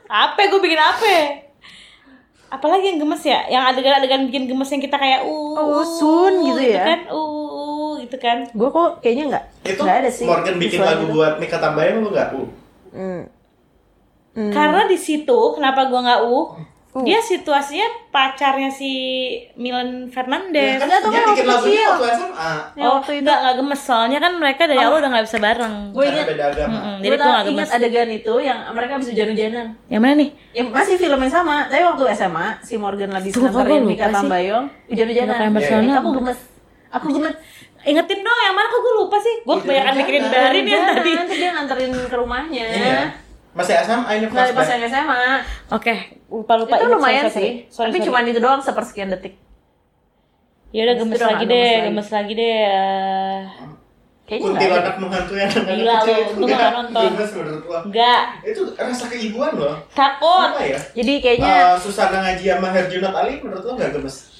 Apa? 0.06 0.38
Gue 0.38 0.58
bikin 0.60 0.78
apa? 0.78 1.10
Apalagi 2.52 2.86
yang 2.88 3.00
gemes 3.00 3.24
ya? 3.24 3.42
Yang 3.48 3.64
adegan-adegan 3.74 4.22
bikin 4.28 4.44
gemes 4.46 4.70
yang 4.70 4.82
kita 4.82 4.98
kayak 4.98 5.22
uh, 5.22 5.56
Oh, 5.56 5.82
sun 5.82 6.34
gitu 6.44 6.62
ya? 6.62 6.84
kan? 6.84 7.00
Uh, 7.08 7.51
gitu 8.12 8.20
kan? 8.20 8.44
Gue 8.52 8.68
kok 8.68 9.00
kayaknya 9.00 9.26
nggak. 9.32 9.44
Itu 9.64 9.80
nggak 9.82 9.98
ada 10.04 10.10
sih. 10.12 10.28
Morgan 10.28 10.56
bikin 10.60 10.80
lagu 10.84 11.08
tuh. 11.08 11.16
buat 11.16 11.34
Mika 11.40 11.56
Tambayang 11.56 12.04
lu 12.04 12.12
enggak? 12.12 12.36
Uh. 12.36 13.24
Hmm. 14.32 14.52
Karena 14.52 14.88
di 14.88 14.96
situ 14.96 15.40
kenapa 15.56 15.88
gua 15.88 16.04
nggak 16.04 16.22
uh? 16.24 16.46
Uh. 16.92 17.08
Dia 17.08 17.24
situasinya 17.24 17.88
pacarnya 18.12 18.68
si 18.68 18.92
Milan 19.56 20.12
Fernandez. 20.12 20.76
kan 20.76 20.92
Nggak, 20.92 21.00
tuh 21.00 21.12
dia 21.12 21.20
kan 21.24 21.28
waktu 21.32 21.44
kecil. 21.72 21.88
waktu 21.88 22.08
SMA. 22.20 22.52
Ya, 22.76 22.84
oh, 22.84 22.92
waktu 23.00 23.12
itu. 23.16 23.22
enggak 23.24 23.38
enggak 23.40 23.56
gemes 23.64 23.82
soalnya 23.84 24.20
kan 24.20 24.34
mereka 24.36 24.62
dari 24.68 24.80
awal 24.84 25.00
udah 25.00 25.10
nggak 25.16 25.26
bisa 25.28 25.38
bareng. 25.40 25.76
Gue 25.96 26.04
ingat. 26.04 26.26
beda 26.28 26.46
agama. 26.52 26.76
Mm-mm, 26.76 26.96
Gue 27.00 27.06
jadi 27.08 27.16
gua 27.16 27.24
nggak 27.24 27.44
ingat 27.48 27.68
gemes. 27.68 27.76
adegan 27.80 28.10
itu 28.12 28.34
yang 28.44 28.60
mereka 28.76 28.94
bisa 29.00 29.10
hujan-hujanan. 29.16 29.68
Yang 29.88 30.02
mana 30.04 30.14
nih? 30.20 30.30
Ya 30.52 30.62
masih 30.68 30.96
film 31.00 31.20
yang 31.24 31.32
sama, 31.32 31.56
tapi 31.72 31.84
waktu 31.88 32.04
SMA 32.12 32.48
si 32.60 32.74
Morgan 32.76 33.10
nganterin 33.16 33.52
gua 33.56 33.88
Mika? 33.88 34.06
Tambayong 34.12 34.66
hujan-hujanan. 34.92 35.36
Nggak. 35.48 35.64
Eh, 35.64 35.96
Kamu 35.96 36.10
gemes. 36.20 36.40
Aku 36.92 37.08
gemes. 37.08 37.36
Ingetin 37.82 38.20
dong 38.20 38.40
yang 38.40 38.54
mana 38.54 38.68
kok 38.68 38.80
gue 38.80 38.94
lupa 38.96 39.18
sih. 39.18 39.36
Gue 39.42 39.56
Itu 39.56 39.62
kebanyakan 39.64 39.88
kan 39.88 39.96
mikirin 39.98 40.22
jangan. 40.22 40.36
dari 40.38 40.60
nih 40.60 40.72
yang 40.72 40.86
tadi. 40.88 41.12
Nanti 41.12 41.36
dia 41.36 41.50
nganterin 41.52 41.92
ke 41.92 42.16
rumahnya. 42.16 42.66
Iya. 42.68 43.02
Masih 43.52 43.74
SMA 43.84 44.12
ini 44.14 44.26
pas 44.28 44.48
flashback. 44.48 44.70
yang 44.72 44.84
SMA. 44.88 45.24
Oke, 45.70 45.94
lupa 46.28 46.54
lupa. 46.56 46.76
itu 46.78 46.88
lumayan 46.88 47.26
sih. 47.28 47.68
tapi 47.68 47.98
cuma 48.00 48.24
itu 48.24 48.40
doang 48.40 48.62
sepersekian 48.62 49.10
detik. 49.10 49.36
Ya 50.72 50.88
udah 50.88 50.96
gemes 50.96 51.20
lagi 51.20 51.44
deh, 51.46 51.72
gemes 51.84 52.10
lagi. 52.10 52.32
deh. 52.32 52.56
eh. 52.64 53.40
Kayaknya. 54.24 54.48
Kuntilanak 54.48 54.96
menghantu 54.96 55.34
yang 55.36 55.52
anak 55.52 55.68
Gila 55.68 55.96
kecil 56.00 56.16
lu, 56.16 56.24
itu 56.24 56.36
lu 56.40 56.46
nggak 56.48 56.72
nonton. 56.72 57.10
Enggak, 57.84 58.22
Itu 58.48 58.62
rasa 58.72 59.06
keibuan 59.12 59.52
loh. 59.60 59.76
takut. 59.92 60.56
Apa 60.56 60.64
ya? 60.64 60.80
Jadi 60.96 61.14
kayaknya 61.20 61.52
Eh, 61.52 61.76
Susana 61.76 62.24
ngaji 62.24 62.46
sama 62.48 62.72
Herjunot 62.72 63.12
Ali 63.12 63.44
menurut 63.44 63.64
lo 63.66 63.72
nggak 63.76 63.92
gemes? 63.92 64.31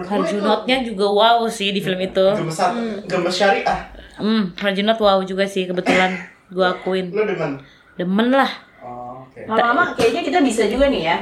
Harjunotnya 0.00 0.76
juga 0.88 1.06
wow 1.12 1.44
sih 1.52 1.68
di 1.76 1.80
film 1.84 2.00
itu. 2.00 2.26
gemes 2.32 2.58
gemes 3.04 3.34
syariah. 3.36 3.80
Hmm, 4.16 4.56
Harjunot 4.56 4.96
wow 4.96 5.20
juga 5.20 5.44
sih 5.44 5.68
kebetulan 5.68 6.16
gua 6.54 6.72
akuin. 6.76 7.12
Lo 7.12 7.28
demen? 7.28 7.60
Demen 8.00 8.28
lah. 8.32 8.48
Oh, 8.82 9.22
oke. 9.22 9.38
lama-lama 9.46 9.94
kayaknya 9.94 10.26
kita 10.26 10.38
bisa 10.42 10.66
juga 10.66 10.90
nih 10.90 11.06
ya 11.06 11.16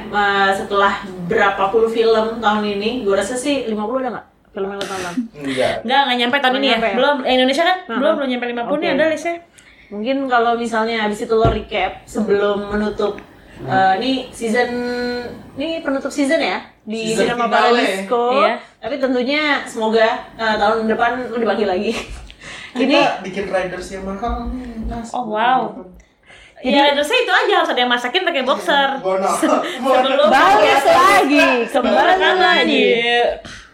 setelah 0.57 1.05
berapa 1.29 1.69
puluh 1.69 1.85
film 1.85 2.41
tahun 2.41 2.63
ini, 2.65 3.05
gue 3.05 3.13
rasa 3.13 3.37
sih 3.37 3.69
50 3.69 4.01
ada 4.01 4.09
nggak 4.17 4.27
film 4.49 4.67
yang 4.73 4.79
lo 4.81 4.85
tonton? 4.89 5.13
Enggak. 5.45 5.85
Enggak, 5.85 6.01
enggak 6.09 6.17
nyampe 6.17 6.37
tahun 6.41 6.55
ini 6.57 6.67
ya. 6.67 6.77
ya? 6.81 6.95
Belum 6.97 7.17
eh, 7.21 7.33
Indonesia 7.37 7.63
kan 7.63 7.77
Aha. 7.85 7.97
belum 8.01 8.13
belum 8.17 8.29
nyampe 8.33 8.45
50 8.49 8.57
nih 8.57 8.65
Oke. 8.65 8.87
ada 8.97 9.05
listnya. 9.13 9.35
Mungkin 9.91 10.17
kalau 10.25 10.51
misalnya 10.57 10.97
habis 11.05 11.19
itu 11.21 11.33
lo 11.37 11.47
recap 11.53 11.91
sebelum 12.09 12.57
menutup 12.73 13.21
eh, 13.61 13.93
ini 14.01 14.33
season 14.33 14.69
ini 15.53 15.85
penutup 15.85 16.09
season 16.09 16.41
ya 16.41 16.70
di 16.85 17.13
Season 17.13 17.33
Cinema 17.33 17.45
finale. 17.45 17.83
Paradiso. 17.83 18.23
Iya. 18.33 18.53
Tapi 18.81 18.95
tentunya 18.97 19.41
semoga 19.69 20.07
eh, 20.37 20.55
tahun 20.57 20.89
depan 20.89 21.09
lo 21.29 21.37
dipanggil 21.37 21.67
lagi. 21.69 21.91
Kita 22.71 22.87
Ini 22.87 22.99
bikin 23.19 23.51
riders 23.51 23.87
yang 23.91 24.07
mahal 24.07 24.47
nih. 24.47 25.11
Oh, 25.11 25.27
wow. 25.27 25.75
Ya, 26.61 26.93
terusnya 26.93 27.25
itu 27.25 27.33
aja 27.33 27.53
harus 27.57 27.71
ada 27.73 27.81
yang 27.81 27.91
masakin 27.91 28.21
pakai 28.21 28.45
boxer. 28.45 29.01
Bono. 29.01 29.27
Sebelum 29.27 30.29
balik 30.29 30.85
lagi, 30.85 31.47
kembali 31.67 32.37
lagi. 32.37 32.85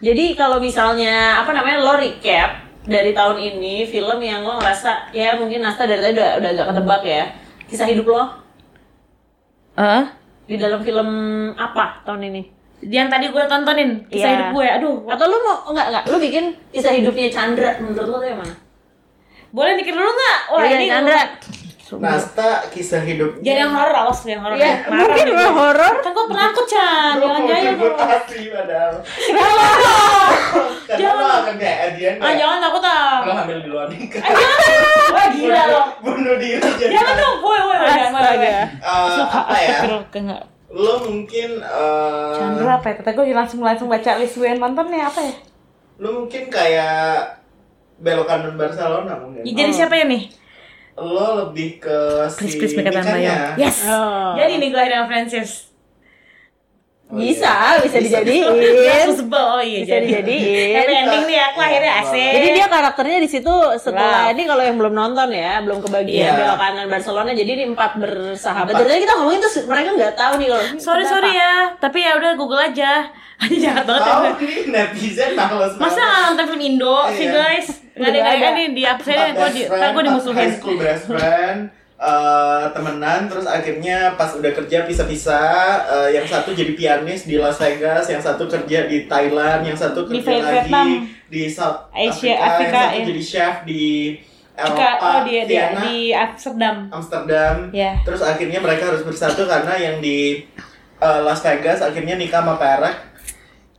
Jadi 0.00 0.24
kalau 0.34 0.56
misalnya 0.58 1.44
apa 1.44 1.52
namanya 1.52 1.84
lo 1.84 2.00
recap 2.00 2.64
dari 2.88 3.12
tahun 3.12 3.36
ini 3.36 3.84
film 3.84 4.18
yang 4.24 4.40
lo 4.40 4.56
ngerasa 4.56 5.12
ya 5.12 5.36
mungkin 5.36 5.60
Nasta 5.60 5.84
dari 5.84 6.00
tadi 6.00 6.16
udah 6.16 6.30
udah 6.40 6.50
agak 6.56 6.66
ketebak 6.72 7.02
ya 7.04 7.24
kisah 7.68 7.84
hidup 7.84 8.06
lo 8.08 8.24
Heeh. 9.76 10.04
di 10.48 10.56
dalam 10.56 10.80
film 10.80 11.08
apa 11.60 12.00
tahun 12.08 12.32
ini? 12.32 12.57
Yang 12.80 13.06
tadi 13.06 13.26
gue 13.26 13.42
tontonin 13.44 13.90
kisah 14.06 14.22
Iya. 14.24 14.34
hidup 14.36 14.48
gue. 14.52 14.66
Aduh, 14.72 14.96
Atau 15.04 15.26
lo 15.26 15.36
mau 15.38 15.56
enggak 15.68 15.86
enggak 15.88 16.04
lo 16.06 16.16
bikin 16.16 16.44
kisah 16.68 16.92
hidupnya 16.92 17.26
Chandra 17.28 17.74
menurut 17.76 18.06
lo 18.06 18.16
tuh 18.18 18.28
yang 18.28 18.38
mana? 18.38 18.54
boleh 19.48 19.72
mikir 19.74 19.90
dulu 19.90 20.04
nggak? 20.06 20.38
Wah, 20.48 20.60
Iya, 20.62 20.76
ini 20.76 20.86
Chandra. 20.86 21.20
Nasta 21.88 22.68
kisah 22.68 23.00
hidup. 23.00 23.40
Jangan 23.40 23.58
yang 23.58 23.72
horor, 23.72 23.96
awas 23.98 24.20
yang 24.22 24.44
horor. 24.44 24.54
Iya, 24.54 24.84
Marah 24.84 25.08
mungkin 25.08 25.24
nih 25.24 25.32
lo 25.32 25.40
gue. 25.40 25.56
horor. 25.56 25.94
Kan 25.98 26.10
gue 26.12 26.26
penakut, 26.28 26.66
Chan. 26.68 27.14
Jangan 27.16 27.40
jaya 27.42 27.62
jemput 27.64 27.92
dong. 27.94 28.10
asli 28.12 28.42
padahal. 28.46 28.94
Karena 30.84 31.00
Jangan. 31.00 31.16
lo 31.18 31.34
akan 31.38 31.54
kayak 31.56 31.78
Adian 31.86 32.14
Ah, 32.18 32.32
jangan 32.32 32.58
takut 32.60 32.82
ah. 32.82 33.16
Lo 33.20 33.32
hamil 33.34 33.58
di 33.58 33.68
luar 33.68 33.86
nikah. 33.88 34.20
Wah, 35.16 35.26
gila 35.30 35.62
lo. 35.66 35.82
Bunuh 35.98 36.36
diri 36.36 36.60
jadi. 36.76 36.92
Jangan 36.92 37.14
dong, 37.16 37.36
woi, 37.40 37.56
woi, 37.58 37.76
woi, 37.78 37.88
jangan. 37.88 38.22
Eh, 38.36 38.66
apa 39.26 39.56
ya? 39.56 39.76
Lo 40.68 41.00
mungkin 41.00 41.64
eh, 41.64 42.34
Chandra 42.36 42.76
apa 42.76 42.86
ya? 42.92 42.94
Kata 43.00 43.10
gue 43.16 43.24
langsung 43.32 43.64
langsung 43.64 43.88
baca 43.88 44.20
list 44.20 44.36
gue 44.36 44.48
yang 44.48 44.60
nonton 44.60 44.92
nih 44.92 45.00
apa 45.00 45.20
ya? 45.24 45.34
Lo 45.98 46.24
mungkin 46.24 46.52
kayak 46.52 47.40
belok 47.98 48.28
kanan 48.28 48.54
Barcelona 48.54 49.16
mungkin. 49.18 49.42
Ya, 49.42 49.52
Jadi 49.64 49.72
siapa 49.72 49.94
ya 49.96 50.04
nih? 50.04 50.28
Lo 50.98 51.46
lebih 51.46 51.78
ke 51.80 52.26
si 52.34 52.38
Please, 52.42 52.56
please, 52.58 52.74
Mika 52.76 52.90
Mikanya. 52.90 53.04
Tambayong. 53.06 53.56
Yes. 53.56 53.76
Oh. 53.86 54.34
Jadi 54.36 54.52
nih 54.60 54.68
gue 54.68 54.80
akhirnya 54.80 55.06
Francis. 55.08 55.67
Oh, 57.08 57.16
Bisa, 57.16 57.80
bisa 57.80 57.98
Bisa. 57.98 58.20
dijadiin. 58.20 59.08
Possible, 59.08 59.40
oh 59.40 59.62
iya 59.62 59.80
Bisa 59.80 59.96
jadi. 59.96 60.04
dijadiin. 60.04 60.72
Happy 60.76 60.92
ending 60.94 61.24
nih 61.24 61.38
aku 61.42 61.58
akhirnya 61.58 61.88
Iya. 61.90 62.02
asik. 62.04 62.32
Jadi 62.36 62.48
dia 62.52 62.66
karakternya 62.68 63.18
di 63.18 63.28
situ 63.30 63.54
setelah 63.74 64.20
Wow. 64.22 64.32
ini 64.32 64.42
kalau 64.44 64.62
yang 64.62 64.76
belum 64.76 64.92
nonton 64.92 65.28
ya, 65.30 65.52
belum 65.64 65.78
kebagian 65.80 66.20
Iya. 66.26 66.36
belok 66.36 66.58
kanan 66.58 66.86
Barcelona. 66.86 67.30
Jadi 67.32 67.50
ini 67.50 67.64
empat 67.66 67.90
bersahabat. 67.96 68.72
Tadi 68.74 69.00
kita 69.00 69.14
ngomongin 69.16 69.40
tuh 69.40 69.52
mereka 69.64 69.90
nggak 69.94 70.14
tahu 70.14 70.32
nih 70.36 70.46
kalau 70.46 70.64
Sorry 70.76 71.02
kenapa. 71.02 71.12
sorry 71.16 71.30
ya, 71.32 71.54
tapi 71.80 71.98
ya 71.98 72.12
udah 72.14 72.30
Google 72.34 72.60
aja. 72.62 72.92
Aja 73.38 73.54
jahat 73.56 73.84
banget 73.86 74.02
ya. 74.02 74.10
Tahu 74.10 74.22
nih 74.42 74.58
netizen 74.66 75.30
males 75.32 75.72
Masa 75.78 76.02
nggak 76.02 76.22
nonton 76.26 76.44
film 76.44 76.60
Indo 76.60 76.96
sih 77.08 77.22
Iya. 77.22 77.32
guys? 77.32 77.66
Nggak 77.94 78.04
ada 78.04 78.18
nggak 78.18 78.34
ada 78.34 78.44
ada. 78.44 78.48
nih 78.52 78.66
di 78.68 78.82
absennya 78.84 79.28
gue 79.30 79.38
best 79.40 79.54
di, 79.54 79.62
gue 79.64 79.78
empat 79.80 80.02
dimusuhin. 80.04 80.36
High 80.36 80.52
school 80.52 80.76
best 80.76 81.04
friend, 81.06 81.58
eh, 81.98 82.64
temenan, 82.70 83.26
terus 83.26 83.44
akhirnya 83.44 84.14
pas 84.14 84.30
udah 84.30 84.54
kerja 84.54 84.86
pisah-pisah, 84.86 85.58
eh, 85.90 86.08
yang 86.14 86.24
satu 86.24 86.54
jadi 86.54 86.72
pianis 86.78 87.26
di 87.26 87.34
Las 87.34 87.58
Vegas, 87.58 88.06
yang 88.06 88.22
satu 88.22 88.46
kerja 88.46 88.86
di 88.86 89.10
Thailand, 89.10 89.66
yang 89.66 89.74
satu 89.74 90.06
Di 90.06 90.22
kerja 90.22 90.38
lagi 90.38 90.70
Vietnam. 90.70 90.88
di 91.26 91.42
South 91.50 91.90
Asia, 91.90 92.38
Africa, 92.38 92.46
Afrika, 92.46 92.78
yang 92.78 92.86
satu 92.86 92.98
ya. 93.02 93.06
jadi 93.10 93.22
chef 93.22 93.54
di 93.66 93.84
Jika, 94.58 94.74
Eropa, 94.74 95.06
oh 95.06 95.20
di, 95.22 95.34
di, 95.46 95.54
Vienna, 95.54 95.80
di 95.86 95.96
Amsterdam. 96.10 96.76
Amsterdam. 96.90 97.56
Ya. 97.70 97.92
Terus 98.02 98.22
akhirnya 98.26 98.58
mereka 98.58 98.90
harus 98.90 99.06
bersatu 99.06 99.46
karena 99.46 99.74
yang 99.78 100.02
di 100.02 100.42
eh, 100.98 101.20
Las 101.22 101.42
Vegas 101.46 101.78
akhirnya 101.78 102.18
nikah 102.18 102.42
sama 102.42 102.58
Perak. 102.58 103.07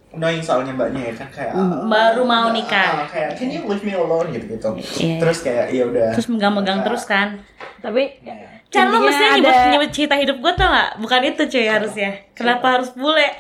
Annoying 0.10 0.41
soalnya 0.41 0.74
mbaknya 0.74 1.01
ya 1.05 1.14
kan 1.16 1.28
kayak 1.30 1.53
Baru 1.86 2.22
mau 2.24 2.49
nikah. 2.49 2.97
ah, 2.97 3.05
kayak 3.05 3.38
can 3.38 3.47
you 3.47 3.62
leave 3.64 3.84
me 3.84 3.93
alone 3.93 4.30
gitu 4.30 4.45
gitu. 4.49 4.70
Iya. 4.97 5.18
Terus 5.18 5.38
kayak 5.39 5.66
ya 5.70 5.84
udah. 5.86 6.10
Terus 6.12 6.28
megang-megang 6.28 6.82
terus 6.82 7.05
kan. 7.05 7.38
Tapi 7.80 8.18
Chan 8.70 8.86
lo 8.86 8.97
intinya 8.97 9.05
mestinya 9.07 9.30
ada- 9.32 9.39
nyebut, 9.39 9.57
nyebut 9.72 9.91
cerita 9.91 10.16
hidup 10.16 10.38
gue 10.39 10.53
tau 10.53 10.68
gak? 10.68 10.89
Bukan 10.97 11.22
itu 11.24 11.41
cuy 11.47 11.66
harusnya 11.66 12.12
Kenapa 12.34 12.66
harus 12.72 12.93
bule? 12.93 13.26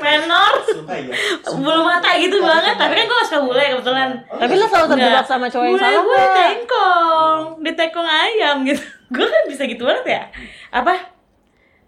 Menor 0.00 0.52
Sumpah 0.64 0.96
ya. 0.96 1.12
Bulu 1.52 1.80
mata 1.82 2.16
gitu 2.16 2.38
banget 2.38 2.74
Tapi 2.74 2.92
kan 2.94 3.04
gue 3.04 3.16
gak 3.18 3.28
suka 3.28 3.40
bule 3.42 3.60
kebetulan 3.60 4.08
Tapi 4.24 4.52
lo 4.54 4.64
selalu 4.64 4.86
terjebak 4.94 5.26
sama 5.26 5.46
cowok 5.46 5.64
yang 5.64 5.74
Bule 5.74 5.82
salah 5.82 6.00
gue 6.00 6.16
ditekong 6.22 7.40
Ditekong 7.60 8.08
ayam 8.08 8.56
gitu 8.64 8.82
Gue 9.14 9.26
kan 9.26 9.42
bisa 9.44 9.62
gitu 9.64 9.82
banget 9.84 10.04
ya 10.06 10.22
Apa? 10.72 10.94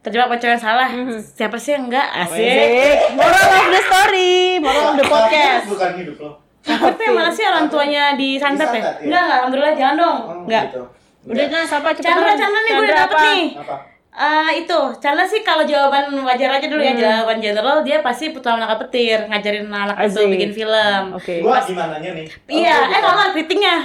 Terjebak 0.00 0.32
sama 0.32 0.36
cowok 0.40 0.52
yang 0.56 0.62
salah 0.62 0.88
Siapa 1.20 1.56
sih 1.60 1.76
yang 1.76 1.84
enggak? 1.92 2.08
Asik 2.08 2.40
Asik. 2.40 2.96
Moral 3.20 3.44
of 3.52 3.66
the 3.68 3.80
story, 3.84 4.56
moral 4.56 4.84
of 4.90 4.94
the 4.96 5.04
podcast. 5.04 5.64
Bukan 5.68 5.90
hidup 6.00 6.16
lo. 6.16 6.30
Tapi 6.60 7.04
mana 7.12 7.28
sih 7.32 7.44
orang 7.44 7.68
tuanya 7.68 8.16
disantet 8.16 8.68
ya? 8.68 8.72
Disantet, 8.72 8.96
iya. 9.00 9.06
Enggak, 9.08 9.20
enggak, 9.20 9.36
alhamdulillah 9.40 9.74
jangan 9.76 9.96
dong. 9.96 10.18
Oh, 10.20 10.36
Enggak. 10.44 10.64
gitu. 10.72 10.82
Udah 11.20 11.46
nah 11.52 11.64
siapa 11.68 11.88
cepetan. 11.92 12.08
Chandra, 12.16 12.32
Chandra 12.32 12.60
nih 12.64 12.72
gue 12.72 12.84
udah 12.84 12.96
dapet 12.96 13.18
nih. 13.20 13.44
Apa? 13.60 13.76
Eh 14.10 14.66
itu, 14.66 14.74
Chandra 14.98 15.22
sih 15.22 15.46
kalau 15.46 15.62
jawaban 15.62 16.10
wajar 16.26 16.50
aja 16.50 16.66
dulu 16.66 16.82
ya, 16.82 16.98
jawaban 16.98 17.38
general 17.38 17.86
dia 17.86 18.02
pasti 18.02 18.34
putra 18.34 18.58
menangkap 18.58 18.82
petir, 18.82 19.22
ngajarin 19.30 19.70
anak 19.70 19.94
itu 20.02 20.18
Asik. 20.18 20.34
bikin 20.34 20.50
film. 20.50 21.14
Oke. 21.14 21.38
Gua 21.38 21.62
gimana 21.62 21.94
nih? 22.02 22.26
Iya, 22.50 22.74
Oh, 22.74 22.90
eh 22.90 22.90
gitu. 22.90 22.98
nggak 23.06 23.14
nggak 23.14 23.30
kritiknya. 23.38 23.76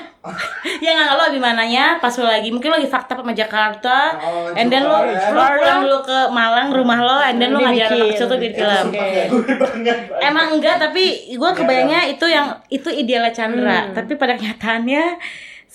ya 0.82 0.90
nggak 0.98 1.06
nggak 1.06 1.18
lo 1.22 1.26
gimana 1.30 1.62
pas 2.02 2.10
lo 2.18 2.26
lagi 2.26 2.50
mungkin 2.50 2.74
lo 2.74 2.82
lagi 2.82 2.90
fakta 2.90 3.14
sama 3.14 3.38
Jakarta, 3.38 4.18
Oh, 4.18 4.50
and 4.58 4.74
then 4.74 4.82
lo 4.82 4.98
Jakarta. 4.98 5.30
lo 5.30 5.44
pulang 5.62 5.80
dulu 5.86 5.98
ke 6.02 6.20
Malang 6.34 6.68
rumah 6.74 7.00
lo, 7.00 7.18
and 7.22 7.38
then 7.38 7.54
lo 7.54 7.62
ngajarin 7.62 7.94
anak 7.94 8.18
kecil 8.18 8.26
tuh 8.26 8.38
bikin 8.42 8.54
film. 8.58 8.86
Banget. 9.62 9.98
Emang 10.26 10.58
enggak, 10.58 10.82
tapi 10.82 11.04
gue 11.32 11.52
kebayangnya 11.54 12.10
itu 12.10 12.26
yang 12.26 12.50
itu 12.74 12.90
idealnya 12.90 13.30
Chandra. 13.30 13.80
Hmm. 13.86 13.94
Tapi 13.94 14.18
pada 14.18 14.34
kenyataannya 14.34 15.04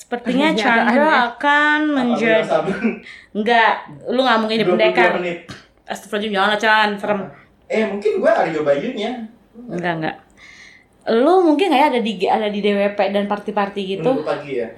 sepertinya. 0.00 0.56
Chandra 0.56 1.36
akan 1.36 1.80
menjadi 1.92 2.48
enggak, 3.36 3.72
lu 4.08 4.24
nggak 4.24 4.38
mungkin 4.40 4.56
jadi 4.56 4.70
pendekar. 4.72 5.10
Astagfirullahaladzim, 5.84 6.32
jangan 6.32 6.48
lah 6.48 6.60
Chan, 6.62 6.88
serem. 6.96 7.20
Eh 7.68 7.84
mungkin 7.84 8.22
gue 8.22 8.30
Aryo 8.30 8.64
Bayunya. 8.64 9.28
Enggak 9.68 9.94
enggak. 10.00 10.16
Lu 11.10 11.44
mungkin 11.44 11.68
kayak 11.68 11.92
ada 11.92 12.00
di 12.00 12.12
ada 12.24 12.48
di 12.48 12.62
DWP 12.62 12.98
dan 13.12 13.26
party-party 13.28 13.98
gitu. 13.98 14.10
Minggu 14.10 14.24
pagi 14.24 14.62
ya. 14.62 14.68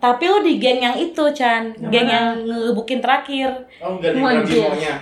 Tapi 0.00 0.24
lu 0.24 0.40
di 0.40 0.56
geng 0.56 0.80
yang 0.80 0.96
itu, 0.96 1.20
Chan. 1.36 1.76
Geng 1.92 2.08
yang 2.08 2.40
ngegebukin 2.40 3.04
terakhir. 3.04 3.68
Oh 3.84 4.00
enggak. 4.00 4.16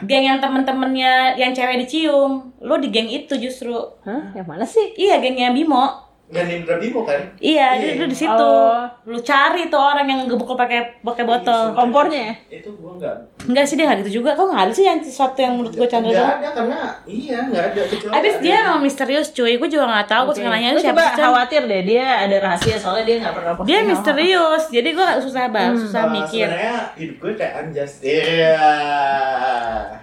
Geng 0.08 0.24
yang 0.26 0.42
temen-temennya 0.42 1.38
yang 1.38 1.54
cewek 1.54 1.86
dicium. 1.86 2.50
Lu 2.58 2.74
di 2.82 2.90
geng 2.90 3.06
itu 3.06 3.38
justru. 3.38 3.78
Hah? 4.02 4.34
Yang 4.34 4.46
mana 4.48 4.64
sih? 4.66 4.98
Iya, 4.98 5.22
gengnya 5.22 5.54
Bimo. 5.54 6.07
Bimo 6.28 7.08
kan? 7.08 7.20
Iya, 7.40 7.80
Iya. 7.80 7.80
dia, 7.80 7.92
dia 7.96 8.08
di 8.12 8.18
situ. 8.20 8.36
Oh. 8.36 8.84
Lu 9.08 9.16
cari 9.18 9.72
tuh 9.72 9.80
orang 9.80 10.04
yang 10.04 10.18
ngegebuk 10.22 10.52
lu 10.52 10.56
pakai 10.56 11.00
pakai 11.00 11.24
botol. 11.24 11.72
Kompornya 11.72 12.20
ya? 12.28 12.60
Itu 12.60 12.76
gue 12.76 12.92
enggak. 13.00 13.16
Enggak 13.48 13.64
sih 13.64 13.80
dia 13.80 13.88
enggak 13.88 14.04
gitu 14.04 14.20
juga. 14.20 14.36
Kok 14.36 14.52
enggak 14.52 14.62
ada 14.68 14.72
sih 14.76 14.84
yang 14.84 15.00
sesuatu 15.00 15.40
yang 15.40 15.56
menurut 15.56 15.72
gue 15.72 15.88
Chandra 15.88 16.12
Enggak 16.12 16.28
ada 16.36 16.48
karena 16.52 16.80
iya 17.08 17.38
enggak 17.48 17.64
ada 17.72 17.80
kecuali. 17.88 18.12
Abis 18.12 18.34
ada 18.36 18.42
dia 18.44 18.56
emang 18.60 18.80
misterius 18.84 19.28
cuy. 19.32 19.52
Gue 19.56 19.68
juga 19.72 19.84
nggak 19.88 20.06
tahu. 20.06 20.22
Gue 20.28 20.34
suka 20.36 20.50
nanya 20.52 20.68
Lu 20.76 20.80
siapa 20.84 21.00
coba 21.00 21.16
khawatir 21.16 21.62
deh 21.64 21.82
dia 21.82 22.06
ada 22.28 22.36
rahasia 22.38 22.76
soalnya 22.76 23.04
dia 23.08 23.16
nggak 23.24 23.34
pernah 23.34 23.52
posting 23.56 23.68
Dia 23.72 23.78
misterius. 23.88 24.64
Jadi 24.68 24.88
gue 24.92 25.06
susah 25.24 25.42
banget, 25.48 25.74
susah 25.80 26.02
Uh, 26.04 26.12
mikir. 26.12 26.46
Sebenarnya 26.46 26.76
hidup 26.94 27.16
gue 27.18 27.32
kayak 27.34 27.52
unjust. 27.64 27.96
Iya. 28.04 28.60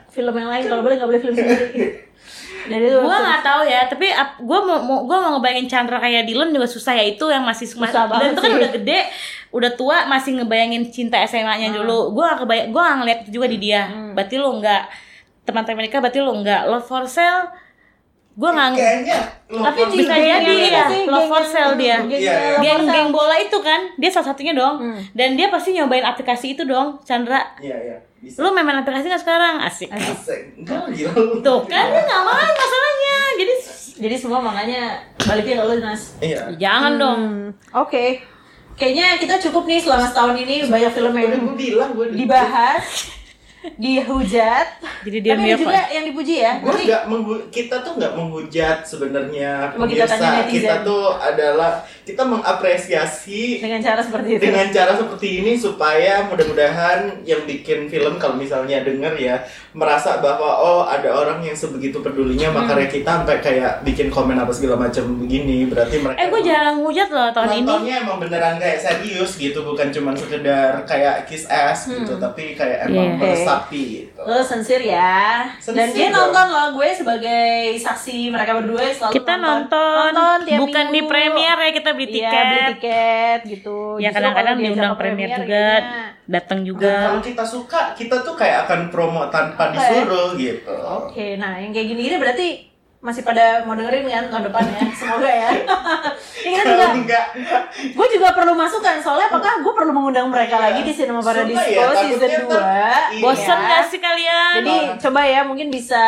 Film 0.10 0.34
yang 0.34 0.50
lain 0.50 0.64
kalau 0.66 0.82
boleh 0.82 0.96
nggak 0.98 1.10
boleh 1.14 1.22
film 1.22 1.36
sendiri. 1.38 1.70
Dan 2.66 2.80
itu 2.80 2.98
gue 2.98 3.18
nggak 3.20 3.42
tahu 3.42 3.62
ya 3.64 3.86
tapi 3.86 4.08
gue 4.40 4.60
mau, 4.62 4.78
mau 4.80 5.00
gue 5.04 5.18
mau 5.18 5.30
ngebayangin 5.34 5.66
Chandra 5.66 5.98
kayak 5.98 6.24
Dylan 6.24 6.50
juga 6.50 6.66
susah 6.66 6.94
ya. 6.94 7.06
Itu 7.06 7.26
yang 7.28 7.42
masih 7.42 7.68
Susah 7.68 7.86
dan 8.04 8.10
banget 8.10 8.30
itu 8.30 8.40
kan 8.40 8.50
sih. 8.50 8.58
udah 8.58 8.72
gede 8.72 9.00
udah 9.50 9.72
tua 9.72 9.98
masih 10.06 10.32
ngebayangin 10.36 10.84
cinta 10.90 11.22
SMA-nya 11.22 11.70
Hmm. 11.70 11.78
dulu. 11.80 12.12
Gue 12.12 12.24
gak 12.24 12.40
kebayang 12.42 12.68
gue 12.70 12.82
gak 12.82 12.98
ngeliat 12.98 13.20
itu 13.22 13.32
juga 13.34 13.48
di 13.48 13.58
dia. 13.58 13.82
Berarti 14.12 14.36
lu 14.36 14.50
enggak 14.54 14.84
teman-teman 15.42 15.78
mereka 15.80 15.98
berarti 16.00 16.20
lu 16.20 16.32
enggak 16.34 16.66
love 16.66 16.84
for 16.84 17.06
sale 17.06 17.54
gue 18.36 18.50
nggak 18.50 18.76
Kayaknya 18.76 19.18
lo 19.48 19.64
Tapi 19.64 19.82
bisa 19.96 20.12
jadi 20.12 20.56
ya. 20.68 20.84
Sih, 20.86 21.04
love 21.06 21.30
for 21.30 21.40
sale 21.42 21.74
dia. 21.76 22.04
geng 22.04 22.20
Iya, 22.20 22.60
yang 22.60 22.84
iya. 22.84 22.84
love 22.84 22.84
for 22.84 22.92
geng 22.92 22.92
geng 22.92 23.10
bola 23.10 23.36
itu 23.38 23.58
kan 23.62 23.82
dia 23.96 24.10
salah 24.10 24.28
satunya 24.28 24.52
dong. 24.52 24.76
Hmm. 24.78 25.00
dan 25.14 25.30
dia 25.34 25.48
pasti 25.48 25.72
nyobain 25.72 26.04
aplikasi 26.04 26.52
itu 26.52 26.64
dong 26.64 27.00
Chandra. 27.02 27.56
Iya 27.58 27.78
iya. 27.80 27.98
Bisa. 28.26 28.42
lu 28.42 28.50
main 28.50 28.66
aplikasi 28.76 29.06
nggak 29.06 29.22
sekarang 29.22 29.62
asik 29.62 29.86
Asik. 29.88 30.58
Enggak 30.58 30.90
gila. 30.90 31.14
tuh 31.40 31.60
kan 31.64 31.86
dia 31.88 32.02
nggak 32.02 32.24
main 32.24 32.54
masalahnya 32.56 33.18
jadi 33.36 33.54
Jadi 33.96 34.16
semua 34.18 34.42
makanya 34.42 34.82
baliknya 35.22 35.56
ke 35.56 35.64
lu 35.64 35.76
Nas. 35.78 36.02
Iya. 36.18 36.52
jangan 36.56 36.94
dong 36.96 37.22
Hmm, 37.22 37.50
Oke. 37.78 38.20
Kayaknya 38.74 39.16
kita 39.16 39.36
cukup 39.40 39.64
nih 39.66 39.80
selama 39.80 40.04
setahun 40.04 40.36
ini 40.36 40.66
banyak 40.66 40.92
film 40.92 41.14
yang 41.14 41.32
gue 41.40 41.56
bilang 41.56 41.96
gue 41.96 42.12
dibahas, 42.12 43.08
dihujat. 43.74 44.68
jadi 45.02 45.18
dia 45.22 45.34
Tapi 45.34 45.44
mirip 45.48 45.60
juga 45.60 45.82
yang 45.90 46.06
dipuji 46.06 46.36
ya. 46.38 46.54
gue 46.60 46.76
nggak 46.76 47.04
kita 47.50 47.76
tuh 47.82 47.94
nggak 47.96 48.14
menghujat 48.14 48.78
sebenarnya 48.84 49.52
kita 49.80 50.06
pemirsa 50.06 50.44
kita 50.46 50.74
tuh 50.84 51.16
adalah 51.16 51.82
kita 52.06 52.22
mengapresiasi 52.24 53.60
dengan 53.60 53.82
cara 53.82 53.98
seperti 54.00 54.30
itu. 54.32 54.42
dengan 54.42 54.68
cara 54.70 54.94
seperti 54.94 55.30
ini 55.40 55.52
supaya 55.56 56.26
mudah-mudahan 56.26 57.00
yang 57.24 57.44
bikin 57.44 57.88
film 57.88 58.16
kalau 58.16 58.36
misalnya 58.36 58.80
denger 58.80 59.14
ya 59.16 59.42
merasa 59.72 60.18
bahwa 60.18 60.46
oh 60.56 60.82
ada 60.84 61.10
orang 61.10 61.42
yang 61.42 61.54
sebegitu 61.54 62.00
pedulinya 62.00 62.48
Hmm. 62.48 62.62
makanya 62.62 62.88
kita 62.88 63.10
sampai 63.12 63.38
kayak 63.40 63.82
bikin 63.82 64.08
komen 64.08 64.36
apa 64.36 64.50
segala 64.50 64.78
macam 64.80 65.02
begini 65.18 65.66
berarti 65.66 65.98
mereka 65.98 66.18
Eh 66.18 66.28
gue 66.28 66.42
jarang 66.44 66.78
hujat 66.80 67.10
loh 67.10 67.30
tahun 67.30 67.48
ini. 67.48 67.58
nontonnya 67.60 67.96
emang 68.00 68.18
beneran 68.18 68.56
kayak 68.56 68.80
serius 68.80 69.34
gitu 69.34 69.60
bukan 69.62 69.90
cuma 69.90 70.14
sekedar 70.14 70.86
kayak 70.86 71.26
kiss 71.26 71.44
ass 71.46 71.88
gitu 71.88 72.16
tapi 72.16 72.54
kayak 72.54 72.86
emang 72.86 72.94
Iya. 73.08 73.18
meresapi 73.18 73.82
gitu 74.00 74.22
Lo 74.22 74.42
sincere 74.42 74.86
ya. 74.88 75.46
Dan 75.60 75.62
Sincere 75.86 75.92
dia 75.92 76.08
dong. 76.08 76.30
nonton 76.30 76.48
loh 76.48 76.68
gue 76.76 76.90
sebagai 76.92 77.46
saksi 77.76 78.30
mereka 78.30 78.52
berdua 78.56 78.82
selalu 78.88 79.14
Kita 79.16 79.34
nonton, 79.36 80.10
Nonton 80.12 80.38
tiap 80.44 80.60
bukan 80.60 80.86
di 80.86 80.94
minggu. 80.96 81.10
premier 81.10 81.58
ya 81.58 81.72
kita 81.72 81.92
beli 81.96 82.06
Iya, 82.06 82.14
tiket. 82.22 82.44
beli 82.46 82.62
tiket 82.72 83.40
gitu. 83.50 83.78
Ya 83.98 84.10
kadang-kadang 84.10 84.56
diundang 84.56 84.92
ke 84.92 84.98
premier 84.98 85.30
juga, 85.34 85.66
kayaknya- 85.80 86.14
datang 86.26 86.60
Dan 86.60 86.68
juga. 86.68 86.94
kalau 87.08 87.22
kita 87.22 87.44
suka 87.46 87.80
kita 87.94 88.16
tuh 88.20 88.34
kayak 88.34 88.66
akan 88.66 88.90
promo 88.90 89.30
tanpa 89.30 89.70
Oke. 89.70 89.78
disuruh 89.78 90.34
gitu 90.34 90.74
Oke, 91.04 91.28
nah 91.36 91.56
yang 91.56 91.70
kayak 91.70 91.88
gini-gini 91.88 92.18
berarti 92.18 92.48
masih 92.98 93.22
pada 93.22 93.62
mau 93.62 93.78
dengerin 93.78 94.10
kan 94.10 94.26
tahun 94.26 94.50
depan 94.50 94.66
ya 94.66 94.82
semoga 94.92 95.30
ya 95.30 95.50
ya 96.42 96.58
kita 96.58 96.64
juga 96.66 96.86
enggak 96.92 97.26
gue 97.94 98.08
juga 98.10 98.34
perlu 98.34 98.58
masukan 98.58 98.98
soalnya 98.98 99.30
apakah 99.30 99.62
gue 99.62 99.74
perlu 99.78 99.94
mengundang 99.94 100.26
mereka 100.26 100.58
lagi 100.58 100.82
di 100.82 100.90
Cinema 100.90 101.22
Paradisco 101.22 101.62
Sumpah 101.62 101.70
ya, 101.70 101.86
season 101.94 102.18
takutnya 102.26 102.40
2 102.42 102.50
ntar- 102.50 102.66
iya. 103.14 103.22
Bosan 103.22 103.46
Ya. 103.56 103.68
gak 103.70 103.84
sih 103.86 104.00
kalian? 104.02 104.54
jadi 104.58 104.76
coba 104.98 105.22
ya 105.22 105.40
mungkin 105.46 105.68
bisa 105.70 106.04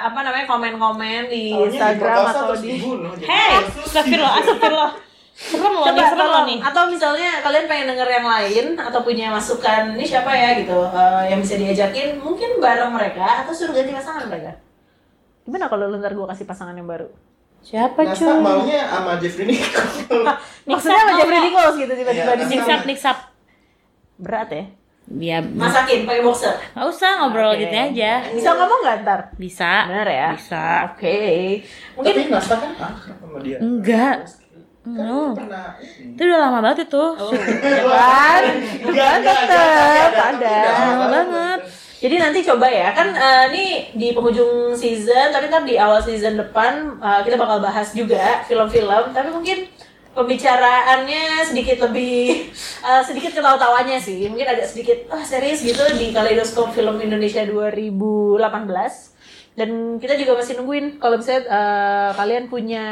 apa 0.00 0.18
namanya 0.18 0.46
komen-komen 0.48 1.20
di 1.28 1.52
Taunya 1.52 1.68
Instagram 1.68 2.16
atau 2.16 2.56
di 2.56 2.80
kasus 3.20 3.84
astagfirullah, 3.84 4.32
gitu. 4.32 4.48
astagfirullah. 4.48 4.90
Serem 5.38 5.70
loh 5.70 5.86
coba 5.86 5.94
nih, 5.94 6.06
serem 6.08 6.26
loh 6.26 6.42
nih. 6.44 6.58
atau 6.60 6.82
misalnya 6.86 7.30
kalian 7.38 7.64
pengen 7.64 7.86
denger 7.88 8.08
yang 8.10 8.26
lain 8.26 8.66
atau 8.74 9.00
punya 9.00 9.30
masukan 9.30 9.94
ini 9.94 10.02
siapa 10.02 10.28
ya 10.28 10.58
gitu 10.58 10.74
eh, 10.82 11.22
yang 11.28 11.38
bisa 11.38 11.54
diajakin 11.54 12.18
mungkin 12.18 12.58
bareng 12.58 12.90
mereka 12.90 13.46
atau 13.46 13.52
suruh 13.52 13.70
ganti 13.70 13.90
pasangan 13.90 14.26
mereka 14.26 14.58
gimana 15.40 15.64
kalau 15.64 15.86
lu 15.86 15.96
ntar 15.96 16.10
gue 16.10 16.26
kasih 16.26 16.42
pasangan 16.44 16.74
yang 16.74 16.84
baru 16.84 17.06
Siapa 17.58 17.98
Nasta 18.00 18.22
cuy? 18.24 18.38
maunya 18.38 18.82
sama 18.84 19.14
Jeffrey 19.16 19.46
Nicole 19.46 20.22
maksudnya 20.68 21.00
sama 21.00 21.12
Jeffrey 21.16 21.40
Nichols 21.40 21.76
gitu 21.76 21.92
tiba-tiba 21.92 22.22
Iya, 22.24 22.34
di 22.34 22.44
sini 22.44 22.54
Niksap, 22.56 22.80
niksap. 22.84 23.16
berat 24.16 24.50
ya 24.50 24.64
Ya, 25.08 25.40
masakin 25.40 26.04
pakai 26.04 26.20
boxer 26.20 26.52
nggak 26.68 26.84
usah 26.86 27.10
ngobrol 27.16 27.50
Oke. 27.50 27.64
gitu 27.64 27.72
aja. 27.72 28.28
bisa 28.28 28.50
ngomong 28.52 28.80
nggak 28.84 28.96
ntar 29.00 29.20
Bisa. 29.34 29.88
bener 29.88 30.04
ya 30.06 30.28
Bisa. 30.34 30.64
oke 30.86 31.18
mungkin 31.96 32.12
Tapi 32.12 32.28
Nasta 32.28 32.54
kan 32.54 32.70
akrab 32.74 33.16
sama 33.16 33.38
dia 33.40 33.56
Enggak. 33.58 34.16
Kan 34.94 35.04
No. 35.04 35.36
pernah 35.36 35.76
Itu 35.98 36.22
udah 36.22 36.40
lama 36.40 36.58
banget 36.64 36.78
itu. 36.86 37.04
kan? 37.84 38.42
Enggak, 38.88 39.08
kan 39.10 39.20
tetep 39.20 40.10
enggak, 40.10 40.28
ada 40.32 40.56
Lama 40.64 41.06
banget. 41.10 41.60
Jadi 41.98 42.14
nanti 42.14 42.38
coba 42.46 42.70
ya, 42.70 42.94
kan 42.94 43.10
eh, 43.10 43.44
ini 43.50 43.64
di 43.92 44.14
penghujung 44.14 44.70
season, 44.72 45.34
tapi 45.34 45.50
ntar 45.50 45.66
di 45.66 45.74
awal 45.74 45.98
season 45.98 46.38
depan 46.38 46.94
eh, 46.96 47.20
kita 47.26 47.34
bakal 47.34 47.58
bahas 47.58 47.90
juga 47.90 48.46
film-film, 48.46 49.10
tapi 49.10 49.34
mungkin 49.34 49.66
pembicaraannya 50.14 51.42
sedikit 51.42 51.90
lebih 51.90 52.46
eh, 52.86 53.02
sedikit 53.02 53.34
ketawa-tawanya 53.34 53.98
sih, 53.98 54.30
mungkin 54.30 54.46
agak 54.46 54.70
sedikit 54.70 55.10
ah, 55.10 55.26
serius 55.26 55.58
gitu 55.60 55.82
di 55.98 56.14
Kaleidoskop 56.14 56.70
Film 56.70 57.02
Indonesia 57.02 57.42
2018 57.42 59.17
dan 59.58 59.98
kita 59.98 60.14
juga 60.14 60.38
masih 60.38 60.54
nungguin. 60.62 61.02
Kalau 61.02 61.18
misalnya 61.18 61.42
eh, 61.50 62.10
kalian 62.14 62.44
punya 62.46 62.84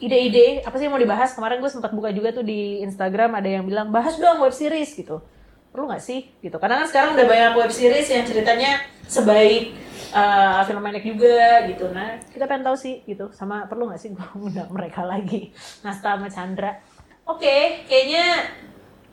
ide-ide 0.00 0.64
apa 0.64 0.72
sih 0.80 0.88
yang 0.88 0.96
mau 0.96 1.02
dibahas? 1.02 1.36
Kemarin 1.36 1.60
gue 1.60 1.68
sempat 1.68 1.92
buka 1.92 2.08
juga 2.16 2.32
tuh 2.32 2.40
di 2.40 2.80
Instagram 2.80 3.36
ada 3.36 3.44
yang 3.44 3.68
bilang 3.68 3.92
bahas 3.92 4.16
dong 4.16 4.40
web 4.40 4.56
series 4.56 4.96
gitu. 4.96 5.20
Perlu 5.68 5.84
nggak 5.92 6.00
sih? 6.00 6.24
Gitu. 6.40 6.56
Karena 6.56 6.80
kan 6.80 6.86
sekarang 6.88 7.10
udah 7.12 7.26
banyak 7.28 7.52
web 7.60 7.68
series 7.68 8.08
yang 8.08 8.24
ceritanya 8.24 8.80
sebaik 9.04 9.76
uh, 10.16 10.64
pendek 10.64 11.04
juga 11.04 11.68
gitu. 11.68 11.92
Nah 11.92 12.16
kita 12.32 12.48
pengen 12.48 12.72
tahu 12.72 12.76
sih 12.80 13.04
gitu. 13.04 13.28
Sama 13.36 13.68
perlu 13.68 13.92
nggak 13.92 14.00
sih 14.00 14.16
gue 14.16 14.28
undang 14.48 14.72
mereka 14.72 15.04
lagi? 15.04 15.52
Nasta 15.84 16.16
sama 16.16 16.32
Chandra. 16.32 16.80
Oke 17.28 17.84
kayaknya 17.84 18.48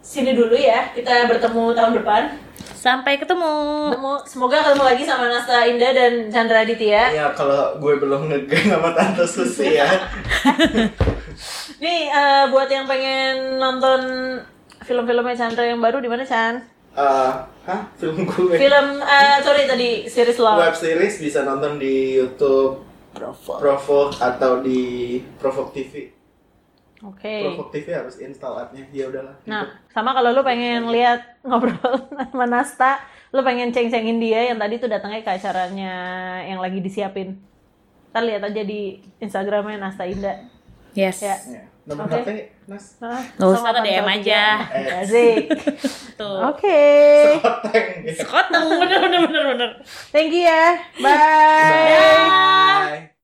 sini 0.01 0.33
dulu 0.33 0.57
ya 0.57 0.89
kita 0.91 1.29
bertemu 1.29 1.63
tahun 1.77 1.93
depan. 2.01 2.23
Sampai 2.81 3.21
ketemu. 3.21 3.93
Ketemu, 3.93 4.13
semoga 4.25 4.57
ketemu 4.65 4.83
lagi 4.89 5.03
sama 5.05 5.29
Nasta 5.29 5.69
Indah 5.69 5.93
dan 5.93 6.13
Chandra 6.33 6.65
Aditya. 6.65 7.13
Ya 7.13 7.29
kalau 7.37 7.77
gue 7.77 7.93
belum 8.01 8.25
ngegeng 8.33 8.73
sama 8.73 8.89
Tante 8.97 9.25
Susi 9.29 9.77
ya. 9.77 9.85
Nih 11.83 12.09
eh, 12.09 12.43
buat 12.49 12.65
yang 12.69 12.89
pengen 12.89 13.61
nonton 13.61 14.01
film-filmnya 14.81 15.37
Chandra 15.37 15.61
yang 15.65 15.77
baru 15.77 16.01
di 16.01 16.09
mana 16.09 16.25
Chan? 16.25 16.57
Eh, 16.97 17.31
Hah? 17.61 17.81
Film 18.01 18.25
gue? 18.25 18.57
film 18.57 18.87
eh, 18.99 19.37
sorry 19.45 19.69
tadi 19.69 20.09
series 20.09 20.41
lo 20.41 20.57
Web 20.57 20.73
series 20.73 21.21
bisa 21.21 21.45
nonton 21.45 21.77
di 21.77 22.17
Youtube 22.17 22.81
Bravo 23.13 23.61
Provoke 23.61 24.17
atau 24.17 24.65
di 24.65 25.21
Provoke 25.37 25.77
TV 25.77 26.20
Oke. 27.01 27.49
Provok 27.49 27.69
TV 27.73 27.87
harus 27.97 28.15
install 28.21 28.61
app-nya. 28.61 28.85
Ya 28.93 29.09
udahlah. 29.09 29.33
Nah, 29.49 29.73
sama 29.89 30.13
kalau 30.13 30.29
lu 30.33 30.41
pengen 30.45 30.89
lihat 30.93 31.41
ngobrol 31.41 32.05
sama 32.29 32.45
Nasta, 32.45 33.01
lu 33.33 33.41
pengen 33.41 33.73
ceng-cengin 33.73 34.21
dia 34.21 34.53
yang 34.53 34.61
tadi 34.61 34.77
tuh 34.77 34.89
datangnya 34.89 35.25
ke 35.25 35.31
acaranya 35.33 35.93
yang 36.45 36.61
lagi 36.61 36.77
disiapin. 36.77 37.41
Ntar 38.13 38.23
lihat 38.27 38.43
aja 38.45 38.61
di 38.61 39.01
Instagramnya 39.17 39.81
Nasta 39.81 40.05
Indah. 40.05 40.45
Yes. 40.93 41.23
Ya. 41.23 41.37
Ya. 41.49 41.63
Nomor 41.81 42.05
Oke. 42.05 42.21
HP, 42.21 42.29
Nas. 42.69 42.85
Nah, 43.01 43.25
Nggak 43.41 43.49
usah 43.57 43.81
DM 43.81 44.05
aja. 44.05 44.41
Asik. 45.01 45.49
Tuh. 46.19 46.37
Oke. 46.53 46.81
Koteng. 47.41 47.87
Sekoteng 48.13 48.63
bener 48.77 48.97
bener 49.01 49.19
bener 49.25 49.43
bener. 49.57 49.69
Thank 50.13 50.29
you 50.29 50.45
ya. 50.45 50.77
Bye. 51.01 51.17
Bye. 51.17 53.10